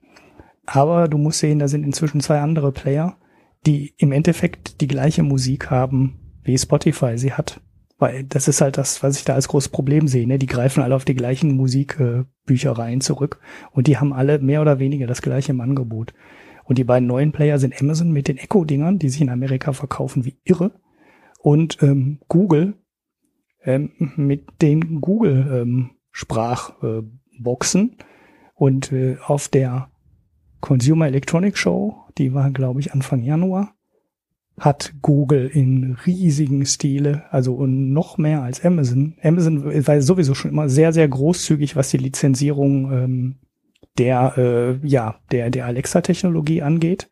Aber 0.68 1.08
du 1.08 1.18
musst 1.18 1.40
sehen, 1.40 1.58
da 1.58 1.68
sind 1.68 1.84
inzwischen 1.84 2.22
zwei 2.22 2.40
andere 2.40 2.72
Player, 2.72 3.18
die 3.66 3.94
im 3.98 4.12
Endeffekt 4.12 4.82
die 4.82 4.88
gleiche 4.88 5.24
Musik 5.24 5.70
haben, 5.70 6.20
wie 6.44 6.58
Spotify 6.58 7.18
sie 7.18 7.34
hat. 7.34 7.62
Weil 7.98 8.24
das 8.24 8.48
ist 8.48 8.62
halt 8.62 8.78
das, 8.78 9.04
was 9.04 9.18
ich 9.18 9.26
da 9.26 9.36
als 9.36 9.48
großes 9.48 9.70
Problem 9.70 10.08
sehe. 10.08 10.26
Ne? 10.26 10.40
Die 10.40 10.48
greifen 10.48 10.82
alle 10.82 10.96
auf 10.96 11.06
die 11.06 11.14
gleichen 11.14 11.56
Musikbüchereien 11.56 13.00
äh, 13.00 13.04
zurück 13.04 13.40
und 13.72 13.86
die 13.86 13.98
haben 13.98 14.14
alle 14.14 14.40
mehr 14.40 14.62
oder 14.62 14.80
weniger 14.80 15.06
das 15.06 15.22
gleiche 15.22 15.52
im 15.52 15.62
Angebot. 15.62 16.14
Und 16.64 16.80
die 16.80 16.84
beiden 16.84 17.08
neuen 17.08 17.32
Player 17.32 17.60
sind 17.60 17.80
Amazon 17.80 18.12
mit 18.12 18.28
den 18.28 18.38
Echo-Dingern, 18.38 18.98
die 18.98 19.10
sich 19.10 19.22
in 19.22 19.30
Amerika 19.30 19.74
verkaufen 19.74 20.26
wie 20.26 20.40
irre, 20.44 20.72
und 21.38 21.78
ähm, 21.82 22.20
Google 22.28 22.76
ähm, 23.64 23.92
mit 24.16 24.62
den 24.62 25.02
Google-Sprachboxen. 25.02 27.82
Ähm, 27.82 27.92
und 28.56 28.92
äh, 28.92 29.18
auf 29.26 29.48
der 29.48 29.91
Consumer 30.62 31.08
Electronic 31.08 31.58
Show, 31.58 32.06
die 32.18 32.34
war, 32.34 32.52
glaube 32.52 32.80
ich, 32.80 32.94
Anfang 32.94 33.24
Januar, 33.24 33.74
hat 34.60 34.94
Google 35.02 35.48
in 35.48 35.98
riesigen 36.06 36.66
Stile, 36.66 37.24
also 37.32 37.66
noch 37.66 38.18
mehr 38.18 38.44
als 38.44 38.64
Amazon. 38.64 39.16
Amazon 39.24 39.66
war 39.88 40.02
sowieso 40.02 40.36
schon 40.36 40.52
immer 40.52 40.70
sehr, 40.70 40.94
sehr 40.94 41.08
großzügig, 41.08 41.76
was 41.76 41.90
die 41.90 41.98
Lizenzierung 41.98 42.92
ähm, 42.92 43.36
der, 43.98 44.38
äh, 44.38 44.88
ja, 44.88 45.16
der, 45.32 45.50
der 45.50 45.66
Alexa-Technologie 45.66 46.62
angeht. 46.62 47.10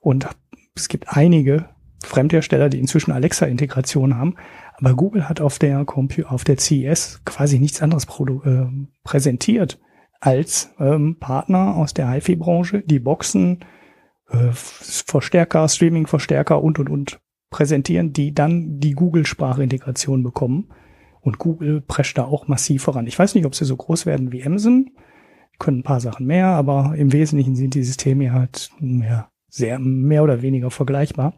Und 0.00 0.28
es 0.74 0.88
gibt 0.88 1.16
einige 1.16 1.68
Fremdhersteller, 2.02 2.68
die 2.68 2.80
inzwischen 2.80 3.12
Alexa-Integration 3.12 4.16
haben. 4.16 4.34
Aber 4.74 4.94
Google 4.94 5.28
hat 5.28 5.40
auf 5.40 5.58
der, 5.58 5.84
Compu 5.84 6.22
auf 6.22 6.44
der 6.44 6.58
CES 6.58 7.22
quasi 7.24 7.58
nichts 7.58 7.82
anderes 7.82 8.04
äh, 8.04 8.66
präsentiert 9.04 9.78
als 10.20 10.74
ähm, 10.78 11.18
Partner 11.18 11.76
aus 11.76 11.94
der 11.94 12.10
HiFi-Branche, 12.10 12.82
die 12.82 12.98
Boxen, 12.98 13.64
äh, 14.28 14.52
Verstärker, 14.52 15.68
Streaming-Verstärker 15.68 16.62
und, 16.62 16.78
und, 16.78 16.90
und 16.90 17.20
präsentieren, 17.50 18.12
die 18.12 18.32
dann 18.32 18.78
die 18.78 18.92
Google-Sprachintegration 18.92 20.22
bekommen. 20.22 20.68
Und 21.22 21.38
Google 21.38 21.80
prescht 21.80 22.16
da 22.16 22.24
auch 22.24 22.48
massiv 22.48 22.84
voran. 22.84 23.06
Ich 23.06 23.18
weiß 23.18 23.34
nicht, 23.34 23.44
ob 23.44 23.54
sie 23.54 23.64
so 23.64 23.76
groß 23.76 24.06
werden 24.06 24.32
wie 24.32 24.44
Amazon. 24.44 24.90
Die 25.52 25.58
können 25.58 25.80
ein 25.80 25.84
paar 25.84 26.00
Sachen 26.00 26.26
mehr, 26.26 26.46
aber 26.46 26.94
im 26.96 27.12
Wesentlichen 27.12 27.56
sind 27.56 27.74
die 27.74 27.82
Systeme 27.82 28.32
halt 28.32 28.70
mehr, 28.78 29.30
sehr, 29.48 29.78
mehr 29.78 30.22
oder 30.22 30.42
weniger 30.42 30.70
vergleichbar. 30.70 31.34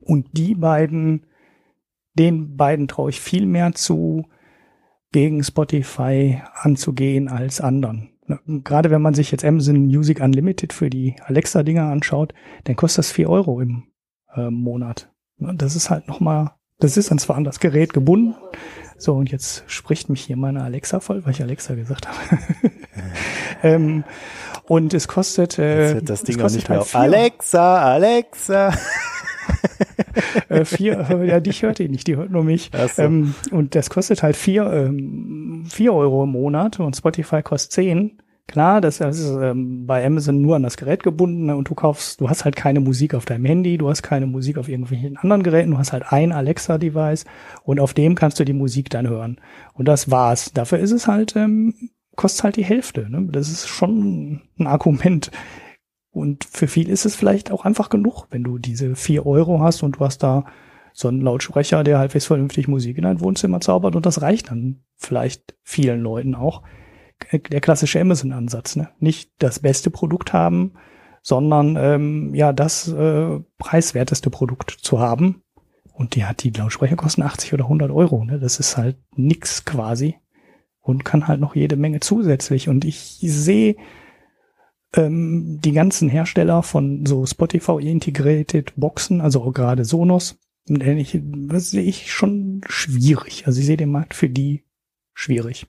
Und 0.00 0.28
die 0.36 0.54
beiden, 0.54 1.26
den 2.14 2.56
beiden 2.56 2.88
traue 2.88 3.10
ich 3.10 3.20
viel 3.20 3.46
mehr 3.46 3.72
zu, 3.72 4.26
gegen 5.14 5.44
Spotify 5.44 6.42
anzugehen 6.54 7.28
als 7.28 7.60
anderen. 7.60 8.10
Gerade 8.46 8.90
wenn 8.90 9.00
man 9.00 9.14
sich 9.14 9.30
jetzt 9.30 9.44
Amazon 9.44 9.86
Music 9.86 10.20
Unlimited 10.20 10.72
für 10.72 10.90
die 10.90 11.14
Alexa-Dinger 11.24 11.84
anschaut, 11.84 12.34
dann 12.64 12.74
kostet 12.74 12.98
das 12.98 13.12
vier 13.12 13.30
Euro 13.30 13.60
im 13.60 13.84
äh, 14.34 14.50
Monat. 14.50 15.12
Das 15.38 15.76
ist 15.76 15.88
halt 15.88 16.08
nochmal, 16.08 16.50
das 16.80 16.96
ist 16.96 17.12
dann 17.12 17.18
zwar 17.20 17.36
an 17.36 17.44
das 17.44 17.60
Gerät 17.60 17.92
gebunden. 17.92 18.34
So, 18.98 19.14
und 19.14 19.30
jetzt 19.30 19.62
spricht 19.68 20.08
mich 20.08 20.22
hier 20.22 20.36
meine 20.36 20.64
Alexa 20.64 20.98
voll, 20.98 21.24
weil 21.24 21.32
ich 21.32 21.42
Alexa 21.42 21.76
gesagt 21.76 22.08
habe. 22.08 22.18
ähm, 23.62 24.02
und 24.66 24.94
es 24.94 25.06
kostet, 25.06 25.60
äh, 25.60 26.02
das 26.02 26.24
Ding 26.24 26.40
auch 26.40 26.50
nicht 26.50 26.68
halt 26.68 26.92
mehr. 26.92 27.00
Alexa, 27.00 27.82
Alexa. 27.84 28.72
äh, 30.48 30.64
vier, 30.64 31.10
äh, 31.10 31.28
ja, 31.28 31.40
dich 31.40 31.62
hört 31.62 31.80
ihr 31.80 31.88
nicht, 31.88 32.06
die 32.06 32.16
hört 32.16 32.30
nur 32.30 32.44
mich. 32.44 32.70
So. 32.94 33.02
Ähm, 33.02 33.34
und 33.50 33.74
das 33.74 33.90
kostet 33.90 34.22
halt 34.22 34.36
vier, 34.36 34.70
ähm, 34.72 35.66
vier 35.68 35.94
Euro 35.94 36.24
im 36.24 36.30
Monat 36.30 36.80
und 36.80 36.96
Spotify 36.96 37.42
kostet 37.42 37.72
zehn. 37.72 38.18
Klar, 38.46 38.82
das 38.82 39.00
ist 39.00 39.30
ähm, 39.30 39.86
bei 39.86 40.04
Amazon 40.04 40.42
nur 40.42 40.56
an 40.56 40.62
das 40.62 40.76
Gerät 40.76 41.02
gebunden 41.02 41.48
und 41.50 41.68
du 41.70 41.74
kaufst, 41.74 42.20
du 42.20 42.28
hast 42.28 42.44
halt 42.44 42.56
keine 42.56 42.80
Musik 42.80 43.14
auf 43.14 43.24
deinem 43.24 43.46
Handy, 43.46 43.78
du 43.78 43.88
hast 43.88 44.02
keine 44.02 44.26
Musik 44.26 44.58
auf 44.58 44.68
irgendwelchen 44.68 45.16
anderen 45.16 45.42
Geräten, 45.42 45.70
du 45.70 45.78
hast 45.78 45.94
halt 45.94 46.04
ein 46.12 46.30
Alexa-Device 46.30 47.24
und 47.62 47.80
auf 47.80 47.94
dem 47.94 48.14
kannst 48.14 48.38
du 48.38 48.44
die 48.44 48.52
Musik 48.52 48.90
dann 48.90 49.08
hören. 49.08 49.40
Und 49.72 49.88
das 49.88 50.10
war's. 50.10 50.52
Dafür 50.52 50.78
ist 50.78 50.92
es 50.92 51.08
halt, 51.08 51.34
ähm, 51.36 51.74
kostet 52.16 52.44
halt 52.44 52.56
die 52.56 52.64
Hälfte. 52.64 53.08
Ne? 53.10 53.26
Das 53.32 53.48
ist 53.48 53.66
schon 53.66 54.42
ein 54.58 54.66
Argument. 54.66 55.30
Und 56.14 56.44
für 56.44 56.68
viel 56.68 56.88
ist 56.88 57.04
es 57.04 57.16
vielleicht 57.16 57.50
auch 57.50 57.64
einfach 57.64 57.88
genug, 57.88 58.26
wenn 58.30 58.44
du 58.44 58.58
diese 58.58 58.94
vier 58.94 59.26
Euro 59.26 59.60
hast 59.60 59.82
und 59.82 59.96
du 59.96 60.00
hast 60.00 60.22
da 60.22 60.44
so 60.92 61.08
einen 61.08 61.20
Lautsprecher, 61.20 61.82
der 61.82 61.98
halbwegs 61.98 62.26
vernünftig 62.26 62.68
Musik 62.68 62.96
in 62.96 63.02
dein 63.02 63.20
Wohnzimmer 63.20 63.60
zaubert 63.60 63.96
und 63.96 64.06
das 64.06 64.22
reicht 64.22 64.50
dann 64.50 64.84
vielleicht 64.94 65.56
vielen 65.62 66.00
Leuten 66.00 66.36
auch. 66.36 66.62
Der 67.32 67.60
klassische 67.60 68.00
Amazon-Ansatz, 68.00 68.76
ne? 68.76 68.90
Nicht 68.98 69.32
das 69.38 69.58
beste 69.58 69.90
Produkt 69.90 70.32
haben, 70.32 70.74
sondern 71.22 71.76
ähm, 71.76 72.34
ja 72.34 72.52
das 72.52 72.86
äh, 72.88 73.40
preiswerteste 73.58 74.30
Produkt 74.30 74.70
zu 74.70 75.00
haben. 75.00 75.42
Und 75.92 76.14
die 76.16 76.24
hat 76.24 76.42
die 76.42 76.50
Lautsprecher 76.50 76.96
kosten 76.96 77.22
80 77.22 77.54
oder 77.54 77.64
100 77.64 77.90
Euro. 77.90 78.24
Ne? 78.24 78.38
Das 78.38 78.60
ist 78.60 78.76
halt 78.76 78.98
nix 79.16 79.64
quasi 79.64 80.16
und 80.80 81.04
kann 81.04 81.28
halt 81.28 81.40
noch 81.40 81.56
jede 81.56 81.76
Menge 81.76 82.00
zusätzlich. 82.00 82.68
Und 82.68 82.84
ich 82.84 83.18
sehe 83.22 83.76
ähm, 84.94 85.60
die 85.60 85.72
ganzen 85.72 86.08
Hersteller 86.08 86.62
von 86.62 87.04
so 87.06 87.26
Spotify 87.26 87.80
Integrated 87.80 88.72
Boxen, 88.76 89.20
also 89.20 89.42
auch 89.42 89.52
gerade 89.52 89.84
Sonos, 89.84 90.38
ich, 90.66 91.20
das 91.22 91.70
sehe 91.70 91.82
ich 91.82 92.12
schon 92.12 92.62
schwierig. 92.66 93.46
Also 93.46 93.60
ich 93.60 93.66
sehe 93.66 93.76
den 93.76 93.90
Markt 93.90 94.14
für 94.14 94.28
die 94.28 94.64
schwierig. 95.12 95.66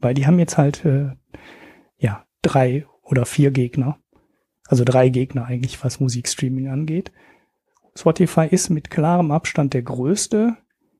Weil 0.00 0.14
die 0.14 0.26
haben 0.26 0.38
jetzt 0.38 0.56
halt 0.56 0.84
äh, 0.84 1.10
ja 1.98 2.24
drei 2.42 2.86
oder 3.02 3.26
vier 3.26 3.50
Gegner. 3.50 3.98
Also 4.66 4.84
drei 4.84 5.08
Gegner 5.08 5.46
eigentlich, 5.46 5.82
was 5.82 6.00
Musikstreaming 6.00 6.68
angeht. 6.68 7.12
Spotify 7.94 8.46
ist 8.48 8.70
mit 8.70 8.90
klarem 8.90 9.32
Abstand 9.32 9.74
der 9.74 9.82
größte. 9.82 10.56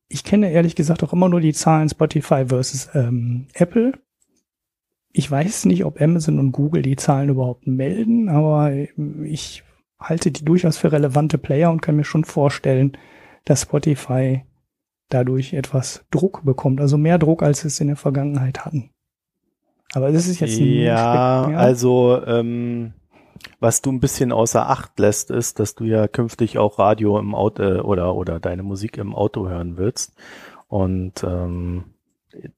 Ich 0.08 0.24
kenne 0.24 0.50
ehrlich 0.50 0.74
gesagt 0.74 1.02
auch 1.04 1.12
immer 1.12 1.28
nur 1.28 1.40
die 1.40 1.52
Zahlen 1.52 1.88
Spotify 1.88 2.46
versus 2.46 2.88
ähm, 2.94 3.46
Apple. 3.52 3.92
Ich 5.12 5.30
weiß 5.30 5.64
nicht, 5.64 5.84
ob 5.84 6.00
Amazon 6.00 6.38
und 6.38 6.52
Google 6.52 6.82
die 6.82 6.96
Zahlen 6.96 7.30
überhaupt 7.30 7.66
melden, 7.66 8.28
aber 8.28 8.72
ich 9.24 9.64
halte 9.98 10.30
die 10.30 10.44
durchaus 10.44 10.76
für 10.76 10.92
relevante 10.92 11.38
Player 11.38 11.70
und 11.70 11.80
kann 11.80 11.96
mir 11.96 12.04
schon 12.04 12.24
vorstellen, 12.24 12.96
dass 13.44 13.62
Spotify 13.62 14.44
dadurch 15.08 15.54
etwas 15.54 16.04
Druck 16.10 16.44
bekommt, 16.44 16.80
also 16.80 16.98
mehr 16.98 17.18
Druck, 17.18 17.42
als 17.42 17.64
es 17.64 17.80
in 17.80 17.88
der 17.88 17.96
Vergangenheit 17.96 18.64
hatten. 18.64 18.90
Aber 19.94 20.12
das 20.12 20.26
ist 20.26 20.40
jetzt 20.40 20.60
ein 20.60 20.66
ja, 20.66 21.50
ja. 21.50 21.56
also 21.56 22.22
ähm, 22.26 22.92
was 23.58 23.80
du 23.80 23.90
ein 23.90 24.00
bisschen 24.00 24.32
außer 24.32 24.68
Acht 24.68 24.98
lässt, 24.98 25.30
ist, 25.30 25.58
dass 25.60 25.74
du 25.74 25.84
ja 25.84 26.08
künftig 26.08 26.58
auch 26.58 26.78
Radio 26.78 27.18
im 27.18 27.34
Auto 27.34 27.62
äh, 27.62 27.80
oder 27.80 28.14
oder 28.14 28.38
deine 28.38 28.62
Musik 28.62 28.98
im 28.98 29.14
Auto 29.14 29.48
hören 29.48 29.78
willst 29.78 30.12
und 30.66 31.24
ähm, 31.24 31.84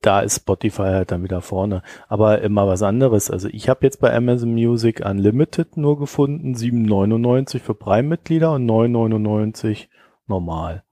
da 0.01 0.21
ist 0.21 0.37
Spotify 0.37 0.83
halt 0.83 1.11
dann 1.11 1.23
wieder 1.23 1.41
vorne. 1.41 1.83
Aber 2.09 2.43
immer 2.43 2.67
was 2.67 2.83
anderes. 2.83 3.31
Also 3.31 3.49
ich 3.49 3.69
habe 3.69 3.85
jetzt 3.85 4.01
bei 4.01 4.15
Amazon 4.15 4.53
Music 4.53 5.05
Unlimited 5.05 5.77
nur 5.77 5.99
gefunden, 5.99 6.55
7,99 6.55 7.61
für 7.61 7.75
Prime-Mitglieder 7.75 8.53
und 8.53 8.67
9,99 8.67 9.89
normal. 10.27 10.85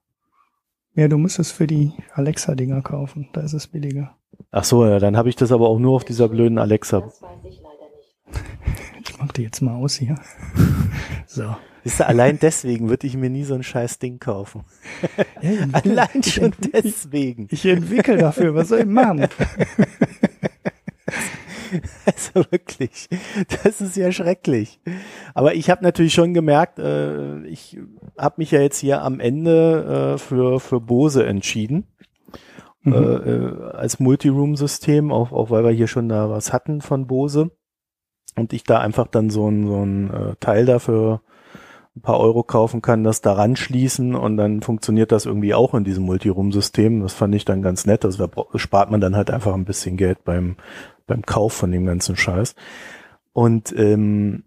Ja, 0.94 1.08
du 1.08 1.16
musst 1.16 1.38
es 1.38 1.52
für 1.52 1.66
die 1.66 1.92
Alexa-Dinger 2.14 2.82
kaufen. 2.82 3.28
Da 3.32 3.42
ist 3.42 3.52
es 3.52 3.68
billiger. 3.68 4.16
Ach 4.50 4.64
so, 4.64 4.84
ja, 4.84 4.98
dann 4.98 5.16
habe 5.16 5.28
ich 5.28 5.36
das 5.36 5.52
aber 5.52 5.68
auch 5.68 5.78
nur 5.78 5.94
auf 5.94 6.04
dieser 6.04 6.28
blöden 6.28 6.58
Alexa. 6.58 7.00
Das 7.00 7.22
weiß 7.22 7.44
ich 7.44 7.60
leider 7.60 7.88
nicht. 7.96 9.08
ich 9.08 9.18
mach 9.18 9.32
die 9.32 9.42
jetzt 9.42 9.60
mal 9.60 9.76
aus 9.76 9.94
hier. 9.94 10.16
so. 11.26 11.54
Siehst 11.84 12.00
du, 12.00 12.06
allein 12.06 12.38
deswegen 12.38 12.88
würde 12.88 13.06
ich 13.06 13.16
mir 13.16 13.30
nie 13.30 13.44
so 13.44 13.54
ein 13.54 13.62
scheiß 13.62 13.98
Ding 13.98 14.18
kaufen. 14.18 14.64
Ja, 15.40 15.52
allein 15.72 16.22
schon 16.22 16.52
deswegen. 16.72 17.46
Ich, 17.50 17.64
ich 17.64 17.72
entwickle 17.72 18.16
dafür, 18.16 18.54
was 18.54 18.68
soll 18.68 18.80
ich 18.80 18.86
machen? 18.86 19.28
Also 22.06 22.50
wirklich, 22.50 23.08
das 23.62 23.82
ist 23.82 23.96
ja 23.96 24.10
schrecklich. 24.10 24.80
Aber 25.34 25.54
ich 25.54 25.68
habe 25.68 25.84
natürlich 25.84 26.14
schon 26.14 26.32
gemerkt, 26.32 26.78
äh, 26.78 27.44
ich 27.44 27.78
habe 28.16 28.36
mich 28.38 28.50
ja 28.50 28.60
jetzt 28.60 28.78
hier 28.78 29.02
am 29.02 29.20
Ende 29.20 30.14
äh, 30.14 30.18
für, 30.18 30.60
für 30.60 30.80
Bose 30.80 31.26
entschieden. 31.26 31.86
Mhm. 32.82 32.92
Äh, 32.92 32.96
äh 32.96 33.70
als 33.72 34.00
Multiroom-System, 34.00 35.12
auch, 35.12 35.32
auch 35.32 35.50
weil 35.50 35.64
wir 35.64 35.70
hier 35.70 35.88
schon 35.88 36.08
da 36.08 36.30
was 36.30 36.52
hatten 36.52 36.80
von 36.80 37.06
Bose. 37.06 37.50
Und 38.34 38.52
ich 38.52 38.64
da 38.64 38.80
einfach 38.80 39.06
dann 39.06 39.30
so 39.30 39.48
ein, 39.50 39.66
so 39.66 39.84
ein 39.84 40.10
äh, 40.10 40.36
Teil 40.40 40.64
dafür 40.64 41.20
ein 41.98 42.02
paar 42.02 42.20
Euro 42.20 42.42
kaufen 42.42 42.80
kann, 42.80 43.04
das 43.04 43.20
daran 43.20 43.56
schließen 43.56 44.14
und 44.14 44.36
dann 44.36 44.62
funktioniert 44.62 45.12
das 45.12 45.26
irgendwie 45.26 45.54
auch 45.54 45.74
in 45.74 45.84
diesem 45.84 46.04
Multiroom-System. 46.04 47.02
Das 47.02 47.12
fand 47.12 47.34
ich 47.34 47.44
dann 47.44 47.60
ganz 47.60 47.86
nett. 47.86 48.04
Also 48.04 48.26
da 48.26 48.58
spart 48.58 48.90
man 48.90 49.00
dann 49.00 49.16
halt 49.16 49.30
einfach 49.30 49.54
ein 49.54 49.64
bisschen 49.64 49.96
Geld 49.96 50.24
beim, 50.24 50.56
beim 51.06 51.22
Kauf 51.22 51.52
von 51.52 51.70
dem 51.72 51.84
ganzen 51.86 52.16
Scheiß. 52.16 52.54
Und 53.32 53.74
ähm, 53.76 54.44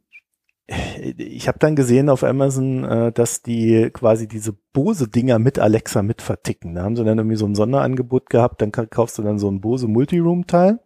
ich 1.17 1.47
habe 1.49 1.59
dann 1.59 1.75
gesehen 1.75 2.09
auf 2.09 2.23
Amazon, 2.23 2.85
äh, 2.85 3.11
dass 3.11 3.41
die 3.41 3.89
quasi 3.91 4.27
diese 4.27 4.53
Bose-Dinger 4.73 5.37
mit 5.37 5.59
Alexa 5.59 6.01
mit 6.01 6.21
verticken. 6.21 6.75
Da 6.75 6.83
haben 6.83 6.95
sie 6.95 7.03
dann 7.03 7.17
irgendwie 7.17 7.35
so 7.35 7.45
ein 7.45 7.55
Sonderangebot 7.55 8.29
gehabt, 8.29 8.61
dann 8.61 8.71
kaufst 8.71 9.17
du 9.17 9.23
dann 9.23 9.39
so 9.39 9.49
ein 9.49 9.59
Bose 9.59 9.87
Multiroom-Teil 9.87 10.79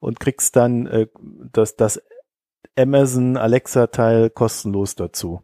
und 0.00 0.20
kriegst 0.20 0.56
dann 0.56 0.86
äh, 0.86 1.06
das, 1.52 1.76
das 1.76 2.02
Amazon 2.76 3.38
Alexa-Teil 3.38 4.28
kostenlos 4.28 4.94
dazu 4.94 5.40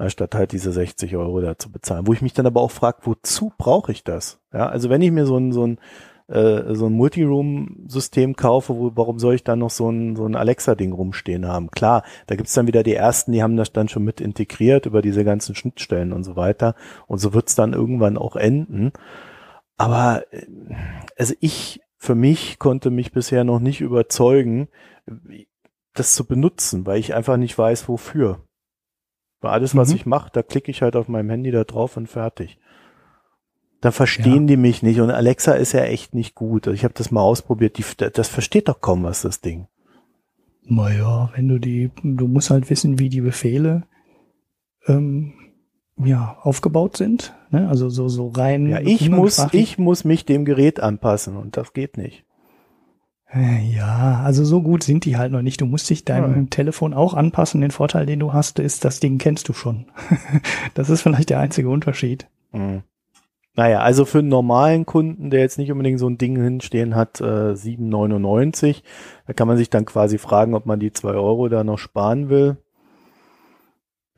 anstatt 0.00 0.34
halt 0.34 0.52
diese 0.52 0.72
60 0.72 1.16
Euro 1.16 1.40
da 1.40 1.58
zu 1.58 1.70
bezahlen. 1.70 2.06
Wo 2.06 2.12
ich 2.12 2.22
mich 2.22 2.32
dann 2.32 2.46
aber 2.46 2.60
auch 2.60 2.70
frage, 2.70 2.98
wozu 3.02 3.52
brauche 3.56 3.92
ich 3.92 4.04
das? 4.04 4.40
Ja, 4.52 4.68
also 4.68 4.90
wenn 4.90 5.02
ich 5.02 5.10
mir 5.10 5.26
so 5.26 5.36
ein, 5.36 5.52
so 5.52 5.66
ein, 5.66 5.78
äh, 6.28 6.74
so 6.74 6.86
ein 6.86 6.92
Multiroom-System 6.92 8.36
kaufe, 8.36 8.76
wo, 8.76 8.92
warum 8.94 9.18
soll 9.18 9.34
ich 9.34 9.44
dann 9.44 9.58
noch 9.58 9.70
so 9.70 9.90
ein, 9.90 10.16
so 10.16 10.26
ein 10.26 10.36
Alexa-Ding 10.36 10.92
rumstehen 10.92 11.46
haben? 11.46 11.70
Klar, 11.70 12.02
da 12.26 12.36
gibt's 12.36 12.54
dann 12.54 12.66
wieder 12.66 12.82
die 12.82 12.94
ersten, 12.94 13.32
die 13.32 13.42
haben 13.42 13.56
das 13.56 13.72
dann 13.72 13.88
schon 13.88 14.04
mit 14.04 14.20
integriert 14.20 14.86
über 14.86 15.02
diese 15.02 15.24
ganzen 15.24 15.54
Schnittstellen 15.54 16.12
und 16.12 16.24
so 16.24 16.36
weiter. 16.36 16.74
Und 17.06 17.18
so 17.18 17.34
wird's 17.34 17.54
dann 17.54 17.72
irgendwann 17.72 18.16
auch 18.16 18.36
enden. 18.36 18.92
Aber 19.76 20.24
äh, 20.32 20.46
also 21.16 21.34
ich 21.40 21.80
für 22.00 22.14
mich 22.14 22.58
konnte 22.58 22.90
mich 22.90 23.12
bisher 23.12 23.44
noch 23.44 23.60
nicht 23.60 23.82
überzeugen, 23.82 24.68
das 25.92 26.14
zu 26.14 26.24
benutzen, 26.24 26.86
weil 26.86 26.98
ich 26.98 27.14
einfach 27.14 27.36
nicht 27.36 27.56
weiß, 27.56 27.88
wofür. 27.88 28.42
Bei 29.40 29.50
alles, 29.50 29.74
was 29.74 29.90
mhm. 29.90 29.96
ich 29.96 30.06
mache, 30.06 30.30
da 30.32 30.42
klicke 30.42 30.70
ich 30.70 30.82
halt 30.82 30.96
auf 30.96 31.08
meinem 31.08 31.30
Handy 31.30 31.50
da 31.50 31.64
drauf 31.64 31.96
und 31.96 32.08
fertig. 32.08 32.58
Da 33.80 33.90
verstehen 33.90 34.42
ja. 34.42 34.48
die 34.48 34.56
mich 34.58 34.82
nicht 34.82 35.00
und 35.00 35.10
Alexa 35.10 35.52
ist 35.52 35.72
ja 35.72 35.84
echt 35.84 36.14
nicht 36.14 36.34
gut. 36.34 36.66
Also 36.66 36.74
ich 36.74 36.84
habe 36.84 36.92
das 36.94 37.10
mal 37.10 37.22
ausprobiert, 37.22 37.78
die, 37.78 37.84
das 37.96 38.28
versteht 38.28 38.68
doch 38.68 38.80
kaum 38.80 39.02
was, 39.04 39.22
das 39.22 39.40
Ding. 39.40 39.68
Naja, 40.64 41.30
wenn 41.34 41.48
du 41.48 41.58
die, 41.58 41.90
du 42.02 42.28
musst 42.28 42.50
halt 42.50 42.68
wissen, 42.68 42.98
wie 42.98 43.08
die 43.08 43.22
Befehle 43.22 43.84
ähm, 44.86 45.32
ja, 45.96 46.36
aufgebaut 46.42 46.96
sind. 46.96 47.34
Ne? 47.50 47.68
Also 47.68 47.88
so, 47.88 48.08
so 48.08 48.28
rein. 48.28 48.68
Ja, 48.68 48.80
ich 48.80 49.08
muss, 49.08 49.46
ich 49.52 49.78
muss 49.78 50.04
mich 50.04 50.26
dem 50.26 50.44
Gerät 50.44 50.80
anpassen 50.80 51.36
und 51.36 51.56
das 51.56 51.72
geht 51.72 51.96
nicht. 51.96 52.24
Äh, 53.32 53.64
ja, 53.64 54.22
also 54.24 54.44
so 54.44 54.60
gut 54.60 54.82
sind 54.82 55.04
die 55.04 55.16
halt 55.16 55.32
noch 55.32 55.42
nicht. 55.42 55.60
Du 55.60 55.66
musst 55.66 55.88
dich 55.88 56.04
deinem 56.04 56.42
ja. 56.42 56.46
Telefon 56.50 56.94
auch 56.94 57.14
anpassen. 57.14 57.60
Den 57.60 57.70
Vorteil, 57.70 58.06
den 58.06 58.18
du 58.18 58.32
hast, 58.32 58.58
ist, 58.58 58.84
das 58.84 59.00
Ding 59.00 59.18
kennst 59.18 59.48
du 59.48 59.52
schon. 59.52 59.86
das 60.74 60.90
ist 60.90 61.02
vielleicht 61.02 61.30
der 61.30 61.38
einzige 61.38 61.68
Unterschied. 61.68 62.26
Mhm. 62.52 62.82
Naja, 63.54 63.80
also 63.80 64.04
für 64.04 64.20
einen 64.20 64.28
normalen 64.28 64.86
Kunden, 64.86 65.30
der 65.30 65.40
jetzt 65.40 65.58
nicht 65.58 65.70
unbedingt 65.70 65.98
so 65.98 66.08
ein 66.08 66.18
Ding 66.18 66.40
hinstehen 66.40 66.94
hat, 66.94 67.20
äh, 67.20 67.54
7,99. 67.54 68.82
Da 69.26 69.32
kann 69.32 69.48
man 69.48 69.56
sich 69.56 69.70
dann 69.70 69.84
quasi 69.84 70.18
fragen, 70.18 70.54
ob 70.54 70.66
man 70.66 70.80
die 70.80 70.92
zwei 70.92 71.10
Euro 71.10 71.48
da 71.48 71.62
noch 71.62 71.78
sparen 71.78 72.30
will. 72.30 72.56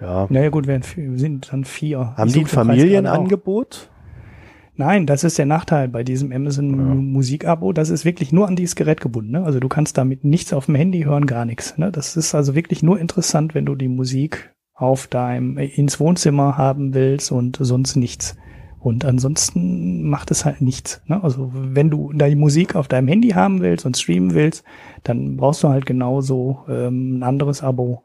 Ja. 0.00 0.26
Naja 0.30 0.50
gut, 0.50 0.66
wir 0.66 0.80
sind 1.16 1.52
dann 1.52 1.64
vier. 1.64 2.14
Haben 2.16 2.32
die 2.32 2.40
ein 2.40 2.46
Familienangebot? 2.46 3.90
Nein, 4.84 5.06
das 5.06 5.22
ist 5.22 5.38
der 5.38 5.46
Nachteil 5.46 5.86
bei 5.86 6.02
diesem 6.02 6.32
Amazon 6.32 6.70
ja. 6.70 6.94
Musikabo. 6.94 7.72
Das 7.72 7.88
ist 7.88 8.04
wirklich 8.04 8.32
nur 8.32 8.48
an 8.48 8.56
dieses 8.56 8.74
Gerät 8.74 9.00
gebunden. 9.00 9.30
Ne? 9.30 9.44
Also 9.44 9.60
du 9.60 9.68
kannst 9.68 9.96
damit 9.96 10.24
nichts 10.24 10.52
auf 10.52 10.66
dem 10.66 10.74
Handy 10.74 11.04
hören, 11.04 11.26
gar 11.26 11.44
nichts. 11.44 11.78
Ne? 11.78 11.92
Das 11.92 12.16
ist 12.16 12.34
also 12.34 12.56
wirklich 12.56 12.82
nur 12.82 12.98
interessant, 12.98 13.54
wenn 13.54 13.64
du 13.64 13.76
die 13.76 13.86
Musik 13.86 14.52
auf 14.74 15.06
deinem 15.06 15.56
ins 15.56 16.00
Wohnzimmer 16.00 16.58
haben 16.58 16.94
willst 16.94 17.30
und 17.30 17.58
sonst 17.60 17.94
nichts. 17.94 18.36
Und 18.80 19.04
ansonsten 19.04 20.02
macht 20.10 20.32
es 20.32 20.44
halt 20.44 20.60
nichts. 20.60 21.00
Ne? 21.06 21.22
Also 21.22 21.52
wenn 21.54 21.88
du 21.88 22.12
die 22.12 22.34
Musik 22.34 22.74
auf 22.74 22.88
deinem 22.88 23.06
Handy 23.06 23.28
haben 23.28 23.60
willst 23.60 23.86
und 23.86 23.96
streamen 23.96 24.34
willst, 24.34 24.64
dann 25.04 25.36
brauchst 25.36 25.62
du 25.62 25.68
halt 25.68 25.86
genauso 25.86 26.64
ähm, 26.68 27.18
ein 27.18 27.22
anderes 27.22 27.62
Abo, 27.62 28.02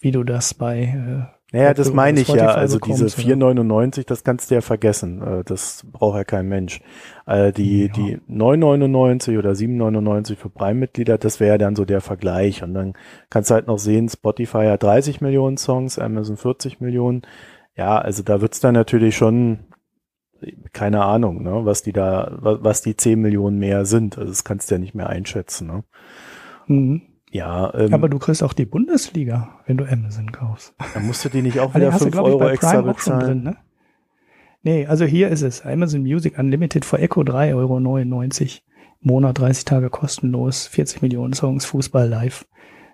wie 0.00 0.10
du 0.10 0.24
das 0.24 0.54
bei 0.54 0.84
äh, 0.84 1.33
naja, 1.54 1.72
das 1.72 1.92
meine 1.92 2.20
ich 2.20 2.26
ja. 2.26 2.48
Also 2.48 2.80
diese 2.80 3.06
4,99, 3.06 4.04
das 4.08 4.24
kannst 4.24 4.50
du 4.50 4.56
ja 4.56 4.60
vergessen. 4.60 5.22
Äh, 5.22 5.44
das 5.44 5.86
braucht 5.92 6.16
ja 6.16 6.24
kein 6.24 6.48
Mensch. 6.48 6.80
Äh, 7.26 7.52
die, 7.52 7.86
ja. 7.86 7.92
die 7.92 8.18
9,99 8.28 9.38
oder 9.38 9.52
7,99 9.52 10.34
für 10.34 10.50
Prime-Mitglieder, 10.50 11.16
das 11.16 11.38
wäre 11.38 11.52
ja 11.52 11.58
dann 11.58 11.76
so 11.76 11.84
der 11.84 12.00
Vergleich. 12.00 12.64
Und 12.64 12.74
dann 12.74 12.94
kannst 13.30 13.50
du 13.50 13.54
halt 13.54 13.68
noch 13.68 13.78
sehen, 13.78 14.08
Spotify 14.08 14.66
hat 14.66 14.82
30 14.82 15.20
Millionen 15.20 15.56
Songs, 15.56 16.00
Amazon 16.00 16.36
40 16.36 16.80
Millionen. 16.80 17.22
Ja, 17.76 17.98
also 17.98 18.24
da 18.24 18.40
wird's 18.40 18.58
dann 18.58 18.74
natürlich 18.74 19.16
schon, 19.16 19.60
keine 20.72 21.04
Ahnung, 21.04 21.44
ne, 21.44 21.60
was 21.64 21.84
die 21.84 21.92
da, 21.92 22.36
was 22.40 22.82
die 22.82 22.96
10 22.96 23.20
Millionen 23.20 23.60
mehr 23.60 23.84
sind. 23.84 24.18
Also 24.18 24.30
das 24.30 24.42
kannst 24.42 24.72
du 24.72 24.74
ja 24.74 24.80
nicht 24.80 24.96
mehr 24.96 25.08
einschätzen. 25.08 25.68
Ne? 25.68 25.84
Mhm. 26.66 27.02
Ja, 27.34 27.74
ähm, 27.74 27.92
aber 27.92 28.08
du 28.08 28.20
kriegst 28.20 28.44
auch 28.44 28.52
die 28.52 28.64
Bundesliga, 28.64 29.58
wenn 29.66 29.76
du 29.76 29.84
Amazon 29.84 30.30
kaufst. 30.30 30.72
Dann 30.94 31.04
musst 31.04 31.24
du 31.24 31.28
die 31.28 31.42
nicht 31.42 31.58
auch 31.58 31.74
wieder 31.74 31.90
5 31.90 32.16
Euro 32.16 32.48
extra 32.48 32.80
bezahlen. 32.80 33.20
Drin, 33.20 33.42
ne? 33.42 33.56
Nee, 34.62 34.86
also 34.86 35.04
hier 35.04 35.30
ist 35.30 35.42
es. 35.42 35.62
Amazon 35.62 36.02
Music 36.02 36.38
Unlimited 36.38 36.84
für 36.84 37.00
Echo 37.00 37.22
3,99 37.22 37.52
Euro. 37.54 38.50
Monat 39.00 39.40
30 39.40 39.64
Tage 39.64 39.90
kostenlos, 39.90 40.68
40 40.68 41.02
Millionen 41.02 41.32
Songs, 41.32 41.64
Fußball 41.64 42.08
live. 42.08 42.46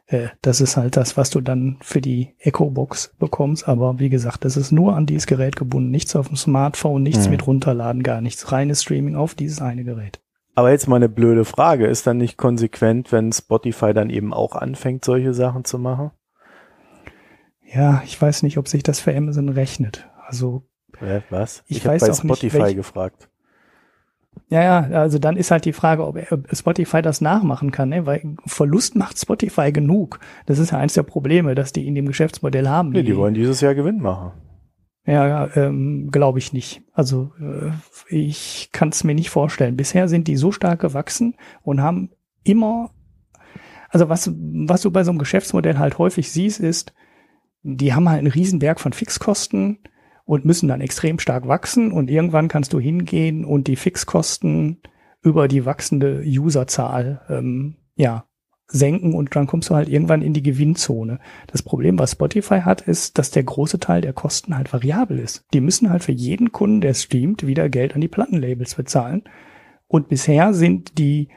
Äh, 0.06 0.28
das 0.40 0.62
ist 0.62 0.78
halt 0.78 0.96
das, 0.96 1.18
was 1.18 1.28
du 1.28 1.42
dann 1.42 1.76
für 1.82 2.00
die 2.00 2.34
Echo 2.38 2.70
Box 2.70 3.14
bekommst. 3.18 3.68
Aber 3.68 3.98
wie 3.98 4.08
gesagt, 4.08 4.46
das 4.46 4.56
ist 4.56 4.72
nur 4.72 4.96
an 4.96 5.04
dieses 5.04 5.26
Gerät 5.26 5.54
gebunden. 5.54 5.90
Nichts 5.90 6.16
auf 6.16 6.28
dem 6.28 6.36
Smartphone, 6.38 7.02
nichts 7.02 7.24
hm. 7.24 7.32
mit 7.32 7.46
runterladen, 7.46 8.02
gar 8.02 8.22
nichts. 8.22 8.50
Reines 8.50 8.84
Streaming 8.84 9.16
auf 9.16 9.34
dieses 9.34 9.60
eine 9.60 9.84
Gerät. 9.84 10.18
Aber 10.54 10.70
jetzt 10.70 10.88
mal 10.88 10.96
eine 10.96 11.08
blöde 11.08 11.44
Frage. 11.44 11.86
Ist 11.86 12.06
dann 12.06 12.18
nicht 12.18 12.36
konsequent, 12.36 13.12
wenn 13.12 13.32
Spotify 13.32 13.94
dann 13.94 14.10
eben 14.10 14.34
auch 14.34 14.54
anfängt, 14.54 15.04
solche 15.04 15.32
Sachen 15.32 15.64
zu 15.64 15.78
machen? 15.78 16.10
Ja, 17.72 18.02
ich 18.04 18.20
weiß 18.20 18.42
nicht, 18.42 18.58
ob 18.58 18.68
sich 18.68 18.82
das 18.82 19.00
für 19.00 19.16
Amazon 19.16 19.48
rechnet. 19.48 20.08
Also. 20.26 20.64
Äh, 21.00 21.20
was? 21.30 21.62
Ich, 21.66 21.78
ich 21.78 21.86
weiß 21.86 22.02
bei 22.02 22.10
auch 22.10 22.14
Spotify 22.14 22.56
nicht, 22.56 22.66
welch, 22.66 22.76
gefragt. 22.76 23.28
Ja, 24.48 24.62
ja, 24.62 24.80
also 24.98 25.18
dann 25.20 25.36
ist 25.36 25.52
halt 25.52 25.64
die 25.64 25.72
Frage, 25.72 26.04
ob 26.04 26.18
Spotify 26.52 27.02
das 27.02 27.20
nachmachen 27.20 27.70
kann, 27.70 27.88
ne? 27.88 28.06
weil 28.06 28.36
Verlust 28.46 28.96
macht 28.96 29.18
Spotify 29.18 29.70
genug. 29.70 30.18
Das 30.46 30.58
ist 30.58 30.72
ja 30.72 30.78
eins 30.78 30.94
der 30.94 31.04
Probleme, 31.04 31.54
dass 31.54 31.72
die 31.72 31.86
in 31.86 31.94
dem 31.94 32.06
Geschäftsmodell 32.06 32.68
haben. 32.68 32.90
Nee, 32.90 33.02
die, 33.02 33.12
die 33.12 33.16
wollen 33.16 33.34
dieses 33.34 33.60
Jahr 33.60 33.74
Gewinn 33.74 34.00
machen. 34.00 34.32
Ja, 35.10 35.48
ähm, 35.56 36.12
glaube 36.12 36.38
ich 36.38 36.52
nicht. 36.52 36.82
Also 36.92 37.32
äh, 37.40 37.72
ich 38.14 38.68
kann 38.70 38.90
es 38.90 39.02
mir 39.02 39.16
nicht 39.16 39.30
vorstellen. 39.30 39.76
Bisher 39.76 40.06
sind 40.06 40.28
die 40.28 40.36
so 40.36 40.52
stark 40.52 40.80
gewachsen 40.80 41.34
und 41.62 41.80
haben 41.80 42.10
immer, 42.44 42.92
also 43.88 44.08
was, 44.08 44.30
was 44.32 44.82
du 44.82 44.92
bei 44.92 45.02
so 45.02 45.10
einem 45.10 45.18
Geschäftsmodell 45.18 45.78
halt 45.78 45.98
häufig 45.98 46.30
siehst, 46.30 46.60
ist, 46.60 46.94
die 47.64 47.92
haben 47.92 48.08
halt 48.08 48.20
einen 48.20 48.30
Riesenberg 48.30 48.78
von 48.78 48.92
Fixkosten 48.92 49.80
und 50.26 50.44
müssen 50.44 50.68
dann 50.68 50.80
extrem 50.80 51.18
stark 51.18 51.48
wachsen 51.48 51.90
und 51.90 52.08
irgendwann 52.08 52.46
kannst 52.46 52.72
du 52.72 52.78
hingehen 52.78 53.44
und 53.44 53.66
die 53.66 53.74
Fixkosten 53.74 54.80
über 55.22 55.48
die 55.48 55.66
wachsende 55.66 56.22
Userzahl 56.24 57.22
ähm, 57.28 57.78
ja 57.96 58.26
senken 58.72 59.14
und 59.14 59.34
dann 59.34 59.46
kommst 59.46 59.70
du 59.70 59.74
halt 59.74 59.88
irgendwann 59.88 60.22
in 60.22 60.32
die 60.32 60.42
Gewinnzone. 60.42 61.18
Das 61.48 61.62
Problem, 61.62 61.98
was 61.98 62.12
Spotify 62.12 62.60
hat, 62.60 62.82
ist, 62.82 63.18
dass 63.18 63.30
der 63.30 63.42
große 63.42 63.80
Teil 63.80 64.00
der 64.00 64.12
Kosten 64.12 64.56
halt 64.56 64.72
variabel 64.72 65.18
ist. 65.18 65.44
Die 65.52 65.60
müssen 65.60 65.90
halt 65.90 66.04
für 66.04 66.12
jeden 66.12 66.52
Kunden, 66.52 66.80
der 66.80 66.94
streamt, 66.94 67.46
wieder 67.46 67.68
Geld 67.68 67.94
an 67.94 68.00
die 68.00 68.08
Plattenlabels 68.08 68.74
bezahlen. 68.76 69.24
Und 69.88 70.08
bisher 70.08 70.54
sind 70.54 70.98
die 70.98 71.28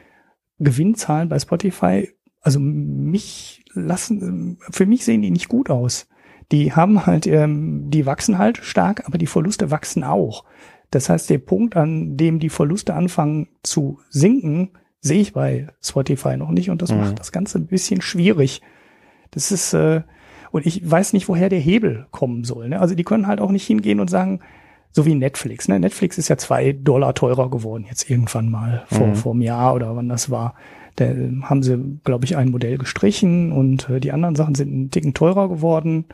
Gewinnzahlen 0.58 1.28
bei 1.28 1.38
Spotify, 1.38 2.08
also 2.40 2.60
mich 2.60 3.64
lassen, 3.72 4.58
für 4.70 4.86
mich 4.86 5.04
sehen 5.04 5.22
die 5.22 5.30
nicht 5.30 5.48
gut 5.48 5.70
aus. 5.70 6.08
Die 6.52 6.72
haben 6.72 7.06
halt, 7.06 7.26
ähm, 7.26 7.90
die 7.90 8.06
wachsen 8.06 8.38
halt 8.38 8.58
stark, 8.58 9.06
aber 9.06 9.18
die 9.18 9.26
Verluste 9.26 9.70
wachsen 9.70 10.04
auch. 10.04 10.44
Das 10.90 11.08
heißt, 11.08 11.30
der 11.30 11.38
Punkt, 11.38 11.76
an 11.76 12.16
dem 12.16 12.38
die 12.38 12.50
Verluste 12.50 12.94
anfangen 12.94 13.48
zu 13.62 13.98
sinken, 14.10 14.70
sehe 15.04 15.20
ich 15.20 15.34
bei 15.34 15.68
Spotify 15.82 16.36
noch 16.36 16.50
nicht 16.50 16.70
und 16.70 16.80
das 16.80 16.90
mhm. 16.90 17.00
macht 17.00 17.20
das 17.20 17.30
Ganze 17.30 17.58
ein 17.58 17.66
bisschen 17.66 18.00
schwierig. 18.00 18.62
Das 19.30 19.52
ist, 19.52 19.74
äh, 19.74 20.00
und 20.50 20.64
ich 20.64 20.90
weiß 20.90 21.12
nicht, 21.12 21.28
woher 21.28 21.50
der 21.50 21.60
Hebel 21.60 22.06
kommen 22.10 22.42
soll. 22.44 22.70
Ne? 22.70 22.80
Also 22.80 22.94
die 22.94 23.04
können 23.04 23.26
halt 23.26 23.40
auch 23.40 23.50
nicht 23.50 23.66
hingehen 23.66 24.00
und 24.00 24.08
sagen, 24.08 24.40
so 24.92 25.04
wie 25.04 25.14
Netflix. 25.14 25.68
Ne? 25.68 25.78
Netflix 25.78 26.16
ist 26.16 26.28
ja 26.28 26.38
zwei 26.38 26.72
Dollar 26.72 27.14
teurer 27.14 27.50
geworden, 27.50 27.84
jetzt 27.86 28.08
irgendwann 28.08 28.50
mal 28.50 28.84
vor, 28.86 29.08
mhm. 29.08 29.14
vor 29.14 29.32
einem 29.32 29.42
Jahr 29.42 29.74
oder 29.74 29.94
wann 29.94 30.08
das 30.08 30.30
war. 30.30 30.54
Da 30.96 31.06
haben 31.42 31.62
sie, 31.62 31.98
glaube 32.04 32.24
ich, 32.24 32.36
ein 32.38 32.50
Modell 32.50 32.78
gestrichen 32.78 33.52
und 33.52 33.90
äh, 33.90 34.00
die 34.00 34.12
anderen 34.12 34.36
Sachen 34.36 34.54
sind 34.54 34.72
einen 34.72 34.90
Ticken 34.90 35.12
teurer 35.12 35.50
geworden. 35.50 36.06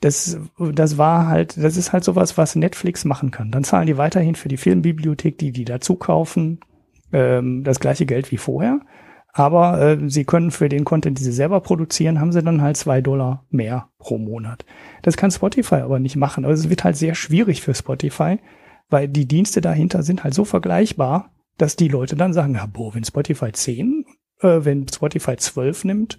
Das, 0.00 0.38
das 0.56 0.98
war 0.98 1.26
halt, 1.26 1.56
das 1.60 1.76
ist 1.76 1.92
halt 1.92 2.04
sowas, 2.04 2.38
was 2.38 2.54
Netflix 2.54 3.04
machen 3.04 3.32
kann. 3.32 3.50
Dann 3.50 3.64
zahlen 3.64 3.88
die 3.88 3.98
weiterhin 3.98 4.36
für 4.36 4.48
die 4.48 4.56
Filmbibliothek, 4.56 5.36
die 5.36 5.50
die 5.50 5.64
dazu 5.64 5.96
kaufen, 5.96 6.60
ähm, 7.12 7.64
das 7.64 7.80
gleiche 7.80 8.06
Geld 8.06 8.30
wie 8.30 8.36
vorher. 8.36 8.80
Aber 9.32 9.80
äh, 9.80 9.98
sie 10.08 10.24
können 10.24 10.50
für 10.50 10.68
den 10.68 10.84
Content, 10.84 11.18
die 11.18 11.22
sie 11.22 11.32
selber 11.32 11.60
produzieren, 11.60 12.20
haben 12.20 12.32
sie 12.32 12.42
dann 12.42 12.62
halt 12.62 12.76
zwei 12.76 13.00
Dollar 13.00 13.44
mehr 13.50 13.88
pro 13.98 14.18
Monat. 14.18 14.64
Das 15.02 15.16
kann 15.16 15.30
Spotify 15.30 15.76
aber 15.76 16.00
nicht 16.00 16.16
machen. 16.16 16.44
Also 16.44 16.64
es 16.64 16.70
wird 16.70 16.84
halt 16.84 16.96
sehr 16.96 17.14
schwierig 17.14 17.62
für 17.62 17.74
Spotify, 17.74 18.38
weil 18.88 19.08
die 19.08 19.26
Dienste 19.26 19.60
dahinter 19.60 20.02
sind 20.02 20.24
halt 20.24 20.34
so 20.34 20.44
vergleichbar, 20.44 21.30
dass 21.58 21.76
die 21.76 21.88
Leute 21.88 22.16
dann 22.16 22.32
sagen, 22.32 22.54
ja, 22.54 22.66
boah, 22.66 22.94
wenn 22.94 23.04
Spotify 23.04 23.52
10, 23.52 24.04
äh, 24.40 24.60
wenn 24.62 24.88
Spotify 24.88 25.36
12 25.36 25.84
nimmt 25.84 26.18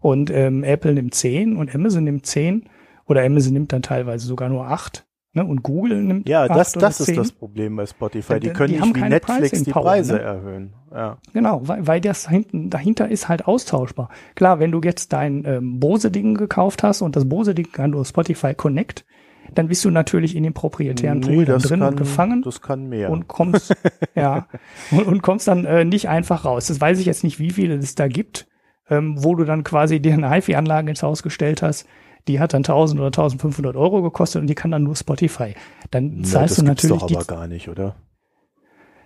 und 0.00 0.30
ähm, 0.30 0.62
Apple 0.62 0.92
nimmt 0.92 1.14
10 1.14 1.56
und 1.56 1.74
Amazon 1.74 2.04
nimmt 2.04 2.26
10 2.26 2.68
oder 3.06 3.24
Amazon 3.24 3.54
nimmt 3.54 3.72
dann 3.72 3.82
teilweise 3.82 4.26
sogar 4.26 4.48
nur 4.48 4.68
8, 4.68 5.04
Ne? 5.34 5.44
Und 5.44 5.62
Google 5.62 6.02
nimmt 6.02 6.28
Ja, 6.28 6.46
das, 6.46 6.72
das 6.72 7.00
ist 7.00 7.16
das 7.16 7.32
Problem 7.32 7.76
bei 7.76 7.86
Spotify. 7.86 8.38
Die 8.38 8.50
können 8.50 8.74
die 8.74 8.80
nicht 8.80 8.96
wie 8.96 9.00
Netflix 9.00 9.62
die 9.62 9.70
Preise 9.70 10.14
ne? 10.14 10.20
erhöhen. 10.20 10.74
Ja. 10.92 11.16
Genau, 11.32 11.66
weil, 11.66 11.86
weil 11.86 12.00
das 12.02 12.28
hinten, 12.28 12.68
dahinter 12.68 13.08
ist 13.08 13.28
halt 13.28 13.46
austauschbar. 13.46 14.10
Klar, 14.34 14.60
wenn 14.60 14.72
du 14.72 14.80
jetzt 14.82 15.12
dein 15.12 15.44
ähm, 15.46 15.80
Bose-Ding 15.80 16.34
gekauft 16.34 16.82
hast 16.82 17.00
und 17.00 17.16
das 17.16 17.28
Bose-Ding 17.28 17.72
kann 17.72 17.92
du 17.92 18.04
Spotify 18.04 18.54
Connect, 18.54 19.06
dann 19.54 19.68
bist 19.68 19.84
du 19.84 19.90
natürlich 19.90 20.36
in 20.36 20.42
den 20.42 20.52
proprietären 20.52 21.20
nee, 21.20 21.34
Pool 21.34 21.44
drin 21.44 21.80
kann, 21.80 21.82
und 21.82 21.96
gefangen. 21.96 22.42
Das 22.42 22.60
kann 22.60 22.88
mehr. 22.88 23.10
Und 23.10 23.28
kommst, 23.28 23.74
ja, 24.14 24.46
und, 24.90 25.06
und, 25.06 25.22
kommst 25.22 25.48
dann 25.48 25.64
äh, 25.64 25.84
nicht 25.84 26.08
einfach 26.08 26.44
raus. 26.44 26.66
Das 26.66 26.80
weiß 26.80 26.98
ich 26.98 27.06
jetzt 27.06 27.24
nicht, 27.24 27.38
wie 27.38 27.50
viele 27.50 27.74
es 27.76 27.94
da 27.94 28.08
gibt, 28.08 28.46
ähm, 28.88 29.14
wo 29.18 29.34
du 29.34 29.44
dann 29.44 29.64
quasi 29.64 30.00
dir 30.00 30.12
eine 30.12 30.30
HiFi-Anlage 30.30 30.90
ins 30.90 31.02
Haus 31.02 31.22
gestellt 31.22 31.62
hast, 31.62 31.86
die 32.28 32.40
hat 32.40 32.54
dann 32.54 32.60
1000 32.60 33.00
oder 33.00 33.08
1500 33.08 33.76
Euro 33.76 34.02
gekostet 34.02 34.40
und 34.40 34.46
die 34.46 34.54
kann 34.54 34.70
dann 34.70 34.82
nur 34.82 34.96
Spotify. 34.96 35.54
Dann 35.90 36.24
zahlst 36.24 36.58
ja, 36.58 36.62
du 36.62 36.68
natürlich. 36.68 37.00
Das 37.00 37.08
doch 37.08 37.18
aber 37.18 37.24
gar 37.24 37.46
nicht, 37.46 37.68
oder? 37.68 37.96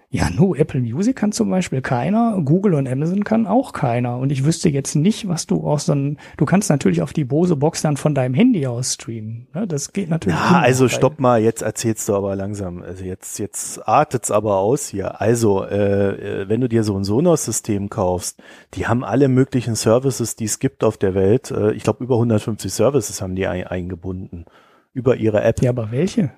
Ja, 0.08 0.30
nur 0.30 0.56
Apple 0.56 0.80
Music 0.80 1.16
kann 1.16 1.32
zum 1.32 1.50
Beispiel 1.50 1.80
keiner, 1.82 2.40
Google 2.44 2.74
und 2.74 2.88
Amazon 2.88 3.24
kann 3.24 3.46
auch 3.46 3.72
keiner. 3.72 4.18
Und 4.18 4.30
ich 4.30 4.44
wüsste 4.44 4.68
jetzt 4.68 4.94
nicht, 4.94 5.26
was 5.26 5.46
du 5.46 5.66
aus 5.66 5.86
so 5.86 5.92
einem, 5.92 6.16
du 6.36 6.44
kannst 6.44 6.70
natürlich 6.70 7.02
auf 7.02 7.12
die 7.12 7.24
Bose 7.24 7.56
Box 7.56 7.82
dann 7.82 7.96
von 7.96 8.14
deinem 8.14 8.34
Handy 8.34 8.66
aus 8.68 8.94
streamen. 8.94 9.48
Ne? 9.52 9.66
Das 9.66 9.92
geht 9.92 10.08
natürlich. 10.08 10.38
Ja, 10.38 10.60
also 10.60 10.88
stopp 10.88 11.18
mal, 11.18 11.42
jetzt 11.42 11.62
erzählst 11.62 12.08
du 12.08 12.14
aber 12.14 12.36
langsam. 12.36 12.82
Also 12.82 13.04
jetzt, 13.04 13.38
jetzt 13.40 13.86
artet's 13.88 14.30
aber 14.30 14.58
aus 14.58 14.86
hier. 14.88 15.20
Also, 15.20 15.64
äh, 15.64 16.42
äh 16.42 16.48
wenn 16.48 16.60
du 16.60 16.68
dir 16.68 16.84
so 16.84 16.96
ein 16.96 17.04
Sonos-System 17.04 17.90
kaufst, 17.90 18.40
die 18.74 18.86
haben 18.86 19.02
alle 19.04 19.26
möglichen 19.28 19.74
Services, 19.74 20.36
die 20.36 20.44
es 20.44 20.60
gibt 20.60 20.84
auf 20.84 20.98
der 20.98 21.14
Welt. 21.14 21.50
Äh, 21.50 21.72
ich 21.72 21.82
glaube, 21.82 22.04
über 22.04 22.14
150 22.14 22.72
Services 22.72 23.20
haben 23.20 23.34
die 23.34 23.48
ein, 23.48 23.66
eingebunden 23.66 24.44
über 24.92 25.16
ihre 25.16 25.42
App. 25.42 25.60
Ja, 25.60 25.70
aber 25.70 25.90
welche? 25.90 26.30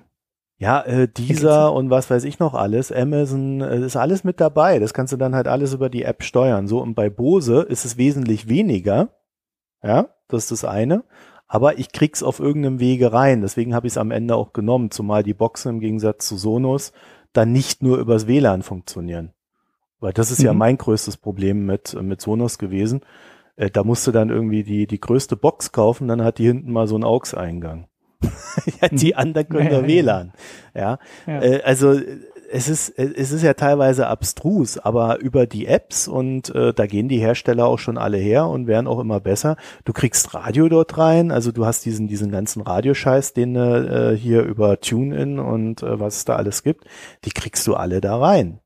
Ja, 0.59 0.81
äh, 0.81 1.07
dieser 1.07 1.71
und 1.71 1.89
was 1.89 2.09
weiß 2.09 2.25
ich 2.25 2.37
noch 2.39 2.53
alles, 2.53 2.91
Amazon, 2.91 3.61
äh, 3.61 3.79
ist 3.79 3.95
alles 3.95 4.25
mit 4.25 4.41
dabei. 4.41 4.79
Das 4.79 4.93
kannst 4.93 5.13
du 5.13 5.17
dann 5.17 5.33
halt 5.33 5.47
alles 5.47 5.73
über 5.73 5.89
die 5.89 6.03
App 6.03 6.21
steuern. 6.21 6.67
So, 6.67 6.81
und 6.81 6.95
bei 6.95 7.09
Bose 7.09 7.61
ist 7.61 7.85
es 7.85 7.97
wesentlich 7.97 8.49
weniger. 8.49 9.09
Ja, 9.81 10.09
das 10.27 10.43
ist 10.43 10.51
das 10.51 10.65
eine. 10.65 11.05
Aber 11.47 11.79
ich 11.79 11.93
krieg's 11.93 12.21
auf 12.21 12.41
irgendeinem 12.41 12.81
Wege 12.81 13.13
rein. 13.13 13.41
Deswegen 13.41 13.73
habe 13.73 13.87
ich 13.87 13.93
es 13.93 13.97
am 13.97 14.11
Ende 14.11 14.35
auch 14.35 14.51
genommen, 14.51 14.91
zumal 14.91 15.23
die 15.23 15.33
Boxen 15.33 15.69
im 15.69 15.79
Gegensatz 15.79 16.27
zu 16.27 16.37
Sonos 16.37 16.91
dann 17.31 17.51
nicht 17.51 17.81
nur 17.81 17.97
übers 17.97 18.27
WLAN 18.27 18.61
funktionieren. 18.61 19.33
Weil 19.99 20.13
das 20.13 20.29
ist 20.29 20.39
mhm. 20.39 20.45
ja 20.45 20.53
mein 20.53 20.77
größtes 20.77 21.17
Problem 21.17 21.65
mit, 21.65 21.99
mit 22.01 22.21
Sonos 22.21 22.57
gewesen. 22.57 23.01
Äh, 23.55 23.69
da 23.69 23.83
musst 23.83 24.07
du 24.07 24.11
dann 24.11 24.29
irgendwie 24.29 24.63
die, 24.63 24.87
die 24.87 24.99
größte 24.99 25.35
Box 25.35 25.71
kaufen, 25.71 26.07
dann 26.07 26.23
hat 26.23 26.37
die 26.37 26.47
hinten 26.47 26.71
mal 26.71 26.87
so 26.87 26.95
einen 26.95 27.03
AUX-Eingang. 27.03 27.88
ja, 28.81 28.89
die 28.89 29.15
anderen 29.15 29.49
können 29.49 29.71
ja, 29.71 29.81
ja 29.81 29.87
WLAN. 29.87 30.33
Ja, 30.75 30.99
ja. 31.27 31.41
Äh, 31.41 31.61
also 31.63 31.99
es 32.51 32.67
ist 32.67 32.89
es 32.97 33.31
ist 33.31 33.43
ja 33.43 33.53
teilweise 33.53 34.07
abstrus, 34.07 34.77
aber 34.77 35.19
über 35.19 35.45
die 35.45 35.67
Apps 35.67 36.07
und 36.07 36.53
äh, 36.53 36.73
da 36.73 36.87
gehen 36.87 37.07
die 37.07 37.19
Hersteller 37.19 37.65
auch 37.65 37.79
schon 37.79 37.97
alle 37.97 38.17
her 38.17 38.47
und 38.47 38.67
werden 38.67 38.87
auch 38.87 38.99
immer 38.99 39.19
besser. 39.19 39.55
Du 39.85 39.93
kriegst 39.93 40.33
Radio 40.33 40.67
dort 40.67 40.97
rein, 40.97 41.31
also 41.31 41.51
du 41.51 41.65
hast 41.65 41.85
diesen 41.85 42.07
diesen 42.07 42.31
ganzen 42.31 42.61
Radioscheiß, 42.61 43.33
den 43.33 43.55
äh, 43.55 44.17
hier 44.17 44.43
über 44.43 44.79
TuneIn 44.79 45.39
und 45.39 45.83
äh, 45.83 45.99
was 45.99 46.17
es 46.17 46.25
da 46.25 46.35
alles 46.35 46.63
gibt, 46.63 46.85
die 47.25 47.31
kriegst 47.31 47.65
du 47.67 47.75
alle 47.75 48.01
da 48.01 48.17
rein. 48.17 48.59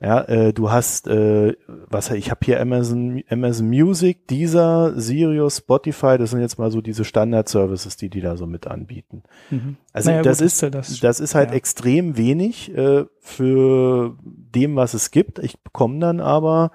Ja, 0.00 0.22
äh, 0.22 0.52
du 0.52 0.70
hast, 0.70 1.08
äh, 1.08 1.56
was 1.66 2.10
ich 2.12 2.30
habe 2.30 2.44
hier 2.44 2.60
Amazon, 2.60 3.24
Amazon 3.28 3.68
Music, 3.68 4.28
Deezer, 4.28 4.92
Sirius, 4.94 5.58
Spotify, 5.58 6.16
das 6.18 6.30
sind 6.30 6.40
jetzt 6.40 6.56
mal 6.56 6.70
so 6.70 6.80
diese 6.80 7.04
Standard-Services, 7.04 7.96
die 7.96 8.08
die 8.08 8.20
da 8.20 8.36
so 8.36 8.46
mit 8.46 8.68
anbieten. 8.68 9.24
Mhm. 9.50 9.76
Also 9.92 10.10
naja, 10.10 10.22
das 10.22 10.38
gut, 10.38 10.46
ist 10.46 10.62
das, 10.62 11.00
das 11.00 11.18
ist 11.18 11.34
halt 11.34 11.50
ja. 11.50 11.56
extrem 11.56 12.16
wenig 12.16 12.72
äh, 12.76 13.06
für 13.20 14.16
dem, 14.22 14.76
was 14.76 14.94
es 14.94 15.10
gibt. 15.10 15.40
Ich 15.40 15.58
bekomme 15.60 15.98
dann 15.98 16.20
aber 16.20 16.70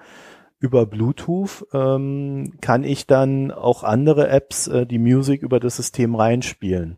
über 0.59 0.85
Bluetooth 0.85 1.65
ähm, 1.73 2.53
kann 2.59 2.83
ich 2.83 3.07
dann 3.07 3.51
auch 3.51 3.83
andere 3.83 4.27
Apps 4.27 4.67
äh, 4.67 4.85
die 4.85 4.99
Music 4.99 5.43
über 5.43 5.61
das 5.61 5.77
System 5.77 6.15
reinspielen. 6.15 6.97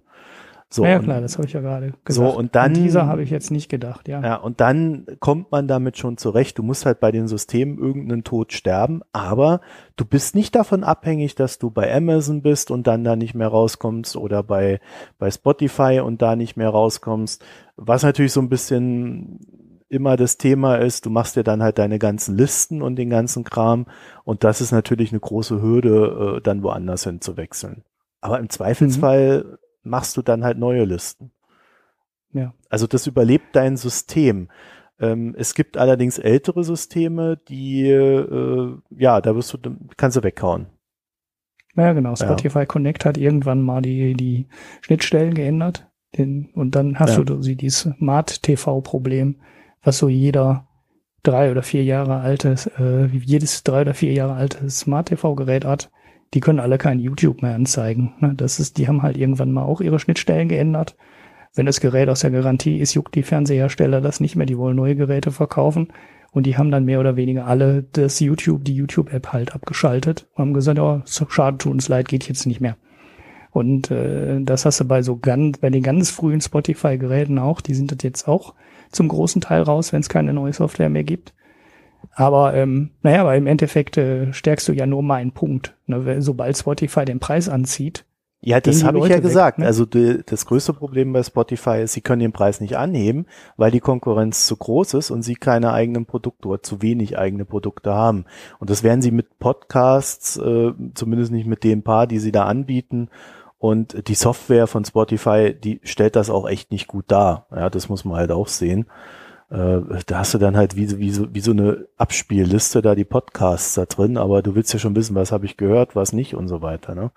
So, 0.76 0.84
ja, 0.84 1.00
klar, 1.00 1.22
das 1.22 1.38
habe 1.38 1.48
ich 1.48 1.54
ja 1.54 1.62
gerade 1.62 1.94
gesagt. 2.04 2.34
So, 2.34 2.38
und 2.38 2.54
dann. 2.54 2.66
An 2.66 2.74
dieser 2.74 3.08
habe 3.08 3.24
ich 3.24 3.30
jetzt 3.30 3.50
nicht 3.50 3.70
gedacht, 3.70 4.10
ja. 4.10 4.22
Ja, 4.22 4.36
und 4.36 4.60
dann 4.60 5.06
kommt 5.22 5.50
man 5.50 5.70
damit 5.70 5.98
schon 5.98 6.18
zurecht. 6.18 6.58
Du 6.58 6.64
musst 6.64 6.86
halt 6.86 7.00
bei 7.00 7.14
den 7.14 7.30
Systemen 7.30 7.78
irgendeinen 7.78 8.26
Tod 8.26 8.52
sterben, 8.52 9.02
aber 9.14 9.62
du 9.96 10.04
bist 10.04 10.36
nicht 10.36 10.54
davon 10.54 10.84
abhängig, 10.84 11.36
dass 11.36 11.60
du 11.60 11.72
bei 11.72 11.96
Amazon 11.96 12.42
bist 12.42 12.72
und 12.72 12.88
dann 12.88 13.06
da 13.06 13.16
nicht 13.16 13.36
mehr 13.36 13.48
rauskommst 13.48 14.18
oder 14.18 14.44
bei, 14.44 14.82
bei 15.18 15.32
Spotify 15.32 16.02
und 16.04 16.22
da 16.22 16.36
nicht 16.36 16.58
mehr 16.58 16.70
rauskommst. 16.70 17.42
Was 17.78 18.04
natürlich 18.04 18.34
so 18.34 18.42
ein 18.42 18.50
bisschen 18.50 19.40
immer 19.88 20.18
das 20.18 20.38
Thema 20.38 20.76
ist, 20.76 21.06
du 21.06 21.10
machst 21.10 21.38
dir 21.38 21.46
dann 21.46 21.64
halt 21.64 21.78
deine 21.78 22.00
ganzen 22.00 22.36
Listen 22.36 22.82
und 22.82 22.98
den 22.98 23.10
ganzen 23.10 23.46
Kram 23.46 23.86
und 24.26 24.44
das 24.44 24.60
ist 24.60 24.74
natürlich 24.74 25.14
eine 25.14 25.22
große 25.22 25.62
Hürde, 25.62 26.36
äh, 26.38 26.42
dann 26.42 26.64
woanders 26.64 27.06
hin 27.06 27.22
zu 27.22 27.38
wechseln. 27.38 27.84
Aber 28.20 28.40
im 28.40 28.50
Zweifelsfall 28.50 29.46
mhm 29.46 29.58
machst 29.86 30.18
du 30.18 30.22
dann 30.22 30.44
halt 30.44 30.58
neue 30.58 30.84
Listen. 30.86 31.32
Ja. 32.34 32.54
Also 32.70 32.88
das 32.88 33.08
überlebt 33.08 33.56
dein 33.56 33.78
System. 33.78 34.50
Ähm, 35.00 35.36
es 35.38 35.56
gibt 35.56 35.78
allerdings 35.78 36.18
ältere 36.18 36.64
Systeme, 36.64 37.38
die, 37.48 37.88
äh, 37.90 38.78
ja, 38.92 39.22
da 39.22 39.36
wirst 39.36 39.54
du, 39.54 39.60
kannst 39.98 40.18
du 40.18 40.24
weghauen. 40.24 40.68
Ja, 41.76 41.94
genau. 41.94 42.16
Spotify 42.16 42.60
ja. 42.60 42.66
Connect 42.66 43.06
hat 43.06 43.18
irgendwann 43.18 43.62
mal 43.62 43.82
die, 43.82 44.14
die 44.14 44.48
Schnittstellen 44.82 45.34
geändert. 45.34 45.90
Den, 46.18 46.50
und 46.54 46.76
dann 46.76 46.98
hast 46.98 47.18
ja. 47.18 47.24
du 47.24 47.42
so 47.42 47.54
dieses 47.54 47.82
Smart-TV-Problem, 47.82 49.42
was 49.84 49.98
so 49.98 50.08
jeder 50.08 50.68
drei 51.24 51.52
oder 51.52 51.64
vier 51.64 51.84
Jahre 51.84 52.20
altes, 52.20 52.68
äh, 52.68 53.08
jedes 53.08 53.64
drei 53.64 53.82
oder 53.82 53.94
vier 53.94 54.14
Jahre 54.14 54.36
altes 54.36 54.80
Smart-TV-Gerät 54.80 55.66
hat 55.66 55.92
die 56.34 56.40
können 56.40 56.60
alle 56.60 56.78
kein 56.78 57.00
YouTube 57.00 57.42
mehr 57.42 57.56
anzeigen. 57.56 58.14
Ne? 58.20 58.34
Das 58.36 58.60
ist, 58.60 58.78
die 58.78 58.88
haben 58.88 59.04
halt 59.04 59.18
irgendwann 59.18 59.52
mal 59.52 59.64
auch 59.64 59.82
ihre 59.82 60.00
Schnittstellen 60.00 60.50
geändert. 60.50 60.96
Wenn 61.54 61.66
das 61.66 61.80
Gerät 61.80 62.10
aus 62.10 62.20
der 62.20 62.32
Garantie 62.32 62.80
ist, 62.80 62.94
juckt 62.94 63.16
die 63.16 63.24
Fernsehersteller 63.24 64.02
das 64.02 64.20
nicht 64.20 64.36
mehr. 64.36 64.46
Die 64.46 64.58
wollen 64.58 64.76
neue 64.76 64.96
Geräte 64.96 65.32
verkaufen. 65.32 65.88
Und 66.32 66.46
die 66.46 66.58
haben 66.58 66.70
dann 66.70 66.84
mehr 66.84 67.00
oder 67.00 67.16
weniger 67.16 67.48
alle 67.48 67.84
das 67.94 68.20
YouTube, 68.20 68.66
die 68.66 68.76
YouTube-App 68.76 69.32
halt 69.32 69.56
abgeschaltet 69.56 70.28
und 70.34 70.42
haben 70.42 70.54
gesagt, 70.54 70.80
oh, 70.80 71.02
schade, 71.06 71.58
tut 71.58 71.72
uns 71.72 71.88
leid, 71.88 72.10
geht 72.10 72.28
jetzt 72.28 72.46
nicht 72.46 72.60
mehr. 72.60 72.76
Und 73.52 73.90
äh, 73.90 74.42
das 74.42 74.66
hast 74.66 74.82
du 74.82 74.86
bei 74.86 75.02
so 75.02 75.16
ganz, 75.16 75.60
bei 75.60 75.70
den 75.70 75.82
ganz 75.82 76.10
frühen 76.12 76.42
Spotify-Geräten 76.42 77.40
auch, 77.40 77.62
die 77.62 77.74
sind 77.74 77.90
das 77.90 78.00
jetzt 78.04 78.28
auch 78.28 78.54
zum 78.92 79.08
großen 79.08 79.40
Teil 79.40 79.62
raus, 79.62 79.94
wenn 79.94 80.02
es 80.02 80.10
keine 80.10 80.34
neue 80.34 80.52
Software 80.52 80.90
mehr 80.90 81.06
gibt. 81.06 81.34
Aber 82.14 82.54
ähm, 82.54 82.92
naja, 83.02 83.22
aber 83.22 83.36
im 83.36 83.48
Endeffekt 83.48 83.98
äh, 83.98 84.34
stärkst 84.34 84.68
du 84.68 84.74
ja 84.74 84.86
nur 84.86 85.04
mal 85.04 85.16
einen 85.16 85.32
Punkt. 85.32 85.76
Ne? 85.88 86.22
Sobald 86.22 86.58
Spotify 86.58 87.06
den 87.06 87.20
Preis 87.20 87.50
anzieht. 87.50 88.06
Ja, 88.42 88.60
das 88.62 88.84
habe 88.84 89.00
ich 89.00 89.08
ja 89.08 89.20
gesagt. 89.20 89.58
ne? 89.58 89.66
Also 89.66 89.86
die, 89.86 90.22
das 90.24 90.46
größte 90.46 90.74
Problem 90.74 91.12
bei 91.14 91.24
Spotify 91.24 91.82
ist, 91.82 91.94
sie 91.94 92.02
können 92.02 92.20
den 92.20 92.32
Preis 92.32 92.62
nicht 92.62 92.78
anheben, 92.78 93.26
weil 93.58 93.72
die 93.72 93.80
Konkurrenz 93.80 94.46
zu 94.46 94.56
groß 94.56 94.94
ist 94.94 95.10
und 95.10 95.24
sie 95.24 95.34
keine 95.34 95.74
eigenen 95.74 96.06
Produkte 96.06 96.48
oder 96.50 96.62
zu 96.62 96.84
wenig 96.84 97.18
eigene 97.18 97.46
Produkte 97.46 97.94
haben. 97.94 98.26
Und 98.60 98.70
das 98.70 98.84
werden 98.84 99.02
sie 99.02 99.10
mit 99.10 99.40
Podcasts, 99.40 100.38
äh, 100.38 100.74
zumindest 100.94 101.32
nicht 101.32 101.48
mit 101.48 101.64
den 101.64 101.82
paar, 101.82 102.06
die 102.06 102.20
sie 102.20 102.32
da 102.32 102.46
anbieten. 102.46 103.10
Und 103.58 104.08
die 104.08 104.16
Software 104.16 104.68
von 104.68 104.86
Spotify, 104.86 105.56
die 105.56 105.80
stellt 105.84 106.16
das 106.16 106.30
auch 106.30 106.48
echt 106.48 106.72
nicht 106.72 106.86
gut 106.86 107.06
dar. 107.08 107.48
Ja, 107.50 107.72
das 107.72 107.90
muss 107.90 108.06
man 108.06 108.18
halt 108.18 108.32
auch 108.32 108.48
sehen 108.48 108.86
äh, 109.56 109.82
da 110.06 110.20
hast 110.20 110.34
du 110.34 110.38
dann 110.38 110.58
halt 110.58 110.76
wie, 110.76 111.00
wie, 111.00 111.12
so, 111.12 111.34
wie 111.34 111.40
so 111.40 111.52
eine 111.52 111.88
Abspielliste 111.98 112.82
da 112.82 112.94
die 112.94 113.06
Podcasts 113.06 113.76
da 113.76 113.86
drin, 113.86 114.18
aber 114.18 114.42
du 114.42 114.54
willst 114.54 114.74
ja 114.74 114.80
schon 114.80 114.96
wissen, 114.96 115.16
was 115.16 115.32
habe 115.32 115.46
ich 115.46 115.56
gehört, 115.56 115.96
was 115.96 116.12
nicht 116.12 116.36
und 116.36 116.50
so 116.50 116.62
weiter. 116.62 116.94
Ne? 116.94 117.12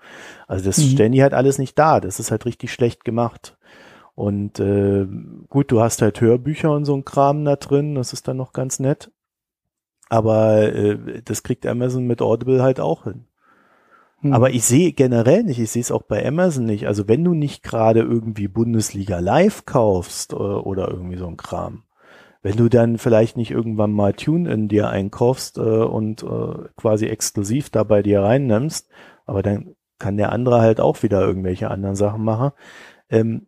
Also 0.47 0.65
das 0.65 0.77
mhm. 0.77 0.83
stellen 0.83 1.11
die 1.11 1.21
halt 1.21 1.33
alles 1.33 1.57
nicht 1.57 1.77
da. 1.77 1.99
Das 1.99 2.19
ist 2.19 2.31
halt 2.31 2.45
richtig 2.45 2.71
schlecht 2.71 3.03
gemacht. 3.03 3.57
Und 4.15 4.59
äh, 4.59 5.05
gut, 5.49 5.71
du 5.71 5.81
hast 5.81 6.01
halt 6.01 6.21
Hörbücher 6.21 6.71
und 6.71 6.85
so 6.85 6.95
ein 6.95 7.05
Kram 7.05 7.43
da 7.43 7.57
drin, 7.57 7.95
das 7.95 8.13
ist 8.13 8.27
dann 8.27 8.37
noch 8.37 8.53
ganz 8.53 8.79
nett. 8.79 9.11
Aber 10.07 10.73
äh, 10.73 11.21
das 11.23 11.43
kriegt 11.43 11.65
Amazon 11.65 12.07
mit 12.07 12.21
Audible 12.21 12.63
halt 12.63 12.79
auch 12.79 13.03
hin. 13.03 13.25
Mhm. 14.21 14.33
Aber 14.33 14.51
ich 14.51 14.63
sehe 14.63 14.93
generell 14.93 15.43
nicht, 15.43 15.59
ich 15.59 15.71
sehe 15.71 15.81
es 15.81 15.91
auch 15.91 16.03
bei 16.03 16.25
Amazon 16.25 16.65
nicht. 16.65 16.87
Also 16.87 17.07
wenn 17.09 17.23
du 17.23 17.33
nicht 17.33 17.63
gerade 17.63 17.99
irgendwie 17.99 18.47
Bundesliga 18.47 19.19
Live 19.19 19.65
kaufst 19.65 20.33
oder, 20.33 20.55
äh, 20.55 20.61
oder 20.61 20.89
irgendwie 20.89 21.17
so 21.17 21.27
ein 21.27 21.37
Kram, 21.37 21.83
wenn 22.41 22.55
du 22.55 22.69
dann 22.69 22.97
vielleicht 22.97 23.37
nicht 23.37 23.51
irgendwann 23.51 23.91
mal 23.91 24.13
Tune 24.13 24.51
in 24.51 24.67
dir 24.67 24.89
einkaufst 24.89 25.57
äh, 25.57 25.61
und 25.61 26.23
äh, 26.23 26.69
quasi 26.77 27.07
exklusiv 27.07 27.69
da 27.69 27.83
bei 27.83 28.01
dir 28.01 28.21
reinnimmst, 28.21 28.89
aber 29.25 29.43
dann 29.43 29.75
kann 29.97 30.17
der 30.17 30.31
andere 30.31 30.61
halt 30.61 30.79
auch 30.79 31.03
wieder 31.03 31.21
irgendwelche 31.21 31.69
anderen 31.69 31.95
Sachen 31.95 32.23
machen, 32.23 32.51
ähm, 33.09 33.47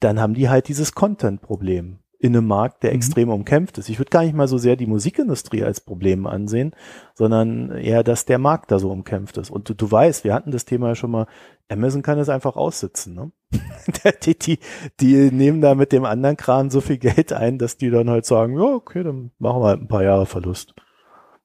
dann 0.00 0.20
haben 0.20 0.34
die 0.34 0.50
halt 0.50 0.68
dieses 0.68 0.92
Content-Problem 0.92 2.00
in 2.18 2.36
einem 2.36 2.46
Markt, 2.46 2.82
der 2.82 2.90
mhm. 2.90 2.96
extrem 2.96 3.28
umkämpft 3.28 3.78
ist. 3.78 3.88
Ich 3.88 3.98
würde 3.98 4.10
gar 4.10 4.22
nicht 4.22 4.34
mal 4.34 4.48
so 4.48 4.58
sehr 4.58 4.76
die 4.76 4.86
Musikindustrie 4.86 5.62
als 5.62 5.80
Problem 5.80 6.26
ansehen, 6.26 6.72
sondern 7.14 7.70
eher, 7.70 8.02
dass 8.02 8.24
der 8.24 8.38
Markt 8.38 8.70
da 8.70 8.78
so 8.78 8.90
umkämpft 8.90 9.36
ist. 9.36 9.50
Und 9.50 9.68
du, 9.68 9.74
du 9.74 9.90
weißt, 9.90 10.24
wir 10.24 10.34
hatten 10.34 10.50
das 10.50 10.64
Thema 10.64 10.88
ja 10.88 10.94
schon 10.94 11.10
mal, 11.10 11.26
Amazon 11.68 12.02
kann 12.02 12.18
es 12.18 12.28
einfach 12.28 12.56
aussitzen. 12.56 13.14
Ne? 13.14 13.32
die, 14.24 14.38
die, 14.38 14.58
die 15.00 15.30
nehmen 15.30 15.60
da 15.60 15.74
mit 15.74 15.92
dem 15.92 16.04
anderen 16.04 16.36
Kran 16.36 16.70
so 16.70 16.80
viel 16.80 16.98
Geld 16.98 17.32
ein, 17.32 17.58
dass 17.58 17.76
die 17.76 17.90
dann 17.90 18.10
halt 18.10 18.26
sagen, 18.26 18.56
ja, 18.56 18.64
okay, 18.64 19.02
dann 19.02 19.30
machen 19.38 19.62
wir 19.62 19.66
halt 19.66 19.80
ein 19.80 19.88
paar 19.88 20.02
Jahre 20.02 20.26
Verlust. 20.26 20.74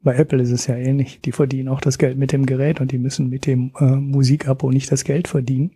Bei 0.01 0.15
Apple 0.15 0.41
ist 0.41 0.51
es 0.51 0.67
ja 0.67 0.75
ähnlich. 0.75 1.19
Die 1.21 1.33
verdienen 1.33 1.67
auch 1.67 1.81
das 1.81 1.97
Geld 1.97 2.17
mit 2.17 2.31
dem 2.31 2.45
Gerät 2.45 2.79
und 2.79 2.91
die 2.91 2.97
müssen 2.97 3.29
mit 3.29 3.45
dem 3.45 3.73
äh, 3.79 3.83
Musikabo 3.83 4.71
nicht 4.71 4.91
das 4.91 5.03
Geld 5.03 5.27
verdienen. 5.27 5.71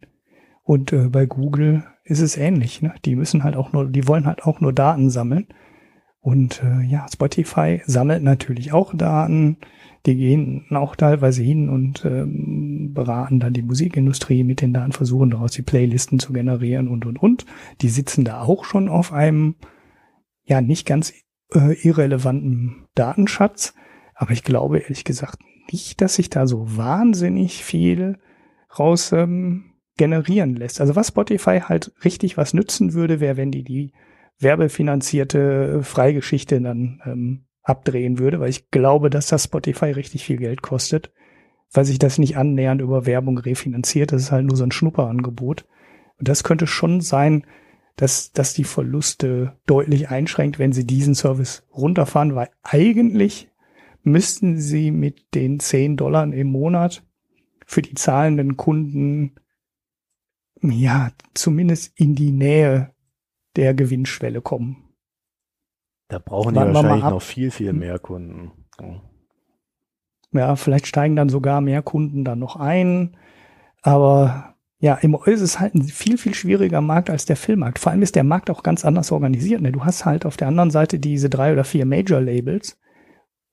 Und 0.63 0.93
äh, 0.93 1.09
bei 1.09 1.25
Google 1.25 1.83
ist 2.03 2.21
es 2.21 2.37
ähnlich. 2.37 2.81
Ne? 2.81 2.93
Die 3.05 3.15
müssen 3.15 3.43
halt 3.43 3.55
auch 3.55 3.73
nur, 3.73 3.89
die 3.89 4.07
wollen 4.07 4.25
halt 4.25 4.43
auch 4.43 4.61
nur 4.61 4.73
Daten 4.73 5.09
sammeln. 5.09 5.47
Und 6.19 6.63
äh, 6.63 6.81
ja, 6.83 7.05
Spotify 7.11 7.81
sammelt 7.85 8.23
natürlich 8.23 8.71
auch 8.71 8.95
Daten. 8.95 9.57
Die 10.05 10.15
gehen 10.15 10.65
auch 10.71 10.95
teilweise 10.95 11.43
hin 11.43 11.69
und 11.69 12.05
ähm, 12.05 12.91
beraten 12.93 13.41
dann 13.41 13.53
die 13.53 13.61
Musikindustrie 13.61 14.43
mit 14.43 14.61
den 14.61 14.73
Daten, 14.73 14.93
versuchen 14.93 15.31
daraus 15.31 15.51
die 15.51 15.61
Playlisten 15.61 16.19
zu 16.19 16.31
generieren 16.31 16.87
und 16.87 17.05
und 17.05 17.21
und. 17.21 17.45
Die 17.81 17.89
sitzen 17.89 18.23
da 18.23 18.41
auch 18.41 18.63
schon 18.63 18.87
auf 18.87 19.11
einem 19.11 19.55
ja 20.45 20.61
nicht 20.61 20.85
ganz 20.85 21.13
äh, 21.53 21.73
irrelevanten 21.73 22.87
Datenschatz. 22.95 23.73
Aber 24.15 24.31
ich 24.31 24.43
glaube 24.43 24.79
ehrlich 24.79 25.03
gesagt 25.03 25.39
nicht, 25.71 25.99
dass 25.99 26.15
sich 26.15 26.29
da 26.29 26.47
so 26.47 26.77
wahnsinnig 26.77 27.63
viel 27.63 28.19
raus 28.77 29.11
ähm, 29.11 29.72
generieren 29.97 30.55
lässt. 30.55 30.81
Also 30.81 30.95
was 30.95 31.09
Spotify 31.09 31.59
halt 31.59 31.91
richtig 32.03 32.37
was 32.37 32.53
nützen 32.53 32.93
würde, 32.93 33.19
wäre, 33.19 33.37
wenn 33.37 33.51
die 33.51 33.63
die 33.63 33.91
werbefinanzierte 34.39 35.83
Freigeschichte 35.83 36.59
dann 36.61 37.01
ähm, 37.05 37.45
abdrehen 37.61 38.19
würde, 38.19 38.39
weil 38.39 38.49
ich 38.49 38.71
glaube, 38.71 39.09
dass 39.09 39.27
das 39.27 39.45
Spotify 39.45 39.85
richtig 39.85 40.25
viel 40.25 40.37
Geld 40.37 40.61
kostet, 40.61 41.11
weil 41.71 41.85
sich 41.85 41.99
das 41.99 42.17
nicht 42.17 42.37
annähernd 42.37 42.81
über 42.81 43.05
Werbung 43.05 43.37
refinanziert. 43.37 44.11
Das 44.11 44.21
ist 44.21 44.31
halt 44.31 44.45
nur 44.45 44.57
so 44.57 44.63
ein 44.63 44.71
Schnupperangebot. 44.71 45.65
Und 46.19 46.27
das 46.27 46.43
könnte 46.43 46.67
schon 46.67 47.01
sein, 47.01 47.45
dass, 47.95 48.31
dass 48.31 48.53
die 48.53 48.63
Verluste 48.63 49.53
deutlich 49.65 50.09
einschränkt, 50.09 50.59
wenn 50.59 50.73
sie 50.73 50.85
diesen 50.85 51.15
Service 51.15 51.63
runterfahren, 51.73 52.35
weil 52.35 52.49
eigentlich 52.63 53.49
müssten 54.01 54.59
sie 54.59 54.91
mit 54.91 55.33
den 55.35 55.59
10 55.59 55.97
Dollar 55.97 56.31
im 56.31 56.47
Monat 56.47 57.03
für 57.65 57.81
die 57.81 57.93
zahlenden 57.93 58.57
Kunden 58.57 59.35
ja 60.71 61.11
zumindest 61.33 61.91
in 61.95 62.15
die 62.15 62.31
Nähe 62.31 62.93
der 63.55 63.73
Gewinnschwelle 63.73 64.41
kommen. 64.41 64.77
Da 66.07 66.19
brauchen 66.19 66.53
die 66.53 66.59
Warten 66.59 66.73
wahrscheinlich 66.73 67.03
noch 67.03 67.21
viel, 67.21 67.51
viel 67.51 67.69
hm. 67.69 67.79
mehr 67.79 67.99
Kunden. 67.99 68.51
Ja, 70.31 70.55
vielleicht 70.55 70.87
steigen 70.87 71.15
dann 71.15 71.29
sogar 71.29 71.61
mehr 71.61 71.81
Kunden 71.81 72.23
dann 72.23 72.39
noch 72.39 72.55
ein. 72.55 73.17
Aber 73.81 74.55
ja, 74.79 74.95
im 74.95 75.17
ist 75.25 75.41
es 75.41 75.59
halt 75.59 75.75
ein 75.75 75.83
viel, 75.83 76.17
viel 76.17 76.33
schwieriger 76.33 76.81
Markt 76.81 77.09
als 77.09 77.25
der 77.25 77.37
Filmmarkt. 77.37 77.79
Vor 77.79 77.91
allem 77.91 78.01
ist 78.01 78.15
der 78.15 78.23
Markt 78.23 78.49
auch 78.49 78.63
ganz 78.63 78.83
anders 78.83 79.11
organisiert. 79.11 79.61
Ne? 79.61 79.71
Du 79.71 79.85
hast 79.85 80.05
halt 80.05 80.25
auf 80.25 80.35
der 80.35 80.47
anderen 80.47 80.71
Seite 80.71 80.99
diese 80.99 81.29
drei 81.29 81.53
oder 81.53 81.63
vier 81.63 81.85
Major-Labels 81.85 82.77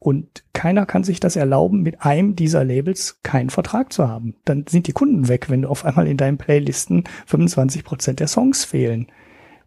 und 0.02 0.44
keiner 0.54 0.86
kann 0.86 1.04
sich 1.04 1.20
das 1.20 1.36
erlauben, 1.36 1.82
mit 1.82 2.02
einem 2.02 2.34
dieser 2.34 2.64
Labels 2.64 3.20
keinen 3.22 3.50
Vertrag 3.50 3.92
zu 3.92 4.08
haben. 4.08 4.34
Dann 4.46 4.64
sind 4.66 4.86
die 4.86 4.92
Kunden 4.92 5.28
weg, 5.28 5.50
wenn 5.50 5.62
du 5.62 5.68
auf 5.68 5.84
einmal 5.84 6.08
in 6.08 6.16
deinen 6.16 6.38
Playlisten 6.38 7.04
25 7.26 7.84
Prozent 7.84 8.18
der 8.18 8.26
Songs 8.26 8.64
fehlen. 8.64 9.08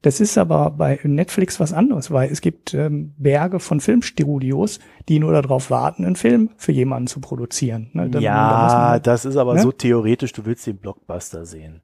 Das 0.01 0.19
ist 0.19 0.37
aber 0.37 0.71
bei 0.71 0.99
Netflix 1.03 1.59
was 1.59 1.71
anderes, 1.71 2.11
weil 2.11 2.31
es 2.31 2.41
gibt 2.41 2.73
ähm, 2.73 3.13
Berge 3.17 3.59
von 3.59 3.79
Filmstudios, 3.79 4.79
die 5.07 5.19
nur 5.19 5.31
darauf 5.31 5.69
warten, 5.69 6.03
einen 6.03 6.15
Film 6.17 6.49
für 6.57 6.73
jemanden 6.73 7.07
zu 7.07 7.21
produzieren. 7.21 7.91
Ne? 7.93 8.09
Dann, 8.09 8.21
ja, 8.21 8.89
man, 8.91 9.03
das 9.03 9.25
ist 9.25 9.37
aber 9.37 9.53
ne? 9.53 9.61
so 9.61 9.71
theoretisch, 9.71 10.33
du 10.33 10.45
willst 10.45 10.65
den 10.65 10.77
Blockbuster 10.77 11.45
sehen. 11.45 11.83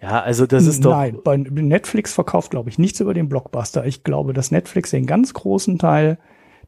Ja, 0.00 0.20
also 0.20 0.46
das 0.46 0.66
ist 0.66 0.84
doch. 0.84 0.90
Nein, 0.90 1.18
bei 1.22 1.36
Netflix 1.36 2.12
verkauft, 2.12 2.50
glaube 2.50 2.70
ich, 2.70 2.78
nichts 2.78 2.98
über 2.98 3.14
den 3.14 3.28
Blockbuster. 3.28 3.86
Ich 3.86 4.02
glaube, 4.02 4.32
dass 4.32 4.50
Netflix 4.50 4.90
den 4.90 5.06
ganz 5.06 5.32
großen 5.32 5.78
Teil 5.78 6.18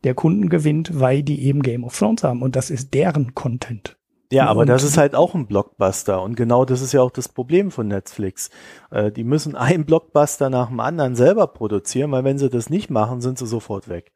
der 0.04 0.14
Kunden 0.14 0.48
gewinnt, 0.48 1.00
weil 1.00 1.22
die 1.22 1.44
eben 1.44 1.62
Game 1.62 1.84
of 1.84 1.98
Thrones 1.98 2.22
haben 2.22 2.42
und 2.42 2.56
das 2.56 2.70
ist 2.70 2.94
deren 2.94 3.34
Content. 3.34 3.96
Ja, 4.32 4.46
aber 4.46 4.66
das 4.66 4.82
ist 4.82 4.96
halt 4.96 5.14
auch 5.14 5.34
ein 5.34 5.46
Blockbuster 5.46 6.20
und 6.22 6.34
genau 6.34 6.64
das 6.64 6.80
ist 6.80 6.92
ja 6.92 7.02
auch 7.02 7.10
das 7.10 7.28
Problem 7.28 7.70
von 7.70 7.88
Netflix. 7.88 8.50
Äh, 8.90 9.12
die 9.12 9.24
müssen 9.24 9.54
einen 9.56 9.84
Blockbuster 9.84 10.50
nach 10.50 10.68
dem 10.68 10.80
anderen 10.80 11.14
selber 11.14 11.46
produzieren, 11.46 12.10
weil 12.12 12.24
wenn 12.24 12.38
sie 12.38 12.50
das 12.50 12.70
nicht 12.70 12.90
machen, 12.90 13.20
sind 13.20 13.38
sie 13.38 13.46
sofort 13.46 13.88
weg. 13.88 14.12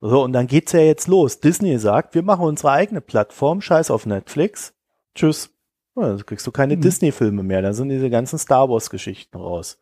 So, 0.00 0.22
und 0.22 0.32
dann 0.32 0.46
geht's 0.46 0.72
ja 0.72 0.80
jetzt 0.80 1.08
los. 1.08 1.40
Disney 1.40 1.78
sagt, 1.78 2.14
wir 2.14 2.22
machen 2.22 2.44
unsere 2.44 2.72
eigene 2.72 3.00
Plattform, 3.00 3.62
scheiß 3.62 3.90
auf 3.90 4.04
Netflix. 4.04 4.74
Tschüss. 5.14 5.50
Ja, 5.96 6.08
dann 6.08 6.26
kriegst 6.26 6.46
du 6.46 6.52
keine 6.52 6.76
mhm. 6.76 6.82
Disney-Filme 6.82 7.42
mehr, 7.42 7.62
dann 7.62 7.72
sind 7.72 7.88
diese 7.88 8.10
ganzen 8.10 8.38
Star 8.38 8.68
Wars-Geschichten 8.68 9.38
raus. 9.38 9.78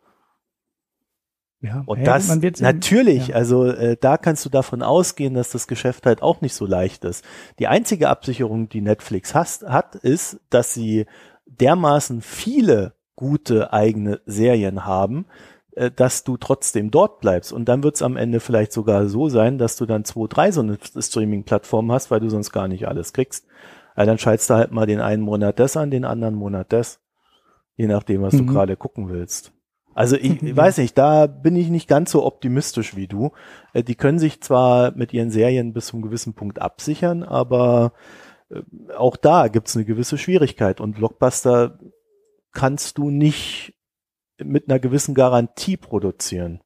Ja, 1.65 1.83
und 1.87 2.07
das 2.07 2.29
natürlich, 2.61 3.29
ja. 3.29 3.37
also 3.37 3.65
äh, 3.65 3.97
da 3.99 4.19
kannst 4.19 4.45
du 4.45 4.51
davon 4.51 4.83
ausgehen, 4.83 5.33
dass 5.33 5.49
das 5.49 5.67
Geschäft 5.67 6.05
halt 6.05 6.21
auch 6.21 6.43
nicht 6.43 6.55
so 6.55 6.67
leicht 6.67 7.07
ist. 7.07 7.25
Die 7.59 7.69
einzige 7.69 8.11
Absicherung, 8.11 8.69
die 8.69 8.83
Netflix 8.83 9.35
hast, 9.35 9.63
hat, 9.63 9.95
ist, 9.95 10.41
dass 10.51 10.75
sie 10.75 11.07
dermaßen 11.47 12.21
viele 12.21 12.93
gute 13.17 13.73
eigene 13.73 14.21
Serien 14.27 14.85
haben, 14.85 15.25
äh, 15.73 15.91
dass 15.91 16.23
du 16.25 16.37
trotzdem 16.37 16.91
dort 16.91 17.21
bleibst. 17.21 17.51
Und 17.51 17.67
dann 17.67 17.83
wird 17.83 17.95
es 17.95 18.03
am 18.03 18.19
Ende 18.19 18.41
vielleicht 18.41 18.75
sogar 18.75 19.09
so 19.09 19.31
sein, 19.31 19.57
dass 19.57 19.77
du 19.77 19.87
dann 19.87 20.05
zwei, 20.05 20.27
drei 20.29 20.53
so 20.53 20.61
eine 20.61 20.77
Streaming-Plattform 20.99 21.91
hast, 21.91 22.11
weil 22.11 22.21
du 22.21 22.29
sonst 22.29 22.53
gar 22.53 22.69
nicht 22.69 22.89
alles 22.89 23.15
kriegst. 23.15 23.47
Also 23.95 24.11
dann 24.11 24.19
schaltest 24.19 24.51
du 24.51 24.55
halt 24.55 24.71
mal 24.71 24.85
den 24.85 25.01
einen 25.01 25.23
Monat 25.23 25.59
das 25.59 25.79
an, 25.79 25.91
den 25.91 26.05
anderen 26.05 26.35
Monat 26.35 26.75
das. 26.75 27.01
Je 27.77 27.87
nachdem, 27.87 28.21
was 28.21 28.35
mhm. 28.35 28.47
du 28.47 28.53
gerade 28.53 28.77
gucken 28.77 29.09
willst. 29.09 29.54
Also 29.95 30.17
ich, 30.17 30.43
ich 30.43 30.57
weiß 30.57 30.79
nicht, 30.79 30.99
da 30.99 31.27
bin 31.27 31.57
ich 31.57 31.69
nicht 31.69 31.89
ganz 31.89 32.11
so 32.11 32.25
optimistisch 32.25 32.97
wie 32.97 33.07
du. 33.07 33.33
Äh, 33.73 33.83
die 33.83 33.95
können 33.95 34.19
sich 34.19 34.41
zwar 34.41 34.93
mit 34.97 35.13
ihren 35.13 35.31
Serien 35.31 35.73
bis 35.73 35.87
zu 35.87 35.97
einem 35.97 36.03
gewissen 36.03 36.35
Punkt 36.35 36.61
absichern, 36.61 37.23
aber 37.23 37.93
äh, 38.51 38.61
auch 38.97 39.17
da 39.17 39.49
gibt's 39.49 39.77
eine 39.77 39.85
gewisse 39.85 40.19
Schwierigkeit 40.19 40.81
und 40.81 40.97
Blockbuster 40.97 41.79
kannst 42.53 42.99
du 42.99 43.11
nicht 43.11 43.75
mit 44.39 44.69
einer 44.69 44.79
gewissen 44.79 45.15
Garantie 45.15 45.77
produzieren. 45.77 46.61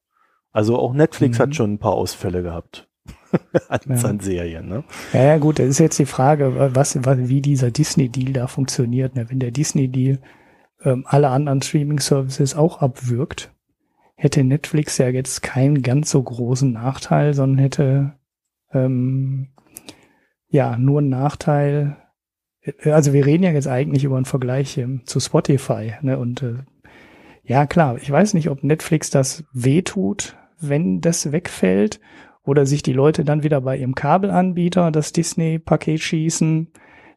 Also 0.51 0.77
auch 0.77 0.93
Netflix 0.93 1.37
mhm. 1.37 1.43
hat 1.43 1.55
schon 1.55 1.73
ein 1.73 1.79
paar 1.79 1.93
Ausfälle 1.93 2.41
gehabt. 2.41 2.87
an, 3.69 3.79
ja. 3.87 3.95
an 4.03 4.19
Serien, 4.19 4.67
ne? 4.67 4.83
Ja, 5.13 5.23
ja, 5.23 5.37
gut, 5.37 5.59
das 5.59 5.67
ist 5.67 5.79
jetzt 5.79 5.99
die 5.99 6.05
Frage, 6.05 6.75
was, 6.75 6.97
was 7.03 7.17
wie 7.17 7.41
dieser 7.41 7.71
Disney-Deal 7.71 8.33
da 8.33 8.47
funktioniert. 8.47 9.15
Ne? 9.15 9.29
Wenn 9.29 9.39
der 9.39 9.51
Disney-Deal 9.51 10.19
ähm, 10.83 11.05
alle 11.07 11.29
anderen 11.29 11.61
Streaming-Services 11.61 12.55
auch 12.55 12.81
abwürgt, 12.81 13.53
hätte 14.15 14.43
Netflix 14.43 14.97
ja 14.97 15.09
jetzt 15.09 15.41
keinen 15.41 15.81
ganz 15.81 16.09
so 16.09 16.21
großen 16.21 16.71
Nachteil, 16.71 17.33
sondern 17.33 17.59
hätte 17.59 18.13
ähm, 18.73 19.49
ja 20.47 20.77
nur 20.77 20.99
einen 20.99 21.09
Nachteil. 21.09 21.97
Äh, 22.61 22.91
also 22.91 23.13
wir 23.13 23.25
reden 23.25 23.43
ja 23.43 23.51
jetzt 23.51 23.67
eigentlich 23.67 24.03
über 24.03 24.17
einen 24.17 24.25
Vergleich 24.25 24.77
ähm, 24.77 25.05
zu 25.05 25.19
Spotify, 25.19 25.93
ne? 26.01 26.19
Und 26.19 26.43
äh, 26.43 26.55
ja 27.43 27.65
klar, 27.65 27.97
ich 27.97 28.11
weiß 28.11 28.33
nicht, 28.33 28.49
ob 28.49 28.63
Netflix 28.63 29.09
das 29.09 29.43
wehtut, 29.53 30.37
wenn 30.59 31.01
das 31.01 31.31
wegfällt, 31.31 31.99
oder 32.43 32.65
sich 32.65 32.81
die 32.81 32.93
Leute 32.93 33.23
dann 33.23 33.43
wieder 33.43 33.61
bei 33.61 33.77
ihrem 33.77 33.95
Kabelanbieter 33.95 34.91
das 34.91 35.13
Disney-Paket 35.13 35.99
schießen 35.99 36.71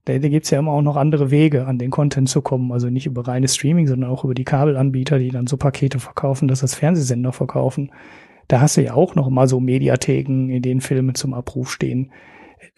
da, 0.04 0.18
da 0.18 0.28
gibt 0.28 0.44
es 0.44 0.50
ja 0.50 0.58
immer 0.58 0.72
auch 0.72 0.82
noch 0.82 0.96
andere 0.96 1.30
Wege, 1.30 1.66
an 1.66 1.78
den 1.78 1.90
Content 1.90 2.28
zu 2.28 2.42
kommen. 2.42 2.72
Also 2.72 2.90
nicht 2.90 3.06
über 3.06 3.26
reines 3.26 3.54
Streaming, 3.54 3.86
sondern 3.86 4.10
auch 4.10 4.24
über 4.24 4.34
die 4.34 4.44
Kabelanbieter, 4.44 5.18
die 5.18 5.30
dann 5.30 5.46
so 5.46 5.56
Pakete 5.56 6.00
verkaufen, 6.00 6.48
dass 6.48 6.60
das 6.60 6.74
Fernsehsender 6.74 7.32
verkaufen. 7.32 7.92
Da 8.48 8.60
hast 8.60 8.76
du 8.76 8.82
ja 8.82 8.94
auch 8.94 9.14
noch 9.14 9.30
mal 9.30 9.46
so 9.48 9.60
Mediatheken, 9.60 10.50
in 10.50 10.62
denen 10.62 10.80
Filme 10.80 11.12
zum 11.12 11.34
Abruf 11.34 11.70
stehen. 11.70 12.10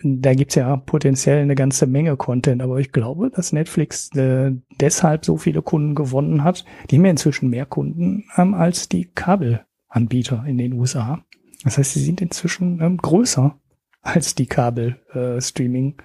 Da 0.03 0.35
gibt's 0.35 0.55
ja 0.55 0.77
potenziell 0.77 1.43
eine 1.43 1.55
ganze 1.55 1.87
Menge 1.87 2.17
Content, 2.17 2.63
aber 2.63 2.79
ich 2.79 2.93
glaube, 2.93 3.31
dass 3.31 3.53
Netflix 3.53 4.15
äh, 4.17 4.53
deshalb 4.81 5.25
so 5.25 5.37
viele 5.37 5.63
Kunden 5.63 5.95
gewonnen 5.95 6.43
hat. 6.43 6.65
Die 6.91 6.97
haben 6.97 7.05
ja 7.05 7.11
inzwischen 7.11 7.51
mehr 7.51 7.67
Kunden 7.67 8.25
ähm, 8.37 8.55
als 8.55 8.89
die 8.89 9.07
Kabelanbieter 9.07 10.45
in 10.47 10.59
den 10.59 10.75
USA. 10.75 11.25
Das 11.65 11.79
heißt, 11.79 11.95
sie 11.95 12.05
sind 12.05 12.21
inzwischen 12.21 12.81
ähm, 12.81 12.99
größer 12.99 13.59
als 14.03 14.35
die 14.35 14.47
Kabel-Streaming. 14.47 15.95
Äh, 15.99 16.03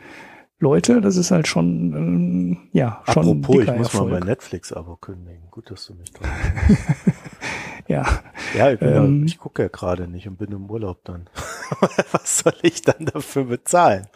Leute, 0.60 1.00
das 1.00 1.16
ist 1.16 1.32
halt 1.32 1.48
schon, 1.48 1.94
ähm, 1.94 2.58
ja, 2.74 3.02
schon 3.08 3.24
Apropos, 3.24 3.64
ich 3.64 3.72
muss 3.72 3.94
Erfolg. 3.94 4.12
mal 4.12 4.20
mein 4.20 4.28
Netflix-Abo 4.28 4.98
kündigen. 4.98 5.44
Gut, 5.52 5.72
dass 5.72 5.86
du 5.86 5.94
mich 5.94 6.12
dran 6.12 6.30
Ja. 7.88 8.06
Ja, 8.56 8.72
ich, 8.72 8.82
ähm, 8.82 9.22
ja, 9.22 9.26
ich 9.26 9.40
gucke 9.40 9.64
ja 9.64 9.68
gerade 9.68 10.08
nicht 10.08 10.28
und 10.28 10.38
bin 10.38 10.52
im 10.52 10.70
Urlaub 10.70 11.04
dann. 11.06 11.28
Was 12.12 12.40
soll 12.40 12.54
ich 12.62 12.84
dann 12.84 13.06
dafür 13.06 13.46
bezahlen? 13.46 14.08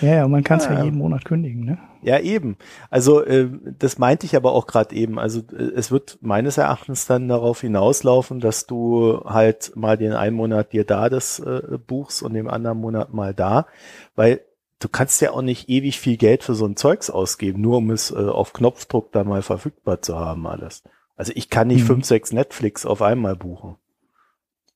Ja, 0.00 0.14
ja, 0.16 0.28
man 0.28 0.44
kann 0.44 0.58
es 0.58 0.66
ja, 0.66 0.74
ja 0.74 0.84
jeden 0.84 0.98
Monat 0.98 1.24
kündigen, 1.24 1.64
ne? 1.64 1.78
Ja, 2.02 2.18
eben. 2.18 2.56
Also 2.90 3.24
äh, 3.24 3.48
das 3.78 3.98
meinte 3.98 4.26
ich 4.26 4.36
aber 4.36 4.52
auch 4.52 4.66
gerade 4.66 4.94
eben. 4.94 5.18
Also 5.18 5.40
äh, 5.56 5.72
es 5.76 5.90
wird 5.90 6.18
meines 6.20 6.58
Erachtens 6.58 7.06
dann 7.06 7.28
darauf 7.28 7.62
hinauslaufen, 7.62 8.40
dass 8.40 8.66
du 8.66 9.22
halt 9.24 9.72
mal 9.76 9.96
den 9.96 10.12
einen 10.12 10.36
Monat 10.36 10.72
dir 10.72 10.84
da 10.84 11.08
das 11.08 11.38
äh, 11.38 11.78
buchst 11.78 12.22
und 12.22 12.34
den 12.34 12.48
anderen 12.48 12.78
Monat 12.78 13.14
mal 13.14 13.32
da, 13.32 13.66
weil 14.14 14.40
du 14.82 14.88
kannst 14.88 15.20
ja 15.20 15.30
auch 15.30 15.42
nicht 15.42 15.68
ewig 15.68 15.98
viel 15.98 16.16
Geld 16.16 16.42
für 16.42 16.54
so 16.54 16.66
ein 16.66 16.76
Zeugs 16.76 17.10
ausgeben, 17.10 17.60
nur 17.60 17.78
um 17.78 17.90
es 17.90 18.10
äh, 18.10 18.14
auf 18.14 18.52
Knopfdruck 18.52 19.12
da 19.12 19.24
mal 19.24 19.42
verfügbar 19.42 20.02
zu 20.02 20.18
haben 20.18 20.46
alles. 20.46 20.82
Also 21.16 21.32
ich 21.34 21.50
kann 21.50 21.68
nicht 21.68 21.82
mhm. 21.82 21.86
fünf, 21.86 22.04
sechs 22.06 22.32
Netflix 22.32 22.84
auf 22.84 23.02
einmal 23.02 23.36
buchen. 23.36 23.76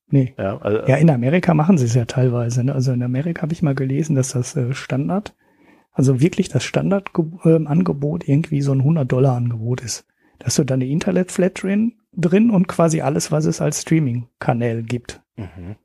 Nee. 0.08 0.34
Ja, 0.38 0.58
also, 0.58 0.86
ja 0.86 0.96
in 0.96 1.10
Amerika 1.10 1.54
machen 1.54 1.78
sie 1.78 1.86
es 1.86 1.94
ja 1.94 2.04
teilweise. 2.04 2.62
Ne? 2.62 2.74
Also 2.74 2.92
in 2.92 3.02
Amerika 3.02 3.42
habe 3.42 3.52
ich 3.52 3.62
mal 3.62 3.74
gelesen, 3.74 4.14
dass 4.14 4.30
das 4.30 4.54
äh, 4.54 4.72
Standard, 4.72 5.34
also 5.92 6.20
wirklich 6.20 6.48
das 6.48 6.62
Standardangebot 6.62 8.24
äh, 8.24 8.32
irgendwie 8.32 8.62
so 8.62 8.72
ein 8.72 8.82
100-Dollar-Angebot 8.82 9.80
ist. 9.80 10.06
Dass 10.38 10.54
du 10.54 10.64
dann 10.64 10.80
eine 10.80 10.90
Internet-Flat 10.90 11.62
drin, 11.62 11.94
drin 12.12 12.50
und 12.50 12.68
quasi 12.68 13.00
alles, 13.00 13.32
was 13.32 13.46
es 13.46 13.60
als 13.60 13.82
Streaming-Kanal 13.82 14.82
gibt. 14.82 15.22
Mhm. 15.36 15.76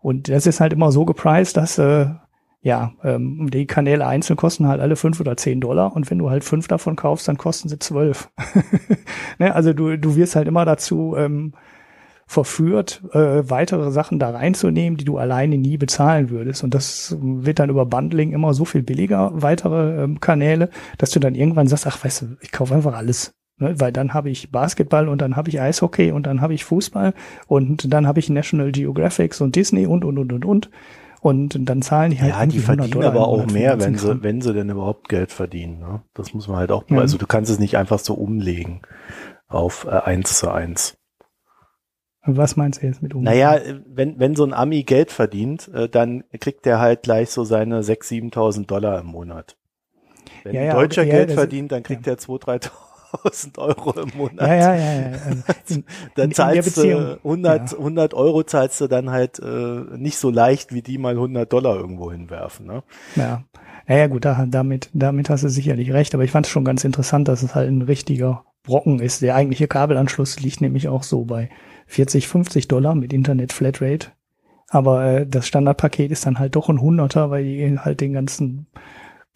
Und 0.00 0.28
das 0.28 0.46
ist 0.46 0.60
halt 0.60 0.72
immer 0.72 0.90
so 0.90 1.04
gepreist, 1.04 1.56
dass 1.56 1.78
äh, 1.78 2.06
ja, 2.62 2.92
ähm, 3.04 3.48
die 3.50 3.66
Kanäle 3.66 4.06
einzeln 4.06 4.36
kosten 4.36 4.66
halt 4.66 4.80
alle 4.80 4.96
fünf 4.96 5.20
oder 5.20 5.36
zehn 5.36 5.60
Dollar 5.60 5.94
und 5.94 6.10
wenn 6.10 6.18
du 6.18 6.30
halt 6.30 6.44
fünf 6.44 6.68
davon 6.68 6.96
kaufst, 6.96 7.28
dann 7.28 7.38
kosten 7.38 7.68
sie 7.68 7.78
zwölf. 7.78 8.30
ne? 9.38 9.54
Also 9.54 9.72
du, 9.72 9.96
du 9.96 10.16
wirst 10.16 10.36
halt 10.36 10.48
immer 10.48 10.64
dazu 10.64 11.14
ähm, 11.16 11.52
verführt, 12.26 13.02
äh, 13.12 13.48
weitere 13.48 13.92
Sachen 13.92 14.18
da 14.18 14.30
reinzunehmen, 14.30 14.96
die 14.96 15.04
du 15.04 15.16
alleine 15.16 15.58
nie 15.58 15.76
bezahlen 15.76 16.28
würdest. 16.28 16.64
Und 16.64 16.74
das 16.74 17.16
wird 17.20 17.60
dann 17.60 17.70
über 17.70 17.86
Bundling 17.86 18.32
immer 18.32 18.52
so 18.52 18.64
viel 18.64 18.82
billiger, 18.82 19.30
weitere 19.34 20.02
ähm, 20.02 20.18
Kanäle, 20.18 20.70
dass 20.98 21.10
du 21.10 21.20
dann 21.20 21.36
irgendwann 21.36 21.68
sagst, 21.68 21.86
ach 21.86 22.04
weißt 22.04 22.22
du, 22.22 22.26
ich 22.40 22.50
kaufe 22.50 22.74
einfach 22.74 22.96
alles. 22.96 23.32
Ne? 23.58 23.78
Weil 23.78 23.92
dann 23.92 24.12
habe 24.12 24.28
ich 24.28 24.50
Basketball 24.50 25.08
und 25.08 25.22
dann 25.22 25.36
habe 25.36 25.48
ich 25.50 25.60
Eishockey 25.60 26.10
und 26.10 26.26
dann 26.26 26.40
habe 26.40 26.54
ich 26.54 26.64
Fußball 26.64 27.14
und 27.46 27.92
dann 27.92 28.08
habe 28.08 28.18
ich 28.18 28.28
National 28.28 28.72
Geographic 28.72 29.40
und 29.40 29.54
Disney 29.54 29.86
und 29.86 30.04
und 30.04 30.18
und 30.18 30.32
und 30.32 30.44
und. 30.44 30.70
Und 31.26 31.68
dann 31.68 31.82
zahlen 31.82 32.12
die 32.12 32.20
halt. 32.20 32.30
Ja, 32.30 32.46
die 32.46 32.60
verdienen 32.60 33.02
aber 33.02 33.26
auch 33.26 33.46
mehr, 33.46 33.80
wenn 33.80 33.98
sie, 33.98 34.22
wenn 34.22 34.40
sie 34.40 34.54
denn 34.54 34.70
überhaupt 34.70 35.08
Geld 35.08 35.32
verdienen. 35.32 35.80
Ne? 35.80 36.00
Das 36.14 36.32
muss 36.34 36.46
man 36.46 36.58
halt 36.58 36.70
auch, 36.70 36.88
mhm. 36.88 37.00
also 37.00 37.18
du 37.18 37.26
kannst 37.26 37.50
es 37.50 37.58
nicht 37.58 37.76
einfach 37.76 37.98
so 37.98 38.14
umlegen. 38.14 38.82
auf 39.48 39.86
äh, 39.86 39.90
1 39.90 40.38
zu 40.38 40.52
1. 40.52 40.96
Was 42.26 42.56
meinst 42.56 42.80
du 42.80 42.86
jetzt 42.86 43.02
mit 43.02 43.12
umgehen? 43.12 43.24
Naja, 43.24 43.60
wenn, 43.86 44.20
wenn 44.20 44.36
so 44.36 44.44
ein 44.44 44.54
Ami 44.54 44.84
Geld 44.84 45.10
verdient, 45.10 45.66
äh, 45.74 45.88
dann 45.88 46.22
kriegt 46.38 46.64
er 46.64 46.78
halt 46.78 47.02
gleich 47.02 47.30
so 47.30 47.42
seine 47.42 47.80
6.000, 47.80 48.32
7.000 48.32 48.66
Dollar 48.66 49.00
im 49.00 49.06
Monat. 49.06 49.56
Wenn 50.44 50.54
ja, 50.54 50.62
ein 50.62 50.76
Deutscher 50.76 51.02
ja, 51.02 51.12
Geld 51.12 51.32
verdient, 51.32 51.72
dann 51.72 51.82
kriegt 51.82 52.06
ja. 52.06 52.12
er 52.12 52.18
2.000, 52.18 52.68
3.000 52.68 52.70
Euro 53.58 54.00
im 54.00 54.10
Monat. 54.16 54.46
Ja, 54.46 54.54
ja, 54.54 54.74
ja. 54.74 55.00
ja. 55.00 55.16
Also, 55.46 55.82
dann 56.14 56.32
zahlst 56.32 56.76
du 56.76 57.18
100, 57.24 57.76
100 57.76 58.14
Euro 58.14 58.42
zahlst 58.42 58.80
du 58.80 58.86
dann 58.86 59.10
halt 59.10 59.38
äh, 59.38 59.96
nicht 59.96 60.18
so 60.18 60.30
leicht, 60.30 60.72
wie 60.72 60.82
die 60.82 60.98
mal 60.98 61.14
100 61.14 61.52
Dollar 61.52 61.76
irgendwo 61.76 62.10
hinwerfen. 62.12 62.66
Ne? 62.66 62.82
Ja. 63.14 63.44
Naja 63.86 64.08
gut, 64.08 64.24
da, 64.24 64.46
damit, 64.48 64.90
damit 64.94 65.30
hast 65.30 65.44
du 65.44 65.48
sicherlich 65.48 65.92
recht, 65.92 66.14
aber 66.14 66.24
ich 66.24 66.32
fand 66.32 66.46
es 66.46 66.52
schon 66.52 66.64
ganz 66.64 66.82
interessant, 66.84 67.28
dass 67.28 67.42
es 67.42 67.54
halt 67.54 67.68
ein 67.70 67.82
richtiger 67.82 68.44
Brocken 68.64 68.98
ist. 68.98 69.22
Der 69.22 69.36
eigentliche 69.36 69.68
Kabelanschluss 69.68 70.40
liegt 70.40 70.60
nämlich 70.60 70.88
auch 70.88 71.04
so 71.04 71.24
bei 71.24 71.50
40, 71.86 72.26
50 72.26 72.66
Dollar 72.68 72.94
mit 72.94 73.12
Internet 73.12 73.52
Flatrate. 73.52 74.08
Aber 74.68 75.04
äh, 75.04 75.26
das 75.26 75.46
Standardpaket 75.46 76.10
ist 76.10 76.26
dann 76.26 76.38
halt 76.38 76.56
doch 76.56 76.68
ein 76.68 76.80
Hunderter, 76.80 77.30
weil 77.30 77.44
die 77.44 77.78
halt 77.78 78.00
den 78.00 78.12
ganzen 78.12 78.66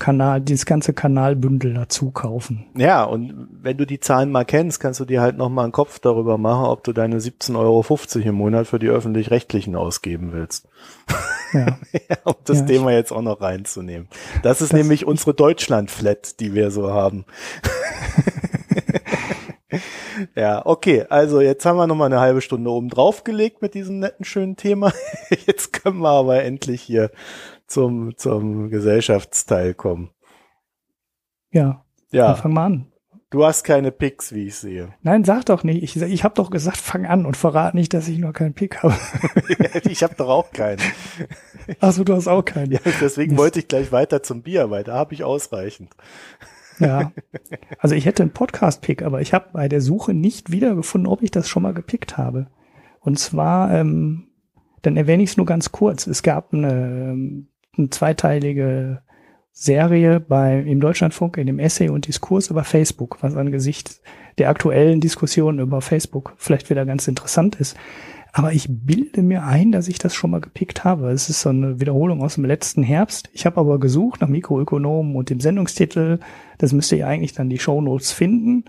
Kanal, 0.01 0.41
dieses 0.41 0.67
ganze 0.67 0.95
Kanalbündel 0.95 1.75
dazu 1.75 2.11
kaufen. 2.11 2.67
Ja, 2.75 3.05
und 3.05 3.49
wenn 3.63 3.77
du 3.77 3.87
die 3.87 4.01
Zahlen 4.01 4.33
mal 4.33 4.45
kennst, 4.45 4.81
kannst 4.81 4.99
du 4.99 5.05
dir 5.05 5.21
halt 5.21 5.37
nochmal 5.37 5.65
einen 5.65 5.73
Kopf 5.73 6.01
darüber 6.01 6.39
machen, 6.39 6.65
ob 6.65 6.83
du 6.83 6.93
deine 6.93 7.19
17,50 7.19 7.57
Euro 7.57 8.29
im 8.29 8.35
Monat 8.35 8.67
für 8.67 8.79
die 8.79 8.89
öffentlich-rechtlichen 8.89 9.77
ausgeben 9.77 10.33
willst. 10.33 10.67
Ja. 11.53 11.79
ja 11.93 12.17
um 12.23 12.37
das 12.45 12.61
ja, 12.61 12.67
Thema 12.67 12.93
jetzt 12.93 13.11
auch 13.11 13.23
noch 13.23 13.41
reinzunehmen. 13.41 14.07
Das 14.45 14.61
ist 14.61 14.73
das 14.73 14.79
nämlich 14.79 15.05
unsere 15.05 15.35
Deutschland-Flat, 15.35 16.39
die 16.39 16.55
wir 16.55 16.71
so 16.71 16.93
haben. 16.93 17.25
ja, 20.37 20.65
okay. 20.65 21.07
Also 21.09 21.41
jetzt 21.41 21.67
haben 21.67 21.77
wir 21.77 21.89
noch 21.89 21.97
mal 21.97 22.07
eine 22.07 22.21
halbe 22.21 22.41
Stunde 22.41 22.71
oben 22.71 22.89
drauf 22.89 23.25
gelegt 23.25 23.63
mit 23.63 23.75
diesem 23.75 23.99
netten, 23.99 24.25
schönen 24.25 24.55
Thema. 24.55 24.93
Jetzt 25.47 25.73
können 25.73 25.99
wir 25.99 26.11
aber 26.11 26.45
endlich 26.45 26.83
hier 26.83 27.11
zum, 27.71 28.17
zum 28.17 28.69
Gesellschaftsteil 28.69 29.75
kommen. 29.75 30.11
Ja. 31.53 31.85
Ja. 32.11 32.29
Dann 32.29 32.37
fang 32.37 32.53
mal 32.53 32.67
an. 32.67 32.87
Du 33.31 33.45
hast 33.45 33.63
keine 33.63 33.93
Picks, 33.93 34.33
wie 34.33 34.49
ich 34.49 34.57
sehe. 34.57 34.93
Nein, 35.03 35.23
sag 35.23 35.45
doch 35.47 35.63
nicht. 35.63 35.85
Ich, 35.85 36.03
ich 36.03 36.25
habe 36.25 36.35
doch 36.35 36.51
gesagt, 36.51 36.79
fang 36.79 37.07
an 37.07 37.27
und 37.27 37.37
verrat 37.37 37.75
nicht, 37.75 37.95
dass 37.95 38.09
ich 38.09 38.19
noch 38.19 38.33
keinen 38.33 38.55
Pick 38.55 38.83
habe. 38.83 38.97
ich 39.89 40.03
habe 40.03 40.17
doch 40.17 40.29
auch 40.29 40.51
keinen. 40.51 40.81
Achso, 41.79 42.03
du 42.03 42.17
hast 42.17 42.27
auch 42.27 42.45
keinen. 42.45 42.73
Ja, 42.73 42.81
deswegen 43.01 43.39
wollte 43.39 43.61
ich 43.61 43.69
gleich 43.69 43.93
weiter 43.93 44.25
zum 44.25 44.43
Bier, 44.43 44.71
weil 44.71 44.83
da 44.83 44.95
habe 44.95 45.15
ich 45.15 45.23
ausreichend. 45.23 45.95
Ja. 46.81 47.13
Also 47.79 47.95
ich 47.95 48.05
hätte 48.05 48.25
einen 48.25 48.33
Podcast-Pick, 48.33 49.03
aber 49.03 49.21
ich 49.21 49.33
habe 49.33 49.51
bei 49.53 49.69
der 49.69 49.81
Suche 49.81 50.13
nicht 50.13 50.51
wiedergefunden, 50.51 51.07
ob 51.07 51.23
ich 51.23 51.31
das 51.31 51.49
schon 51.49 51.63
mal 51.63 51.75
gepickt 51.75 52.19
habe. 52.19 52.49
Und 52.99 53.19
zwar, 53.21 53.73
ähm, 53.73 54.29
dann 54.83 54.97
erwähne 54.97 55.23
ich 55.23 55.31
es 55.31 55.37
nur 55.37 55.47
ganz 55.47 55.71
kurz. 55.71 56.09
Es 56.09 56.25
gab 56.25 56.53
eine, 56.53 57.45
eine 57.77 57.91
zweiteilige 57.91 59.03
Serie 59.53 60.21
bei, 60.21 60.59
im 60.61 60.81
Deutschlandfunk 60.81 61.37
in 61.37 61.47
dem 61.47 61.59
Essay 61.59 61.89
und 61.89 62.07
Diskurs 62.07 62.51
über 62.51 62.65
Facebook, 62.65 63.19
was 63.21 63.37
angesichts 63.37 64.01
der 64.39 64.49
aktuellen 64.49 65.01
Diskussion 65.01 65.59
über 65.59 65.81
Facebook 65.81 66.35
vielleicht 66.37 66.71
wieder 66.71 66.87
ganz 66.87 67.09
interessant 67.09 67.57
ist. 67.57 67.77
Aber 68.33 68.53
ich 68.53 68.69
bilde 68.69 69.23
mir 69.23 69.45
ein, 69.45 69.73
dass 69.73 69.89
ich 69.89 69.99
das 69.99 70.15
schon 70.15 70.31
mal 70.31 70.41
gepickt 70.41 70.85
habe. 70.85 71.11
Es 71.11 71.29
ist 71.29 71.41
so 71.41 71.49
eine 71.49 71.81
Wiederholung 71.81 72.23
aus 72.23 72.37
dem 72.37 72.45
letzten 72.45 72.83
Herbst. 72.83 73.29
Ich 73.33 73.45
habe 73.45 73.59
aber 73.59 73.81
gesucht 73.81 74.21
nach 74.21 74.29
Mikroökonomen 74.29 75.17
und 75.17 75.31
dem 75.31 75.41
Sendungstitel. 75.41 76.21
Das 76.59 76.73
müsste 76.73 76.97
ihr 76.97 77.09
eigentlich 77.09 77.33
dann 77.33 77.51
die 77.51 77.59
Shownotes 77.59 78.13
finden. 78.13 78.65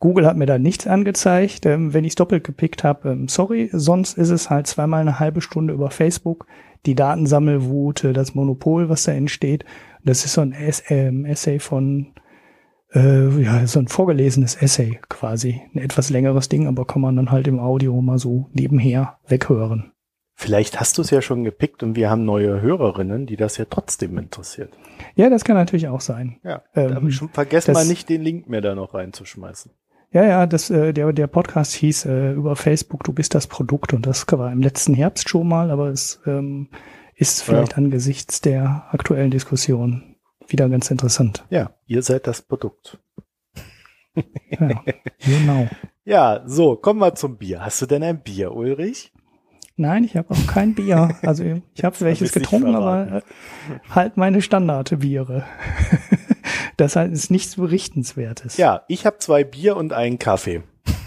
Google 0.00 0.26
hat 0.26 0.36
mir 0.36 0.46
da 0.46 0.58
nichts 0.58 0.86
angezeigt. 0.86 1.64
Ähm, 1.66 1.94
wenn 1.94 2.04
ich 2.04 2.12
es 2.12 2.16
doppelt 2.16 2.44
gepickt 2.44 2.84
habe, 2.84 3.10
ähm, 3.10 3.28
sorry. 3.28 3.70
Sonst 3.72 4.18
ist 4.18 4.30
es 4.30 4.50
halt 4.50 4.66
zweimal 4.66 5.00
eine 5.00 5.20
halbe 5.20 5.40
Stunde 5.40 5.74
über 5.74 5.90
Facebook. 5.90 6.46
Die 6.86 6.94
Datensammelwut, 6.94 8.04
das 8.12 8.34
Monopol, 8.34 8.88
was 8.88 9.04
da 9.04 9.12
entsteht. 9.12 9.64
Das 10.04 10.24
ist 10.24 10.34
so 10.34 10.40
ein 10.40 10.54
ähm, 10.88 11.24
Essay 11.24 11.58
von 11.58 12.14
äh, 12.94 13.42
ja, 13.42 13.66
so 13.66 13.78
ein 13.78 13.88
vorgelesenes 13.88 14.54
Essay 14.54 15.00
quasi. 15.08 15.62
Ein 15.74 15.78
etwas 15.78 16.10
längeres 16.10 16.48
Ding, 16.48 16.66
aber 16.66 16.86
kann 16.86 17.02
man 17.02 17.16
dann 17.16 17.30
halt 17.30 17.46
im 17.46 17.60
Audio 17.60 18.00
mal 18.00 18.18
so 18.18 18.48
nebenher 18.52 19.18
weghören. 19.26 19.92
Vielleicht 20.40 20.78
hast 20.78 20.96
du 20.96 21.02
es 21.02 21.10
ja 21.10 21.20
schon 21.20 21.42
gepickt 21.42 21.82
und 21.82 21.96
wir 21.96 22.10
haben 22.10 22.24
neue 22.24 22.60
Hörerinnen, 22.60 23.26
die 23.26 23.36
das 23.36 23.56
ja 23.56 23.64
trotzdem 23.68 24.16
interessiert. 24.18 24.72
Ja, 25.16 25.30
das 25.30 25.42
kann 25.42 25.56
natürlich 25.56 25.88
auch 25.88 26.00
sein. 26.00 26.38
Ja, 26.44 26.62
ähm, 26.76 27.10
vergesst 27.32 27.66
mal 27.68 27.84
nicht, 27.84 28.08
den 28.08 28.22
Link 28.22 28.48
mir 28.48 28.60
da 28.60 28.76
noch 28.76 28.94
reinzuschmeißen. 28.94 29.72
Ja, 30.10 30.24
ja, 30.24 30.46
das, 30.46 30.70
äh, 30.70 30.92
der, 30.92 31.12
der 31.12 31.26
Podcast 31.26 31.74
hieß 31.74 32.06
äh, 32.06 32.32
über 32.32 32.56
Facebook, 32.56 33.04
du 33.04 33.12
bist 33.12 33.34
das 33.34 33.46
Produkt 33.46 33.92
und 33.92 34.06
das 34.06 34.26
war 34.30 34.50
im 34.50 34.62
letzten 34.62 34.94
Herbst 34.94 35.28
schon 35.28 35.46
mal, 35.46 35.70
aber 35.70 35.88
es 35.88 36.20
ähm, 36.26 36.68
ist 37.14 37.42
vielleicht 37.42 37.72
ja. 37.72 37.78
angesichts 37.78 38.40
der 38.40 38.86
aktuellen 38.90 39.30
Diskussion 39.30 40.16
wieder 40.46 40.68
ganz 40.70 40.90
interessant. 40.90 41.44
Ja, 41.50 41.72
ihr 41.86 42.02
seid 42.02 42.26
das 42.26 42.40
Produkt. 42.42 42.98
ja, 44.14 44.82
genau. 45.18 45.68
Ja, 46.04 46.42
so, 46.46 46.74
kommen 46.74 47.00
wir 47.00 47.14
zum 47.16 47.36
Bier. 47.36 47.62
Hast 47.62 47.82
du 47.82 47.86
denn 47.86 48.02
ein 48.02 48.22
Bier, 48.22 48.54
Ulrich? 48.54 49.12
Nein, 49.76 50.04
ich 50.04 50.16
habe 50.16 50.30
auch 50.30 50.46
kein 50.46 50.74
Bier. 50.74 51.14
Also 51.20 51.44
ich 51.74 51.84
habe 51.84 52.00
welches 52.00 52.32
getrunken, 52.32 52.74
aber 52.74 53.16
äh, 53.16 53.22
halt 53.90 54.16
meine 54.16 54.40
Standardbiere. 54.40 55.44
das 56.76 56.96
ist 56.96 57.30
nichts 57.30 57.56
Berichtenswertes. 57.56 58.56
Ja, 58.56 58.82
ich 58.88 59.06
habe 59.06 59.18
zwei 59.18 59.44
Bier 59.44 59.76
und 59.76 59.92
einen 59.92 60.18
Kaffee. 60.18 60.62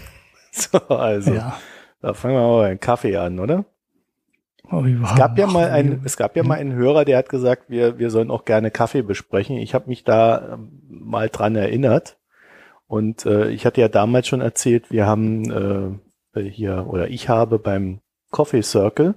so, 0.52 0.78
also. 0.88 1.34
Ja. 1.34 1.58
Da 2.00 2.14
fangen 2.14 2.34
wir 2.34 2.40
mal 2.40 2.64
einen 2.64 2.80
Kaffee 2.80 3.16
an, 3.16 3.38
oder? 3.38 3.64
Oh, 4.70 4.84
es 4.84 5.14
gab 5.16 5.38
ja 5.38 5.46
mal 5.46 5.70
ein, 5.70 6.00
es 6.04 6.16
gab 6.16 6.34
ja 6.34 6.42
mal 6.42 6.58
einen 6.58 6.72
Hörer, 6.72 7.04
der 7.04 7.18
hat 7.18 7.28
gesagt, 7.28 7.64
wir, 7.68 7.98
wir 7.98 8.10
sollen 8.10 8.30
auch 8.30 8.44
gerne 8.44 8.70
Kaffee 8.70 9.02
besprechen. 9.02 9.58
Ich 9.58 9.74
habe 9.74 9.88
mich 9.88 10.02
da 10.02 10.54
ähm, 10.54 10.82
mal 10.88 11.28
dran 11.28 11.56
erinnert. 11.56 12.16
Und 12.86 13.26
äh, 13.26 13.50
ich 13.50 13.66
hatte 13.66 13.80
ja 13.80 13.88
damals 13.88 14.28
schon 14.28 14.40
erzählt, 14.40 14.90
wir 14.90 15.06
haben 15.06 16.00
äh, 16.34 16.42
hier, 16.42 16.86
oder 16.88 17.08
ich 17.08 17.28
habe 17.28 17.58
beim 17.58 18.00
Coffee 18.30 18.62
Circle, 18.62 19.14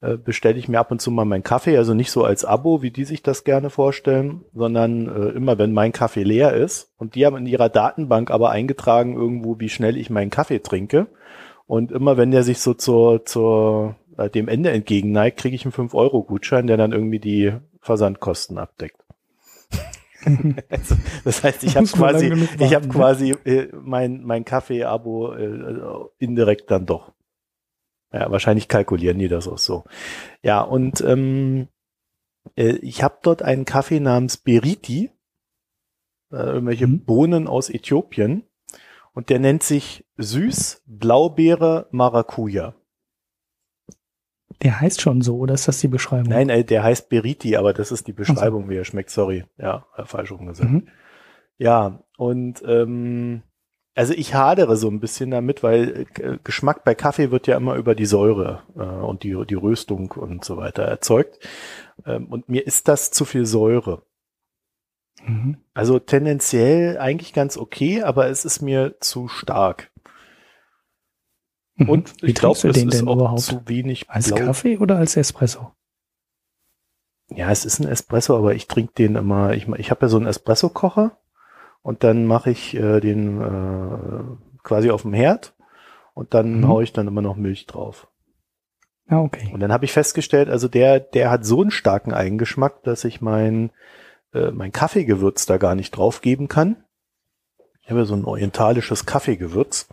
bestelle 0.00 0.58
ich 0.58 0.68
mir 0.68 0.80
ab 0.80 0.90
und 0.90 1.02
zu 1.02 1.10
mal 1.10 1.26
meinen 1.26 1.42
Kaffee, 1.42 1.76
also 1.76 1.92
nicht 1.92 2.10
so 2.10 2.24
als 2.24 2.44
Abo, 2.44 2.80
wie 2.80 2.90
die 2.90 3.04
sich 3.04 3.22
das 3.22 3.44
gerne 3.44 3.68
vorstellen, 3.68 4.42
sondern 4.54 5.08
äh, 5.08 5.28
immer 5.30 5.58
wenn 5.58 5.72
mein 5.72 5.92
Kaffee 5.92 6.22
leer 6.22 6.54
ist. 6.54 6.90
Und 6.96 7.14
die 7.14 7.26
haben 7.26 7.36
in 7.36 7.46
ihrer 7.46 7.68
Datenbank 7.68 8.30
aber 8.30 8.50
eingetragen 8.50 9.14
irgendwo, 9.14 9.60
wie 9.60 9.68
schnell 9.68 9.98
ich 9.98 10.08
meinen 10.08 10.30
Kaffee 10.30 10.60
trinke. 10.60 11.08
Und 11.66 11.92
immer 11.92 12.16
wenn 12.16 12.30
der 12.30 12.42
sich 12.42 12.60
so 12.60 12.72
zur, 12.74 13.26
zur 13.26 13.96
äh, 14.16 14.30
dem 14.30 14.48
Ende 14.48 14.70
entgegenneigt, 14.70 15.38
kriege 15.38 15.54
ich 15.54 15.64
einen 15.64 15.74
5-Euro-Gutschein, 15.74 16.66
der 16.66 16.76
dann 16.76 16.92
irgendwie 16.92 17.20
die 17.20 17.52
Versandkosten 17.80 18.58
abdeckt. 18.58 19.00
also, 20.68 20.96
das 21.24 21.42
heißt, 21.44 21.64
ich 21.64 21.76
habe 21.76 21.86
quasi, 21.86 22.46
ich 22.58 22.74
habe 22.74 22.88
quasi 22.88 23.30
äh, 23.44 23.68
mein 23.72 24.22
mein 24.22 24.44
Kaffee-Abo 24.44 25.32
äh, 25.32 25.80
indirekt 26.18 26.70
dann 26.70 26.86
doch. 26.86 27.12
Ja, 28.12 28.30
wahrscheinlich 28.30 28.68
kalkulieren 28.68 29.18
die 29.18 29.28
das 29.28 29.46
auch 29.46 29.58
so. 29.58 29.84
Ja, 30.42 30.62
und 30.62 31.00
ähm, 31.00 31.68
äh, 32.56 32.76
ich 32.82 33.02
habe 33.02 33.18
dort 33.22 33.42
einen 33.42 33.64
Kaffee 33.64 34.00
namens 34.00 34.36
Beriti, 34.36 35.10
äh, 36.32 36.36
irgendwelche 36.36 36.86
mhm. 36.86 37.04
Bohnen 37.04 37.46
aus 37.46 37.70
Äthiopien, 37.70 38.44
und 39.12 39.28
der 39.28 39.38
nennt 39.38 39.62
sich 39.62 40.06
Süß 40.16 40.82
Blaubeere 40.86 41.88
Maracuja. 41.90 42.74
Der 44.62 44.80
heißt 44.80 45.00
schon 45.00 45.22
so, 45.22 45.38
oder 45.38 45.54
ist 45.54 45.68
das 45.68 45.78
die 45.78 45.88
Beschreibung? 45.88 46.28
Nein, 46.28 46.48
äh, 46.48 46.64
der 46.64 46.82
heißt 46.82 47.08
Beriti, 47.08 47.56
aber 47.56 47.72
das 47.72 47.92
ist 47.92 48.06
die 48.06 48.12
Beschreibung, 48.12 48.64
so. 48.64 48.70
wie 48.70 48.76
er 48.76 48.84
schmeckt. 48.84 49.10
Sorry, 49.10 49.44
ja, 49.56 49.86
falsch 50.04 50.32
rumgesagt. 50.32 50.70
Mhm. 50.70 50.88
Ja, 51.58 52.04
und 52.16 52.62
ähm, 52.66 53.42
also 54.00 54.14
ich 54.14 54.32
hadere 54.32 54.78
so 54.78 54.88
ein 54.88 54.98
bisschen 54.98 55.30
damit, 55.30 55.62
weil 55.62 56.06
äh, 56.18 56.38
Geschmack 56.42 56.84
bei 56.84 56.94
Kaffee 56.94 57.30
wird 57.30 57.46
ja 57.46 57.58
immer 57.58 57.74
über 57.74 57.94
die 57.94 58.06
Säure 58.06 58.62
äh, 58.74 58.80
und 58.80 59.24
die, 59.24 59.36
die 59.46 59.54
Röstung 59.54 60.12
und 60.12 60.42
so 60.42 60.56
weiter 60.56 60.84
erzeugt. 60.84 61.38
Ähm, 62.06 62.28
und 62.28 62.48
mir 62.48 62.66
ist 62.66 62.88
das 62.88 63.10
zu 63.10 63.26
viel 63.26 63.44
Säure. 63.44 64.06
Mhm. 65.22 65.58
Also 65.74 65.98
tendenziell 65.98 66.96
eigentlich 66.96 67.34
ganz 67.34 67.58
okay, 67.58 68.00
aber 68.00 68.28
es 68.28 68.46
ist 68.46 68.62
mir 68.62 68.98
zu 69.00 69.28
stark. 69.28 69.90
Mhm. 71.74 71.90
Und 71.90 72.14
ich 72.22 72.34
glaube, 72.36 72.56
es 72.56 72.64
ist 72.64 72.74
denn 72.74 73.06
auch 73.06 73.16
überhaupt? 73.16 73.42
zu 73.42 73.68
wenig 73.68 74.08
Als 74.08 74.28
Blau. 74.32 74.46
Kaffee 74.46 74.78
oder 74.78 74.96
als 74.96 75.14
Espresso? 75.18 75.72
Ja, 77.28 77.50
es 77.50 77.66
ist 77.66 77.80
ein 77.80 77.86
Espresso, 77.86 78.34
aber 78.34 78.54
ich 78.54 78.66
trinke 78.66 78.94
den 78.94 79.16
immer, 79.16 79.52
ich, 79.52 79.68
ich 79.68 79.90
habe 79.90 80.06
ja 80.06 80.08
so 80.08 80.16
einen 80.16 80.26
Espresso-Kocher 80.26 81.19
und 81.82 82.04
dann 82.04 82.26
mache 82.26 82.50
ich 82.50 82.74
äh, 82.74 83.00
den 83.00 83.40
äh, 83.40 84.58
quasi 84.62 84.90
auf 84.90 85.02
dem 85.02 85.12
Herd 85.12 85.54
und 86.14 86.34
dann 86.34 86.60
mhm. 86.60 86.68
haue 86.68 86.82
ich 86.82 86.92
dann 86.92 87.08
immer 87.08 87.22
noch 87.22 87.36
Milch 87.36 87.66
drauf. 87.66 88.08
Ah, 89.08 89.20
okay. 89.20 89.50
Und 89.52 89.60
dann 89.60 89.72
habe 89.72 89.84
ich 89.84 89.92
festgestellt, 89.92 90.48
also 90.48 90.68
der, 90.68 91.00
der 91.00 91.30
hat 91.30 91.44
so 91.44 91.60
einen 91.60 91.72
starken 91.72 92.12
Eigengeschmack, 92.12 92.84
dass 92.84 93.04
ich 93.04 93.20
mein, 93.20 93.70
äh, 94.32 94.52
mein 94.52 94.70
Kaffeegewürz 94.70 95.46
da 95.46 95.56
gar 95.56 95.74
nicht 95.74 95.90
drauf 95.90 96.20
geben 96.20 96.46
kann. 96.46 96.84
Ich 97.82 97.90
habe 97.90 98.00
ja 98.00 98.06
so 98.06 98.14
ein 98.14 98.24
orientalisches 98.24 99.06
Kaffeegewürz. 99.06 99.88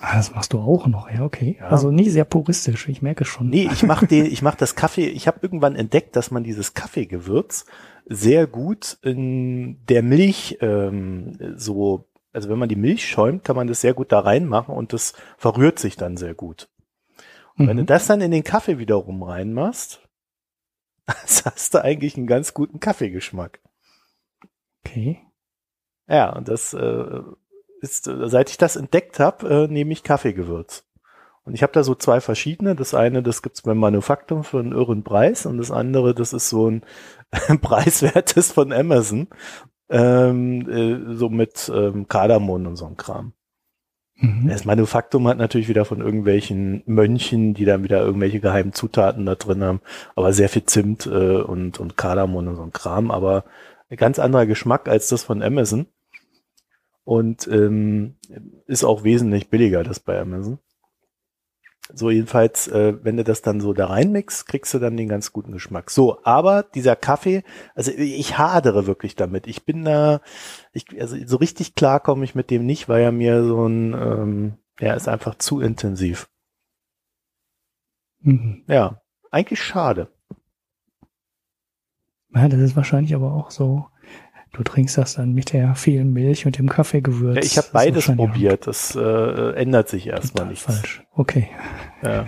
Ah, 0.00 0.16
das 0.16 0.34
machst 0.34 0.54
du 0.54 0.60
auch 0.60 0.86
noch, 0.86 1.10
ja, 1.10 1.22
okay. 1.22 1.56
Ja. 1.60 1.68
Also 1.68 1.90
nie 1.90 2.08
sehr 2.08 2.24
puristisch, 2.24 2.88
ich 2.88 3.02
merke 3.02 3.26
schon. 3.26 3.50
Nee, 3.50 3.68
ich 3.70 3.82
mache 3.82 4.06
den, 4.08 4.24
ich 4.26 4.40
mache 4.40 4.56
das 4.56 4.74
Kaffee, 4.74 5.06
ich 5.06 5.26
habe 5.26 5.40
irgendwann 5.42 5.76
entdeckt, 5.76 6.16
dass 6.16 6.30
man 6.30 6.42
dieses 6.42 6.72
Kaffeegewürz 6.72 7.66
sehr 8.06 8.46
gut 8.46 8.98
in 9.02 9.84
der 9.86 10.02
Milch 10.02 10.58
ähm, 10.62 11.36
so, 11.56 12.08
also 12.32 12.48
wenn 12.48 12.58
man 12.58 12.70
die 12.70 12.76
Milch 12.76 13.06
schäumt, 13.06 13.44
kann 13.44 13.56
man 13.56 13.66
das 13.66 13.82
sehr 13.82 13.92
gut 13.92 14.10
da 14.10 14.20
reinmachen 14.20 14.74
und 14.74 14.94
das 14.94 15.12
verrührt 15.36 15.78
sich 15.78 15.96
dann 15.96 16.16
sehr 16.16 16.34
gut. 16.34 16.70
Und 17.56 17.66
mhm. 17.66 17.68
wenn 17.68 17.76
du 17.76 17.82
mhm. 17.82 17.88
das 17.88 18.06
dann 18.06 18.22
in 18.22 18.30
den 18.30 18.44
Kaffee 18.44 18.78
wiederum 18.78 19.22
reinmachst, 19.22 20.00
hast 21.06 21.74
du 21.74 21.84
eigentlich 21.84 22.16
einen 22.16 22.26
ganz 22.26 22.54
guten 22.54 22.80
Kaffeegeschmack. 22.80 23.60
Okay. 24.84 25.20
Ja, 26.08 26.34
und 26.34 26.48
das 26.48 26.72
äh, 26.72 27.20
ist, 27.80 28.04
seit 28.04 28.50
ich 28.50 28.58
das 28.58 28.76
entdeckt 28.76 29.18
habe, 29.18 29.48
äh, 29.48 29.72
nehme 29.72 29.92
ich 29.92 30.02
Kaffeegewürz. 30.02 30.84
Und 31.44 31.54
ich 31.54 31.62
habe 31.62 31.72
da 31.72 31.82
so 31.82 31.94
zwei 31.94 32.20
verschiedene. 32.20 32.74
Das 32.76 32.94
eine, 32.94 33.22
das 33.22 33.42
gibt's 33.42 33.62
beim 33.62 33.78
Manufaktum 33.78 34.44
für 34.44 34.60
einen 34.60 34.72
irren 34.72 35.02
Preis 35.02 35.46
und 35.46 35.58
das 35.58 35.70
andere, 35.70 36.14
das 36.14 36.32
ist 36.32 36.48
so 36.48 36.70
ein 36.70 36.82
preiswertes 37.60 38.52
von 38.52 38.72
Amazon. 38.72 39.28
Ähm, 39.88 40.68
äh, 40.70 41.16
so 41.16 41.28
mit 41.28 41.70
ähm, 41.74 42.06
Kardamom 42.06 42.66
und 42.66 42.76
so 42.76 42.86
ein 42.86 42.96
Kram. 42.96 43.32
Mhm. 44.20 44.48
Das 44.48 44.64
Manufaktum 44.64 45.26
hat 45.26 45.38
natürlich 45.38 45.68
wieder 45.68 45.84
von 45.84 46.00
irgendwelchen 46.00 46.82
Mönchen, 46.86 47.54
die 47.54 47.64
dann 47.64 47.82
wieder 47.82 48.00
irgendwelche 48.00 48.38
geheimen 48.38 48.72
Zutaten 48.72 49.26
da 49.26 49.34
drin 49.34 49.64
haben, 49.64 49.80
aber 50.14 50.32
sehr 50.32 50.48
viel 50.48 50.64
Zimt 50.64 51.06
äh, 51.06 51.40
und, 51.40 51.80
und 51.80 51.96
Kardamom 51.96 52.46
und 52.46 52.56
so 52.56 52.62
ein 52.62 52.72
Kram, 52.72 53.10
aber 53.10 53.44
ein 53.88 53.96
ganz 53.96 54.20
anderer 54.20 54.46
Geschmack 54.46 54.88
als 54.88 55.08
das 55.08 55.24
von 55.24 55.42
Amazon 55.42 55.86
und 57.04 57.48
ähm, 57.48 58.16
ist 58.66 58.84
auch 58.84 59.04
wesentlich 59.04 59.50
billiger, 59.50 59.82
das 59.82 60.00
bei 60.00 60.18
Amazon. 60.20 60.58
So 61.92 62.10
jedenfalls, 62.10 62.68
äh, 62.68 62.94
wenn 63.02 63.16
du 63.16 63.24
das 63.24 63.42
dann 63.42 63.60
so 63.60 63.72
da 63.72 63.86
reinmixst, 63.86 64.46
kriegst 64.46 64.72
du 64.74 64.78
dann 64.78 64.96
den 64.96 65.08
ganz 65.08 65.32
guten 65.32 65.52
Geschmack. 65.52 65.90
So, 65.90 66.22
aber 66.24 66.62
dieser 66.62 66.94
Kaffee, 66.94 67.42
also 67.74 67.90
ich 67.90 68.38
hadere 68.38 68.86
wirklich 68.86 69.16
damit. 69.16 69.46
Ich 69.46 69.64
bin 69.64 69.84
da, 69.84 70.20
ich, 70.72 70.86
also 71.00 71.16
so 71.26 71.36
richtig 71.36 71.74
klar 71.74 72.00
komme 72.00 72.24
ich 72.24 72.34
mit 72.34 72.50
dem 72.50 72.64
nicht, 72.64 72.88
weil 72.88 73.02
er 73.02 73.12
mir 73.12 73.42
so 73.44 73.66
ein, 73.66 73.92
ähm, 73.94 74.58
ja, 74.78 74.94
ist 74.94 75.08
einfach 75.08 75.34
zu 75.36 75.60
intensiv. 75.60 76.28
Mhm. 78.20 78.64
Ja, 78.68 79.00
eigentlich 79.30 79.62
schade. 79.62 80.08
Ja, 82.34 82.48
das 82.48 82.60
ist 82.60 82.76
wahrscheinlich 82.76 83.14
aber 83.14 83.32
auch 83.32 83.50
so 83.50 83.89
Du 84.52 84.64
trinkst 84.64 84.98
das 84.98 85.14
dann 85.14 85.32
mit 85.32 85.52
der 85.52 85.74
vielen 85.76 86.12
Milch 86.12 86.44
und 86.44 86.58
dem 86.58 86.68
Kaffeegewürz. 86.68 87.36
Ja, 87.36 87.42
ich 87.42 87.56
habe 87.56 87.68
beides 87.72 88.06
probiert. 88.06 88.66
Das 88.66 88.96
äh, 88.96 89.52
ändert 89.54 89.88
sich 89.88 90.08
erstmal 90.08 90.46
nicht. 90.46 90.62
Falsch. 90.62 91.04
Okay. 91.14 91.48
Ja. 92.02 92.26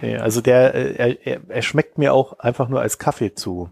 Nee, 0.00 0.16
also 0.16 0.40
der, 0.40 0.74
äh, 0.74 1.16
er, 1.22 1.40
er 1.48 1.62
schmeckt 1.62 1.98
mir 1.98 2.12
auch 2.12 2.38
einfach 2.40 2.68
nur 2.68 2.80
als 2.80 2.98
Kaffee 2.98 3.34
zu 3.34 3.70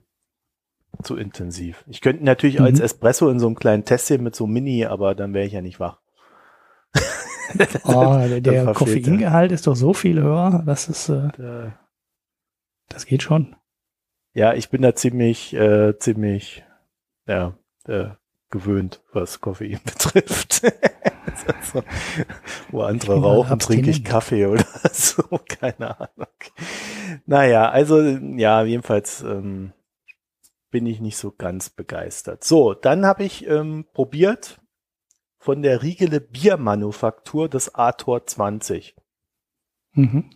zu 1.02 1.16
intensiv. 1.16 1.84
Ich 1.86 2.00
könnte 2.00 2.24
natürlich 2.24 2.58
mhm. 2.58 2.66
als 2.66 2.80
Espresso 2.80 3.30
in 3.30 3.38
so 3.38 3.46
einem 3.46 3.56
kleinen 3.56 3.84
Tässchen 3.84 4.22
mit 4.22 4.34
so 4.34 4.46
Mini, 4.46 4.84
aber 4.84 5.14
dann 5.14 5.32
wäre 5.32 5.46
ich 5.46 5.52
ja 5.52 5.62
nicht 5.62 5.80
wach. 5.80 5.98
oh, 7.84 8.18
der, 8.28 8.40
der 8.40 8.72
Koffeingehalt 8.72 9.52
ist 9.52 9.66
doch 9.66 9.76
so 9.76 9.94
viel 9.94 10.20
höher, 10.20 10.62
dass 10.66 10.88
es 10.88 11.08
äh, 11.08 11.70
das 12.90 13.06
geht 13.06 13.22
schon. 13.22 13.56
Ja, 14.34 14.52
ich 14.52 14.68
bin 14.68 14.82
da 14.82 14.94
ziemlich, 14.94 15.54
äh, 15.54 15.98
ziemlich, 15.98 16.64
ja, 17.26 17.56
äh, 17.86 18.10
gewöhnt, 18.50 19.02
was 19.12 19.40
Koffein 19.40 19.80
betrifft. 19.84 20.62
also, 21.46 21.84
wo 22.70 22.82
andere 22.82 23.20
rauchen, 23.20 23.58
trinke 23.58 23.90
ich 23.90 24.04
Kaffee 24.04 24.46
oder 24.46 24.66
so, 24.92 25.22
keine 25.46 25.98
Ahnung. 25.98 26.26
Naja, 27.26 27.70
also 27.70 28.00
ja, 28.00 28.62
jedenfalls 28.64 29.22
ähm, 29.22 29.72
bin 30.70 30.86
ich 30.86 31.00
nicht 31.00 31.16
so 31.16 31.32
ganz 31.32 31.70
begeistert. 31.70 32.44
So, 32.44 32.74
dann 32.74 33.06
habe 33.06 33.24
ich 33.24 33.46
ähm, 33.46 33.86
probiert 33.92 34.60
von 35.38 35.62
der 35.62 35.82
Riegele 35.82 36.20
Biermanufaktur 36.20 37.48
das 37.48 37.74
Ator 37.74 38.26
20. 38.26 38.94
Mhm. 39.92 40.30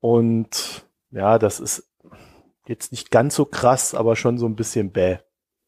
Und 0.00 0.86
ja, 1.10 1.38
das 1.38 1.60
ist 1.60 1.90
jetzt 2.66 2.92
nicht 2.92 3.10
ganz 3.10 3.34
so 3.34 3.44
krass, 3.44 3.94
aber 3.94 4.16
schon 4.16 4.38
so 4.38 4.46
ein 4.46 4.56
bisschen 4.56 4.92
bäh. 4.92 5.18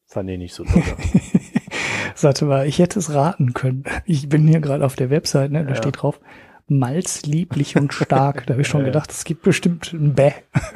Fand 0.08 0.30
ich 0.30 0.38
nicht 0.38 0.54
so 0.54 0.64
toll. 0.64 0.82
Warte 2.20 2.46
mal, 2.46 2.66
ich 2.66 2.78
hätte 2.78 2.98
es 2.98 3.12
raten 3.12 3.52
können. 3.52 3.84
Ich 4.06 4.28
bin 4.28 4.48
hier 4.48 4.60
gerade 4.60 4.84
auf 4.84 4.96
der 4.96 5.10
Website, 5.10 5.52
ne? 5.52 5.64
da 5.64 5.70
ja. 5.70 5.76
steht 5.76 6.02
drauf, 6.02 6.18
Malz, 6.66 7.22
lieblich 7.22 7.76
und 7.76 7.92
stark. 7.92 8.46
Da 8.46 8.54
habe 8.54 8.62
ich 8.62 8.68
schon 8.68 8.84
gedacht, 8.86 9.10
es 9.10 9.24
gibt 9.24 9.42
bestimmt 9.42 9.92
ein 9.92 10.14
Bäh. 10.14 10.32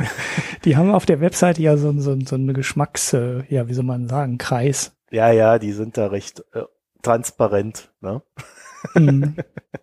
Die 0.65 0.77
haben 0.77 0.95
auf 0.95 1.07
der 1.07 1.21
Webseite 1.21 1.63
ja 1.63 1.79
so, 1.79 1.93
so, 1.99 2.17
so 2.21 2.37
eine 2.37 2.53
Geschmacks, 2.53 3.15
äh, 3.15 3.43
ja, 3.49 3.69
wie 3.69 3.75
soll 3.75 3.85
man 3.85 4.07
sagen, 4.07 4.37
Kreis. 4.37 4.95
Ja, 5.11 5.33
ja, 5.33 5.59
die 5.59 5.73
sind 5.73 5.97
da 5.97 6.07
recht 6.07 6.45
äh, 6.53 6.63
transparent, 7.03 7.91
ne? 8.01 8.23
Mhm. 8.95 9.37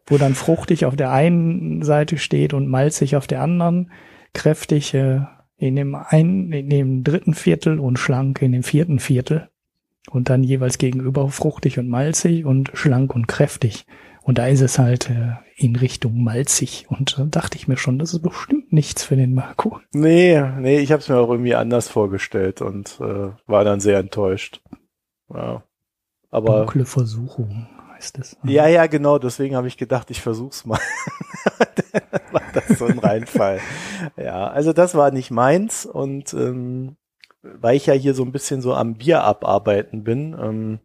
Wo 0.08 0.18
dann 0.18 0.36
fruchtig 0.36 0.86
auf 0.86 0.96
der 0.96 1.12
einen 1.12 1.84
Seite 1.84 2.18
steht 2.18 2.54
und 2.54 2.68
malzig 2.68 3.16
auf 3.16 3.28
der 3.28 3.42
anderen, 3.42 3.92
kräftig 4.34 4.94
äh, 4.94 5.22
in 5.60 5.76
dem 5.76 5.94
einen, 5.96 6.52
in 6.52 6.70
dem 6.70 7.04
dritten 7.04 7.34
Viertel 7.34 7.80
und 7.80 8.00
schlank 8.00 8.42
in 8.42 8.54
dem 8.54 8.64
vierten 8.64 9.00
Viertel 9.00 9.50
und 10.10 10.30
dann 10.30 10.44
jeweils 10.44 10.78
gegenüber 10.78 11.30
fruchtig 11.30 11.78
und 11.78 11.90
malzig 11.90 12.46
und 12.46 12.72
schlank 12.74 13.14
und 13.14 13.28
kräftig. 13.28 13.86
Und 14.22 14.38
da 14.38 14.48
ist 14.48 14.62
es 14.62 14.80
halt 14.80 15.10
äh, 15.10 15.34
in 15.56 15.76
Richtung 15.76 16.24
malzig. 16.24 16.86
Und 16.90 17.18
da 17.18 17.26
dachte 17.26 17.58
ich 17.58 17.68
mir 17.68 17.78
schon, 17.78 18.00
das 18.00 18.14
ist 18.14 18.22
bestimmt 18.22 18.72
nichts 18.72 19.04
für 19.04 19.16
den 19.16 19.34
Marco. 19.34 19.80
Nee, 19.92 20.42
nee, 20.60 20.80
ich 20.80 20.92
habe 20.92 21.02
es 21.02 21.10
mir 21.10 21.18
auch 21.18 21.30
irgendwie 21.30 21.56
anders 21.56 21.90
vorgestellt 21.90 22.62
und 22.62 23.00
äh, 23.02 23.32
war 23.48 23.64
dann 23.64 23.80
sehr 23.80 24.00
enttäuscht. 24.00 24.62
Ja. 25.34 25.64
Aber 26.32 26.60
Dunkle 26.60 26.86
Versuchung 26.86 27.68
heißt 28.00 28.18
es. 28.20 28.38
Ja, 28.44 28.68
ja, 28.68 28.88
genau. 28.88 29.20
Deswegen 29.20 29.56
habe 29.56 29.68
ich 29.68 29.78
gedacht, 29.78 30.10
ich 30.10 30.22
versuch's 30.22 30.66
mal. 30.66 30.80
war 32.32 32.42
das 32.54 32.80
so 32.80 32.86
ein 32.86 33.00
Reinfall. 33.00 33.60
ja, 34.18 34.48
also 34.48 34.74
das 34.74 34.96
war 34.96 35.12
nicht 35.12 35.32
meins 35.32 35.86
und 35.86 36.34
ähm, 36.34 36.96
weil 37.42 37.76
ich 37.76 37.86
ja 37.86 37.94
hier 37.94 38.14
so 38.14 38.24
ein 38.24 38.32
bisschen 38.32 38.62
so 38.62 38.74
am 38.74 38.96
Bier 38.96 39.24
abarbeiten 39.24 40.04
bin, 40.04 40.36
ähm, 40.40 40.80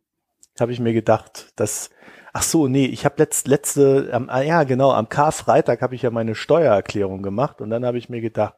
habe 0.61 0.73
ich 0.73 0.81
mir 0.81 0.93
gedacht, 0.93 1.53
dass 1.57 1.91
Ach 2.37 2.43
so, 2.43 2.67
nee, 2.67 2.87
ich 2.87 3.05
habe 3.05 3.15
letzt, 3.19 3.47
letzte, 3.47 4.11
ähm, 4.13 4.29
ja 4.29 4.65
genau, 4.65 4.91
am 4.91 5.09
Karfreitag 5.09 5.81
habe 5.81 5.95
ich 5.95 6.03
ja 6.03 6.11
meine 6.11 6.35
Steuererklärung 6.35 7.23
gemacht 7.23 7.61
und 7.61 7.71
dann 7.71 7.87
habe 7.87 7.97
ich 7.97 8.09
mir 8.09 8.21
gedacht, 8.21 8.55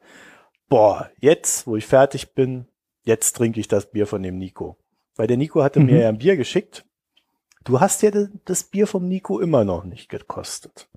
boah, 0.67 1.11
jetzt, 1.19 1.67
wo 1.67 1.75
ich 1.75 1.85
fertig 1.85 2.33
bin, 2.33 2.65
jetzt 3.03 3.33
trinke 3.33 3.59
ich 3.59 3.67
das 3.67 3.91
Bier 3.91 4.07
von 4.07 4.23
dem 4.23 4.39
Nico. 4.39 4.77
Weil 5.15 5.27
der 5.27 5.37
Nico 5.37 5.61
hatte 5.61 5.79
mhm. 5.79 5.85
mir 5.85 6.01
ja 6.01 6.09
ein 6.09 6.17
Bier 6.17 6.37
geschickt. 6.37 6.86
Du 7.67 7.81
hast 7.81 8.01
ja 8.01 8.11
das 8.45 8.63
Bier 8.63 8.87
vom 8.87 9.09
Nico 9.09 9.41
immer 9.41 9.65
noch 9.65 9.83
nicht 9.83 10.07
gekostet. 10.07 10.87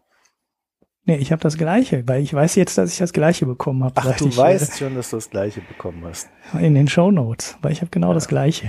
Nee, 1.05 1.17
ich 1.17 1.33
habe 1.33 1.43
das 1.43 1.59
gleiche, 1.59 2.07
weil 2.07 2.23
ich 2.23 2.33
weiß 2.33 2.55
jetzt, 2.55 2.79
dass 2.79 2.93
ich 2.93 2.99
das 2.99 3.13
gleiche 3.13 3.45
bekommen 3.45 3.83
habe. 3.83 3.95
Ach, 3.97 4.17
du 4.17 4.29
ich, 4.29 4.37
weißt 4.37 4.75
äh, 4.75 4.79
schon, 4.79 4.95
dass 4.95 5.11
du 5.11 5.17
das 5.17 5.31
gleiche 5.31 5.63
bekommen 5.63 6.05
hast. 6.05 6.31
In 6.53 6.77
den 6.77 6.87
Show 6.87 7.11
Notes, 7.11 7.59
weil 7.61 7.73
ich 7.73 7.81
habe 7.81 7.91
genau 7.91 8.09
ja. 8.09 8.15
das 8.15 8.29
gleiche. 8.29 8.69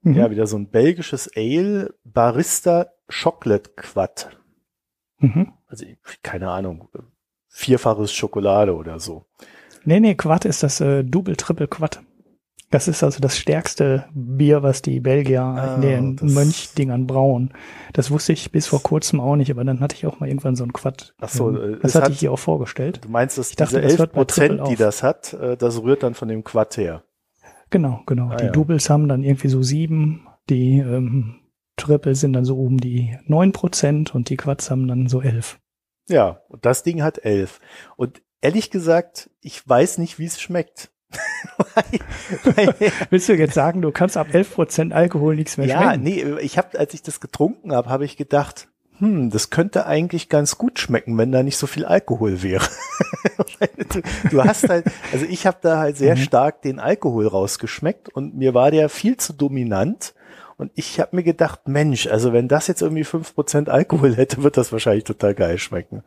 Mhm. 0.00 0.14
Ja, 0.14 0.30
wieder 0.30 0.46
so 0.46 0.56
ein 0.56 0.70
belgisches 0.70 1.30
Ale, 1.36 1.94
Barista 2.02 2.86
Chocolate 3.10 3.72
Quad. 3.76 4.34
Mhm. 5.18 5.52
Also, 5.66 5.84
keine 6.22 6.50
Ahnung, 6.50 6.88
vierfaches 7.48 8.14
Schokolade 8.14 8.74
oder 8.74 8.98
so. 8.98 9.26
Nee, 9.84 10.00
nee, 10.00 10.14
Quad 10.14 10.46
ist 10.46 10.62
das 10.62 10.80
äh, 10.80 11.04
Double 11.04 11.36
Triple 11.36 11.68
Quad. 11.68 12.00
Das 12.72 12.88
ist 12.88 13.04
also 13.04 13.20
das 13.20 13.36
stärkste 13.36 14.06
Bier, 14.14 14.62
was 14.62 14.80
die 14.80 14.98
Belgier 14.98 15.42
ah, 15.42 15.74
in 15.74 15.82
den 15.82 16.18
Mönchdingern 16.22 17.06
brauen. 17.06 17.52
Das 17.92 18.10
wusste 18.10 18.32
ich 18.32 18.50
bis 18.50 18.66
vor 18.66 18.82
kurzem 18.82 19.20
auch 19.20 19.36
nicht, 19.36 19.50
aber 19.50 19.62
dann 19.62 19.80
hatte 19.80 19.94
ich 19.94 20.06
auch 20.06 20.20
mal 20.20 20.28
irgendwann 20.28 20.56
so 20.56 20.64
ein 20.64 20.72
Quad. 20.72 21.14
Ach 21.20 21.28
so, 21.28 21.50
ähm, 21.50 21.80
das 21.82 21.94
hatte 21.94 22.06
hat, 22.06 22.12
ich 22.12 22.20
hier 22.20 22.32
auch 22.32 22.38
vorgestellt. 22.38 23.00
Du 23.04 23.10
meinst, 23.10 23.36
dass 23.36 23.50
ich 23.50 23.56
dachte, 23.56 23.82
diese 23.82 24.02
11 24.02 24.12
Prozent, 24.12 24.68
die 24.68 24.76
das 24.76 25.02
hat, 25.02 25.34
äh, 25.34 25.58
das 25.58 25.82
rührt 25.82 26.02
dann 26.02 26.14
von 26.14 26.28
dem 26.28 26.44
Quad 26.44 26.78
her? 26.78 27.04
Genau, 27.68 28.00
genau. 28.06 28.30
Ah, 28.30 28.36
die 28.36 28.46
ja. 28.46 28.52
Doubles 28.52 28.88
haben 28.88 29.06
dann 29.06 29.22
irgendwie 29.22 29.48
so 29.48 29.62
sieben, 29.62 30.26
die 30.48 30.78
ähm, 30.78 31.40
Triple 31.76 32.14
sind 32.14 32.32
dann 32.32 32.46
so 32.46 32.58
um 32.58 32.78
die 32.78 33.18
neun 33.26 33.52
Prozent 33.52 34.14
und 34.14 34.30
die 34.30 34.38
Quads 34.38 34.70
haben 34.70 34.88
dann 34.88 35.08
so 35.08 35.20
elf. 35.20 35.60
Ja, 36.08 36.40
und 36.48 36.64
das 36.64 36.84
Ding 36.84 37.02
hat 37.02 37.22
elf. 37.22 37.60
Und 37.96 38.22
ehrlich 38.40 38.70
gesagt, 38.70 39.28
ich 39.42 39.68
weiß 39.68 39.98
nicht, 39.98 40.18
wie 40.18 40.24
es 40.24 40.40
schmeckt. 40.40 40.91
Willst 43.10 43.28
du 43.28 43.34
jetzt 43.34 43.54
sagen, 43.54 43.82
du 43.82 43.90
kannst 43.90 44.16
ab 44.16 44.28
11% 44.32 44.92
Alkohol 44.92 45.36
nichts 45.36 45.56
mehr 45.56 45.66
ja, 45.66 45.94
schmecken? 45.94 46.06
Ja, 46.06 46.34
nee, 46.34 46.40
ich 46.40 46.58
habe, 46.58 46.78
als 46.78 46.94
ich 46.94 47.02
das 47.02 47.20
getrunken 47.20 47.72
habe, 47.72 47.88
habe 47.88 48.04
ich 48.04 48.16
gedacht, 48.16 48.68
hm, 48.98 49.30
das 49.30 49.50
könnte 49.50 49.86
eigentlich 49.86 50.28
ganz 50.28 50.58
gut 50.58 50.78
schmecken, 50.78 51.18
wenn 51.18 51.32
da 51.32 51.42
nicht 51.42 51.56
so 51.56 51.66
viel 51.66 51.84
Alkohol 51.84 52.42
wäre. 52.42 52.64
du, 53.88 54.02
du, 54.30 54.44
hast 54.44 54.68
halt, 54.68 54.86
also 55.12 55.26
ich 55.28 55.46
habe 55.46 55.58
da 55.60 55.78
halt 55.78 55.96
sehr 55.96 56.16
mhm. 56.16 56.20
stark 56.20 56.62
den 56.62 56.78
Alkohol 56.78 57.26
rausgeschmeckt 57.26 58.10
und 58.10 58.36
mir 58.36 58.54
war 58.54 58.70
der 58.70 58.88
viel 58.88 59.16
zu 59.16 59.32
dominant 59.32 60.14
Und 60.56 60.70
ich 60.76 61.00
habe 61.00 61.16
mir 61.16 61.24
gedacht, 61.24 61.66
Mensch, 61.66 62.06
also 62.06 62.32
wenn 62.32 62.46
das 62.46 62.68
jetzt 62.68 62.82
irgendwie 62.82 63.02
fünf 63.02 63.34
Prozent 63.34 63.68
Alkohol 63.68 64.14
hätte, 64.14 64.44
wird 64.44 64.56
das 64.56 64.70
wahrscheinlich 64.70 65.04
total 65.04 65.34
geil 65.34 65.58
schmecken. 65.58 66.04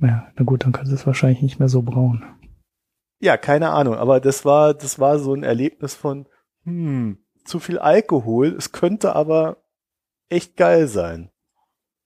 Ja, 0.00 0.26
na 0.36 0.44
gut, 0.44 0.64
dann 0.64 0.72
kannst 0.72 0.90
du 0.90 0.96
es 0.96 1.06
wahrscheinlich 1.06 1.40
nicht 1.40 1.58
mehr 1.58 1.70
so 1.70 1.80
brauen. 1.80 2.24
Ja, 3.24 3.38
keine 3.38 3.70
Ahnung, 3.70 3.94
aber 3.94 4.20
das 4.20 4.44
war, 4.44 4.74
das 4.74 4.98
war 4.98 5.18
so 5.18 5.32
ein 5.32 5.44
Erlebnis 5.44 5.94
von, 5.94 6.28
hm, 6.64 7.24
zu 7.46 7.58
viel 7.58 7.78
Alkohol, 7.78 8.48
es 8.48 8.70
könnte 8.70 9.16
aber 9.16 9.64
echt 10.28 10.58
geil 10.58 10.88
sein. 10.88 11.30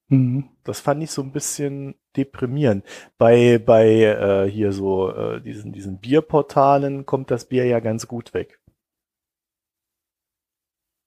Mhm. 0.06 0.50
Das 0.62 0.78
fand 0.78 1.02
ich 1.02 1.10
so 1.10 1.22
ein 1.22 1.32
bisschen 1.32 1.96
deprimierend. 2.16 2.84
Bei, 3.18 3.58
bei 3.58 3.88
äh, 3.88 4.48
hier 4.48 4.70
so 4.70 5.10
äh, 5.10 5.40
diesen, 5.40 5.72
diesen 5.72 5.98
Bierportalen 5.98 7.04
kommt 7.04 7.32
das 7.32 7.46
Bier 7.46 7.64
ja 7.64 7.80
ganz 7.80 8.06
gut 8.06 8.32
weg. 8.32 8.60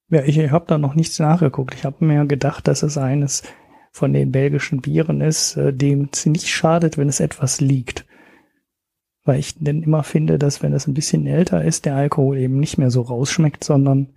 Ja, 0.09 0.23
ich 0.23 0.38
habe 0.51 0.65
da 0.67 0.77
noch 0.77 0.93
nichts 0.93 1.19
nachgeguckt. 1.19 1.73
Ich 1.73 1.85
habe 1.85 2.03
mir 2.03 2.25
gedacht, 2.25 2.67
dass 2.67 2.83
es 2.83 2.97
eines 2.97 3.43
von 3.93 4.11
den 4.11 4.33
belgischen 4.33 4.81
Bieren 4.81 5.21
ist, 5.21 5.55
äh, 5.55 5.71
dem 5.71 6.09
es 6.11 6.25
nicht 6.25 6.49
schadet, 6.49 6.97
wenn 6.97 7.07
es 7.07 7.21
etwas 7.21 7.61
liegt. 7.61 8.05
Weil 9.31 9.39
ich 9.39 9.57
denn 9.57 9.81
immer 9.81 10.03
finde, 10.03 10.37
dass 10.37 10.61
wenn 10.61 10.73
es 10.73 10.87
ein 10.87 10.93
bisschen 10.93 11.25
älter 11.25 11.63
ist, 11.63 11.85
der 11.85 11.95
Alkohol 11.95 12.37
eben 12.37 12.59
nicht 12.59 12.77
mehr 12.77 12.91
so 12.91 12.99
rausschmeckt, 13.01 13.63
sondern 13.63 14.09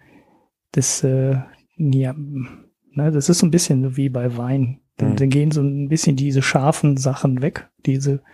das, 0.73 1.05
äh, 1.05 1.37
ja, 1.77 2.17
ne, 2.17 3.13
das 3.13 3.29
ist 3.29 3.39
so 3.39 3.47
ein 3.47 3.53
bisschen 3.53 3.85
so 3.85 3.97
wie 3.97 4.09
bei 4.09 4.37
Wein. 4.37 4.81
Dann, 4.97 5.13
Mhm. 5.13 5.17
dann 5.17 5.29
gehen 5.31 5.51
so 5.53 5.61
ein 5.63 5.89
bisschen 5.89 6.17
diese 6.17 6.43
scharfen 6.43 6.97
Sachen 6.97 7.43
weg, 7.43 7.71
diese, 7.87 8.25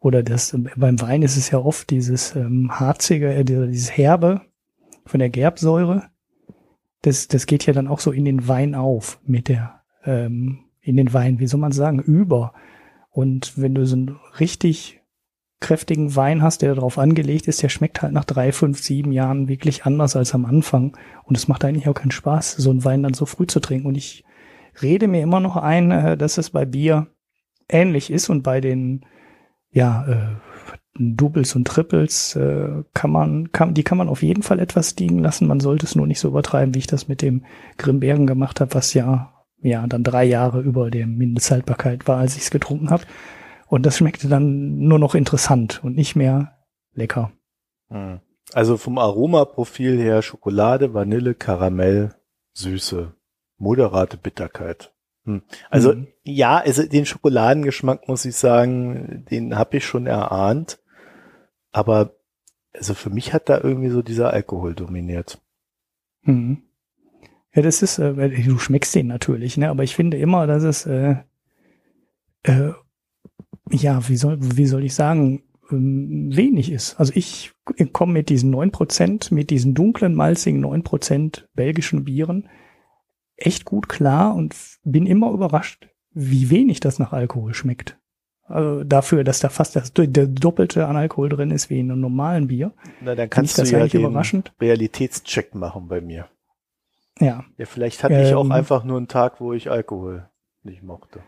oder 0.00 0.22
das, 0.22 0.54
beim 0.76 1.00
Wein 1.00 1.22
ist 1.22 1.38
es 1.38 1.50
ja 1.50 1.60
oft 1.60 1.88
dieses 1.88 2.36
ähm, 2.36 2.72
harzige, 2.72 3.32
äh, 3.32 3.42
dieses 3.42 3.96
herbe 3.96 4.42
von 5.06 5.20
der 5.20 5.30
Gerbsäure. 5.30 6.10
Das, 7.00 7.26
das 7.28 7.46
geht 7.46 7.64
ja 7.64 7.72
dann 7.72 7.88
auch 7.88 8.00
so 8.00 8.12
in 8.12 8.26
den 8.26 8.48
Wein 8.48 8.74
auf 8.74 9.18
mit 9.24 9.48
der, 9.48 9.80
ähm, 10.04 10.58
in 10.82 10.98
den 10.98 11.14
Wein, 11.14 11.38
wie 11.40 11.46
soll 11.46 11.58
man 11.60 11.72
sagen, 11.72 12.00
über. 12.00 12.52
Und 13.08 13.56
wenn 13.56 13.74
du 13.74 13.86
so 13.86 13.96
einen 13.96 14.18
richtig 14.38 14.97
kräftigen 15.60 16.14
Wein 16.14 16.42
hast, 16.42 16.62
der 16.62 16.74
darauf 16.74 16.98
angelegt 16.98 17.48
ist, 17.48 17.62
der 17.62 17.68
schmeckt 17.68 18.02
halt 18.02 18.12
nach 18.12 18.24
drei, 18.24 18.52
fünf, 18.52 18.80
sieben 18.80 19.12
Jahren 19.12 19.48
wirklich 19.48 19.84
anders 19.84 20.14
als 20.14 20.34
am 20.34 20.44
Anfang. 20.44 20.96
Und 21.24 21.36
es 21.36 21.48
macht 21.48 21.64
eigentlich 21.64 21.88
auch 21.88 21.94
keinen 21.94 22.12
Spaß, 22.12 22.52
so 22.52 22.70
einen 22.70 22.84
Wein 22.84 23.02
dann 23.02 23.14
so 23.14 23.26
früh 23.26 23.46
zu 23.46 23.60
trinken. 23.60 23.88
Und 23.88 23.96
ich 23.96 24.24
rede 24.82 25.08
mir 25.08 25.22
immer 25.22 25.40
noch 25.40 25.56
ein, 25.56 25.90
äh, 25.90 26.16
dass 26.16 26.38
es 26.38 26.50
bei 26.50 26.64
Bier 26.64 27.08
ähnlich 27.68 28.10
ist 28.10 28.28
und 28.28 28.42
bei 28.42 28.60
den, 28.60 29.04
ja, 29.70 30.06
äh, 30.06 30.36
Doubles 31.00 31.54
und 31.54 31.66
Triples 31.66 32.34
äh, 32.34 32.82
kann 32.92 33.10
man, 33.10 33.52
kann, 33.52 33.72
die 33.72 33.84
kann 33.84 33.98
man 33.98 34.08
auf 34.08 34.22
jeden 34.22 34.42
Fall 34.42 34.58
etwas 34.58 34.96
liegen 34.96 35.20
lassen. 35.20 35.46
Man 35.46 35.60
sollte 35.60 35.86
es 35.86 35.94
nur 35.94 36.06
nicht 36.06 36.18
so 36.18 36.28
übertreiben, 36.28 36.74
wie 36.74 36.80
ich 36.80 36.86
das 36.88 37.06
mit 37.06 37.22
dem 37.22 37.44
Grimbergen 37.76 38.26
gemacht 38.26 38.60
habe, 38.60 38.74
was 38.74 38.94
ja, 38.94 39.32
ja, 39.60 39.86
dann 39.86 40.02
drei 40.02 40.24
Jahre 40.24 40.60
über 40.60 40.90
der 40.90 41.06
Mindesthaltbarkeit 41.06 42.08
war, 42.08 42.18
als 42.18 42.36
ich 42.36 42.42
es 42.42 42.50
getrunken 42.50 42.90
habe. 42.90 43.04
Und 43.68 43.84
das 43.84 43.98
schmeckte 43.98 44.28
dann 44.28 44.78
nur 44.78 44.98
noch 44.98 45.14
interessant 45.14 45.82
und 45.84 45.94
nicht 45.94 46.16
mehr 46.16 46.58
lecker. 46.94 47.32
Hm. 47.88 48.20
Also 48.52 48.76
vom 48.78 48.98
Aromaprofil 48.98 49.98
her 49.98 50.22
Schokolade, 50.22 50.94
Vanille, 50.94 51.34
Karamell, 51.34 52.14
Süße, 52.54 53.14
moderate 53.58 54.16
Bitterkeit. 54.16 54.94
Hm. 55.24 55.42
Also 55.68 55.94
Mhm. 55.94 56.08
ja, 56.24 56.56
also 56.56 56.86
den 56.86 57.04
Schokoladengeschmack 57.04 58.08
muss 58.08 58.24
ich 58.24 58.36
sagen, 58.36 59.26
den 59.30 59.56
habe 59.56 59.76
ich 59.76 59.84
schon 59.84 60.06
erahnt. 60.06 60.80
Aber 61.70 62.14
also 62.72 62.94
für 62.94 63.10
mich 63.10 63.34
hat 63.34 63.48
da 63.48 63.60
irgendwie 63.60 63.90
so 63.90 64.00
dieser 64.02 64.32
Alkohol 64.32 64.74
dominiert. 64.74 65.42
Mhm. 66.22 66.62
Ja, 67.54 67.62
das 67.62 67.82
ist, 67.82 67.98
äh, 67.98 68.42
du 68.44 68.58
schmeckst 68.58 68.94
den 68.94 69.06
natürlich, 69.08 69.56
ne? 69.56 69.68
Aber 69.68 69.82
ich 69.82 69.94
finde 69.94 70.16
immer, 70.18 70.46
dass 70.46 70.62
es, 70.62 70.86
äh, 70.86 71.16
äh, 72.44 72.72
ja, 73.70 74.08
wie 74.08 74.16
soll, 74.16 74.38
wie 74.40 74.66
soll 74.66 74.84
ich 74.84 74.94
sagen, 74.94 75.42
ähm, 75.70 76.30
wenig 76.34 76.70
ist. 76.72 76.98
Also 76.98 77.12
ich 77.14 77.52
komme 77.92 78.12
mit 78.12 78.28
diesen 78.28 78.50
neun 78.50 78.70
Prozent, 78.70 79.30
mit 79.32 79.50
diesen 79.50 79.74
dunklen, 79.74 80.14
malzigen 80.14 80.60
neun 80.60 80.82
Prozent 80.82 81.48
belgischen 81.54 82.04
Bieren 82.04 82.48
echt 83.36 83.64
gut 83.64 83.88
klar 83.88 84.34
und 84.34 84.54
bin 84.82 85.06
immer 85.06 85.30
überrascht, 85.30 85.88
wie 86.12 86.50
wenig 86.50 86.80
das 86.80 86.98
nach 86.98 87.12
Alkohol 87.12 87.54
schmeckt. 87.54 87.98
Also 88.44 88.82
dafür, 88.82 89.24
dass 89.24 89.40
da 89.40 89.50
fast 89.50 89.76
das, 89.76 89.92
der 89.92 90.26
Doppelte 90.26 90.86
an 90.86 90.96
Alkohol 90.96 91.28
drin 91.28 91.50
ist 91.50 91.68
wie 91.70 91.80
in 91.80 91.90
einem 91.90 92.00
normalen 92.00 92.48
Bier. 92.48 92.72
Na, 93.02 93.14
dann 93.14 93.28
kannst 93.28 93.58
du 93.58 93.62
das 93.62 93.70
ja 93.70 93.78
eigentlich 93.78 93.92
den 93.92 94.00
überraschend. 94.00 94.54
Realitätscheck 94.60 95.54
machen 95.54 95.86
bei 95.86 96.00
mir. 96.00 96.28
Ja. 97.20 97.44
Ja, 97.58 97.66
vielleicht 97.66 98.02
hatte 98.02 98.22
ich 98.22 98.34
auch 98.34 98.44
Ähm. 98.44 98.52
einfach 98.52 98.84
nur 98.84 98.96
einen 98.96 99.08
Tag, 99.08 99.40
wo 99.40 99.52
ich 99.52 99.70
Alkohol 99.70 100.28
nicht 100.62 100.82
mochte. 100.82 101.20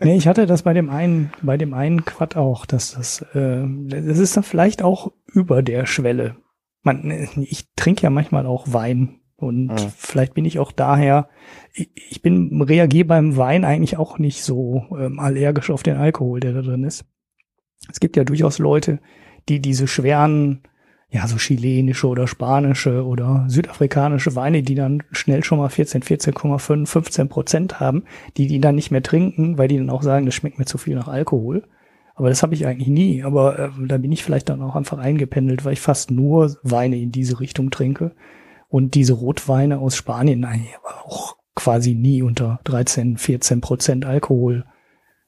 Nee, 0.00 0.16
ich 0.16 0.26
hatte 0.28 0.46
das 0.46 0.62
bei 0.62 0.72
dem 0.72 0.90
einen, 0.90 1.32
bei 1.42 1.56
dem 1.56 1.74
einen 1.74 2.04
Quad 2.04 2.36
auch, 2.36 2.66
dass 2.66 2.92
das, 2.92 3.22
äh, 3.34 3.64
das 3.86 4.18
ist 4.18 4.36
dann 4.36 4.44
vielleicht 4.44 4.82
auch 4.82 5.12
über 5.32 5.62
der 5.62 5.86
Schwelle. 5.86 6.36
Man, 6.82 7.10
ich 7.40 7.72
trinke 7.76 8.02
ja 8.02 8.10
manchmal 8.10 8.46
auch 8.46 8.66
Wein 8.72 9.20
und 9.36 9.66
Mhm. 9.68 9.92
vielleicht 9.96 10.34
bin 10.34 10.44
ich 10.44 10.58
auch 10.58 10.70
daher, 10.70 11.28
ich, 11.72 11.90
ich 11.94 12.22
bin, 12.22 12.60
reagiere 12.62 13.06
beim 13.06 13.36
Wein 13.36 13.64
eigentlich 13.64 13.96
auch 13.96 14.18
nicht 14.18 14.42
so 14.42 14.84
ähm, 14.98 15.18
allergisch 15.18 15.70
auf 15.70 15.82
den 15.82 15.96
Alkohol, 15.96 16.40
der 16.40 16.52
da 16.52 16.62
drin 16.62 16.84
ist. 16.84 17.06
Es 17.90 18.00
gibt 18.00 18.16
ja 18.16 18.24
durchaus 18.24 18.58
Leute, 18.58 19.00
die 19.48 19.60
diese 19.60 19.86
schweren, 19.86 20.62
ja, 21.14 21.28
so 21.28 21.36
chilenische 21.36 22.08
oder 22.08 22.26
spanische 22.26 23.06
oder 23.06 23.44
südafrikanische 23.46 24.34
Weine, 24.34 24.64
die 24.64 24.74
dann 24.74 25.04
schnell 25.12 25.44
schon 25.44 25.58
mal 25.58 25.68
14, 25.68 26.02
14,5, 26.02 26.86
15 26.86 27.28
Prozent 27.28 27.78
haben, 27.78 28.02
die 28.36 28.48
die 28.48 28.60
dann 28.60 28.74
nicht 28.74 28.90
mehr 28.90 29.02
trinken, 29.02 29.56
weil 29.56 29.68
die 29.68 29.76
dann 29.78 29.90
auch 29.90 30.02
sagen, 30.02 30.26
das 30.26 30.34
schmeckt 30.34 30.58
mir 30.58 30.64
zu 30.64 30.76
viel 30.76 30.96
nach 30.96 31.06
Alkohol. 31.06 31.62
Aber 32.16 32.30
das 32.30 32.42
habe 32.42 32.54
ich 32.54 32.66
eigentlich 32.66 32.88
nie. 32.88 33.22
Aber 33.22 33.58
äh, 33.58 33.70
da 33.86 33.98
bin 33.98 34.10
ich 34.10 34.24
vielleicht 34.24 34.48
dann 34.48 34.60
auch 34.60 34.74
einfach 34.74 34.98
eingependelt, 34.98 35.64
weil 35.64 35.74
ich 35.74 35.80
fast 35.80 36.10
nur 36.10 36.56
Weine 36.64 36.96
in 36.96 37.12
diese 37.12 37.38
Richtung 37.38 37.70
trinke. 37.70 38.12
Und 38.68 38.94
diese 38.94 39.12
Rotweine 39.12 39.78
aus 39.78 39.94
Spanien 39.94 40.44
eigentlich 40.44 40.74
auch 41.04 41.36
quasi 41.54 41.94
nie 41.94 42.22
unter 42.22 42.58
13, 42.64 43.18
14 43.18 43.60
Prozent 43.60 44.04
Alkohol 44.04 44.64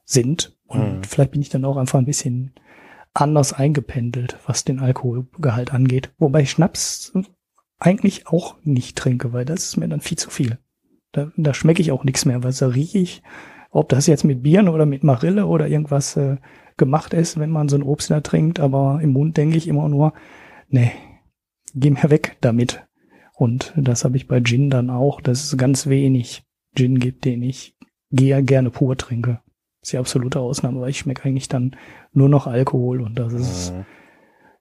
sind. 0.05 0.57
Und 0.67 0.81
Mhm. 0.99 1.05
vielleicht 1.05 1.31
bin 1.31 1.43
ich 1.43 1.49
dann 1.49 1.65
auch 1.65 1.77
einfach 1.77 2.01
ein 2.01 2.07
bisschen 2.07 2.55
anders 3.21 3.53
eingependelt, 3.53 4.39
was 4.47 4.65
den 4.65 4.81
Alkoholgehalt 4.81 5.73
angeht. 5.73 6.13
Wobei 6.19 6.43
ich 6.43 6.51
Schnaps 6.51 7.13
eigentlich 7.79 8.27
auch 8.29 8.57
nicht 8.63 8.97
trinke, 8.97 9.33
weil 9.33 9.45
das 9.45 9.65
ist 9.65 9.77
mir 9.77 9.89
dann 9.89 10.01
viel 10.01 10.19
zu 10.19 10.31
viel. 10.31 10.59
Da, 11.13 11.31
da 11.37 11.55
schmecke 11.55 11.83
ich 11.83 11.93
auch 11.93 12.05
nichts 12.05 12.25
mehr, 12.25 12.43
weil 12.43 12.53
da 12.53 12.69
rieche 12.69 12.99
ich, 12.99 13.23
ob 13.71 13.89
das 13.89 14.07
jetzt 14.07 14.25
mit 14.25 14.43
Bieren 14.43 14.69
oder 14.69 14.87
mit 14.87 15.03
Marille 15.05 15.47
oder 15.47 15.69
irgendwas 15.69 16.17
äh, 16.17 16.37
gemacht 16.77 17.15
ist, 17.15 17.39
wenn 17.39 17.51
man 17.51 17.69
so 17.69 17.77
ein 17.77 17.83
Obst 17.83 18.11
da 18.11 18.21
trinkt, 18.21 18.61
aber 18.61 19.01
im 19.03 19.13
Mund 19.13 19.37
denke 19.37 19.57
ich 19.57 19.69
immer 19.69 19.89
nur, 19.89 20.13
nee, 20.69 20.93
geh 21.75 21.91
mir 21.91 22.11
weg 22.11 22.37
damit. 22.41 22.87
Und 23.35 23.73
das 23.77 24.05
habe 24.05 24.17
ich 24.17 24.29
bei 24.29 24.41
Gin 24.41 24.71
dann 24.71 24.91
auch, 24.91 25.21
dass 25.21 25.45
es 25.45 25.57
ganz 25.59 25.87
wenig 25.87 26.45
Gin 26.75 26.99
gibt, 26.99 27.25
den 27.25 27.43
ich 27.43 27.77
gehe 28.11 28.43
gerne 28.43 28.71
pur 28.71 28.97
trinke. 28.97 29.41
Ist 29.87 29.93
die 29.93 29.99
absolute 29.99 30.41
Ausnahme, 30.41 30.81
weil 30.81 30.91
ich 30.91 30.99
schmecke 30.99 31.27
eigentlich 31.29 31.47
dann 31.47 31.77
nur 32.13 32.29
noch 32.29 32.49
Alkohol 32.49 33.01
und 33.03 33.15
das 33.17 33.33
ist, 33.33 33.73
Mhm. 33.73 33.85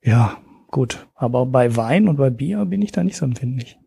ja, 0.04 0.38
gut. 0.68 1.08
Aber 1.16 1.48
bei 1.48 1.76
Wein 1.76 2.08
und 2.08 2.18
bei 2.18 2.30
Bier 2.30 2.64
bin 2.66 2.84
ich 2.84 2.92
da 2.92 3.04
nicht 3.04 3.18
so 3.18 3.26
empfindlich. 3.26 3.80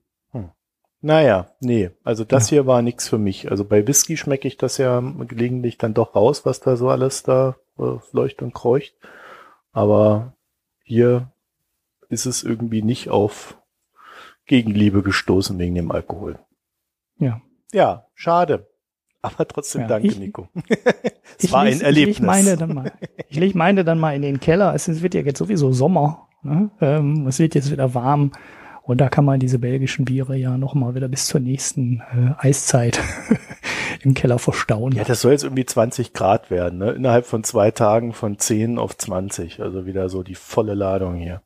Naja, 1.01 1.47
nee, 1.61 1.91
also 2.03 2.25
das 2.25 2.49
hier 2.49 2.67
war 2.67 2.83
nix 2.83 3.07
für 3.09 3.19
mich. 3.19 3.53
Also 3.53 3.65
bei 3.65 3.87
Whisky 3.87 4.17
schmecke 4.17 4.49
ich 4.49 4.57
das 4.57 4.79
ja 4.79 4.99
gelegentlich 5.29 5.79
dann 5.79 5.95
doch 5.95 6.17
raus, 6.17 6.45
was 6.45 6.59
da 6.59 6.75
so 6.77 6.89
alles 6.89 7.23
da 7.23 7.55
äh, 7.79 7.99
leucht 8.11 8.43
und 8.43 8.53
kreucht. 8.53 8.95
Aber 9.71 10.33
hier 10.83 11.31
ist 12.09 12.27
es 12.27 12.43
irgendwie 12.43 12.83
nicht 12.83 13.11
auf 13.11 13.57
Gegenliebe 14.47 15.05
gestoßen 15.05 15.57
wegen 15.61 15.77
dem 15.77 15.93
Alkohol. 15.93 16.41
Ja. 17.21 17.41
Ja, 17.73 18.07
schade. 18.17 18.67
Aber 19.23 19.47
trotzdem 19.49 19.83
Ja, 19.83 19.87
danke, 19.89 20.09
ich- 20.09 20.19
Nico. 20.19 20.49
es 21.39 21.51
war 21.53 21.63
ein 21.63 21.81
Erlebnis. 21.81 22.17
Ich 22.17 22.19
leg 22.21 22.27
meine 22.27 22.57
dann 22.57 22.75
mal, 22.75 22.93
ich 23.29 23.37
leg 23.39 23.55
meine 23.55 23.85
dann 23.85 23.99
mal 23.99 24.15
in 24.15 24.23
den 24.23 24.41
Keller. 24.41 24.75
Es 24.75 25.03
wird 25.03 25.15
ja 25.15 25.23
jetzt 25.23 25.39
sowieso 25.39 25.73
Sommer. 25.73 26.29
Ne? 26.43 26.71
Ähm, 26.81 27.27
es 27.27 27.39
wird 27.39 27.55
jetzt 27.55 27.71
wieder 27.73 27.95
warm. 27.95 28.33
Und 28.83 29.03
da 29.03 29.11
kann 29.11 29.27
man 29.27 29.39
diese 29.39 29.59
belgischen 29.59 30.07
Biere 30.07 30.35
ja 30.37 30.57
noch 30.57 30.75
mal 30.75 30.95
wieder 30.95 31.09
bis 31.09 31.27
zur 31.27 31.41
nächsten 31.41 32.01
äh, 32.01 32.33
Eiszeit 32.39 32.99
im 34.03 34.15
Keller 34.15 34.39
verstauen. 34.39 34.93
ja, 34.93 35.05
das 35.05 35.21
soll 35.21 35.33
jetzt 35.33 35.45
irgendwie 35.45 35.67
20 35.67 36.15
Grad 36.15 36.51
werden, 36.51 36.79
ne? 36.79 36.93
Innerhalb 36.93 37.27
von 37.27 37.45
zwei 37.45 37.71
Tagen 37.71 38.15
von 38.15 38.39
10 38.39 38.79
auf 38.79 38.97
20. 38.97 39.61
Also 39.61 39.85
wieder 39.85 40.09
so 40.09 40.23
die 40.23 40.37
volle 40.37 40.73
Ladung 40.75 41.17
hier. 41.17 41.43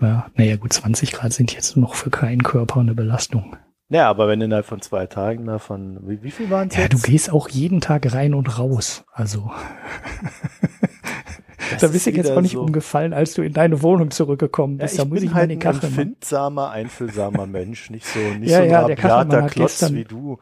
ja, 0.00 0.28
naja, 0.36 0.56
gut, 0.56 0.72
20 0.72 1.12
Grad 1.12 1.34
sind 1.34 1.52
jetzt 1.52 1.76
noch 1.76 1.94
für 1.94 2.08
keinen 2.08 2.42
Körper 2.42 2.80
eine 2.80 2.94
Belastung. 2.94 3.56
Ja, 3.90 4.08
aber 4.10 4.28
wenn 4.28 4.40
innerhalb 4.42 4.66
von 4.66 4.82
zwei 4.82 5.06
Tagen 5.06 5.46
davon, 5.46 5.98
wie, 6.06 6.22
wie 6.22 6.30
viel 6.30 6.50
waren 6.50 6.68
es 6.68 6.76
Ja, 6.76 6.82
jetzt? 6.82 6.92
du 6.92 6.98
gehst 7.10 7.30
auch 7.32 7.48
jeden 7.48 7.80
Tag 7.80 8.12
rein 8.12 8.34
und 8.34 8.58
raus. 8.58 9.04
Also, 9.12 9.50
da 11.80 11.88
bist 11.88 12.06
du 12.06 12.10
jetzt 12.10 12.30
auch 12.30 12.40
nicht 12.40 12.52
so 12.52 12.60
umgefallen, 12.62 13.12
als 13.12 13.34
du 13.34 13.42
in 13.42 13.52
deine 13.52 13.82
Wohnung 13.82 14.10
zurückgekommen 14.10 14.78
bist. 14.78 14.96
Ja, 14.96 15.04
da 15.04 15.08
muss 15.08 15.18
ich 15.18 15.26
ich 15.26 15.34
halt 15.34 15.50
ein 15.50 15.58
machen. 15.58 15.80
empfindsamer, 15.82 16.70
einfühlsamer 16.70 17.46
Mensch, 17.46 17.90
nicht 17.90 18.06
so, 18.06 18.18
nicht 18.18 18.50
Ja, 18.50 18.58
so 18.58 18.62
ein 18.64 18.70
ja, 18.70 18.80
rabiater 18.80 19.42
Klotz 19.48 19.92
wie 19.92 20.04
du. 20.04 20.38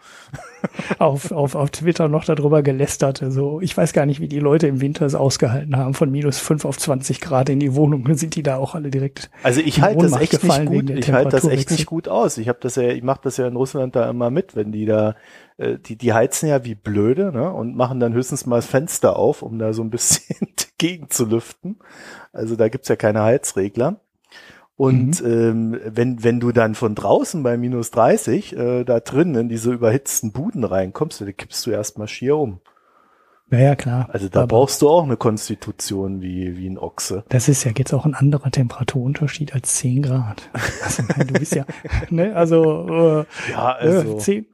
auf, 0.99 1.33
auf, 1.33 1.55
auf 1.55 1.71
Twitter 1.71 2.09
noch 2.09 2.25
darüber 2.25 2.63
gelästert. 2.63 3.23
So, 3.29 3.61
ich 3.61 3.77
weiß 3.77 3.93
gar 3.93 4.07
nicht, 4.07 4.21
wie 4.21 4.29
die 4.29 4.39
Leute 4.39 4.67
im 4.67 4.81
Winter 4.81 5.07
es 5.07 5.15
ausgehalten 5.15 5.77
haben. 5.77 5.95
Von 5.95 6.11
minus 6.11 6.39
5 6.39 6.65
auf 6.65 6.79
20 6.79 7.21
Grad 7.21 7.49
in 7.49 7.61
die 7.61 7.75
Wohnung. 7.75 8.07
Sind 8.17 8.35
die 8.35 8.43
da 8.43 8.57
auch 8.57 8.75
alle 8.75 8.91
direkt. 8.91 9.31
Also 9.43 9.61
ich 9.61 9.81
halte 9.81 10.09
das 10.09 10.21
echt 10.21 10.43
nicht 10.43 10.67
gut. 10.67 10.91
Ich 10.91 11.13
halte 11.13 11.31
das 11.31 11.45
echt 11.45 11.71
nicht 11.71 11.87
gut 11.87 12.09
aus. 12.09 12.39
Ich 12.39 12.49
habe 12.49 12.59
das 12.61 12.77
ja, 12.77 12.85
ich 12.85 13.03
mache 13.03 13.21
das 13.25 13.37
ja 13.37 13.47
in 13.47 13.57
Russland 13.57 13.97
da 13.97 14.09
immer 14.09 14.31
mit, 14.31 14.57
wenn 14.57 14.73
die 14.73 14.87
da, 14.87 15.15
äh, 15.59 15.79
die 15.79 15.97
die 15.97 16.13
heizen 16.13 16.49
ja 16.49 16.65
wie 16.65 16.75
blöde, 16.75 17.33
ne, 17.33 17.53
und 17.53 17.77
machen 17.77 18.01
dann 18.01 18.15
höchstens 18.15 18.47
mal 18.47 18.57
das 18.57 18.67
Fenster 18.67 19.17
auf, 19.17 19.43
um 19.43 19.59
da 19.59 19.73
so 19.73 19.83
ein 19.83 19.91
bisschen 19.91 20.49
dagegen 20.79 21.11
zu 21.11 21.27
lüften. 21.27 21.79
Also 22.33 22.57
da 22.57 22.69
gibt's 22.69 22.89
ja 22.89 22.97
keine 22.97 23.23
Heizregler. 23.23 24.01
Und 24.77 25.23
ähm, 25.23 25.81
wenn, 25.87 26.23
wenn 26.23 26.39
du 26.39 26.53
dann 26.53 26.75
von 26.75 26.95
draußen 26.95 27.43
bei 27.43 27.57
minus 27.57 27.91
30 27.93 28.55
äh, 28.55 28.85
da 28.85 29.01
drin 29.01 29.35
in 29.35 29.49
diese 29.49 29.73
überhitzten 29.73 30.33
Buden 30.33 30.65
reinkommst, 30.65 31.23
dann 31.23 31.35
kippst 31.35 31.65
du 31.65 31.71
erstmal 31.71 32.09
schier 32.09 32.37
um. 32.37 32.61
Ja, 33.51 33.59
ja, 33.59 33.77
klar. 33.77 34.09
Also 34.11 34.29
da 34.29 34.41
Aber 34.41 34.49
brauchst 34.49 34.83
du 34.83 34.89
auch 34.89 35.05
eine 35.05 35.17
Konstitution 35.17 36.21
wie, 36.21 36.59
wie 36.59 36.69
ein 36.69 36.79
Ochse. 36.79 37.25
Das 37.29 37.49
ist 37.49 37.65
ja 37.65 37.71
jetzt 37.77 37.95
auch 37.95 38.05
ein 38.05 38.15
anderer 38.15 38.51
Temperaturunterschied 38.51 39.55
als 39.55 39.77
10 39.77 40.03
Grad. 40.03 40.51
Also, 40.83 41.03
du 41.03 41.33
bist 41.35 41.55
ja, 41.55 41.65
ne, 42.11 42.35
also, 42.35 42.87
äh, 42.89 43.51
Ja, 43.53 43.73
also, 43.73 44.19
10, 44.19 44.47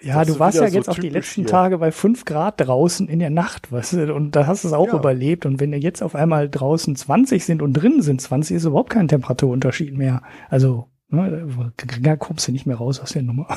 ja, 0.00 0.24
du 0.24 0.38
warst 0.38 0.56
ja 0.56 0.62
wieder 0.62 0.70
so 0.70 0.76
jetzt 0.76 0.88
auch 0.88 0.98
die 0.98 1.08
letzten 1.08 1.42
hier. 1.42 1.50
Tage 1.50 1.78
bei 1.78 1.90
5 1.92 2.24
Grad 2.24 2.60
draußen 2.60 3.08
in 3.08 3.18
der 3.18 3.30
Nacht, 3.30 3.72
weißt 3.72 3.94
du, 3.94 4.14
und 4.14 4.32
da 4.36 4.46
hast 4.46 4.64
du 4.64 4.68
es 4.68 4.74
auch 4.74 4.88
Ja. 4.88 4.96
überlebt. 4.98 5.46
Und 5.46 5.60
wenn 5.60 5.72
du 5.72 5.78
jetzt 5.78 6.02
auf 6.02 6.14
einmal 6.14 6.48
draußen 6.50 6.96
20 6.96 7.44
sind 7.44 7.62
und 7.62 7.72
drinnen 7.72 8.02
sind 8.02 8.20
20, 8.20 8.56
ist 8.56 8.64
überhaupt 8.64 8.90
kein 8.90 9.08
Temperaturunterschied 9.08 9.96
mehr. 9.96 10.22
Also, 10.48 10.88
ne, 11.08 11.46
da 12.00 12.16
kommst 12.16 12.46
du 12.48 12.52
nicht 12.52 12.66
mehr 12.66 12.76
raus 12.76 13.00
aus 13.00 13.12
der 13.12 13.22
Nummer. 13.22 13.46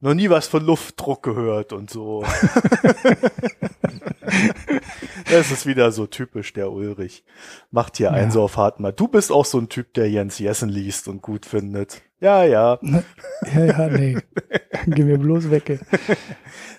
noch 0.00 0.14
nie 0.14 0.30
was 0.30 0.46
von 0.46 0.64
Luftdruck 0.64 1.22
gehört 1.22 1.72
und 1.72 1.90
so. 1.90 2.24
das 5.30 5.50
ist 5.50 5.66
wieder 5.66 5.92
so 5.92 6.06
typisch 6.06 6.52
der 6.52 6.70
Ulrich. 6.70 7.24
Macht 7.70 7.96
hier 7.96 8.12
einen 8.12 8.26
Ja. 8.26 8.30
so 8.30 8.42
auf 8.42 8.56
hart 8.56 8.80
mal. 8.80 8.92
Du 8.92 9.08
bist 9.08 9.32
auch 9.32 9.44
so 9.44 9.58
ein 9.58 9.68
Typ, 9.68 9.94
der 9.94 10.10
Jens 10.10 10.38
Jessen 10.38 10.68
liest 10.68 11.08
und 11.08 11.22
gut 11.22 11.46
findet. 11.46 12.02
Ja, 12.20 12.44
ja. 12.44 12.78
ja, 13.54 13.64
ja, 13.64 13.88
nee. 13.88 14.16
Geh 14.86 15.04
mir 15.04 15.18
bloß 15.18 15.50
weg. 15.50 15.80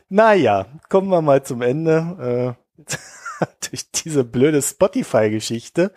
Naja, 0.10 0.66
kommen 0.90 1.10
wir 1.10 1.22
mal 1.22 1.44
zum 1.44 1.62
Ende. 1.62 2.56
Äh, 2.78 2.86
durch 3.70 3.92
diese 3.92 4.24
blöde 4.24 4.62
Spotify-Geschichte 4.62 5.92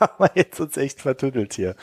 haben 0.00 0.24
wir 0.24 0.30
jetzt 0.34 0.60
uns 0.60 0.76
echt 0.76 1.00
vertüttelt 1.00 1.54
hier. 1.54 1.76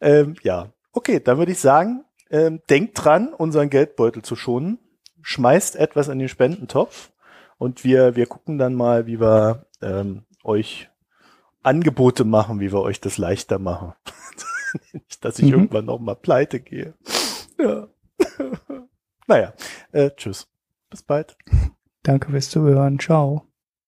Ähm, 0.00 0.34
ja, 0.42 0.72
okay, 0.92 1.20
dann 1.20 1.38
würde 1.38 1.52
ich 1.52 1.60
sagen, 1.60 2.04
ähm, 2.30 2.60
denkt 2.68 3.04
dran, 3.04 3.32
unseren 3.32 3.70
Geldbeutel 3.70 4.22
zu 4.22 4.36
schonen. 4.36 4.78
Schmeißt 5.22 5.76
etwas 5.76 6.08
in 6.08 6.18
den 6.18 6.28
Spendentopf 6.28 7.10
und 7.56 7.84
wir, 7.84 8.16
wir 8.16 8.26
gucken 8.26 8.58
dann 8.58 8.74
mal, 8.74 9.06
wie 9.06 9.20
wir 9.20 9.66
ähm, 9.80 10.24
euch 10.42 10.90
Angebote 11.62 12.24
machen, 12.24 12.60
wie 12.60 12.72
wir 12.72 12.80
euch 12.80 13.00
das 13.00 13.16
leichter 13.16 13.58
machen. 13.58 13.94
Nicht, 14.92 15.24
dass 15.24 15.38
ich 15.38 15.46
Mhm. 15.46 15.52
irgendwann 15.52 15.84
noch 15.86 15.98
mal 15.98 16.14
pleite 16.16 16.60
gehe. 16.60 16.94
Ja. 17.58 17.88
naja, 19.26 19.52
äh, 19.92 20.10
tschüss. 20.16 20.48
Bis 20.90 21.02
bald. 21.02 21.36
Danke 22.02 22.30
fürs 22.30 22.50
Zuhören. 22.50 22.98
Ciao. 22.98 23.46